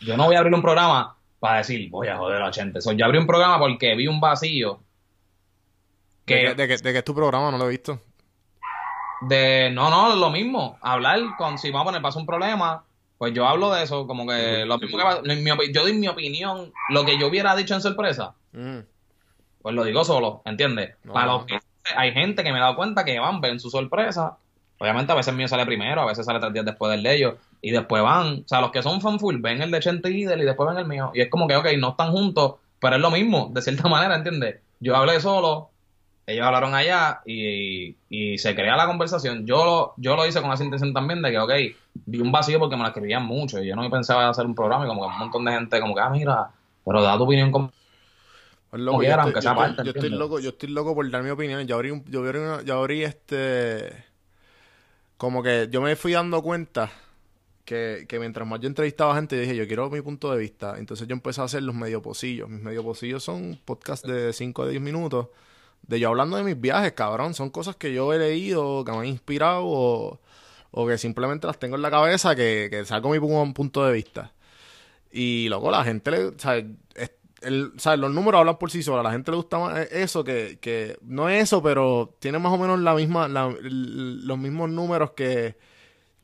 yo 0.00 0.16
no 0.16 0.26
voy 0.26 0.36
a 0.36 0.38
abrir 0.38 0.54
un 0.54 0.62
programa 0.62 1.16
para 1.40 1.58
decir, 1.58 1.90
voy 1.90 2.08
a 2.08 2.16
joder 2.16 2.42
a 2.42 2.52
gente. 2.52 2.80
So, 2.80 2.92
yo 2.92 3.04
abrí 3.06 3.18
un 3.18 3.26
programa 3.26 3.58
porque 3.58 3.94
vi 3.96 4.06
un 4.06 4.20
vacío. 4.20 4.80
Que, 6.26 6.54
¿De, 6.54 6.68
que, 6.68 6.74
es 6.74 7.04
tu 7.04 7.14
programa? 7.14 7.50
No 7.50 7.58
lo 7.58 7.66
he 7.66 7.70
visto. 7.70 7.98
De, 9.22 9.70
no, 9.72 9.90
no, 9.90 10.14
lo 10.14 10.30
mismo. 10.30 10.78
Hablar 10.80 11.18
con, 11.36 11.58
si 11.58 11.70
vamos 11.70 11.82
a 11.82 11.84
poner, 11.86 12.02
pasa 12.02 12.18
un 12.20 12.26
problema, 12.26 12.84
pues 13.18 13.34
yo 13.34 13.46
hablo 13.46 13.72
de 13.72 13.82
eso, 13.82 14.06
como 14.06 14.26
que 14.26 14.64
lo 14.64 14.78
mismo 14.78 14.98
que 15.22 15.34
mi 15.34 15.72
yo 15.72 15.82
doy 15.82 15.94
mi 15.94 16.08
opinión, 16.08 16.72
lo 16.90 17.04
que 17.04 17.18
yo 17.18 17.26
hubiera 17.26 17.56
dicho 17.56 17.74
en 17.74 17.80
sorpresa, 17.80 18.34
Mm. 18.52 18.78
pues 19.62 19.74
lo 19.74 19.84
digo 19.84 20.02
solo, 20.04 20.42
¿entiendes? 20.44 20.96
No, 21.04 21.12
Para 21.12 21.26
no. 21.26 21.32
los 21.34 21.46
que 21.46 21.58
hay 21.96 22.12
gente 22.12 22.42
que 22.42 22.50
me 22.52 22.58
he 22.58 22.60
dado 22.60 22.76
cuenta 22.76 23.04
que 23.04 23.18
van, 23.18 23.40
ven 23.40 23.60
su 23.60 23.70
sorpresa. 23.70 24.38
Obviamente 24.80 25.12
a 25.12 25.14
veces 25.14 25.28
el 25.30 25.36
mío 25.36 25.46
sale 25.46 25.66
primero, 25.66 26.00
a 26.00 26.06
veces 26.06 26.24
sale 26.26 26.40
tres 26.40 26.52
días 26.54 26.64
después 26.64 26.90
del 26.90 27.02
de 27.02 27.14
ellos, 27.14 27.34
y 27.60 27.70
después 27.70 28.02
van, 28.02 28.40
o 28.44 28.48
sea, 28.48 28.60
los 28.62 28.70
que 28.72 28.82
son 28.82 29.00
fan 29.00 29.20
full 29.20 29.36
ven 29.38 29.60
el 29.62 29.70
de 29.70 29.78
Chente 29.80 30.10
y 30.10 30.22
Idel 30.22 30.40
y 30.40 30.44
después 30.46 30.68
ven 30.68 30.78
el 30.78 30.86
mío. 30.86 31.10
Y 31.14 31.20
es 31.20 31.28
como 31.28 31.46
que, 31.46 31.54
ok, 31.56 31.66
no 31.78 31.90
están 31.90 32.10
juntos, 32.12 32.54
pero 32.80 32.96
es 32.96 33.02
lo 33.02 33.10
mismo, 33.10 33.50
de 33.52 33.60
cierta 33.62 33.88
manera, 33.88 34.16
¿entiendes? 34.16 34.56
Yo 34.80 34.96
hablé 34.96 35.20
solo, 35.20 35.68
ellos 36.26 36.46
hablaron 36.46 36.74
allá 36.74 37.20
y, 37.26 37.94
y 38.08 38.38
se 38.38 38.54
crea 38.54 38.74
la 38.76 38.86
conversación. 38.86 39.44
Yo 39.46 39.64
lo, 39.66 39.94
yo 39.98 40.16
lo 40.16 40.26
hice 40.26 40.40
con 40.40 40.50
esa 40.52 40.64
intención 40.64 40.94
también 40.94 41.20
de 41.20 41.30
que, 41.30 41.38
ok, 41.38 41.50
vi 42.06 42.20
un 42.20 42.32
vacío 42.32 42.58
porque 42.58 42.76
me 42.76 42.82
la 42.82 42.88
escribían 42.88 43.24
mucho 43.26 43.62
y 43.62 43.66
yo 43.68 43.76
no 43.76 43.90
pensaba 43.90 44.28
hacer 44.30 44.46
un 44.46 44.54
programa 44.54 44.84
y 44.86 44.88
como 44.88 45.02
que 45.02 45.08
un 45.08 45.18
montón 45.18 45.44
de 45.44 45.52
gente 45.52 45.78
como 45.80 45.94
que, 45.94 46.00
ah, 46.00 46.08
mira, 46.08 46.48
pero 46.86 47.02
da 47.02 47.18
tu 47.18 47.24
opinión 47.24 47.50
como... 47.52 47.70
Pues, 48.70 48.80
loco, 48.82 48.92
Como 48.98 49.02
yo, 49.02 49.08
quiera, 49.08 49.22
estoy, 49.24 49.32
aunque 49.32 49.38
yo 49.38 49.42
sea 49.42 49.50
estoy- 49.52 49.66
parte, 49.66 49.82
yo 49.84 49.90
estoy 49.90 50.10
loco, 50.10 50.38
yo 50.40 50.48
estoy 50.50 50.68
loco 50.70 50.94
por 50.94 51.10
dar 51.10 51.22
mi 51.24 51.30
opinión. 51.30 51.66
Ya 51.66 51.74
abrí, 51.74 51.90
un- 51.90 52.04
yo 52.06 52.20
abrí, 52.24 52.38
una- 52.38 52.62
yo 52.62 52.78
abrí 52.78 53.02
este. 53.02 54.09
Como 55.20 55.42
que 55.42 55.68
yo 55.70 55.82
me 55.82 55.96
fui 55.96 56.12
dando 56.12 56.42
cuenta 56.42 56.90
que, 57.66 58.06
que 58.08 58.18
mientras 58.18 58.48
más 58.48 58.60
yo 58.60 58.68
entrevistaba 58.68 59.14
gente, 59.16 59.38
dije, 59.38 59.54
yo 59.56 59.66
quiero 59.66 59.90
mi 59.90 60.00
punto 60.00 60.32
de 60.32 60.38
vista. 60.38 60.76
Entonces 60.78 61.06
yo 61.08 61.14
empecé 61.14 61.42
a 61.42 61.44
hacer 61.44 61.62
los 61.62 61.74
medio 61.74 62.00
pocillos. 62.02 62.48
Mis 62.48 62.62
medio 62.62 62.82
pocillos 62.82 63.22
son 63.24 63.60
podcasts 63.66 64.06
de 64.08 64.32
5 64.32 64.62
a 64.62 64.68
10 64.68 64.80
minutos. 64.82 65.28
De 65.82 66.00
yo 66.00 66.08
hablando 66.08 66.36
de 66.38 66.44
mis 66.44 66.58
viajes, 66.60 66.92
cabrón. 66.92 67.34
Son 67.34 67.50
cosas 67.50 67.76
que 67.76 67.92
yo 67.92 68.12
he 68.14 68.18
leído, 68.18 68.84
que 68.84 68.92
me 68.92 68.98
han 68.98 69.06
inspirado 69.06 69.64
o, 69.66 70.20
o 70.70 70.86
que 70.88 70.98
simplemente 70.98 71.46
las 71.46 71.58
tengo 71.58 71.76
en 71.76 71.82
la 71.82 71.90
cabeza, 71.90 72.34
que, 72.36 72.68
que 72.70 72.84
saco 72.86 73.10
mi 73.10 73.18
pu- 73.18 73.52
punto 73.54 73.84
de 73.86 73.92
vista. 73.92 74.32
Y 75.12 75.48
luego 75.48 75.70
la 75.70 75.84
gente 75.84 76.10
le, 76.12 76.24
o 76.26 76.38
sea, 76.38 76.62
el- 77.42 77.72
sea, 77.78 77.96
los 77.96 78.12
números 78.12 78.40
hablan 78.40 78.58
por 78.58 78.70
sí 78.70 78.82
solos. 78.82 79.00
A 79.00 79.04
la 79.04 79.12
gente 79.12 79.30
le 79.30 79.36
gusta 79.38 79.58
más 79.58 79.78
eso 79.92 80.24
que, 80.24 80.58
que 80.60 80.98
no 81.02 81.28
es 81.28 81.44
eso, 81.44 81.62
pero 81.62 82.14
tiene 82.20 82.38
más 82.38 82.52
o 82.52 82.58
menos 82.58 82.78
la 82.80 82.94
misma, 82.94 83.28
los 83.28 84.38
mismos 84.38 84.70
números 84.70 85.12
que, 85.12 85.56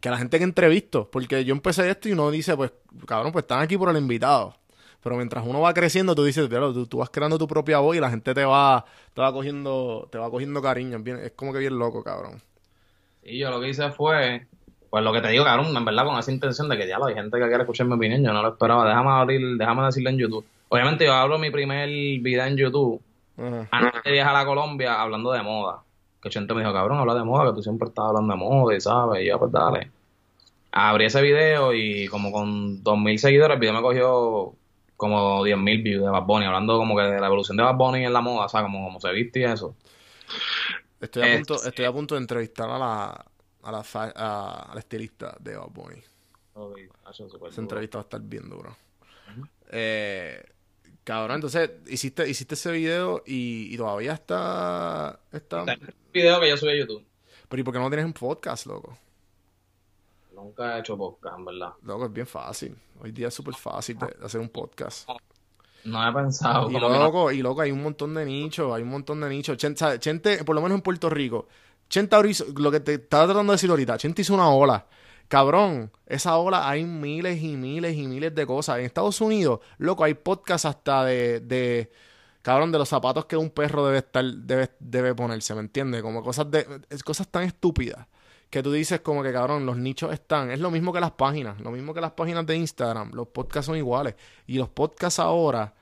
que 0.01 0.11
la 0.11 0.19
gente 0.19 0.39
que 0.39 0.45
entrevisto. 0.45 1.11
Porque 1.11 1.45
yo 1.45 1.55
empecé 1.55 1.89
esto 1.91 2.09
y 2.09 2.13
uno 2.13 2.31
dice, 2.31 2.57
pues, 2.57 2.73
cabrón, 3.07 3.33
pues 3.33 3.45
están 3.45 3.61
aquí 3.63 3.77
por 3.79 3.91
el 3.91 3.97
invitado. 3.99 4.57
Pero 5.03 5.17
mientras 5.17 5.47
uno 5.47 5.61
va 5.61 5.75
creciendo, 5.75 6.15
tú 6.15 6.25
dices, 6.25 6.49
"Diablo, 6.51 6.73
tú, 6.75 6.87
tú 6.87 6.99
vas 6.99 7.11
creando 7.11 7.39
tu 7.39 7.47
propia 7.49 7.79
voz 7.79 7.97
y 7.97 8.01
la 8.01 8.11
gente 8.11 8.35
te 8.35 8.45
va, 8.45 8.85
te 9.15 9.21
va 9.23 9.33
cogiendo, 9.33 10.09
te 10.11 10.19
va 10.19 10.31
cogiendo 10.31 10.63
cariño. 10.63 10.99
Es, 11.23 11.33
como 11.33 11.53
que 11.53 11.61
bien 11.61 11.79
loco, 11.79 12.03
cabrón. 12.05 12.43
Y 13.23 13.39
yo 13.39 13.51
lo 13.51 13.61
que 13.61 13.69
hice 13.71 13.91
fue, 13.91 14.47
pues 14.91 15.05
lo 15.05 15.13
que 15.13 15.21
te 15.21 15.29
digo, 15.29 15.45
cabrón, 15.45 15.77
en 15.77 15.85
verdad 15.85 16.05
con 16.07 16.19
esa 16.19 16.33
intención 16.33 16.69
de 16.69 16.77
que 16.79 16.89
ya 16.89 16.99
hay 17.05 17.15
gente 17.15 17.39
que 17.39 17.47
quiere 17.47 17.63
escuchar 17.63 17.87
mi 17.87 18.11
yo 18.23 18.33
no 18.33 18.43
lo 18.43 18.49
esperaba. 18.51 18.87
Déjame 18.89 19.11
abrir, 19.11 19.57
déjame 19.59 19.85
decirlo 19.87 20.11
en 20.11 20.19
YouTube. 20.19 20.47
Obviamente 20.69 21.05
yo 21.05 21.15
hablo 21.15 21.39
mi 21.39 21.51
primer 21.51 21.89
video 21.89 22.45
en 22.45 22.57
YouTube 22.57 23.03
Ajá. 23.39 23.69
antes 23.71 24.03
de 24.05 24.13
viajar 24.13 24.37
a 24.37 24.45
Colombia 24.45 25.01
hablando 25.01 25.33
de 25.33 25.43
moda. 25.43 25.83
Que 26.21 26.29
Chente 26.31 26.55
me 26.55 26.61
dijo, 26.61 26.73
cabrón, 26.73 26.99
habla 26.99 27.15
de 27.15 27.25
moda, 27.25 27.51
que 27.51 27.57
tú 27.57 27.63
siempre 27.63 27.89
estás 27.89 28.07
hablando 28.07 28.33
de 28.33 28.39
moda 28.39 28.77
y 28.77 28.81
sabes, 28.81 29.23
y 29.23 29.27
yo 29.27 29.39
pues 29.39 29.53
dale. 29.53 29.91
Abrí 30.73 31.05
ese 31.07 31.23
video 31.23 31.73
y 31.73 32.09
como 32.09 32.33
con 32.33 32.83
2.000 32.83 33.17
seguidores 33.19 33.55
el 33.55 33.61
video 33.61 33.75
me 33.75 33.83
cogió 33.83 34.55
como 34.97 35.45
10.000 35.45 35.83
views 35.83 36.05
de 36.05 36.11
Bad 36.11 36.25
Bunny, 36.25 36.47
hablando 36.47 36.77
como 36.79 36.97
que 36.97 37.03
de 37.03 37.21
la 37.21 37.27
evolución 37.27 37.57
de 37.57 37.63
Bad 37.63 37.77
Bunny 37.77 38.05
en 38.05 38.13
la 38.13 38.21
moda, 38.21 38.47
o 38.47 38.49
sea, 38.49 38.63
como, 38.63 38.85
como 38.85 39.01
se 39.01 39.13
viste 39.13 39.41
y 39.41 39.45
eso. 39.45 39.75
Estoy 41.01 41.31
a 41.31 41.37
punto, 41.37 41.55
estoy 41.55 41.85
a 41.85 41.93
punto 41.93 42.15
de 42.15 42.23
entrevistar 42.23 42.69
a 42.71 42.79
la, 42.79 43.25
a 43.63 43.73
la, 43.73 43.83
a, 43.95 44.71
a 44.71 44.75
la 44.75 44.81
estilista 44.81 45.37
de 45.39 45.57
Bad 45.57 45.69
Bunny. 45.71 46.03
Esa 47.11 47.61
entrevista 47.61 47.99
va 47.99 48.03
a 48.03 48.07
estar 48.07 48.21
bien 48.21 48.49
dura. 48.49 48.75
Eh, 49.71 50.43
cabrón, 51.07 51.37
entonces 51.37 51.71
hiciste, 51.87 52.29
hiciste 52.29 52.55
ese 52.57 52.73
video 52.73 53.23
y, 53.25 53.73
y 53.73 53.77
todavía 53.77 54.13
está, 54.13 55.21
está... 55.31 55.63
Un 55.63 55.95
video 56.13 56.41
que 56.41 56.49
yo 56.49 56.57
subí 56.57 56.73
a 56.73 56.77
YouTube. 56.81 57.05
Pero 57.49 57.61
¿y 57.61 57.63
por 57.65 57.73
qué 57.73 57.79
no 57.79 57.89
tienes 57.89 58.07
un 58.07 58.13
podcast, 58.13 58.67
loco? 58.67 58.99
Nunca 60.35 60.77
he 60.77 60.81
hecho 60.81 60.99
podcast, 60.99 61.39
en 61.39 61.45
verdad. 61.45 61.71
Loco, 61.85 62.07
es 62.07 62.13
bien 62.13 62.27
fácil. 62.27 62.77
Hoy 63.01 63.13
día 63.13 63.29
es 63.29 63.35
súper 63.35 63.55
fácil 63.55 63.97
de, 63.99 64.07
de 64.19 64.27
hacer 64.27 64.41
un 64.41 64.49
podcast. 64.49 65.09
No 65.85 66.09
he 66.09 66.13
pensado. 66.13 66.69
Y 66.71 66.75
no- 66.75 66.89
loco, 66.89 67.31
y 67.31 67.41
loco, 67.41 67.61
hay 67.61 67.71
un 67.71 67.83
montón 67.85 68.13
de 68.15 68.25
nichos, 68.25 68.75
hay 68.75 68.83
un 68.83 68.89
montón 68.89 69.21
de 69.21 69.29
nichos. 69.29 69.57
Chen- 69.57 69.77
sabe, 69.77 70.01
Chente, 70.01 70.43
por 70.45 70.57
lo 70.57 70.61
menos 70.61 70.75
en 70.77 70.83
Puerto 70.83 71.09
Rico, 71.09 71.47
Chente 71.89 72.17
lo 72.57 72.71
que 72.73 72.81
te 72.81 72.95
estaba 72.95 73.27
tratando 73.27 73.53
de 73.53 73.55
decir 73.55 73.71
ahorita, 73.71 73.97
Chente 73.97 74.23
hizo 74.23 74.35
una 74.35 74.51
ola. 74.51 74.85
Cabrón, 75.29 75.91
esa 76.07 76.39
ola 76.39 76.69
hay 76.69 76.85
miles 76.85 77.43
y 77.43 77.57
miles 77.57 77.97
y 77.97 78.07
miles 78.07 78.35
de 78.35 78.47
cosas. 78.47 78.79
En 78.79 78.85
Estados 78.85 79.21
Unidos, 79.21 79.61
loco, 79.79 80.05
hay 80.05 80.15
podcasts 80.15 80.67
hasta 80.67 81.05
de, 81.05 81.41
de 81.41 81.91
cabrón, 82.43 82.71
de 82.71 82.79
los 82.79 82.89
zapatos 82.89 83.27
que 83.27 83.37
un 83.37 83.51
perro 83.51 83.87
debe 83.87 83.99
estar, 83.99 84.25
debe, 84.25 84.71
debe 84.79 85.15
ponerse, 85.15 85.55
¿me 85.55 85.61
entiendes? 85.61 86.03
Como 86.03 86.23
cosas 86.23 86.49
de, 86.51 86.65
cosas 87.05 87.27
tan 87.29 87.43
estúpidas 87.43 88.07
que 88.51 88.63
tú 88.63 88.73
dices 88.73 89.01
como 89.01 89.23
que, 89.25 89.33
cabrón, 89.33 89.67
los 89.67 89.77
nichos 89.77 90.13
están. 90.13 90.53
Es 90.53 90.61
lo 90.61 90.71
mismo 90.71 90.93
que 90.93 91.01
las 91.01 91.11
páginas, 91.11 91.61
lo 91.61 91.73
mismo 91.73 91.93
que 91.93 92.01
las 92.01 92.13
páginas 92.13 92.47
de 92.47 92.57
Instagram. 92.57 93.11
Los 93.13 93.29
podcasts 93.29 93.67
son 93.67 93.77
iguales. 93.77 94.15
Y 94.47 94.59
los 94.59 94.69
podcasts 94.69 95.19
ahora, 95.19 95.75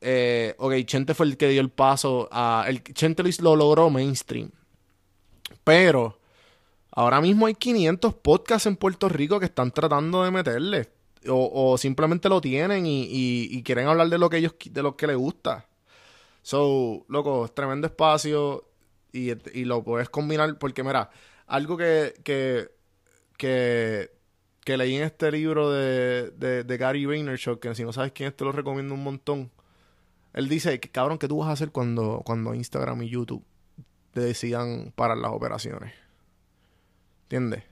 eh, 0.00 0.54
ok, 0.58 0.74
Chente 0.84 1.14
fue 1.14 1.26
el 1.26 1.36
que 1.36 1.48
dio 1.48 1.60
el 1.60 1.70
paso 1.70 2.28
a... 2.32 2.64
El, 2.66 2.82
Chente 2.82 3.22
lo 3.40 3.54
logró 3.54 3.88
mainstream. 3.90 4.50
Pero 5.62 6.17
ahora 6.98 7.20
mismo 7.20 7.46
hay 7.46 7.54
500 7.54 8.12
podcasts 8.14 8.66
en 8.66 8.74
Puerto 8.74 9.08
Rico 9.08 9.38
que 9.38 9.46
están 9.46 9.70
tratando 9.70 10.24
de 10.24 10.32
meterle. 10.32 10.90
O, 11.28 11.72
o 11.72 11.78
simplemente 11.78 12.28
lo 12.28 12.40
tienen 12.40 12.84
y, 12.86 13.62
quieren 13.62 13.86
hablar 13.86 14.08
de 14.08 14.18
lo 14.18 14.28
que 14.28 14.38
ellos 14.38 14.54
de 14.64 14.82
lo 14.82 14.96
que 14.96 15.06
les 15.06 15.16
gusta. 15.16 15.66
So, 16.42 17.04
loco, 17.08 17.44
es 17.44 17.54
tremendo 17.54 17.86
espacio 17.86 18.64
y, 19.12 19.64
lo 19.64 19.84
puedes 19.84 20.08
combinar 20.08 20.58
porque, 20.58 20.82
mira, 20.82 21.10
algo 21.46 21.76
que, 21.76 22.14
que, 22.24 22.68
que, 24.64 24.76
leí 24.76 24.96
en 24.96 25.04
este 25.04 25.30
libro 25.30 25.70
de, 25.70 26.30
de, 26.32 26.76
Gary 26.76 27.06
Vaynerchuk, 27.06 27.60
que 27.60 27.74
si 27.76 27.84
no 27.84 27.92
sabes 27.92 28.12
quién 28.12 28.30
es, 28.30 28.36
te 28.36 28.44
lo 28.44 28.50
recomiendo 28.50 28.94
un 28.94 29.04
montón. 29.04 29.52
Él 30.32 30.48
dice, 30.48 30.80
cabrón, 30.80 31.18
¿qué 31.18 31.28
tú 31.28 31.38
vas 31.38 31.48
a 31.48 31.52
hacer 31.52 31.70
cuando, 31.70 32.22
cuando 32.24 32.54
Instagram 32.54 33.02
y 33.02 33.10
YouTube 33.10 33.44
te 34.12 34.20
decidan 34.20 34.92
parar 34.96 35.18
las 35.18 35.32
operaciones? 35.32 36.07
¿Entiendes? 37.28 37.64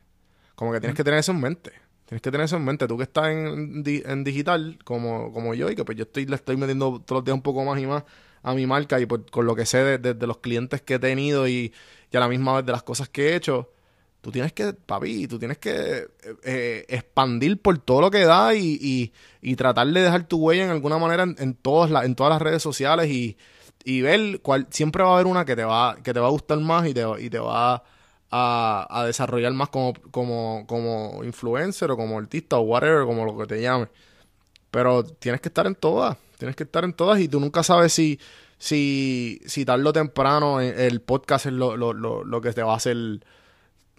Como 0.55 0.73
que 0.73 0.81
tienes 0.81 0.97
que 0.97 1.05
tener 1.05 1.21
eso 1.21 1.33
en 1.33 1.41
mente. 1.41 1.73
Tienes 2.07 2.23
que 2.23 2.31
tener 2.31 2.45
eso 2.45 2.57
en 2.57 2.65
mente. 2.65 2.87
Tú 2.87 2.97
que 2.97 3.03
estás 3.05 3.29
en, 3.29 3.83
en 3.87 4.25
digital, 4.25 4.79
como, 4.85 5.33
como 5.33 5.55
yo, 5.55 5.71
y 5.71 5.75
que 5.75 5.85
pues 5.85 5.97
yo 5.99 6.05
estoy, 6.05 6.27
le 6.27 6.37
estoy 6.37 6.57
metiendo 6.57 7.01
todos 7.01 7.21
los 7.21 7.25
días 7.25 7.35
un 7.35 7.43
poco 7.43 7.65
más 7.65 7.81
y 7.81 7.87
más 7.87 8.05
a 8.43 8.55
mi 8.55 8.67
marca 8.67 9.01
y 9.01 9.07
por, 9.07 9.29
con 9.31 9.45
lo 9.47 9.57
que 9.57 9.67
sé 9.67 9.79
de, 9.79 9.99
de- 9.99 10.15
de 10.15 10.27
los 10.27 10.39
clientes 10.39 10.81
que 10.83 10.95
he 10.95 10.99
tenido 10.99 11.49
y, 11.49 11.73
y 12.13 12.17
a 12.17 12.21
la 12.21 12.29
misma 12.29 12.55
vez 12.57 12.67
de 12.67 12.73
las 12.73 12.83
cosas 12.85 13.09
que 13.09 13.31
he 13.31 13.35
hecho, 13.37 13.73
tú 14.21 14.31
tienes 14.31 14.53
que, 14.53 14.73
papi, 14.73 15.27
tú 15.27 15.39
tienes 15.39 15.59
que 15.59 15.71
eh, 15.73 16.07
eh, 16.45 16.85
expandir 16.89 17.61
por 17.61 17.79
todo 17.79 18.03
lo 18.03 18.11
que 18.11 18.25
da 18.25 18.55
y, 18.55 18.79
y, 18.81 19.13
y 19.43 19.57
tratar 19.57 19.87
de 19.89 20.01
dejar 20.01 20.25
tu 20.29 20.37
huella 20.39 20.65
en 20.65 20.71
alguna 20.71 20.99
manera 20.99 21.25
en, 21.25 21.35
en 21.39 21.55
todas, 21.55 21.91
las, 21.91 22.05
en 22.05 22.15
todas 22.15 22.31
las 22.33 22.43
redes 22.43 22.63
sociales 22.63 23.09
y, 23.11 23.37
y 23.85 24.03
ver 24.03 24.41
cuál, 24.43 24.67
siempre 24.71 25.03
va 25.03 25.11
a 25.11 25.15
haber 25.15 25.27
una 25.27 25.45
que 25.45 25.57
te 25.57 25.65
va, 25.65 25.97
que 26.05 26.15
te 26.15 26.21
va 26.21 26.29
a 26.29 26.31
gustar 26.31 26.59
más 26.61 26.87
y 26.87 26.95
te, 26.95 27.05
va- 27.05 27.21
y 27.21 27.29
te 27.31 27.39
va 27.41 27.75
a, 27.75 27.83
a 28.31 29.05
desarrollar 29.07 29.53
más 29.53 29.69
como, 29.71 29.95
como, 30.11 30.65
como 30.67 31.23
influencer 31.25 31.91
o 31.91 31.97
como 31.97 32.19
artista 32.19 32.57
o 32.59 32.63
whatever, 32.63 33.05
como 33.07 33.25
lo 33.25 33.37
que 33.39 33.47
te 33.47 33.61
llame. 33.63 33.89
Pero 34.71 35.05
tienes 35.05 35.41
que 35.41 35.49
estar 35.49 35.67
en 35.67 35.75
todas, 35.75 36.17
tienes 36.39 36.57
que 36.57 36.65
estar 36.65 36.85
en 36.85 36.93
todas 36.93 37.21
y 37.21 37.29
tú 37.29 37.41
nunca 37.41 37.63
sabes 37.63 37.93
si, 37.93 38.21
si, 38.59 39.41
si 39.47 39.65
tarde 39.65 39.85
o 39.89 39.93
temprano 39.93 40.61
el, 40.61 41.01
podcast 41.01 41.47
es 41.47 41.53
lo, 41.53 41.77
lo, 41.77 41.93
lo, 41.93 42.25
lo 42.25 42.41
que 42.41 42.53
te 42.53 42.63
va 42.63 42.75
a 42.75 42.77
hacer 42.77 42.97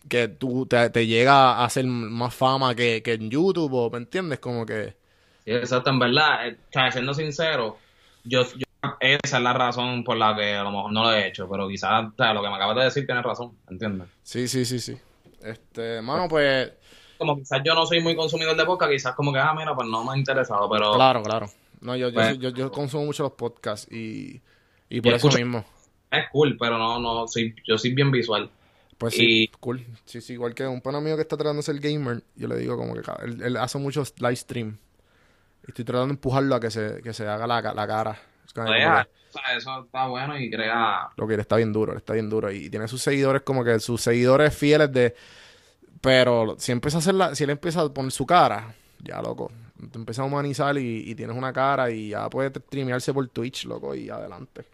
que 0.09 0.27
tú 0.27 0.65
te, 0.65 0.89
llega 1.07 1.53
a 1.53 1.65
hacer 1.65 1.85
más 1.85 2.33
fama 2.33 2.75
que, 2.75 3.01
que 3.03 3.13
en 3.13 3.29
YouTube 3.29 3.91
me 3.91 3.97
entiendes 3.97 4.39
como 4.39 4.65
que 4.65 4.95
Sí, 5.45 5.53
exacto, 5.53 5.89
en 5.91 5.99
verdad, 5.99 6.49
eh, 6.49 6.57
siendo 6.91 7.13
sincero, 7.13 7.77
yo, 8.25 8.43
yo- 8.57 8.66
esa 8.99 9.37
es 9.37 9.43
la 9.43 9.53
razón 9.53 10.03
por 10.03 10.17
la 10.17 10.35
que 10.35 10.53
a 10.55 10.63
lo 10.63 10.71
mejor 10.71 10.91
no 10.91 11.03
lo 11.03 11.11
he 11.13 11.27
hecho, 11.27 11.47
pero 11.49 11.67
quizás, 11.67 12.05
o 12.05 12.13
sea, 12.15 12.33
lo 12.33 12.41
que 12.41 12.49
me 12.49 12.55
acabas 12.55 12.77
de 12.77 12.83
decir 12.85 13.05
tienes 13.05 13.23
razón, 13.23 13.51
¿entiendes? 13.69 14.07
sí 14.23 14.47
sí 14.47 14.65
sí 14.65 14.79
sí 14.79 14.97
este 15.43 16.01
mano 16.01 16.27
pues 16.27 16.71
Como 17.17 17.35
quizás 17.37 17.61
yo 17.63 17.73
no 17.73 17.85
soy 17.85 17.99
muy 18.01 18.15
consumidor 18.15 18.55
de 18.57 18.65
podcast, 18.65 18.91
quizás 18.91 19.15
como 19.15 19.31
que, 19.33 19.39
ah, 19.39 19.53
mira, 19.57 19.73
pues 19.75 19.87
no 19.87 20.03
me 20.03 20.13
ha 20.13 20.17
interesado, 20.17 20.69
pero 20.69 20.93
claro 20.93 21.21
claro 21.23 21.47
no 21.81 21.95
yo 21.95 22.09
yo, 22.09 22.15
Pues- 22.15 22.39
yo, 22.39 22.49
yo 22.49 22.71
consumo 22.71 23.05
mucho 23.05 23.23
los 23.23 23.33
podcasts 23.33 23.91
y 23.91 24.41
y 24.89 25.01
por 25.01 25.13
eso 25.13 25.27
escucho- 25.27 25.37
mismo 25.43 25.65
es 26.09 26.25
cool, 26.31 26.55
pero 26.57 26.77
no, 26.77 26.99
no, 26.99 27.27
soy, 27.27 27.53
yo 27.67 27.77
soy 27.77 27.93
bien 27.93 28.09
visual. 28.11 28.49
Pues 28.97 29.13
sí, 29.13 29.43
Y- 29.43 29.47
cool. 29.59 29.85
Sí, 30.05 30.21
sí, 30.21 30.33
igual 30.33 30.55
que 30.55 30.65
un 30.65 30.79
pana 30.79 31.01
mío 31.01 31.17
que 31.17 31.21
está 31.23 31.35
tratando 31.35 31.57
de 31.57 31.63
ser 31.63 31.79
gamer, 31.81 32.23
yo 32.37 32.47
le 32.47 32.55
digo 32.55 32.77
como 32.77 32.93
que 32.93 33.01
él, 33.25 33.41
él 33.43 33.57
hace 33.57 33.77
muchos 33.77 34.13
live 34.17 34.35
stream. 34.37 34.77
Y 35.67 35.71
estoy 35.71 35.83
tratando 35.83 36.07
de 36.07 36.11
empujarlo 36.13 36.55
a 36.55 36.59
que 36.61 36.71
se, 36.71 37.01
que 37.03 37.11
se 37.13 37.27
haga 37.27 37.45
la, 37.45 37.61
la 37.61 37.87
cara. 37.87 38.17
Como 38.53 38.67
Pues, 38.67 38.77
que 38.77 38.83
ah, 38.85 39.07
eso 39.55 39.83
está 39.85 40.07
bueno 40.07 40.37
y 40.39 40.49
crea... 40.49 41.09
lo 41.17 41.27
que 41.27 41.33
él 41.35 41.39
está 41.39 41.55
bien 41.57 41.73
duro, 41.73 41.91
él 41.93 41.97
está 41.99 42.13
bien 42.13 42.29
duro. 42.29 42.51
Y 42.51 42.69
tiene 42.69 42.87
sus 42.87 43.01
seguidores 43.01 43.41
como 43.43 43.63
que 43.63 43.79
sus 43.79 44.01
seguidores 44.01 44.55
fieles 44.55 44.91
de 44.91 45.15
Pero 46.01 46.55
si 46.59 46.71
empieza 46.71 46.97
a 46.97 46.99
hacer 46.99 47.15
la, 47.15 47.35
si 47.35 47.43
él 47.43 47.49
empieza 47.51 47.81
a 47.81 47.89
poner 47.93 48.11
su 48.11 48.25
cara, 48.25 48.73
ya 48.99 49.21
loco, 49.21 49.51
te 49.91 49.97
empieza 49.97 50.21
a 50.21 50.25
humanizar 50.25 50.77
y, 50.77 51.09
y 51.09 51.15
tienes 51.15 51.35
una 51.35 51.51
cara 51.53 51.89
y 51.91 52.09
ya 52.09 52.29
puedes 52.29 52.53
streamearse 52.53 53.13
por 53.13 53.27
Twitch, 53.29 53.65
loco, 53.65 53.95
y 53.95 54.09
adelante. 54.09 54.65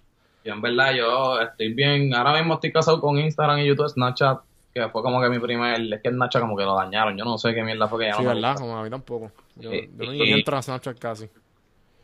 Yo 0.44 0.54
en 0.54 0.62
verdad, 0.62 0.94
yo 0.94 1.40
estoy 1.40 1.74
bien, 1.74 2.14
ahora 2.14 2.38
mismo 2.38 2.56
estoy 2.56 2.72
casado 2.74 3.00
con 3.00 3.18
Instagram 3.18 3.60
y 3.60 3.68
YouTube, 3.68 3.88
Snapchat, 3.90 4.40
que 4.74 4.90
fue 4.90 5.02
como 5.02 5.22
que 5.22 5.30
mi 5.30 5.40
primer, 5.40 5.82
es 5.94 6.02
que 6.02 6.10
Snapchat 6.10 6.42
como 6.42 6.58
que 6.58 6.64
lo 6.66 6.76
dañaron, 6.76 7.18
yo 7.18 7.24
no 7.24 7.38
sé 7.38 7.54
qué 7.54 7.64
mierda 7.64 7.88
fue 7.88 8.00
que 8.00 8.08
ya 8.08 8.16
Sí, 8.18 8.24
no 8.24 8.30
me 8.30 8.36
¿verdad? 8.36 8.52
gusta. 8.52 8.62
Como 8.62 8.78
a 8.78 8.84
mí 8.84 8.90
tampoco. 8.90 9.32
Yo, 9.56 9.72
Eh, 9.72 9.90
yo 9.96 10.06
no 10.06 10.14
y- 10.14 10.20
ni 10.26 10.32
entro 10.34 10.58
a 10.58 10.62
Snapchat 10.62 11.00
casi. 11.00 11.30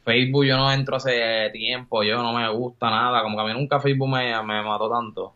Facebook 0.04 0.46
yo 0.46 0.58
no 0.58 0.72
entro 0.72 0.96
hace 0.98 1.50
tiempo, 1.52 2.04
yo 2.04 2.22
no 2.22 2.34
me 2.34 2.50
gusta 2.50 2.90
nada, 2.90 3.22
como 3.22 3.38
que 3.38 3.44
a 3.44 3.46
mí 3.54 3.54
nunca 3.60 3.80
Facebook 3.80 4.10
me, 4.10 4.32
me 4.44 4.62
mató 4.64 4.90
tanto. 4.90 5.34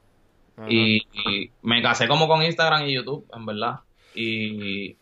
Y, 0.69 0.97
y 1.13 1.51
me 1.63 1.81
casé 1.81 2.07
como 2.07 2.27
con 2.27 2.43
Instagram 2.43 2.85
y 2.87 2.93
YouTube, 2.93 3.25
en 3.35 3.45
verdad. 3.45 3.79
Y 4.15 4.95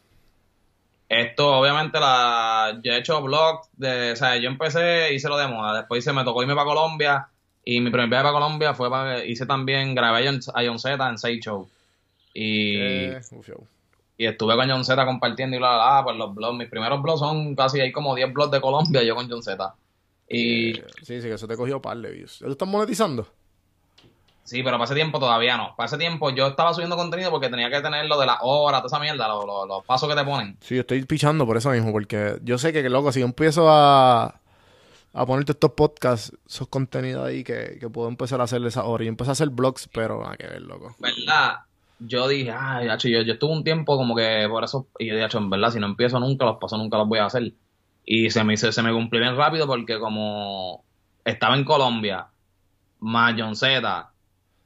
esto, 1.09 1.57
obviamente, 1.59 1.99
la, 1.99 2.79
yo 2.81 2.93
he 2.93 2.97
hecho 2.97 3.21
blogs, 3.21 3.67
de, 3.75 4.13
o 4.13 4.15
sea, 4.15 4.37
yo 4.37 4.47
empecé, 4.49 5.13
hice 5.13 5.27
lo 5.27 5.37
de 5.37 5.47
moda, 5.47 5.75
después 5.77 6.03
se 6.03 6.13
me 6.13 6.23
tocó 6.23 6.41
irme 6.41 6.55
para 6.55 6.67
Colombia, 6.67 7.27
y 7.65 7.81
mi 7.81 7.89
primer 7.91 8.07
viaje 8.09 8.23
para 8.23 8.33
Colombia 8.33 8.73
fue 8.73 8.89
para, 8.89 9.23
hice 9.25 9.45
también, 9.45 9.93
grabé 9.93 10.27
a 10.27 10.31
John- 10.65 10.79
Z 10.79 11.09
en 11.09 11.17
Sage 11.17 11.39
Show. 11.41 11.69
Y, 12.33 12.77
Eh. 12.77 13.19
Y 14.17 14.25
estuve 14.25 14.55
con 14.55 14.69
John 14.69 14.83
Z 14.85 15.05
compartiendo 15.05 15.55
y 15.55 15.59
bla, 15.59 15.69
bla, 15.75 15.77
bla, 15.93 16.03
pues 16.03 16.15
los 16.17 16.35
blogs, 16.35 16.57
mis 16.57 16.69
primeros 16.69 17.01
blogs 17.01 17.19
son 17.19 17.55
casi, 17.55 17.79
hay 17.79 17.91
como 17.91 18.13
10 18.15 18.31
blogs 18.33 18.51
de 18.51 18.61
Colombia, 18.61 19.03
yo 19.03 19.15
con 19.15 19.29
John 19.29 19.41
Z. 19.43 19.73
Y 20.29 20.73
sí, 21.01 21.19
sí, 21.19 21.21
que 21.21 21.33
eso 21.33 21.47
te 21.47 21.57
cogió 21.57 21.81
par 21.81 21.97
de 21.97 22.11
views. 22.11 22.39
¿Tú 22.39 22.49
estás 22.51 22.67
monetizando? 22.67 23.27
Sí, 24.43 24.63
pero 24.63 24.75
para 24.77 24.85
ese 24.85 24.95
tiempo 24.95 25.19
todavía 25.19 25.55
no. 25.55 25.75
Para 25.77 25.87
ese 25.87 25.97
tiempo 25.97 26.29
yo 26.31 26.47
estaba 26.47 26.73
subiendo 26.73 26.97
contenido 26.97 27.31
porque 27.31 27.47
tenía 27.49 27.69
que 27.69 27.79
tener 27.81 28.05
lo 28.05 28.19
de 28.19 28.25
las 28.25 28.37
horas, 28.41 28.81
toda 28.81 28.87
esa 28.97 28.99
mierda, 28.99 29.27
lo- 29.27 29.45
lo- 29.45 29.65
los 29.65 29.85
pasos 29.85 30.09
que 30.09 30.15
te 30.15 30.23
ponen. 30.25 30.57
Sí, 30.61 30.75
yo 30.75 30.81
estoy 30.81 31.03
pichando 31.05 31.45
por 31.45 31.57
eso 31.57 31.69
mismo, 31.71 31.91
porque 31.91 32.37
yo 32.43 32.57
sé 32.57 32.73
que, 32.73 32.87
loco, 32.89 33.11
si 33.11 33.19
yo 33.21 33.25
empiezo 33.25 33.69
a, 33.69 34.41
a 35.13 35.25
ponerte 35.25 35.53
estos 35.53 35.71
podcasts, 35.71 36.33
esos 36.47 36.67
contenidos 36.67 37.25
ahí 37.25 37.43
que, 37.43 37.77
que 37.79 37.89
puedo 37.89 38.09
empezar 38.09 38.41
a 38.41 38.45
hacer 38.45 38.65
esa 38.65 38.83
hora. 38.83 39.03
Y 39.03 39.07
empecé 39.07 39.29
a 39.31 39.33
hacer 39.33 39.49
blogs, 39.49 39.87
pero 39.93 40.21
nada 40.21 40.35
que 40.35 40.47
ver, 40.47 40.61
loco. 40.63 40.95
¿Verdad? 40.99 41.59
Yo 42.03 42.27
dije, 42.27 42.51
ay, 42.51 42.87
hacho, 42.87 43.07
yo, 43.09 43.21
yo 43.21 43.33
estuve 43.33 43.51
un 43.53 43.63
tiempo 43.63 43.95
como 43.95 44.15
que 44.15 44.47
por 44.49 44.63
eso, 44.63 44.87
y 44.97 45.07
yo 45.07 45.15
dije, 45.15 45.37
en 45.37 45.49
verdad, 45.51 45.69
si 45.71 45.79
no 45.79 45.85
empiezo 45.85 46.19
nunca, 46.19 46.45
los 46.45 46.57
pasos 46.57 46.79
nunca 46.79 46.97
los 46.97 47.07
voy 47.07 47.19
a 47.19 47.25
hacer. 47.25 47.53
Y 48.03 48.29
se 48.31 48.43
me, 48.43 48.53
hizo- 48.55 48.71
se 48.71 48.81
me 48.81 48.91
cumplió 48.91 49.21
bien 49.21 49.35
rápido 49.37 49.67
porque 49.67 49.99
como 49.99 50.83
estaba 51.23 51.55
en 51.55 51.63
Colombia, 51.63 52.27
más 52.99 53.35
John 53.37 53.55
Z, 53.55 54.11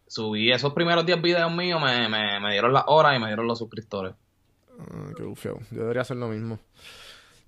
subí 0.08 0.52
esos 0.52 0.74
primeros 0.74 1.06
10 1.06 1.22
videos 1.22 1.52
míos, 1.52 1.82
me, 1.82 2.08
me, 2.08 2.40
me 2.40 2.52
dieron 2.52 2.72
las 2.72 2.86
horas 2.88 3.16
y 3.18 3.20
me 3.20 3.28
dieron 3.28 3.48
los 3.48 3.60
suscriptores. 3.60 4.14
Ah, 4.80 5.12
qué 5.18 5.24
bufeo. 5.24 5.60
Yo 5.72 5.82
debería 5.82 6.04
hacer 6.04 6.18
lo 6.18 6.28
mismo. 6.30 6.60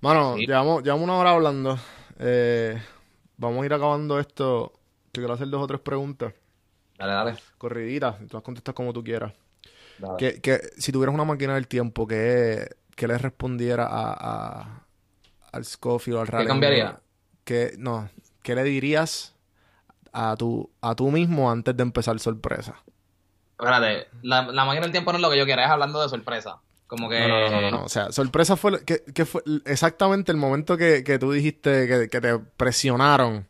Mano, 0.00 0.34
Sí. 0.36 0.46
llevamos, 0.46 0.82
llevamos 0.82 1.04
una 1.04 1.16
hora 1.16 1.30
hablando. 1.30 1.78
Eh, 2.18 2.80
vamos 3.38 3.62
a 3.62 3.66
ir 3.66 3.72
acabando 3.72 4.18
esto. 4.20 4.72
Te 5.12 5.20
quiero 5.20 5.32
hacer 5.34 5.48
dos 5.48 5.62
o 5.62 5.66
tres 5.66 5.80
preguntas. 5.80 6.34
Dale, 6.98 7.12
dale. 7.12 7.34
Corriditas. 7.56 8.16
y 8.22 8.26
Tú 8.26 8.36
las 8.36 8.42
contestas 8.44 8.74
como 8.74 8.92
tú 8.92 9.02
quieras. 9.02 9.32
Que, 10.18 10.40
que 10.40 10.60
si 10.78 10.92
tuvieras 10.92 11.14
una 11.14 11.24
máquina 11.24 11.54
del 11.54 11.66
tiempo, 11.66 12.06
que, 12.06 12.68
que 12.94 13.08
le 13.08 13.18
respondiera 13.18 13.86
a, 13.86 14.12
a- 14.12 14.86
al 15.52 15.64
Scofield 15.64 16.18
o 16.18 16.20
al 16.20 16.26
Realengo? 16.26 16.52
cambiaría? 16.54 17.00
Que, 17.44 17.74
no, 17.78 18.08
¿qué 18.42 18.54
le 18.54 18.62
dirías 18.64 19.34
a 20.12 20.36
tu, 20.36 20.70
a 20.80 20.94
tú 20.94 21.10
mismo 21.10 21.50
antes 21.50 21.76
de 21.76 21.82
empezar 21.82 22.18
sorpresa? 22.20 22.76
Espérate, 23.58 24.06
la, 24.22 24.42
la 24.52 24.64
máquina 24.64 24.82
del 24.82 24.92
tiempo 24.92 25.10
no 25.12 25.18
es 25.18 25.22
lo 25.22 25.30
que 25.30 25.38
yo 25.38 25.44
quiera, 25.44 25.64
es 25.64 25.70
hablando 25.70 26.00
de 26.00 26.08
sorpresa. 26.08 26.60
Como 26.86 27.08
que... 27.08 27.18
No, 27.20 27.50
no, 27.50 27.60
no, 27.60 27.70
no. 27.70 27.82
O 27.84 27.88
sea, 27.88 28.12
sorpresa 28.12 28.56
fue, 28.56 28.84
que, 28.84 29.02
que 29.12 29.24
fue 29.26 29.42
exactamente 29.66 30.30
el 30.32 30.38
momento 30.38 30.76
que, 30.76 31.02
que 31.04 31.18
tú 31.18 31.32
dijiste 31.32 31.86
que, 31.88 32.08
que 32.08 32.20
te 32.20 32.38
presionaron 32.38 33.46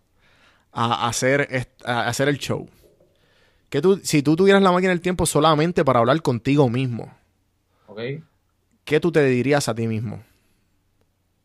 a 0.73 1.07
hacer, 1.09 1.69
a 1.85 2.09
hacer 2.09 2.29
el 2.29 2.39
show. 2.39 2.69
Que 3.69 3.83
tú, 3.83 4.01
si 4.03 4.23
tú 4.23 4.35
tuvieras 4.37 4.63
la 4.63 4.73
máquina 4.73 4.91
del 4.91 5.01
tiempo 5.01 5.27
solamente 5.27 5.85
para 5.85 5.99
hablar 6.01 6.21
contigo 6.23 6.69
mismo, 6.71 7.13
Ok. 7.87 8.01
¿qué 8.85 9.01
tú 9.01 9.13
te 9.13 9.25
dirías 9.25 9.69
a 9.69 9.75
ti 9.75 9.87
mismo? 9.87 10.23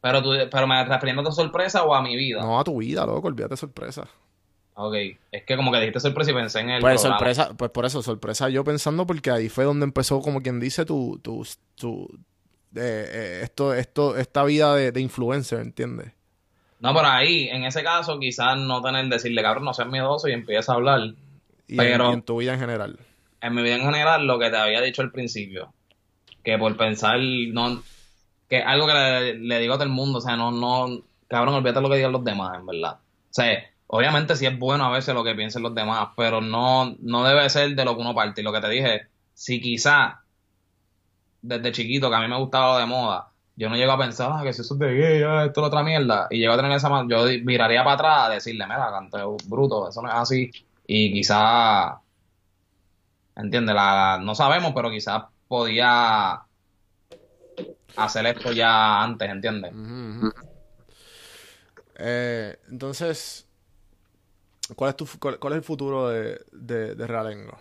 Pero, 0.02 0.22
tú, 0.22 0.32
pero 0.52 0.68
me 0.68 0.84
refiriendo 0.86 1.28
a 1.28 1.32
sorpresa 1.32 1.84
o 1.84 1.94
a 1.96 2.02
mi 2.02 2.16
vida. 2.16 2.42
No 2.42 2.60
a 2.60 2.64
tu 2.64 2.78
vida, 2.78 3.06
loco, 3.06 3.28
olvídate 3.28 3.56
sorpresa. 3.58 4.08
Ok. 4.76 4.96
Es 5.32 5.44
que 5.44 5.56
como 5.56 5.72
que 5.72 5.80
dijiste 5.80 6.00
sorpresa 6.00 6.32
y 6.32 6.34
pensé 6.34 6.60
en 6.60 6.70
el 6.72 6.82
Pues 6.82 7.02
programa. 7.02 7.18
sorpresa, 7.20 7.54
pues 7.56 7.72
por 7.72 7.86
eso, 7.86 8.02
sorpresa 8.02 8.50
yo 8.50 8.64
pensando 8.64 9.06
porque 9.06 9.32
ahí 9.32 9.48
fue 9.50 9.64
donde 9.66 9.86
empezó, 9.86 10.20
como 10.22 10.42
quien 10.42 10.60
dice, 10.60 10.86
tu, 10.86 11.20
tu, 11.22 11.46
tu 11.76 12.06
eh, 12.76 13.06
eh, 13.12 13.40
esto, 13.44 13.74
esto, 13.74 14.18
esta 14.18 14.44
vida 14.44 14.76
de, 14.76 14.92
de 14.92 15.00
influencer, 15.00 15.60
¿entiendes? 15.60 16.12
No, 16.80 16.94
pero 16.94 17.08
ahí, 17.08 17.48
en 17.48 17.64
ese 17.64 17.82
caso, 17.84 18.20
quizás 18.20 18.58
no 18.58 18.82
tener 18.82 19.06
decirle, 19.08 19.42
cabrón, 19.42 19.64
no 19.66 19.74
seas 19.74 19.88
miedoso 19.88 20.28
y 20.28 20.34
empieza 20.34 20.74
a 20.74 20.76
hablar. 20.76 21.14
Y, 21.68 21.78
Pero- 21.78 22.06
en, 22.06 22.12
y 22.12 22.14
en 22.16 22.22
tu 22.24 22.38
vida 22.38 22.54
en 22.54 22.60
general. 22.60 23.00
En 23.42 23.56
mi 23.56 23.62
vida 23.62 23.76
en 23.76 23.82
general, 23.82 24.26
lo 24.26 24.40
que 24.40 24.50
te 24.50 24.58
había 24.58 24.82
dicho 24.82 25.02
al 25.02 25.12
principio, 25.12 25.74
que 26.44 26.58
por 26.58 26.76
pensar, 26.78 27.20
no, 27.20 27.84
que 28.50 28.62
algo 28.62 28.88
que 28.88 28.94
le, 28.94 29.34
le 29.40 29.60
digo 29.60 29.74
a 29.74 29.78
todo 29.78 29.86
el 29.86 29.90
mundo, 29.92 30.20
o 30.20 30.22
sea, 30.22 30.36
no, 30.38 30.52
no, 30.52 31.02
cabrón, 31.28 31.56
olvídate 31.56 31.82
lo 31.82 31.90
que 31.90 31.98
digan 31.98 32.12
los 32.12 32.24
demás, 32.24 32.58
en 32.60 32.66
verdad. 32.66 32.94
O 32.94 33.34
sea, 33.34 33.64
obviamente 33.88 34.36
sí 34.36 34.46
es 34.46 34.58
bueno 34.58 34.86
a 34.86 34.92
veces 34.92 35.14
lo 35.14 35.24
que 35.24 35.36
piensen 35.36 35.64
los 35.64 35.76
demás, 35.76 36.10
pero 36.16 36.40
no, 36.40 36.96
no 37.00 37.24
debe 37.24 37.50
ser 37.50 37.76
de 37.76 37.84
lo 37.86 37.96
que 37.96 38.02
uno 38.02 38.14
parte. 38.16 38.42
Y 38.42 38.44
lo 38.44 38.54
que 38.54 38.62
te 38.62 38.70
dije, 38.70 39.08
si 39.34 39.60
quizá 39.60 40.22
desde 41.42 41.72
chiquito, 41.72 42.10
que 42.10 42.16
a 42.16 42.20
mí 42.22 42.28
me 42.28 42.38
gustaba 42.38 42.74
lo 42.74 42.80
de 42.80 42.86
moda, 42.86 43.30
yo 43.56 43.70
no 43.70 43.76
llego 43.76 43.92
a 43.92 43.98
pensar, 43.98 44.32
ah, 44.34 44.42
que 44.44 44.54
si 44.54 44.62
eso 44.62 44.74
es 44.76 44.80
de 44.80 44.94
gay, 44.96 45.24
ah, 45.24 45.46
esto 45.46 45.62
es 45.62 45.68
otra 45.68 45.84
mierda, 45.84 46.28
y 46.30 46.38
llego 46.40 46.54
a 46.54 46.58
tener 46.58 46.72
esa 46.72 46.90
mano, 46.90 47.10
yo 47.10 47.26
miraría 47.44 47.84
para 47.84 47.96
atrás 47.96 48.18
a 48.28 48.30
decirle, 48.30 48.66
mira, 48.66 48.90
canto 48.90 49.38
bruto, 49.46 49.90
eso 49.90 50.02
no 50.02 50.08
es 50.08 50.16
así, 50.16 50.52
y 50.96 51.12
quizá, 51.12 52.02
¿entiendes? 53.36 53.74
La, 53.74 54.20
no 54.22 54.36
sabemos, 54.36 54.74
pero 54.76 54.92
quizás 54.92 55.24
podía 55.48 56.44
hacer 57.96 58.26
esto 58.28 58.52
ya 58.52 59.02
antes, 59.02 59.28
¿entiendes? 59.28 59.74
Eh, 61.96 62.60
entonces, 62.70 63.48
¿cuál 64.76 64.92
es, 64.92 64.96
tu, 64.98 65.08
cuál, 65.20 65.40
cuál 65.40 65.54
es 65.54 65.58
el 65.58 65.64
futuro 65.64 66.10
de, 66.10 66.40
de, 66.52 66.94
de 66.94 67.08
Realengo? 67.08 67.58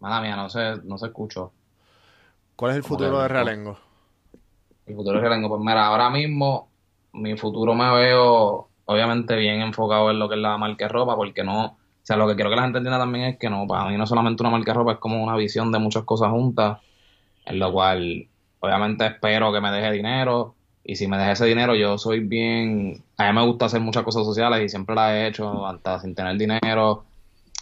Mala 0.00 0.22
mía, 0.22 0.34
no 0.34 0.48
se, 0.48 0.76
no 0.82 0.96
se 0.96 1.08
escuchó. 1.08 1.52
¿Cuál 2.56 2.70
es 2.70 2.78
el 2.78 2.84
futuro 2.84 3.20
de. 3.20 3.28
Realengo? 3.28 3.78
El 4.86 4.96
futuro 4.96 5.20
que 5.20 5.28
tengo, 5.28 5.50
pues 5.50 5.60
mira, 5.60 5.84
ahora 5.84 6.08
mismo 6.08 6.70
mi 7.12 7.36
futuro 7.36 7.74
me 7.74 7.92
veo 7.92 8.67
obviamente 8.90 9.36
bien 9.36 9.60
enfocado 9.60 10.10
en 10.10 10.18
lo 10.18 10.30
que 10.30 10.34
es 10.36 10.40
la 10.40 10.56
marca 10.56 10.86
de 10.86 10.88
ropa, 10.88 11.14
porque 11.14 11.44
no, 11.44 11.64
o 11.66 11.76
sea, 12.02 12.16
lo 12.16 12.26
que 12.26 12.34
quiero 12.36 12.48
que 12.48 12.56
la 12.56 12.62
gente 12.62 12.78
entienda 12.78 12.98
también 12.98 13.26
es 13.26 13.38
que 13.38 13.50
no, 13.50 13.66
para 13.66 13.84
mí 13.84 13.96
no 13.98 14.04
es 14.04 14.08
solamente 14.08 14.42
una 14.42 14.50
marca 14.50 14.72
de 14.72 14.78
ropa, 14.78 14.92
es 14.92 14.98
como 14.98 15.22
una 15.22 15.36
visión 15.36 15.70
de 15.70 15.78
muchas 15.78 16.04
cosas 16.04 16.30
juntas, 16.30 16.78
en 17.44 17.58
lo 17.58 17.70
cual 17.70 18.26
obviamente 18.60 19.04
espero 19.04 19.52
que 19.52 19.60
me 19.60 19.70
deje 19.70 19.92
dinero, 19.92 20.54
y 20.82 20.96
si 20.96 21.06
me 21.06 21.18
deje 21.18 21.32
ese 21.32 21.44
dinero 21.44 21.74
yo 21.74 21.98
soy 21.98 22.20
bien, 22.20 23.04
a 23.18 23.30
mí 23.30 23.38
me 23.38 23.44
gusta 23.44 23.66
hacer 23.66 23.80
muchas 23.82 24.04
cosas 24.04 24.24
sociales 24.24 24.64
y 24.64 24.70
siempre 24.70 24.94
las 24.94 25.12
he 25.12 25.26
hecho, 25.26 25.66
hasta 25.66 26.00
sin 26.00 26.14
tener 26.14 26.38
dinero, 26.38 27.04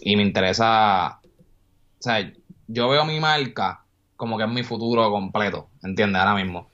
y 0.01 0.15
me 0.15 0.23
interesa, 0.23 1.19
o 1.19 2.03
sea, 2.03 2.33
yo 2.69 2.89
veo 2.89 3.05
mi 3.05 3.19
marca 3.19 3.83
como 4.15 4.39
que 4.39 4.45
es 4.45 4.51
mi 4.51 4.63
futuro 4.63 5.11
completo, 5.11 5.71
¿entiendes? 5.83 6.23
Ahora 6.23 6.37
mismo. 6.37 6.69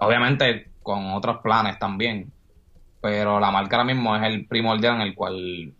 Obviamente 0.00 0.72
con 0.82 1.12
otros 1.12 1.38
planes 1.40 1.78
también, 1.78 2.32
pero 3.02 3.40
la 3.40 3.52
marca 3.52 3.76
ahora 3.78 3.94
mismo 3.94 4.16
es 4.16 4.24
el 4.24 4.48
primordial 4.48 4.96
en 4.96 5.02
el 5.02 5.16
cual 5.16 5.76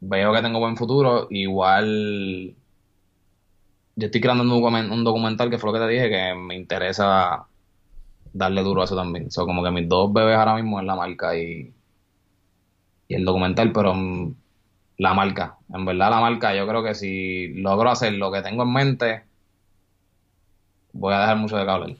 veo 0.00 0.34
que 0.34 0.42
tengo 0.42 0.60
buen 0.60 0.76
futuro. 0.78 1.28
Igual 1.30 2.56
yo 3.96 4.06
estoy 4.06 4.20
creando 4.20 4.42
un, 4.44 4.50
documen- 4.50 4.90
un 4.92 5.04
documental 5.04 5.50
que 5.50 5.58
fue 5.58 5.70
lo 5.72 5.78
que 5.78 5.84
te 5.86 5.92
dije, 5.92 6.10
que 6.10 6.34
me 6.34 6.56
interesa 6.56 7.48
darle 8.32 8.62
duro 8.62 8.82
a 8.82 8.84
eso 8.86 8.96
también. 8.96 9.30
So, 9.30 9.46
como 9.46 9.64
que 9.64 9.72
mis 9.72 9.88
dos 9.88 10.12
bebés 10.12 10.36
ahora 10.38 10.56
mismo 10.56 10.80
es 10.80 10.86
la 10.86 10.96
marca 10.96 11.36
y, 11.38 11.74
y 13.08 13.14
el 13.14 13.24
documental, 13.24 13.72
pero 13.72 13.94
mm, 13.94 14.34
la 14.98 15.14
marca, 15.14 15.58
en 15.70 15.84
verdad 15.86 16.10
la 16.10 16.20
marca, 16.20 16.54
yo 16.54 16.66
creo 16.68 16.82
que 16.84 16.94
si 16.94 17.48
logro 17.62 17.90
hacer 17.90 18.14
lo 18.14 18.32
que 18.32 18.42
tengo 18.42 18.62
en 18.64 18.72
mente, 18.72 19.24
voy 20.92 21.12
a 21.14 21.20
dejar 21.20 21.36
mucho 21.36 21.56
de 21.56 21.66
cable. 21.66 21.98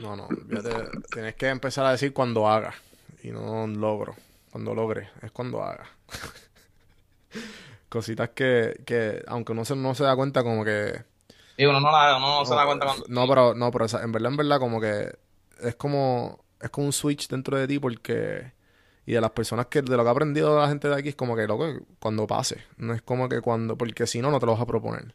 No, 0.00 0.16
no, 0.16 0.28
olvídate, 0.28 0.90
tienes 1.12 1.34
que 1.36 1.48
empezar 1.48 1.86
a 1.86 1.92
decir 1.92 2.12
cuando 2.12 2.48
haga 2.48 2.74
y 3.22 3.30
no 3.30 3.66
logro, 3.66 4.14
cuando 4.50 4.74
logre, 4.74 5.10
es 5.22 5.30
cuando 5.30 5.62
haga. 5.62 5.86
Cositas 7.88 8.30
que, 8.30 8.80
que 8.86 9.22
aunque 9.26 9.52
uno 9.52 9.64
se, 9.64 9.74
no 9.74 9.94
se 9.94 10.04
da 10.04 10.14
cuenta 10.14 10.42
como 10.42 10.64
que... 10.64 11.02
Y 11.56 11.64
uno 11.64 11.80
no, 11.80 11.90
la, 11.90 12.16
uno 12.16 12.40
no 12.40 12.44
se 12.46 12.54
da 12.54 12.64
cuenta 12.64 12.86
cuando... 12.86 13.04
No, 13.08 13.28
pero, 13.28 13.54
no, 13.54 13.70
pero 13.70 13.86
en 14.00 14.12
verdad, 14.12 14.30
en 14.30 14.36
verdad, 14.36 14.58
como 14.58 14.80
que 14.80 15.12
es 15.60 15.74
como, 15.74 16.44
es 16.60 16.70
como 16.70 16.86
un 16.86 16.92
switch 16.92 17.28
dentro 17.28 17.56
de 17.56 17.66
ti 17.66 17.78
porque... 17.78 18.52
Y 19.06 19.12
de 19.12 19.20
las 19.20 19.30
personas 19.32 19.66
que, 19.66 19.82
de 19.82 19.96
lo 19.96 20.04
que 20.04 20.08
ha 20.08 20.12
aprendido 20.12 20.58
la 20.58 20.68
gente 20.68 20.88
de 20.88 20.94
aquí 20.94 21.08
es 21.08 21.16
como 21.16 21.34
que, 21.34 21.46
loco, 21.46 21.66
cuando 21.98 22.26
pase. 22.26 22.64
No 22.76 22.94
es 22.94 23.02
como 23.02 23.28
que 23.28 23.40
cuando, 23.40 23.76
porque 23.76 24.06
si 24.06 24.20
no, 24.20 24.30
no 24.30 24.38
te 24.38 24.46
lo 24.46 24.52
vas 24.52 24.60
a 24.60 24.66
proponer. 24.66 25.14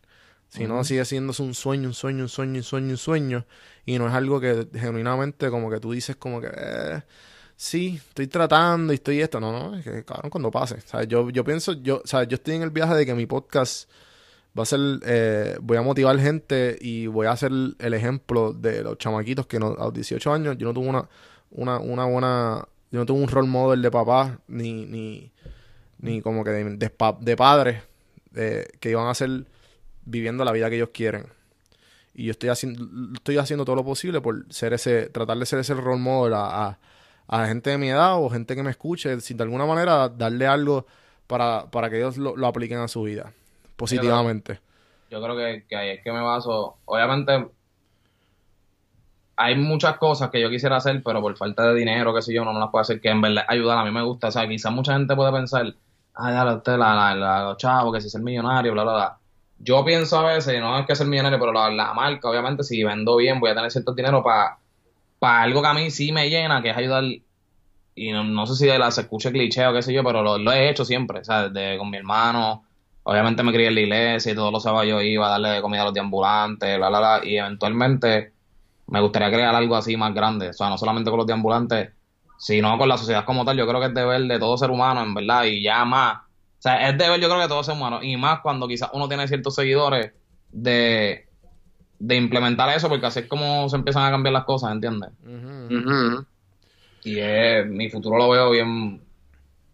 Sino 0.49 0.84
sigue 0.84 1.06
siendo 1.06 1.34
un 1.40 1.53
sueño, 1.53 1.90
un 1.90 1.94
sueño, 1.94 2.23
un 2.23 2.30
sueño, 2.30 2.57
un 2.57 2.64
sueño, 2.64 2.90
un 2.90 2.98
sueño. 2.98 3.45
Y 3.86 3.98
no 3.98 4.07
es 4.07 4.14
algo 4.14 4.40
que 4.40 4.68
genuinamente 4.73 5.49
como 5.49 5.69
que 5.69 5.80
tú 5.80 5.91
dices 5.91 6.15
como 6.15 6.41
que... 6.41 6.49
Eh, 6.53 7.02
sí, 7.56 8.02
estoy 8.07 8.27
tratando 8.27 8.94
y 8.94 8.95
estoy 8.95 9.22
esto. 9.22 9.40
No, 9.40 9.52
no, 9.52 9.77
es 9.77 9.84
que 9.84 10.03
cabrón 10.03 10.30
cuando 10.30 10.52
pase. 10.52 10.77
O 10.94 11.03
yo, 11.03 11.30
yo 11.30 11.44
pienso, 11.44 11.73
yo, 11.73 12.02
o 12.03 12.07
sea, 12.07 12.23
yo 12.23 12.36
estoy 12.36 12.56
en 12.56 12.61
el 12.64 12.72
viaje 12.72 12.95
de 12.95 13.06
que 13.06 13.14
mi 13.14 13.26
podcast 13.26 13.90
va 14.57 14.64
a 14.64 14.65
ser, 14.65 14.80
eh, 15.06 15.57
voy 15.61 15.77
a 15.77 15.82
motivar 15.82 16.18
gente 16.19 16.77
y 16.80 17.07
voy 17.07 17.27
a 17.27 17.32
hacer 17.32 17.52
el 17.52 17.94
ejemplo 17.94 18.53
de 18.53 18.84
los 18.84 18.98
chamaquitos 18.98 19.48
que 19.48 19.60
no, 19.60 19.76
a 19.77 19.86
los 19.86 19.94
18 19.94 20.34
años 20.34 20.57
yo 20.57 20.68
no 20.68 20.73
tuve 20.73 20.88
una, 20.88 21.10
una, 21.52 21.80
una 21.80 22.06
buena, 22.06 22.68
yo 22.91 22.99
no 22.99 23.06
tuve 23.06 23.22
un 23.22 23.27
role 23.27 23.48
model 23.48 23.82
de 23.82 23.91
papá 23.91 24.40
ni, 24.48 24.86
ni, 24.86 25.32
ni 25.99 26.22
como 26.22 26.44
que 26.44 26.52
de, 26.52 26.90
de, 27.19 27.36
padres 27.36 27.84
eh, 28.34 28.65
que 28.80 28.91
iban 28.91 29.07
a 29.07 29.14
ser 29.14 29.45
viviendo 30.06 30.45
la 30.45 30.53
vida 30.53 30.69
que 30.69 30.77
ellos 30.77 30.90
quieren. 30.94 31.26
Y 32.14 32.26
yo 32.26 32.32
estoy 32.32 32.48
haciendo, 32.48 32.88
estoy 33.14 33.38
haciendo 33.38 33.65
todo 33.65 33.76
lo 33.76 33.84
posible 33.84 34.22
por 34.22 34.45
ser 34.53 34.72
ese, 34.72 35.10
tratar 35.10 35.38
de 35.38 35.45
ser 35.45 35.60
ese 35.60 35.73
role 35.73 35.99
model 35.99 36.34
a, 36.34 36.68
a, 36.68 36.80
gente 37.30 37.72
de 37.72 37.77
mi 37.77 37.89
edad 37.89 38.22
o 38.22 38.30
gente 38.30 38.56
que 38.56 38.64
me 38.64 38.72
escuche, 38.72 39.19
sin 39.19 39.38
de 39.38 39.43
alguna 39.43 39.65
manera 39.65 40.10
darle 40.10 40.47
algo 40.47 40.85
para, 41.27 41.69
para 41.72 41.89
que 41.89 41.97
ellos 41.97 42.18
lo, 42.18 42.35
lo 42.35 42.47
apliquen 42.47 42.80
a 42.80 42.88
su 42.88 43.03
vida 43.03 43.34
positivamente. 43.76 44.60
Yo 45.10 45.22
creo, 45.22 45.35
que, 45.35 45.76
ahí 45.76 45.89
es 45.89 46.03
que 46.03 46.11
me 46.11 46.22
baso. 46.22 46.77
Obviamente, 46.85 47.47
hay 49.38 49.56
muchas 49.56 49.97
cosas 49.97 50.30
que 50.30 50.41
yo 50.41 50.49
quisiera 50.49 50.77
hacer, 50.77 51.02
pero 51.03 51.22
por 51.22 51.35
falta 51.38 51.68
de 51.68 51.76
dinero, 51.76 52.14
qué 52.14 52.22
sé 52.22 52.34
yo, 52.34 52.43
no, 52.43 52.53
no 52.53 52.60
las 52.60 52.69
puedo 52.69 52.81
hacer, 52.81 52.99
que 53.02 53.10
en 53.10 53.22
verdad 53.22 53.45
ayudar. 53.47 53.77
A 53.77 53.85
mí 53.85 53.91
me 53.91 54.03
gusta. 54.03 54.27
O 54.27 54.31
sea, 54.31 54.47
quizás 54.47 54.72
mucha 54.72 54.93
gente 54.93 55.15
puede 55.15 55.31
pensar, 55.31 55.73
ah, 56.15 56.31
ya, 56.31 56.56
usted, 56.56 56.77
la, 56.77 57.15
la, 57.15 57.43
los 57.43 57.57
chavos, 57.57 57.93
que 57.93 58.02
si 58.02 58.07
es 58.07 58.15
el 58.15 58.23
millonario, 58.23 58.73
bla, 58.73 58.84
bla, 58.84 58.93
bla. 58.93 59.18
Yo 59.60 59.85
pienso 59.85 60.19
a 60.19 60.34
veces, 60.34 60.60
no 60.60 60.77
es 60.77 60.85
que 60.85 60.95
ser 60.95 61.07
millonario, 61.07 61.39
pero 61.39 61.53
la, 61.53 61.69
la 61.69 61.93
marca, 61.93 62.30
obviamente, 62.30 62.64
si 62.64 62.84
vendo 62.84 63.15
bien, 63.15 63.39
voy 63.39 63.52
a 63.52 63.56
tener 63.56 63.72
cierto 63.72 63.93
dinero 63.93 64.22
para 64.22 64.57
para 65.26 65.41
algo 65.41 65.60
que 65.64 65.68
a 65.68 65.73
mí 65.73 65.89
sí 65.89 66.11
me 66.11 66.30
llena, 66.30 66.61
que 66.61 66.69
es 66.69 66.77
ayudar. 66.77 67.03
Y 67.95 68.11
no, 68.11 68.45
sé 68.45 68.56
si 68.56 68.68
de 68.68 68.77
la, 68.77 68.91
se 68.91 69.02
escuche 69.02 69.31
cliché 69.31 69.65
o 69.65 69.73
qué 69.73 69.81
sé 69.81 69.91
yo, 69.91 70.03
pero 70.03 70.38
lo, 70.38 70.52
he 70.52 70.69
hecho 70.69 70.85
siempre, 70.85 71.22
o 71.22 71.23
sea, 71.23 71.49
de, 71.49 71.80
con 71.80 71.89
mi 71.89 71.97
hermano, 71.97 72.64
Obviamente 73.07 73.43
me 73.43 73.52
crié 73.52 73.68
en 73.68 73.76
la 73.76 73.81
iglesia 73.81 74.31
y 74.31 74.35
todos 74.35 74.52
los 74.52 74.64
sábados 74.64 74.88
yo 74.88 74.99
iba 74.99 75.27
a 75.27 75.38
darle 75.38 75.61
comida 75.61 75.84
a 75.84 75.85
los 75.85 75.93
deambulantes, 75.93 76.77
bla, 76.77 76.89
bla, 76.89 76.99
bla. 76.99 77.22
Y 77.23 77.38
eventualmente 77.38 78.34
me 78.88 78.99
gustaría 78.99 79.30
crear 79.30 79.53
algo 79.53 79.76
así 79.76 79.95
más 79.95 80.11
grande. 80.14 80.49
O 80.49 80.53
sea, 80.53 80.69
no 80.69 80.77
solamente 80.80 81.11
con 81.11 81.19
los 81.19 81.27
deambulantes, 81.27 81.91
sino 82.39 82.76
con 82.80 82.89
la 82.89 82.97
sociedad 82.97 83.23
como 83.23 83.45
tal. 83.45 83.57
Yo 83.57 83.68
creo 83.68 83.80
que 83.80 83.88
es 83.88 83.93
deber 83.93 84.22
de 84.23 84.39
todo 84.39 84.57
ser 84.57 84.72
humano, 84.72 85.03
en 85.03 85.14
verdad. 85.14 85.43
Y 85.43 85.61
ya 85.61 85.85
más. 85.85 86.18
O 86.18 86.61
sea, 86.61 86.89
es 86.89 86.97
deber 86.97 87.19
yo 87.19 87.27
creo 87.27 87.38
que 87.38 87.43
de 87.43 87.49
todo 87.49 87.64
ser 87.64 87.76
humano. 87.76 88.02
Y 88.02 88.18
más 88.18 88.39
cuando 88.41 88.68
quizás 88.68 88.89
uno 88.93 89.07
tiene 89.07 89.27
ciertos 89.27 89.53
seguidores 89.53 90.11
de, 90.52 91.24
de 92.00 92.16
implementar 92.16 92.76
eso, 92.76 92.90
porque 92.90 93.06
así 93.06 93.20
es 93.20 93.28
como 93.28 93.70
se 93.70 93.76
empiezan 93.76 94.04
a 94.04 94.12
cambiar 94.12 94.34
las 94.34 94.46
cosas, 94.46 94.72
¿entiendes? 94.72 95.10
Y 97.04 97.20
es, 97.20 97.68
mi 97.68 97.90
futuro 97.90 98.18
lo 98.18 98.30
veo 98.30 98.52
bien, 98.52 99.02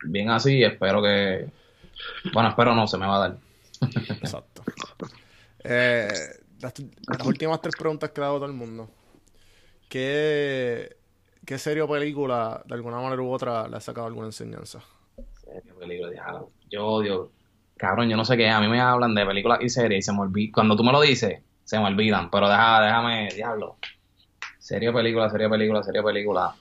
bien 0.03 0.29
así 0.29 0.57
y 0.57 0.63
espero 0.63 1.01
que 1.01 1.49
bueno, 2.33 2.49
espero 2.49 2.75
no, 2.75 2.87
se 2.87 2.97
me 2.97 3.07
va 3.07 3.15
a 3.15 3.19
dar. 3.19 3.37
Exacto. 4.21 4.63
Eh, 5.63 6.09
las, 6.59 6.73
últimas 7.25 7.61
tres 7.61 7.75
preguntas 7.77 8.11
que 8.11 8.21
ha 8.21 8.25
dado 8.25 8.37
todo 8.37 8.45
el 8.45 8.53
mundo. 8.53 8.89
¿Qué, 9.89 10.97
¿Qué 11.45 11.57
serie 11.57 11.81
o 11.81 11.87
película, 11.87 12.63
de 12.65 12.75
alguna 12.75 12.99
manera 12.99 13.21
u 13.21 13.31
otra, 13.31 13.67
le 13.67 13.77
ha 13.77 13.79
sacado 13.79 14.07
alguna 14.07 14.27
enseñanza? 14.27 14.81
Serie 15.33 15.73
película, 15.73 16.45
Yo 16.69 16.85
odio. 16.85 17.31
Cabrón, 17.77 18.09
yo 18.09 18.17
no 18.17 18.25
sé 18.25 18.37
qué. 18.37 18.49
A 18.49 18.59
mí 18.59 18.67
me 18.67 18.79
hablan 18.79 19.15
de 19.15 19.25
películas 19.25 19.59
y 19.61 19.69
series 19.69 19.99
y 19.99 20.01
se 20.03 20.13
me 20.13 20.19
olvida. 20.19 20.51
Cuando 20.53 20.75
tú 20.75 20.83
me 20.83 20.91
lo 20.91 21.01
dices, 21.01 21.41
se 21.71 21.79
me 21.79 21.85
olvidan. 21.85 22.29
Pero 22.29 22.49
deja, 22.49 22.81
déjame, 22.81 23.29
diablo. 23.33 23.77
Serie 24.59 24.91
película, 24.91 25.29
serie 25.29 25.47
película, 25.47 25.81
serie 25.81 26.03
película. 26.03 26.53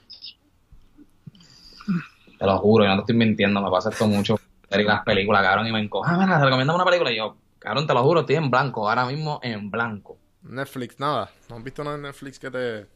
Te 2.39 2.45
lo 2.45 2.57
juro, 2.59 2.85
yo 2.85 2.91
no 2.91 2.95
te 2.95 3.01
estoy 3.01 3.17
mintiendo, 3.17 3.61
me 3.61 3.69
pasa 3.69 3.89
esto 3.89 4.07
mucho 4.07 4.39
las 4.69 5.03
películas, 5.03 5.43
cabrón, 5.43 5.67
y 5.67 5.73
me 5.73 5.81
encoja, 5.81 6.15
ah, 6.15 6.39
te 6.39 6.45
recomiendo 6.45 6.73
una 6.73 6.85
película 6.85 7.11
y 7.11 7.17
yo, 7.17 7.35
cabrón, 7.59 7.85
te 7.85 7.93
lo 7.93 8.01
juro, 8.03 8.21
estoy 8.21 8.37
en 8.37 8.49
blanco, 8.49 8.89
ahora 8.89 9.05
mismo 9.05 9.41
en 9.43 9.69
blanco. 9.69 10.17
Netflix, 10.43 10.97
nada, 10.97 11.29
¿no 11.49 11.57
has 11.57 11.63
visto 11.63 11.83
nada 11.83 11.97
en 11.97 12.03
Netflix 12.03 12.39
que 12.39 12.49
te... 12.49 12.87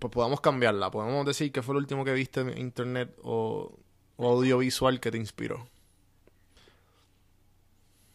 Pues 0.00 0.12
podamos 0.12 0.40
cambiarla, 0.40 0.90
podemos 0.90 1.24
decir 1.24 1.52
que 1.52 1.62
fue 1.62 1.74
el 1.74 1.82
último 1.82 2.04
que 2.04 2.12
viste 2.12 2.40
en 2.40 2.58
internet 2.58 3.16
o, 3.22 3.78
audiovisual 4.18 4.98
que 4.98 5.12
te 5.12 5.16
inspiró. 5.16 5.68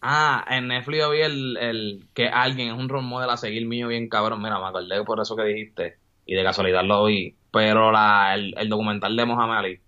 Ah, 0.07 0.45
en 0.49 0.67
Netflix 0.67 0.99
yo 0.99 1.09
vi 1.09 1.21
el, 1.21 1.57
el 1.57 2.07
que 2.13 2.27
alguien 2.27 2.67
es 2.67 2.77
un 2.77 2.89
role 2.89 3.07
model 3.07 3.29
a 3.29 3.37
seguir 3.37 3.65
mío 3.65 3.87
bien 3.87 4.07
cabrón. 4.07 4.41
Mira, 4.41 4.59
me 4.59 4.67
acordé 4.67 5.03
por 5.03 5.19
eso 5.19 5.35
que 5.35 5.43
dijiste. 5.43 5.97
Y 6.25 6.35
de 6.35 6.43
casualidad 6.43 6.83
lo 6.83 7.05
vi. 7.05 7.35
Pero 7.51 7.91
la, 7.91 8.35
el, 8.35 8.53
el 8.57 8.69
documental 8.69 9.15
de 9.15 9.25
Mohamed 9.25 9.57
Ali. 9.57 9.79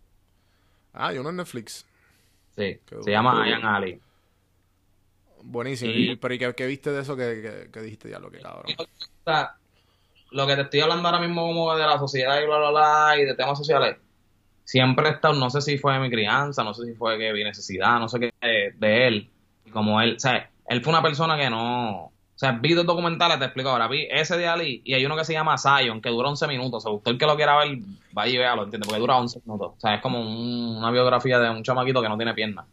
Ah, 0.94 1.14
y 1.14 1.20
uno 1.20 1.30
en 1.30 1.36
Netflix. 1.36 1.86
Sí, 2.56 2.80
se 3.04 3.12
llama 3.12 3.48
Ian 3.48 3.64
Ali. 3.64 4.00
Buenísimo. 5.44 5.92
Y, 5.94 6.16
pero 6.16 6.34
¿y 6.34 6.40
qué, 6.40 6.66
viste 6.66 6.92
de 6.92 7.02
eso 7.02 7.16
que, 7.16 7.70
dijiste 7.82 8.10
ya 8.10 8.20
lo 8.20 8.32
que 8.32 8.40
cabrón? 8.40 8.66
Lo 10.32 10.48
que 10.48 10.56
te 10.56 10.62
estoy 10.64 10.80
hablando 10.82 11.08
ahora 11.08 11.22
mismo 11.22 11.46
como 11.46 11.76
de 11.76 11.86
la 11.86 12.00
sociedad 12.00 12.42
y 12.42 12.46
bla, 12.46 12.58
bla, 12.58 12.72
bla, 12.72 13.16
y 13.18 13.26
de 13.26 13.36
temas 13.36 13.58
sociales, 13.58 13.98
siempre 14.66 15.08
he 15.08 15.12
estado, 15.12 15.36
no 15.36 15.50
sé 15.50 15.62
si 15.62 15.78
fue 15.78 15.94
de 15.94 16.00
mi 16.00 16.10
crianza, 16.10 16.64
no 16.64 16.74
sé 16.74 16.86
si 16.86 16.94
fue 16.94 17.18
que 17.18 17.32
vi 17.32 17.44
necesidad, 17.44 18.00
no 18.00 18.10
sé 18.10 18.20
qué, 18.20 18.34
de, 18.76 19.08
él. 19.08 19.30
Y 19.68 19.70
como 19.70 20.02
él, 20.02 20.16
o 20.16 20.20
sea, 20.20 20.50
él 20.68 20.82
fue 20.82 20.94
una 20.94 21.04
persona 21.04 21.38
que 21.38 21.50
no, 21.50 22.12
o 22.38 22.40
sea, 22.40 22.52
vi 22.52 22.76
dos 22.76 22.86
documentales, 22.86 23.40
te 23.40 23.46
explico 23.46 23.70
ahora. 23.70 23.88
Vi 23.88 24.08
ese 24.12 24.38
de 24.38 24.48
Ali 24.48 24.84
y 24.86 24.94
hay 24.94 25.04
uno 25.04 25.18
que 25.18 25.26
se 25.26 25.34
llama 25.34 25.58
Zion, 25.58 26.02
que 26.02 26.10
dura 26.10 26.30
11 26.30 26.48
minutos. 26.48 26.86
O 26.86 26.88
sea, 26.88 26.96
usted 26.96 27.12
el 27.14 27.18
que 27.18 27.26
lo 27.26 27.36
quiera 27.36 27.58
ver, 27.58 27.80
vaya 28.12 28.32
y 28.32 28.38
véalo, 28.38 28.66
¿entiendes? 28.66 28.88
Porque 28.88 29.00
dura 29.00 29.18
11 29.18 29.42
minutos. 29.44 29.74
O 29.76 29.80
sea, 29.80 29.96
es 29.96 30.02
como 30.04 30.20
una 30.22 30.92
biografía 30.92 31.40
de 31.40 31.50
un 31.50 31.64
chamaquito 31.64 32.00
que 32.00 32.10
no 32.10 32.16
tiene 32.16 32.36
piernas. 32.36 32.68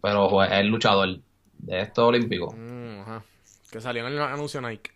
Pero 0.00 0.28
pues, 0.28 0.48
es 0.52 0.64
luchador 0.66 1.18
de 1.58 1.80
esto 1.80 2.06
olímpico. 2.06 2.54
Mm, 2.56 3.00
ajá. 3.00 3.24
Que 3.72 3.80
salió 3.80 4.06
en 4.06 4.12
el 4.12 4.20
anuncio 4.20 4.60
Nike. 4.60 4.92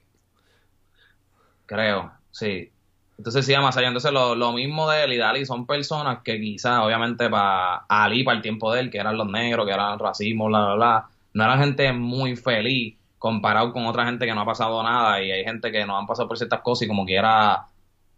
Creo, 1.67 2.13
sí. 2.31 2.71
Entonces 3.17 3.45
se 3.45 3.51
llama 3.51 3.73
Zion. 3.73 3.87
Entonces 3.87 4.13
lo, 4.13 4.37
lo 4.37 4.53
mismo 4.53 4.89
de 4.89 5.03
él 5.03 5.15
y 5.15 5.17
de 5.17 5.25
Ali 5.25 5.45
son 5.45 5.67
personas 5.67 6.21
que 6.23 6.41
quizás, 6.41 6.79
obviamente, 6.85 7.29
para 7.29 7.79
Ali, 7.89 8.23
para 8.23 8.37
el 8.37 8.43
tiempo 8.45 8.73
de 8.73 8.79
él, 8.79 8.91
que 8.93 8.99
eran 8.99 9.17
los 9.17 9.27
negros, 9.27 9.67
que 9.67 9.73
eran 9.73 9.95
el 9.95 9.99
racismo, 9.99 10.47
bla, 10.47 10.67
bla, 10.67 10.75
bla, 10.75 11.09
no 11.39 11.45
eran 11.45 11.61
gente 11.61 11.93
muy 11.93 12.35
feliz 12.35 12.97
comparado 13.17 13.73
con 13.73 13.87
otra 13.87 14.05
gente 14.07 14.27
que 14.27 14.35
no 14.35 14.41
ha 14.41 14.45
pasado 14.45 14.83
nada 14.83 15.23
y 15.23 15.31
hay 15.31 15.45
gente 15.45 15.71
que 15.71 15.87
no 15.87 15.97
han 15.97 16.07
pasado 16.07 16.27
por 16.27 16.37
ciertas 16.37 16.61
cosas 16.63 16.83
y 16.83 16.89
como 16.89 17.05
quiera 17.07 17.67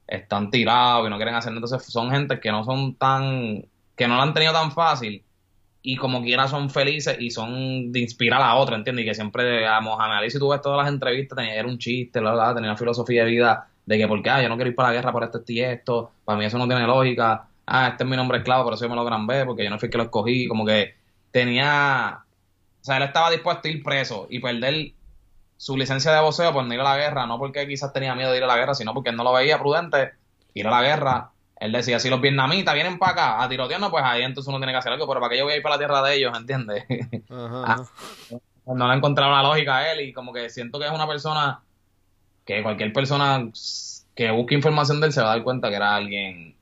están 0.06 0.50
tirados 0.50 1.06
y 1.06 1.10
no 1.10 1.16
quieren 1.16 1.34
hacer 1.34 1.52
entonces 1.52 1.84
son 1.84 2.10
gente 2.10 2.40
que 2.40 2.50
no 2.50 2.64
son 2.64 2.94
tan 2.94 3.64
que 3.94 4.08
no 4.08 4.16
lo 4.16 4.22
han 4.22 4.32
tenido 4.32 4.54
tan 4.54 4.72
fácil 4.72 5.22
y 5.82 5.96
como 5.96 6.22
quiera 6.22 6.48
son 6.48 6.70
felices 6.70 7.16
y 7.20 7.30
son 7.30 7.92
de 7.92 8.00
inspirar 8.00 8.40
a 8.42 8.54
otra, 8.56 8.76
¿entiendes? 8.76 9.04
Y 9.04 9.08
que 9.08 9.14
siempre 9.14 9.66
a 9.66 9.80
Mohamed 9.80 10.28
si 10.28 10.38
tú 10.38 10.48
ves 10.50 10.60
todas 10.60 10.84
las 10.84 10.92
entrevistas, 10.92 11.36
tenía, 11.36 11.54
era 11.54 11.66
un 11.66 11.78
chiste, 11.78 12.20
la 12.20 12.32
verdad, 12.32 12.54
tenía 12.54 12.70
una 12.70 12.76
filosofía 12.76 13.24
de 13.24 13.30
vida 13.30 13.66
de 13.86 13.96
que, 13.96 14.06
porque, 14.06 14.28
ah, 14.28 14.42
yo 14.42 14.48
no 14.50 14.56
quiero 14.56 14.70
ir 14.70 14.76
para 14.76 14.90
la 14.90 14.94
guerra 14.96 15.12
por 15.12 15.24
esto 15.24 15.42
y 15.48 15.60
esto, 15.60 16.12
para 16.24 16.38
mí 16.38 16.44
eso 16.44 16.58
no 16.58 16.66
tiene 16.66 16.86
lógica, 16.86 17.48
ah, 17.66 17.88
este 17.88 18.04
es 18.04 18.10
mi 18.10 18.16
nombre 18.16 18.38
esclavo, 18.38 18.64
pero 18.64 18.74
eso 18.74 18.84
yo 18.84 18.90
me 18.90 18.96
lo 18.96 19.04
gran 19.04 19.26
B, 19.26 19.46
porque 19.46 19.64
yo 19.64 19.70
no 19.70 19.78
fui 19.78 19.86
el 19.86 19.90
que 19.90 19.98
lo 19.98 20.04
escogí, 20.04 20.46
como 20.46 20.66
que 20.66 20.96
tenía 21.30 22.24
o 22.80 22.84
sea, 22.84 22.96
él 22.96 23.02
estaba 23.02 23.30
dispuesto 23.30 23.68
a 23.68 23.70
ir 23.70 23.82
preso 23.82 24.26
y 24.30 24.38
perder 24.40 24.92
su 25.56 25.76
licencia 25.76 26.12
de 26.12 26.20
voceo 26.20 26.52
por 26.52 26.64
no 26.64 26.72
ir 26.72 26.80
a 26.80 26.84
la 26.84 26.96
guerra, 26.96 27.26
no 27.26 27.38
porque 27.38 27.68
quizás 27.68 27.92
tenía 27.92 28.14
miedo 28.14 28.30
de 28.30 28.38
ir 28.38 28.44
a 28.44 28.46
la 28.46 28.56
guerra, 28.56 28.74
sino 28.74 28.94
porque 28.94 29.10
él 29.10 29.16
no 29.16 29.24
lo 29.24 29.32
veía 29.34 29.58
prudente 29.58 30.12
ir 30.54 30.66
a 30.66 30.70
la 30.70 30.82
guerra. 30.82 31.30
Él 31.56 31.72
decía, 31.72 32.00
si 32.00 32.08
los 32.08 32.22
vietnamitas 32.22 32.74
vienen 32.74 32.98
para 32.98 33.12
acá 33.12 33.42
a 33.42 33.48
tirotearnos, 33.50 33.90
pues 33.90 34.02
ahí 34.02 34.22
entonces 34.22 34.48
uno 34.48 34.56
tiene 34.56 34.72
que 34.72 34.78
hacer 34.78 34.92
algo, 34.92 35.06
pero 35.06 35.20
para 35.20 35.30
que 35.30 35.38
yo 35.38 35.44
voy 35.44 35.52
a 35.52 35.56
ir 35.56 35.62
para 35.62 35.74
la 35.74 35.78
tierra 35.78 36.02
de 36.02 36.16
ellos, 36.16 36.36
¿entiendes? 36.36 36.84
Ah, 38.66 38.74
no 38.74 38.86
le 38.86 38.94
he 38.94 38.96
encontrado 38.96 39.32
una 39.32 39.42
lógica 39.42 39.78
a 39.78 39.92
él 39.92 40.00
y 40.00 40.12
como 40.12 40.32
que 40.32 40.48
siento 40.48 40.78
que 40.78 40.86
es 40.86 40.92
una 40.92 41.06
persona 41.06 41.60
que 42.44 42.62
cualquier 42.62 42.92
persona 42.92 43.50
que 44.14 44.30
busque 44.30 44.54
información 44.54 45.00
de 45.00 45.08
él 45.08 45.12
se 45.12 45.20
va 45.20 45.32
a 45.32 45.34
dar 45.36 45.44
cuenta 45.44 45.70
que 45.70 45.76
era 45.76 45.96
alguien 45.96 46.54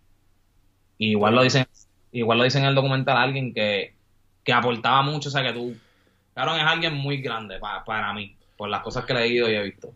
igual 0.96 1.34
lo 1.34 1.42
dicen 1.42 1.66
igual 2.12 2.38
lo 2.38 2.44
dicen 2.44 2.62
en 2.62 2.68
el 2.68 2.74
documental 2.74 3.16
alguien 3.16 3.52
que, 3.52 3.94
que 4.42 4.52
aportaba 4.52 5.02
mucho 5.02 5.28
o 5.28 5.32
sea 5.32 5.42
que 5.42 5.52
tú 5.52 5.76
Claro, 6.38 6.54
es 6.54 6.62
alguien 6.62 6.94
muy 6.94 7.16
grande 7.16 7.58
para, 7.58 8.12
mí, 8.12 8.36
por 8.56 8.68
las 8.68 8.80
cosas 8.82 9.04
que 9.04 9.12
he 9.12 9.16
leído 9.16 9.50
y 9.50 9.56
he 9.56 9.62
visto. 9.64 9.92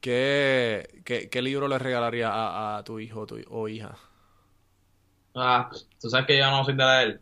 ¿Qué, 0.00 1.00
qué, 1.04 1.42
libro 1.42 1.68
le 1.68 1.78
regalaría 1.78 2.28
a, 2.32 2.82
tu 2.82 2.98
hijo 2.98 3.24
o 3.48 3.68
hija? 3.68 3.94
Ah, 5.36 5.70
tú 6.00 6.10
sabes 6.10 6.26
que 6.26 6.36
yo 6.36 6.50
no 6.50 6.64
soy 6.64 6.74
de 6.74 6.84
leer. 6.84 7.20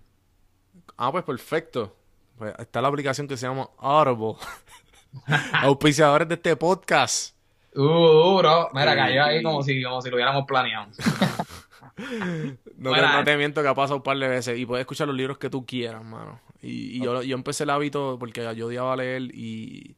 Ah, 0.97 1.13
pues 1.13 1.25
perfecto. 1.25 1.95
Pues 2.39 2.55
está 2.59 2.81
la 2.81 2.89
aplicación 2.89 3.29
que 3.29 3.37
se 3.37 3.47
llama 3.47 3.69
Audible. 3.77 4.37
Auspiciadores 5.61 6.27
de 6.27 6.37
este 6.37 6.57
podcast. 6.57 7.37
Uh, 7.75 7.83
uh 7.83 8.39
bro. 8.39 8.71
Mira, 8.73 8.97
cayó 8.97 9.25
ahí 9.25 9.43
como 9.43 9.63
si, 9.63 9.83
como 9.83 10.01
si 10.01 10.09
lo 10.09 10.17
hubiéramos 10.17 10.47
planeado. 10.47 10.87
no, 12.79 12.95
te, 12.95 13.03
no, 13.03 13.25
te, 13.25 13.37
miento 13.37 13.61
que 13.61 13.69
ha 13.69 13.75
pasado 13.75 13.99
un 13.99 14.03
par 14.03 14.17
de 14.17 14.27
veces 14.27 14.59
y 14.59 14.65
puedes 14.65 14.85
escuchar 14.85 15.07
los 15.07 15.17
libros 15.19 15.37
que 15.37 15.51
tú 15.51 15.67
quieras, 15.67 16.03
mano. 16.03 16.41
Y, 16.63 16.99
y 16.99 17.05
yo, 17.05 17.23
yo 17.23 17.35
empecé 17.37 17.65
el 17.65 17.71
hábito 17.71 18.17
porque 18.19 18.43
yo 18.57 18.67
odiaba 18.67 18.97
leer 18.97 19.23
y, 19.35 19.97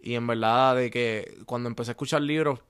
y 0.00 0.14
en 0.14 0.26
verdad 0.26 0.76
de 0.76 0.90
que 0.90 1.38
cuando 1.46 1.68
empecé 1.68 1.90
a 1.90 1.92
escuchar 1.92 2.22
libros, 2.22 2.60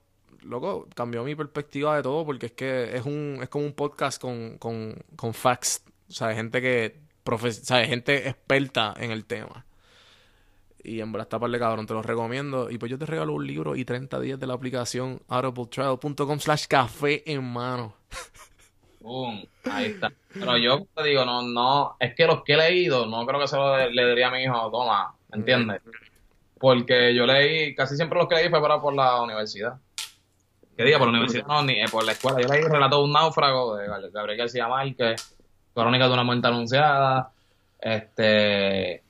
loco, 0.43 0.87
cambió 0.95 1.23
mi 1.23 1.35
perspectiva 1.35 1.95
de 1.95 2.03
todo 2.03 2.25
porque 2.25 2.47
es 2.47 2.51
que 2.53 2.95
es 2.95 3.05
un 3.05 3.39
es 3.41 3.49
como 3.49 3.65
un 3.65 3.73
podcast 3.73 4.21
con, 4.21 4.57
con, 4.57 4.95
con 5.15 5.33
facts, 5.33 5.83
o 6.09 6.13
sea, 6.13 6.33
gente 6.33 6.61
que 6.61 6.99
profe 7.23 7.49
o 7.49 7.51
sea, 7.51 7.85
gente 7.85 8.27
experta 8.29 8.93
en 8.97 9.11
el 9.11 9.25
tema. 9.25 9.65
Y 10.81 11.01
en 11.01 11.11
verdad 11.11 11.25
está 11.25 11.39
par 11.39 11.51
de 11.51 11.59
cabrón, 11.59 11.85
te 11.85 11.93
lo 11.93 12.01
recomiendo. 12.01 12.71
Y 12.71 12.77
pues 12.77 12.89
yo 12.89 12.97
te 12.97 13.05
regalo 13.05 13.33
un 13.33 13.45
libro 13.45 13.75
y 13.75 13.83
30 13.83 14.19
días 14.21 14.39
de 14.39 14.47
la 14.47 14.53
aplicación 14.53 15.21
audibletrial.com 15.27 16.39
slash 16.39 16.67
café 16.67 17.29
en 17.31 17.43
mano. 17.43 17.95
Boom, 18.99 19.45
ahí 19.71 19.85
está. 19.87 20.11
Pero 20.33 20.57
yo 20.57 20.85
te 20.95 21.03
digo, 21.03 21.25
no, 21.25 21.41
no, 21.41 21.95
es 21.99 22.13
que 22.15 22.27
los 22.27 22.43
que 22.43 22.53
he 22.53 22.57
leído, 22.57 23.05
no 23.05 23.25
creo 23.25 23.39
que 23.39 23.47
se 23.47 23.55
lo 23.55 23.89
le 23.89 24.09
diría 24.09 24.27
a 24.27 24.31
mi 24.31 24.43
hijo, 24.43 24.69
toma, 24.69 25.15
¿entiendes? 25.31 25.81
Porque 26.59 27.15
yo 27.15 27.25
leí, 27.25 27.73
casi 27.73 27.95
siempre 27.95 28.19
los 28.19 28.27
que 28.27 28.35
leí 28.35 28.49
fue 28.49 28.61
para 28.61 28.81
por 28.81 28.93
la 28.93 29.21
universidad. 29.21 29.75
Que 30.75 30.83
diga, 30.83 30.97
por 30.97 31.07
la 31.07 31.13
universidad, 31.13 31.47
no, 31.47 31.63
ni 31.63 31.73
eh, 31.81 31.85
por 31.91 32.05
la 32.05 32.11
escuela. 32.13 32.41
Yo 32.41 32.47
leí 32.47 32.61
Relato 32.61 32.97
de 32.97 33.03
un 33.03 33.11
náufrago 33.11 33.75
de 33.75 33.87
Gabriel 34.11 34.37
García 34.37 34.67
Márquez, 34.67 35.35
Crónica 35.73 36.07
de 36.07 36.13
una 36.13 36.23
muerte 36.23 36.47
anunciada, 36.47 37.31
este... 37.79 39.03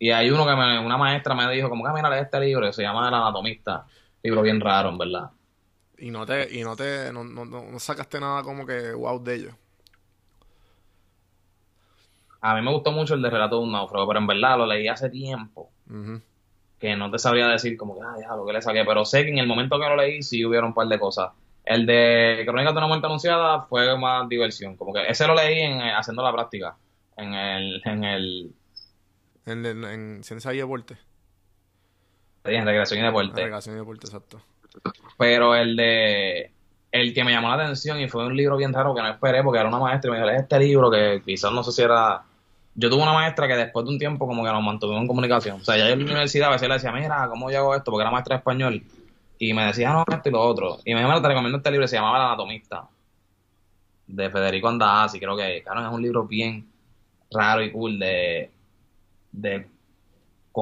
Y 0.00 0.12
hay 0.12 0.30
uno 0.30 0.46
que 0.46 0.54
me, 0.54 0.78
una 0.78 0.96
maestra 0.96 1.34
me 1.34 1.50
dijo, 1.52 1.68
como 1.68 1.82
que 1.82 1.90
"Ah, 1.90 1.92
mira, 1.92 2.16
este 2.20 2.38
libro, 2.38 2.72
se 2.72 2.82
llama 2.82 3.08
El 3.08 3.14
Anatomista. 3.14 3.84
Libro 4.22 4.42
bien 4.42 4.60
raro, 4.60 4.90
en 4.90 4.98
verdad. 4.98 5.30
Y 5.98 6.10
no 6.10 6.24
te, 6.26 6.54
y 6.54 6.62
no 6.62 6.76
te, 6.76 7.12
no, 7.12 7.24
no, 7.24 7.44
no, 7.44 7.78
sacaste 7.80 8.20
nada 8.20 8.42
como 8.42 8.64
que 8.64 8.92
wow 8.92 9.22
de 9.22 9.34
ellos. 9.34 9.54
A 12.40 12.54
mí 12.54 12.62
me 12.62 12.72
gustó 12.72 12.92
mucho 12.92 13.14
el 13.14 13.22
de 13.22 13.30
Relato 13.30 13.58
de 13.58 13.64
un 13.64 13.72
náufrago, 13.72 14.06
pero 14.06 14.20
en 14.20 14.26
verdad 14.28 14.58
lo 14.58 14.66
leí 14.66 14.86
hace 14.86 15.10
tiempo. 15.10 15.70
Que 16.78 16.94
no 16.94 17.10
te 17.10 17.18
sabría 17.18 17.48
decir 17.48 17.76
como 17.76 17.96
que, 17.96 18.02
ah, 18.04 18.14
ya, 18.20 18.36
lo 18.36 18.46
que 18.46 18.52
le 18.52 18.62
saqué, 18.62 18.84
pero 18.84 19.04
sé 19.04 19.24
que 19.24 19.30
en 19.30 19.38
el 19.38 19.48
momento 19.48 19.80
que 19.80 19.88
lo 19.88 19.96
leí 19.96 20.22
sí 20.22 20.44
hubieron 20.44 20.68
un 20.68 20.74
par 20.74 20.86
de 20.86 21.00
cosas. 21.00 21.32
El 21.64 21.84
de 21.84 22.44
Crónicas 22.46 22.72
de 22.72 22.78
una 22.78 22.86
muerte 22.86 23.06
anunciada 23.06 23.62
fue 23.62 23.98
más 23.98 24.28
diversión, 24.28 24.76
como 24.76 24.92
que 24.94 25.06
ese 25.08 25.26
lo 25.26 25.34
leí 25.34 25.58
en, 25.60 25.80
eh, 25.80 25.92
haciendo 25.92 26.22
la 26.22 26.32
práctica, 26.32 26.76
en 27.16 27.34
el, 27.34 27.82
en 27.84 28.04
el, 28.04 28.54
En, 29.46 29.66
en, 29.66 29.84
en 29.84 30.22
ciencia 30.22 30.54
y 30.54 30.58
deporte. 30.58 30.96
en 32.44 32.64
recreación 32.64 33.00
y 33.00 33.02
deporte. 33.02 33.42
Y 33.42 33.74
deporte, 33.74 34.06
exacto. 34.06 34.40
Pero 35.16 35.54
el 35.54 35.76
de, 35.76 36.50
el 36.92 37.14
que 37.14 37.24
me 37.24 37.32
llamó 37.32 37.48
la 37.48 37.62
atención 37.64 38.00
y 38.00 38.08
fue 38.08 38.26
un 38.26 38.36
libro 38.36 38.56
bien 38.56 38.72
raro 38.72 38.94
que 38.94 39.02
no 39.02 39.08
esperé 39.08 39.42
porque 39.42 39.58
era 39.60 39.68
una 39.68 39.78
maestra 39.78 40.08
y 40.08 40.12
me 40.12 40.18
dijo, 40.18 40.30
lee 40.30 40.36
este 40.38 40.58
libro 40.58 40.90
que 40.90 41.22
quizás 41.24 41.52
no 41.52 41.62
sé 41.62 41.72
si 41.72 41.82
era... 41.82 42.22
Yo 42.74 42.88
tuve 42.88 43.02
una 43.02 43.12
maestra 43.12 43.48
que 43.48 43.56
después 43.56 43.84
de 43.84 43.92
un 43.92 43.98
tiempo 43.98 44.26
como 44.26 44.44
que 44.44 44.52
nos 44.52 44.62
mantuvimos 44.62 45.02
en 45.02 45.08
comunicación. 45.08 45.60
O 45.60 45.64
sea, 45.64 45.76
ya 45.76 45.88
en 45.88 45.98
la 45.98 46.04
universidad 46.04 46.48
a 46.48 46.52
veces 46.52 46.68
le 46.68 46.74
decía, 46.74 46.92
mira, 46.92 47.26
¿cómo 47.28 47.50
yo 47.50 47.58
hago 47.58 47.74
esto? 47.74 47.90
Porque 47.90 48.02
era 48.02 48.10
maestra 48.12 48.36
de 48.36 48.38
español. 48.38 48.82
Y 49.38 49.52
me 49.52 49.64
decía, 49.64 49.92
no, 49.92 50.04
esto 50.08 50.28
y 50.28 50.32
lo 50.32 50.40
otro. 50.40 50.78
Y 50.84 50.94
me 50.94 51.00
dijo, 51.00 51.08
"Mira, 51.08 51.22
te 51.22 51.28
recomiendo 51.28 51.58
este 51.58 51.70
libro, 51.72 51.88
se 51.88 51.96
llamaba 51.96 52.18
El 52.18 52.24
Anatomista. 52.24 52.88
De 54.06 54.30
Federico 54.30 54.68
Andazzi, 54.68 55.18
creo 55.18 55.36
que, 55.36 55.62
claro, 55.62 55.86
es 55.86 55.92
un 55.92 56.02
libro 56.02 56.24
bien 56.24 56.66
raro 57.30 57.62
y 57.62 57.70
cool 57.70 57.98
de, 57.98 58.50
de 59.32 59.66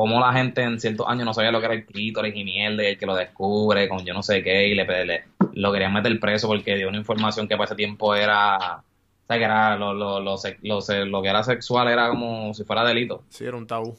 cómo 0.01 0.21
la 0.21 0.33
gente 0.33 0.63
en 0.63 0.79
ciertos 0.79 1.07
años 1.09 1.25
no 1.25 1.33
sabía 1.33 1.51
lo 1.51 1.59
que 1.61 1.67
era 1.67 1.75
el 1.75 1.87
clítoris 1.87 2.35
y 2.37 2.45
mierda, 2.45 2.83
y 2.83 2.87
el 2.89 2.99
que 2.99 3.07
lo 3.07 3.15
descubre 3.15 3.89
con 3.89 4.05
yo 4.05 4.13
no 4.13 4.23
sé 4.23 4.43
qué, 4.43 4.69
y 4.69 4.75
le, 4.75 4.85
le- 5.07 5.25
lo 5.55 5.73
querían 5.73 5.93
meter 5.95 6.21
preso 6.21 6.49
porque 6.49 6.77
dio 6.77 6.89
una 6.89 6.99
información 6.99 7.49
que 7.49 7.57
para 7.57 7.65
ese 7.65 7.75
tiempo 7.77 8.15
era, 8.15 8.57
o 8.77 9.27
sea, 9.27 9.39
que 9.39 9.45
era 9.45 9.77
lo, 9.77 9.95
lo, 9.95 10.21
lo, 10.21 10.37
lo, 10.63 11.23
que 11.23 11.29
era 11.29 11.43
sexual 11.43 11.89
era 11.89 12.11
como 12.11 12.53
si 12.53 12.65
fuera 12.65 12.85
delito. 12.85 13.25
Sí, 13.31 13.45
era 13.45 13.57
un 13.57 13.67
tabú. 13.67 13.97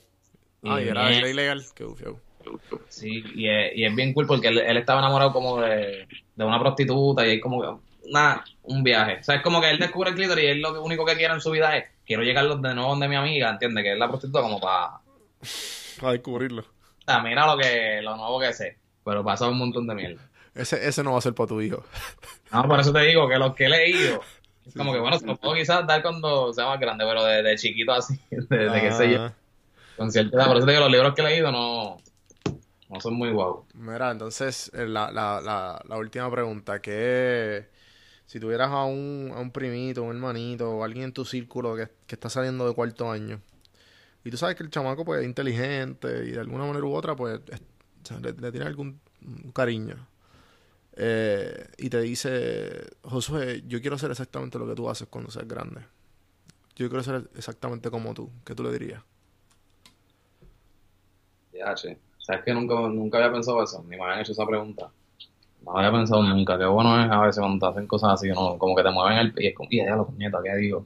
Ah, 0.63 0.79
y 0.81 0.87
era, 0.87 1.11
ilegal. 1.11 1.63
Qué 1.73 1.83
bufiado. 1.83 2.19
Sí, 2.89 3.23
y 3.35 3.49
es, 3.49 3.75
y 3.75 3.83
es 3.83 3.95
bien 3.95 4.13
cool 4.13 4.27
porque 4.27 4.49
él, 4.49 4.59
él 4.59 4.77
estaba 4.77 4.99
enamorado 4.99 5.33
como 5.33 5.59
de, 5.61 6.07
de 6.35 6.45
una 6.45 6.59
prostituta 6.59 7.25
y 7.25 7.37
es 7.37 7.41
como 7.41 7.61
que, 7.61 7.67
nada, 8.11 8.45
un 8.63 8.83
viaje. 8.83 9.17
O 9.19 9.23
sea, 9.23 9.35
es 9.35 9.41
como 9.41 9.59
que 9.59 9.69
él 9.71 9.79
descubre 9.79 10.11
el 10.11 10.15
clítoris 10.15 10.43
y 10.43 10.47
él 10.47 10.61
lo 10.61 10.83
único 10.83 11.05
que 11.05 11.15
quiere 11.15 11.33
en 11.33 11.41
su 11.41 11.49
vida 11.51 11.75
es, 11.75 11.85
quiero 12.05 12.21
llegar 12.21 12.47
de 12.47 12.73
nuevo 12.75 12.89
donde 12.91 13.07
mi 13.07 13.15
amiga, 13.15 13.49
¿entiendes? 13.49 13.83
Que 13.83 13.93
es 13.93 13.97
la 13.99 14.07
prostituta 14.07 14.41
como 14.41 14.59
para, 14.61 14.99
A 16.03 16.11
descubrirlo. 16.11 16.65
Ah, 17.05 17.21
mira 17.21 17.45
lo 17.45 17.57
que 17.57 18.01
lo 18.01 18.15
nuevo 18.17 18.39
que 18.39 18.53
sé, 18.53 18.77
pero 19.05 19.23
pasa 19.23 19.47
un 19.47 19.57
montón 19.57 19.87
de 19.87 19.95
mierda. 19.95 20.29
Ese, 20.53 20.87
ese 20.87 21.03
no 21.03 21.13
va 21.13 21.19
a 21.19 21.21
ser 21.21 21.33
para 21.33 21.47
tu 21.47 21.61
hijo. 21.61 21.83
No, 22.51 22.65
por 22.65 22.79
eso 22.79 22.93
te 22.93 23.01
digo 23.01 23.27
que 23.27 23.37
los 23.37 23.53
que 23.55 23.65
he 23.65 23.69
leído, 23.69 24.21
es 24.65 24.73
como 24.73 24.93
que 24.93 24.99
bueno, 24.99 25.19
se 25.19 25.25
lo 25.25 25.35
puedo 25.35 25.53
quizás 25.55 25.85
dar 25.85 26.01
cuando 26.01 26.53
sea 26.53 26.65
más 26.67 26.79
grande, 26.79 27.03
pero 27.05 27.23
de, 27.25 27.43
de 27.43 27.55
chiquito 27.57 27.91
así, 27.91 28.17
de, 28.31 28.69
de 28.69 28.81
qué 28.81 28.91
sé 28.93 29.11
yo, 29.11 29.23
Ah, 29.23 29.33
con 29.97 30.09
cierta. 30.11 30.45
Por 30.45 30.55
eso 30.57 30.65
te 30.65 30.71
digo, 30.71 30.83
los 30.83 30.91
libros 30.91 31.13
que 31.13 31.21
he 31.23 31.25
leído 31.25 31.51
no, 31.51 31.97
no 32.89 33.01
son 33.01 33.15
muy 33.15 33.31
guau. 33.31 33.65
Mira, 33.73 34.11
entonces, 34.11 34.71
eh, 34.73 34.87
la, 34.87 35.11
la, 35.11 35.41
la, 35.41 35.81
la 35.85 35.97
última 35.97 36.31
pregunta, 36.31 36.81
que 36.81 37.67
si 38.25 38.39
tuvieras 38.39 38.69
a 38.69 38.85
un, 38.85 39.33
a 39.35 39.39
un 39.41 39.51
primito, 39.51 40.03
un 40.03 40.15
hermanito 40.15 40.71
o 40.71 40.83
alguien 40.85 41.05
en 41.05 41.13
tu 41.13 41.25
círculo 41.25 41.75
que, 41.75 41.89
que 42.07 42.15
está 42.15 42.29
saliendo 42.29 42.65
de 42.67 42.73
cuarto 42.73 43.11
año, 43.11 43.41
y 44.27 44.29
tú 44.29 44.35
sabes 44.35 44.57
que 44.57 44.63
el 44.63 44.69
chamaco 44.69 45.05
pues 45.05 45.21
es 45.21 45.25
inteligente 45.25 46.25
y 46.25 46.31
de 46.31 46.39
alguna 46.41 46.65
manera 46.65 46.85
u 46.85 46.93
otra 46.93 47.15
pues 47.15 47.39
le, 48.21 48.51
tiene 48.51 48.65
algún 48.65 48.99
cariño, 49.53 49.95
eh, 50.97 51.65
y 51.77 51.89
te 51.89 52.01
dice, 52.01 52.89
Josué, 53.03 53.63
yo 53.67 53.79
quiero 53.79 53.95
hacer 53.95 54.11
exactamente 54.11 54.59
lo 54.59 54.67
que 54.67 54.75
tú 54.75 54.89
haces 54.89 55.07
cuando 55.07 55.31
seas 55.31 55.47
grande. 55.47 55.79
Yo 56.75 56.89
quiero 56.89 57.03
ser 57.03 57.29
exactamente 57.37 57.89
como 57.89 58.13
tú. 58.13 58.29
¿Qué 58.43 58.53
tú 58.53 58.63
le 58.63 58.71
dirías? 58.73 59.01
Ya, 61.53 61.73
che. 61.75 61.97
¿Sabes 62.17 62.43
que 62.43 62.53
nunca, 62.53 62.75
nunca 62.75 63.19
había 63.19 63.31
pensado 63.31 63.63
eso? 63.63 63.81
Ni 63.83 63.95
me 63.95 64.03
habían 64.03 64.19
hecho 64.19 64.33
esa 64.33 64.45
pregunta. 64.45 64.91
No 65.61 65.77
había 65.77 65.91
pensado 65.91 66.21
nunca. 66.21 66.57
Qué 66.57 66.65
bueno 66.65 67.01
es 67.01 67.09
a 67.09 67.21
veces 67.21 67.39
cuando 67.39 67.65
te 67.65 67.71
hacen 67.71 67.87
cosas 67.87 68.13
así, 68.13 68.27
¿no? 68.27 68.57
como 68.57 68.75
que 68.75 68.83
te 68.83 68.91
mueven 68.91 69.19
el 69.19 69.33
pie. 69.33 69.45
Y 69.45 69.47
es 69.49 69.55
como, 69.55 69.69
ya 69.71 69.95
lo 69.95 70.05
puñeta, 70.05 70.39
¿qué 70.43 70.55
digo? 70.57 70.85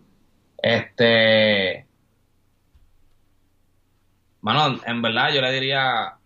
Este. 0.62 1.91
Bueno, 4.42 4.80
en 4.86 5.02
verdad 5.02 5.32
yo 5.34 5.42
le 5.42 5.52
diría. 5.52 6.18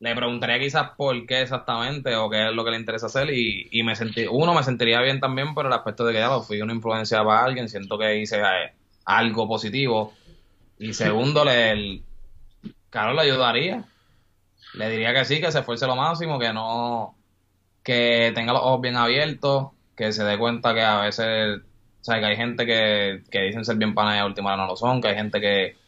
Le 0.00 0.16
preguntaría 0.16 0.58
quizás 0.60 0.90
por 0.96 1.26
qué 1.26 1.42
exactamente 1.42 2.16
o 2.16 2.30
qué 2.30 2.48
es 2.48 2.54
lo 2.54 2.64
que 2.64 2.72
le 2.72 2.78
interesa 2.78 3.06
hacer 3.06 3.30
y, 3.32 3.68
y 3.72 3.82
me 3.84 3.96
sentí, 3.96 4.26
uno, 4.30 4.54
me 4.54 4.62
sentiría 4.64 5.00
bien 5.02 5.20
también 5.20 5.54
por 5.54 5.66
el 5.66 5.72
aspecto 5.72 6.04
de 6.06 6.12
que 6.14 6.20
ya 6.20 6.28
lo 6.28 6.42
fui 6.42 6.60
una 6.62 6.74
influencia 6.74 7.24
para 7.24 7.44
alguien, 7.44 7.68
siento 7.68 7.98
que 7.98 8.18
hice 8.20 8.40
eh, 8.40 8.76
algo 9.06 9.48
positivo 9.48 10.20
y 10.78 10.92
segundo, 10.94 11.44
le, 11.44 11.70
el- 11.72 12.06
claro, 12.90 13.14
le 13.14 13.22
ayudaría, 13.22 13.90
le 14.72 14.90
diría 14.90 15.14
que 15.14 15.24
sí, 15.24 15.40
que 15.40 15.50
se 15.52 15.60
esfuerce 15.60 15.86
lo 15.86 15.96
máximo, 15.96 16.38
que 16.38 16.52
no, 16.52 17.20
que 17.82 18.32
tenga 18.34 18.52
los 18.54 18.62
ojos 18.62 18.82
bien 18.82 18.96
abiertos, 18.96 19.72
que 19.96 20.12
se 20.12 20.24
dé 20.24 20.38
cuenta 20.38 20.74
que 20.74 20.82
a 20.82 21.02
veces, 21.02 21.60
o 21.62 22.04
sea, 22.04 22.20
que 22.20 22.26
hay 22.26 22.36
gente 22.36 22.66
que, 22.66 23.24
que 23.30 23.40
dicen 23.42 23.64
ser 23.66 23.76
bien 23.78 23.94
panas 23.94 24.16
y 24.16 24.20
a 24.20 24.26
última 24.26 24.54
hora 24.54 24.64
no 24.64 24.68
lo 24.68 24.76
son, 24.76 25.02
que 25.02 25.08
hay 25.10 25.16
gente 25.16 25.40
que, 25.40 25.79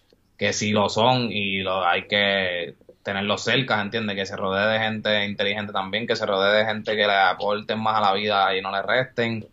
que 0.43 0.53
sí 0.53 0.73
lo 0.73 0.89
son 0.89 1.31
y 1.31 1.61
lo, 1.61 1.87
hay 1.87 2.09
que 2.09 2.75
tenerlos 3.05 3.45
cerca, 3.45 3.81
¿entiendes? 3.81 4.17
Que 4.17 4.27
se 4.27 4.37
rodee 4.37 4.73
de 4.73 4.79
gente 4.81 5.25
inteligente 5.25 5.73
también, 5.73 6.05
que 6.05 6.17
se 6.17 6.27
rodee 6.27 6.59
de 6.59 6.65
gente 6.65 6.97
que 6.97 7.07
le 7.07 7.15
aporten 7.15 7.79
más 7.79 7.99
a 7.99 8.01
la 8.01 8.13
vida 8.13 8.57
y 8.57 8.61
no 8.61 8.73
le 8.73 8.83
resten, 8.83 9.47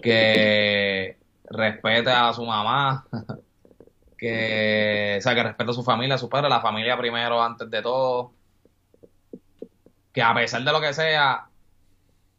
que 0.00 1.16
respete 1.46 2.10
a 2.12 2.32
su 2.32 2.46
mamá, 2.46 3.04
que, 4.16 5.16
o 5.18 5.20
sea, 5.20 5.34
que 5.34 5.42
respete 5.42 5.72
a 5.72 5.74
su 5.74 5.82
familia, 5.82 6.14
a 6.14 6.18
su 6.18 6.28
padre, 6.28 6.48
la 6.48 6.60
familia 6.60 6.96
primero 6.96 7.42
antes 7.42 7.68
de 7.68 7.82
todo, 7.82 8.32
que 10.12 10.22
a 10.22 10.32
pesar 10.34 10.62
de 10.62 10.70
lo 10.70 10.80
que 10.80 10.92
sea, 10.92 11.48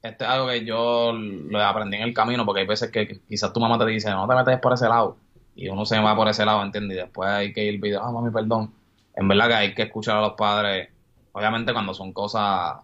esto 0.02 0.24
es 0.24 0.30
algo 0.30 0.48
que 0.48 0.64
yo 0.64 1.12
lo 1.12 1.62
aprendí 1.62 1.98
en 1.98 2.04
el 2.04 2.14
camino, 2.14 2.46
porque 2.46 2.62
hay 2.62 2.68
veces 2.68 2.90
que 2.92 3.20
quizás 3.28 3.52
tu 3.52 3.60
mamá 3.60 3.78
te 3.78 3.88
dice, 3.88 4.10
no 4.12 4.26
te 4.26 4.36
metes 4.36 4.58
por 4.62 4.72
ese 4.72 4.88
lado, 4.88 5.18
y 5.56 5.68
uno 5.68 5.86
se 5.86 6.00
va 6.00 6.16
por 6.16 6.28
ese 6.28 6.46
lado, 6.46 6.64
¿entiendes? 6.64 6.98
Y 6.98 7.02
después 7.02 7.30
hay 7.30 7.54
que 7.54 7.64
ir 7.64 7.80
video, 7.80 8.02
ah, 8.02 8.12
mami, 8.12 8.32
perdón. 8.32 8.74
En 9.16 9.28
verdad 9.28 9.48
que 9.48 9.54
hay 9.54 9.74
que 9.76 9.84
escuchar 9.84 10.18
a 10.18 10.22
los 10.22 10.34
padres, 10.34 10.90
obviamente 11.32 11.74
cuando 11.74 11.94
son 11.94 12.14
cosas 12.14 12.78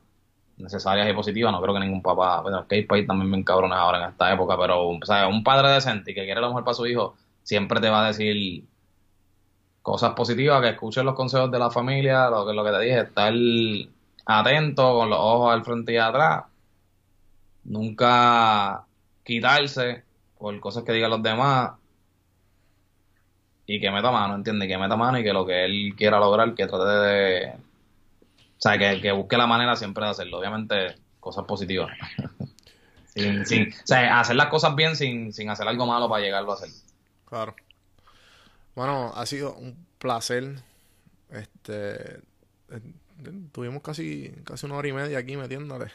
necesarias 0.57 1.09
y 1.09 1.13
positivas, 1.13 1.51
no 1.51 1.61
creo 1.61 1.73
que 1.73 1.79
ningún 1.79 2.01
papá, 2.01 2.41
bueno, 2.41 2.67
que 2.67 2.75
hay 2.75 2.83
país 2.85 3.07
también 3.07 3.29
me 3.29 3.37
encabrones 3.37 3.77
ahora 3.77 4.03
en 4.03 4.09
esta 4.11 4.31
época, 4.33 4.57
pero 4.59 4.81
o 4.81 4.89
un 5.29 5.43
padre 5.43 5.69
decente 5.69 6.11
y 6.11 6.13
que 6.13 6.25
quiere 6.25 6.41
lo 6.41 6.49
mejor 6.49 6.63
para 6.63 6.75
su 6.75 6.85
hijo, 6.85 7.15
siempre 7.43 7.79
te 7.79 7.89
va 7.89 8.03
a 8.03 8.07
decir 8.07 8.65
cosas 9.81 10.13
positivas, 10.13 10.61
que 10.61 10.69
escuchen 10.69 11.05
los 11.05 11.15
consejos 11.15 11.49
de 11.49 11.59
la 11.59 11.71
familia, 11.71 12.29
lo 12.29 12.45
que, 12.45 12.53
lo 12.53 12.63
que 12.63 12.71
te 12.71 12.79
dije, 12.81 12.99
estar 13.01 13.33
atento, 14.25 14.93
con 14.93 15.09
los 15.09 15.19
ojos 15.19 15.53
al 15.53 15.63
frente 15.63 15.93
y 15.93 15.97
atrás, 15.97 16.43
nunca 17.63 18.85
quitarse 19.23 20.03
por 20.37 20.59
cosas 20.59 20.83
que 20.83 20.91
digan 20.91 21.09
los 21.09 21.23
demás 21.23 21.78
y 23.71 23.79
que 23.79 23.91
meta 23.91 24.09
mano, 24.09 24.33
¿entiendes? 24.33 24.67
Que 24.67 24.79
meta 24.79 24.95
mano 24.95 25.19
y 25.19 25.23
que 25.23 25.31
lo 25.31 25.45
que 25.45 25.63
él 25.63 25.93
quiera 25.95 26.19
lograr, 26.19 26.55
que 26.55 26.65
trate 26.65 26.89
de... 26.89 27.53
O 27.53 28.61
sea, 28.61 28.79
que, 28.79 28.99
que 28.99 29.11
busque 29.11 29.37
la 29.37 29.45
manera 29.45 29.75
siempre 29.75 30.03
de 30.05 30.09
hacerlo. 30.09 30.39
Obviamente, 30.39 30.95
cosas 31.19 31.45
positivas. 31.45 31.91
sin, 33.13 33.45
sin, 33.45 33.69
o 33.71 33.85
sea, 33.85 34.19
hacer 34.19 34.37
las 34.37 34.47
cosas 34.47 34.75
bien 34.75 34.95
sin, 34.95 35.31
sin 35.33 35.51
hacer 35.51 35.67
algo 35.67 35.85
malo 35.85 36.09
para 36.09 36.23
llegarlo 36.23 36.51
a 36.51 36.55
hacer. 36.55 36.69
Claro. 37.25 37.55
Bueno, 38.73 39.11
ha 39.15 39.25
sido 39.27 39.53
un 39.53 39.85
placer. 39.99 40.55
Este. 41.29 42.15
eh, 42.15 42.81
Tuvimos 43.51 43.83
casi, 43.83 44.33
casi 44.45 44.65
una 44.65 44.77
hora 44.77 44.87
y 44.87 44.93
media 44.93 45.19
aquí 45.19 45.37
metiéndole. 45.37 45.91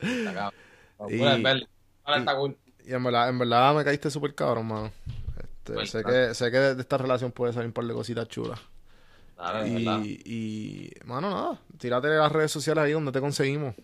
Y- 1.10 1.18
cool. 2.36 2.56
Y 2.86 2.94
en 2.94 3.04
verdad, 3.04 3.28
en 3.28 3.38
verdad 3.38 3.74
me 3.74 3.84
caíste 3.84 4.10
súper 4.10 4.34
cabrón, 4.34 4.66
mano. 4.66 4.92
Este, 5.72 5.74
Pues, 5.74 5.90
sé, 5.90 6.02
claro. 6.02 6.28
que, 6.28 6.34
sé 6.34 6.50
que 6.50 6.58
de 6.58 6.80
esta 6.80 6.98
relación 6.98 7.32
puede 7.32 7.52
salir 7.52 7.66
un 7.68 7.72
par 7.72 7.84
de 7.84 7.94
cositas 7.94 8.28
chulas. 8.28 8.60
De 9.36 9.70
verdad. 9.70 10.00
Y, 10.04 10.20
y, 10.24 10.90
mano, 11.04 11.30
nada. 11.30 11.58
Tírate 11.78 12.08
las 12.08 12.32
redes 12.32 12.50
sociales 12.50 12.84
ahí 12.84 12.92
donde 12.92 13.12
te 13.12 13.20
conseguimos. 13.20 13.74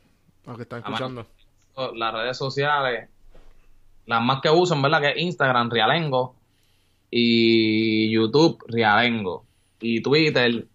Para 0.45 0.57
que 0.57 0.63
están 0.63 0.81
Ah, 0.85 0.89
escuchando. 0.89 1.27
Las 1.95 2.13
redes 2.15 2.37
sociales, 2.37 3.09
las 4.07 4.23
más 4.23 4.41
que 4.43 4.51
uso, 4.51 4.75
en 4.75 4.83
verdad, 4.83 5.01
que 5.01 5.11
es 5.11 5.17
Instagram, 5.19 5.71
Rialengo. 5.71 6.35
Y 7.11 8.11
YouTube, 8.13 8.65
Rialengo. 8.69 9.45
Y 9.81 10.01
Twitter, 10.03 10.67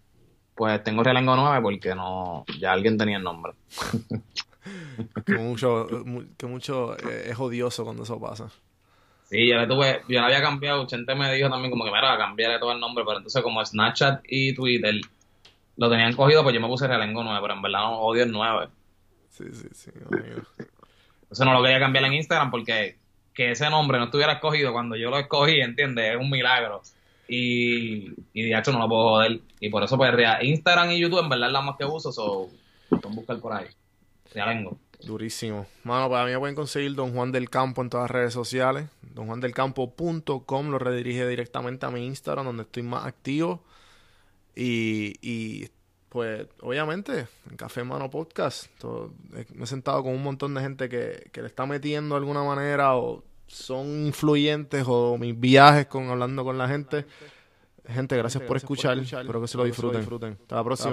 pues 0.54 0.82
tengo 0.82 1.02
Rialengo 1.02 1.36
9 1.36 1.60
porque 1.62 1.94
no, 1.94 2.44
ya 2.58 2.72
alguien 2.72 2.96
tenía 2.96 3.18
el 3.18 3.22
nombre. 3.24 3.52
Que 5.24 5.32
mucho, 5.38 5.86
mu- 6.04 6.24
que 6.36 6.46
mucho 6.46 6.94
eh, 6.98 7.30
es 7.30 7.38
odioso 7.38 7.82
cuando 7.84 8.02
eso 8.02 8.20
pasa. 8.20 8.50
Sí, 9.30 9.46
yo 9.46 9.58
le 9.58 9.68
tuve, 9.68 10.02
yo 10.08 10.18
le 10.18 10.26
había 10.26 10.42
cambiado, 10.42 10.84
Chente 10.88 11.14
me 11.14 11.32
dijo 11.32 11.48
también 11.48 11.70
como 11.70 11.84
que 11.84 11.92
mira, 11.92 12.18
cambiarle 12.18 12.58
todo 12.58 12.72
el 12.72 12.80
nombre, 12.80 13.04
pero 13.06 13.18
entonces 13.18 13.40
como 13.42 13.64
Snapchat 13.64 14.22
y 14.26 14.52
Twitter 14.54 14.96
lo 15.76 15.88
tenían 15.88 16.16
cogido, 16.16 16.42
pues 16.42 16.52
yo 16.52 16.60
me 16.60 16.66
puse 16.66 16.88
Realengo 16.88 17.22
9, 17.22 17.38
pero 17.40 17.54
en 17.54 17.62
verdad 17.62 17.78
no 17.78 18.00
odio 18.00 18.24
el 18.24 18.32
9. 18.32 18.66
Sí, 19.28 19.44
sí, 19.52 19.68
sí. 19.72 19.90
amigo. 20.10 20.42
Entonces 21.22 21.46
no 21.46 21.54
lo 21.54 21.62
quería 21.62 21.78
cambiar 21.78 22.06
en 22.06 22.14
Instagram 22.14 22.50
porque 22.50 22.98
que 23.32 23.52
ese 23.52 23.70
nombre 23.70 23.98
no 23.98 24.06
estuviera 24.06 24.32
escogido 24.32 24.72
cuando 24.72 24.96
yo 24.96 25.10
lo 25.10 25.18
escogí, 25.20 25.60
¿entiendes? 25.60 26.10
Es 26.10 26.16
un 26.16 26.28
milagro. 26.28 26.82
Y, 27.28 28.10
y 28.32 28.42
de 28.42 28.58
hecho 28.58 28.72
no 28.72 28.80
lo 28.80 28.88
puedo 28.88 29.10
joder. 29.10 29.40
Y 29.60 29.70
por 29.70 29.84
eso 29.84 29.96
pues 29.96 30.12
Instagram 30.42 30.90
y 30.90 30.98
YouTube 30.98 31.20
en 31.20 31.28
verdad 31.28 31.46
es 31.46 31.52
la 31.52 31.60
más 31.60 31.76
que 31.76 31.84
uso, 31.84 32.10
so 32.10 32.50
buscar 32.90 33.38
por 33.38 33.52
ahí. 33.52 33.66
Realengo. 34.34 34.76
Durísimo. 35.04 35.66
Mano, 35.84 36.08
para 36.10 36.24
mí 36.26 36.32
me 36.32 36.38
pueden 36.38 36.54
conseguir 36.54 36.94
Don 36.94 37.12
Juan 37.14 37.32
del 37.32 37.48
Campo 37.50 37.82
en 37.82 37.90
todas 37.90 38.04
las 38.04 38.10
redes 38.10 38.32
sociales. 38.32 38.88
Donjuandelcampo.com 39.14 40.68
lo 40.70 40.78
redirige 40.78 41.26
directamente 41.26 41.86
a 41.86 41.90
mi 41.90 42.06
Instagram, 42.06 42.46
donde 42.46 42.62
estoy 42.64 42.82
más 42.82 43.06
activo. 43.06 43.62
Y, 44.54 45.14
y 45.22 45.68
pues, 46.08 46.46
obviamente, 46.60 47.26
en 47.50 47.56
Café 47.56 47.84
Mano 47.84 48.10
Podcast, 48.10 48.66
todo- 48.78 49.12
eh, 49.34 49.46
me 49.54 49.64
he 49.64 49.66
sentado 49.66 50.02
con 50.02 50.12
un 50.12 50.22
montón 50.22 50.54
de 50.54 50.60
gente 50.60 50.88
que, 50.88 51.28
que 51.32 51.40
le 51.40 51.46
está 51.48 51.66
metiendo 51.66 52.14
de 52.14 52.18
alguna 52.18 52.42
manera 52.42 52.96
o 52.96 53.22
son 53.46 54.06
influyentes 54.06 54.84
o 54.86 55.16
mis 55.18 55.38
viajes 55.38 55.86
con 55.86 56.08
hablando 56.10 56.44
con 56.44 56.58
la 56.58 56.68
gente. 56.68 57.06
Gente, 57.88 58.16
gracias, 58.16 58.42
por, 58.44 58.56
escuchar. 58.56 58.96
Espero 59.22 59.40
que 59.40 59.48
se 59.48 59.56
lo 59.56 59.64
disfruten. 59.64 60.00
Hasta 60.42 60.56
la 60.56 60.64
próxima. 60.64 60.90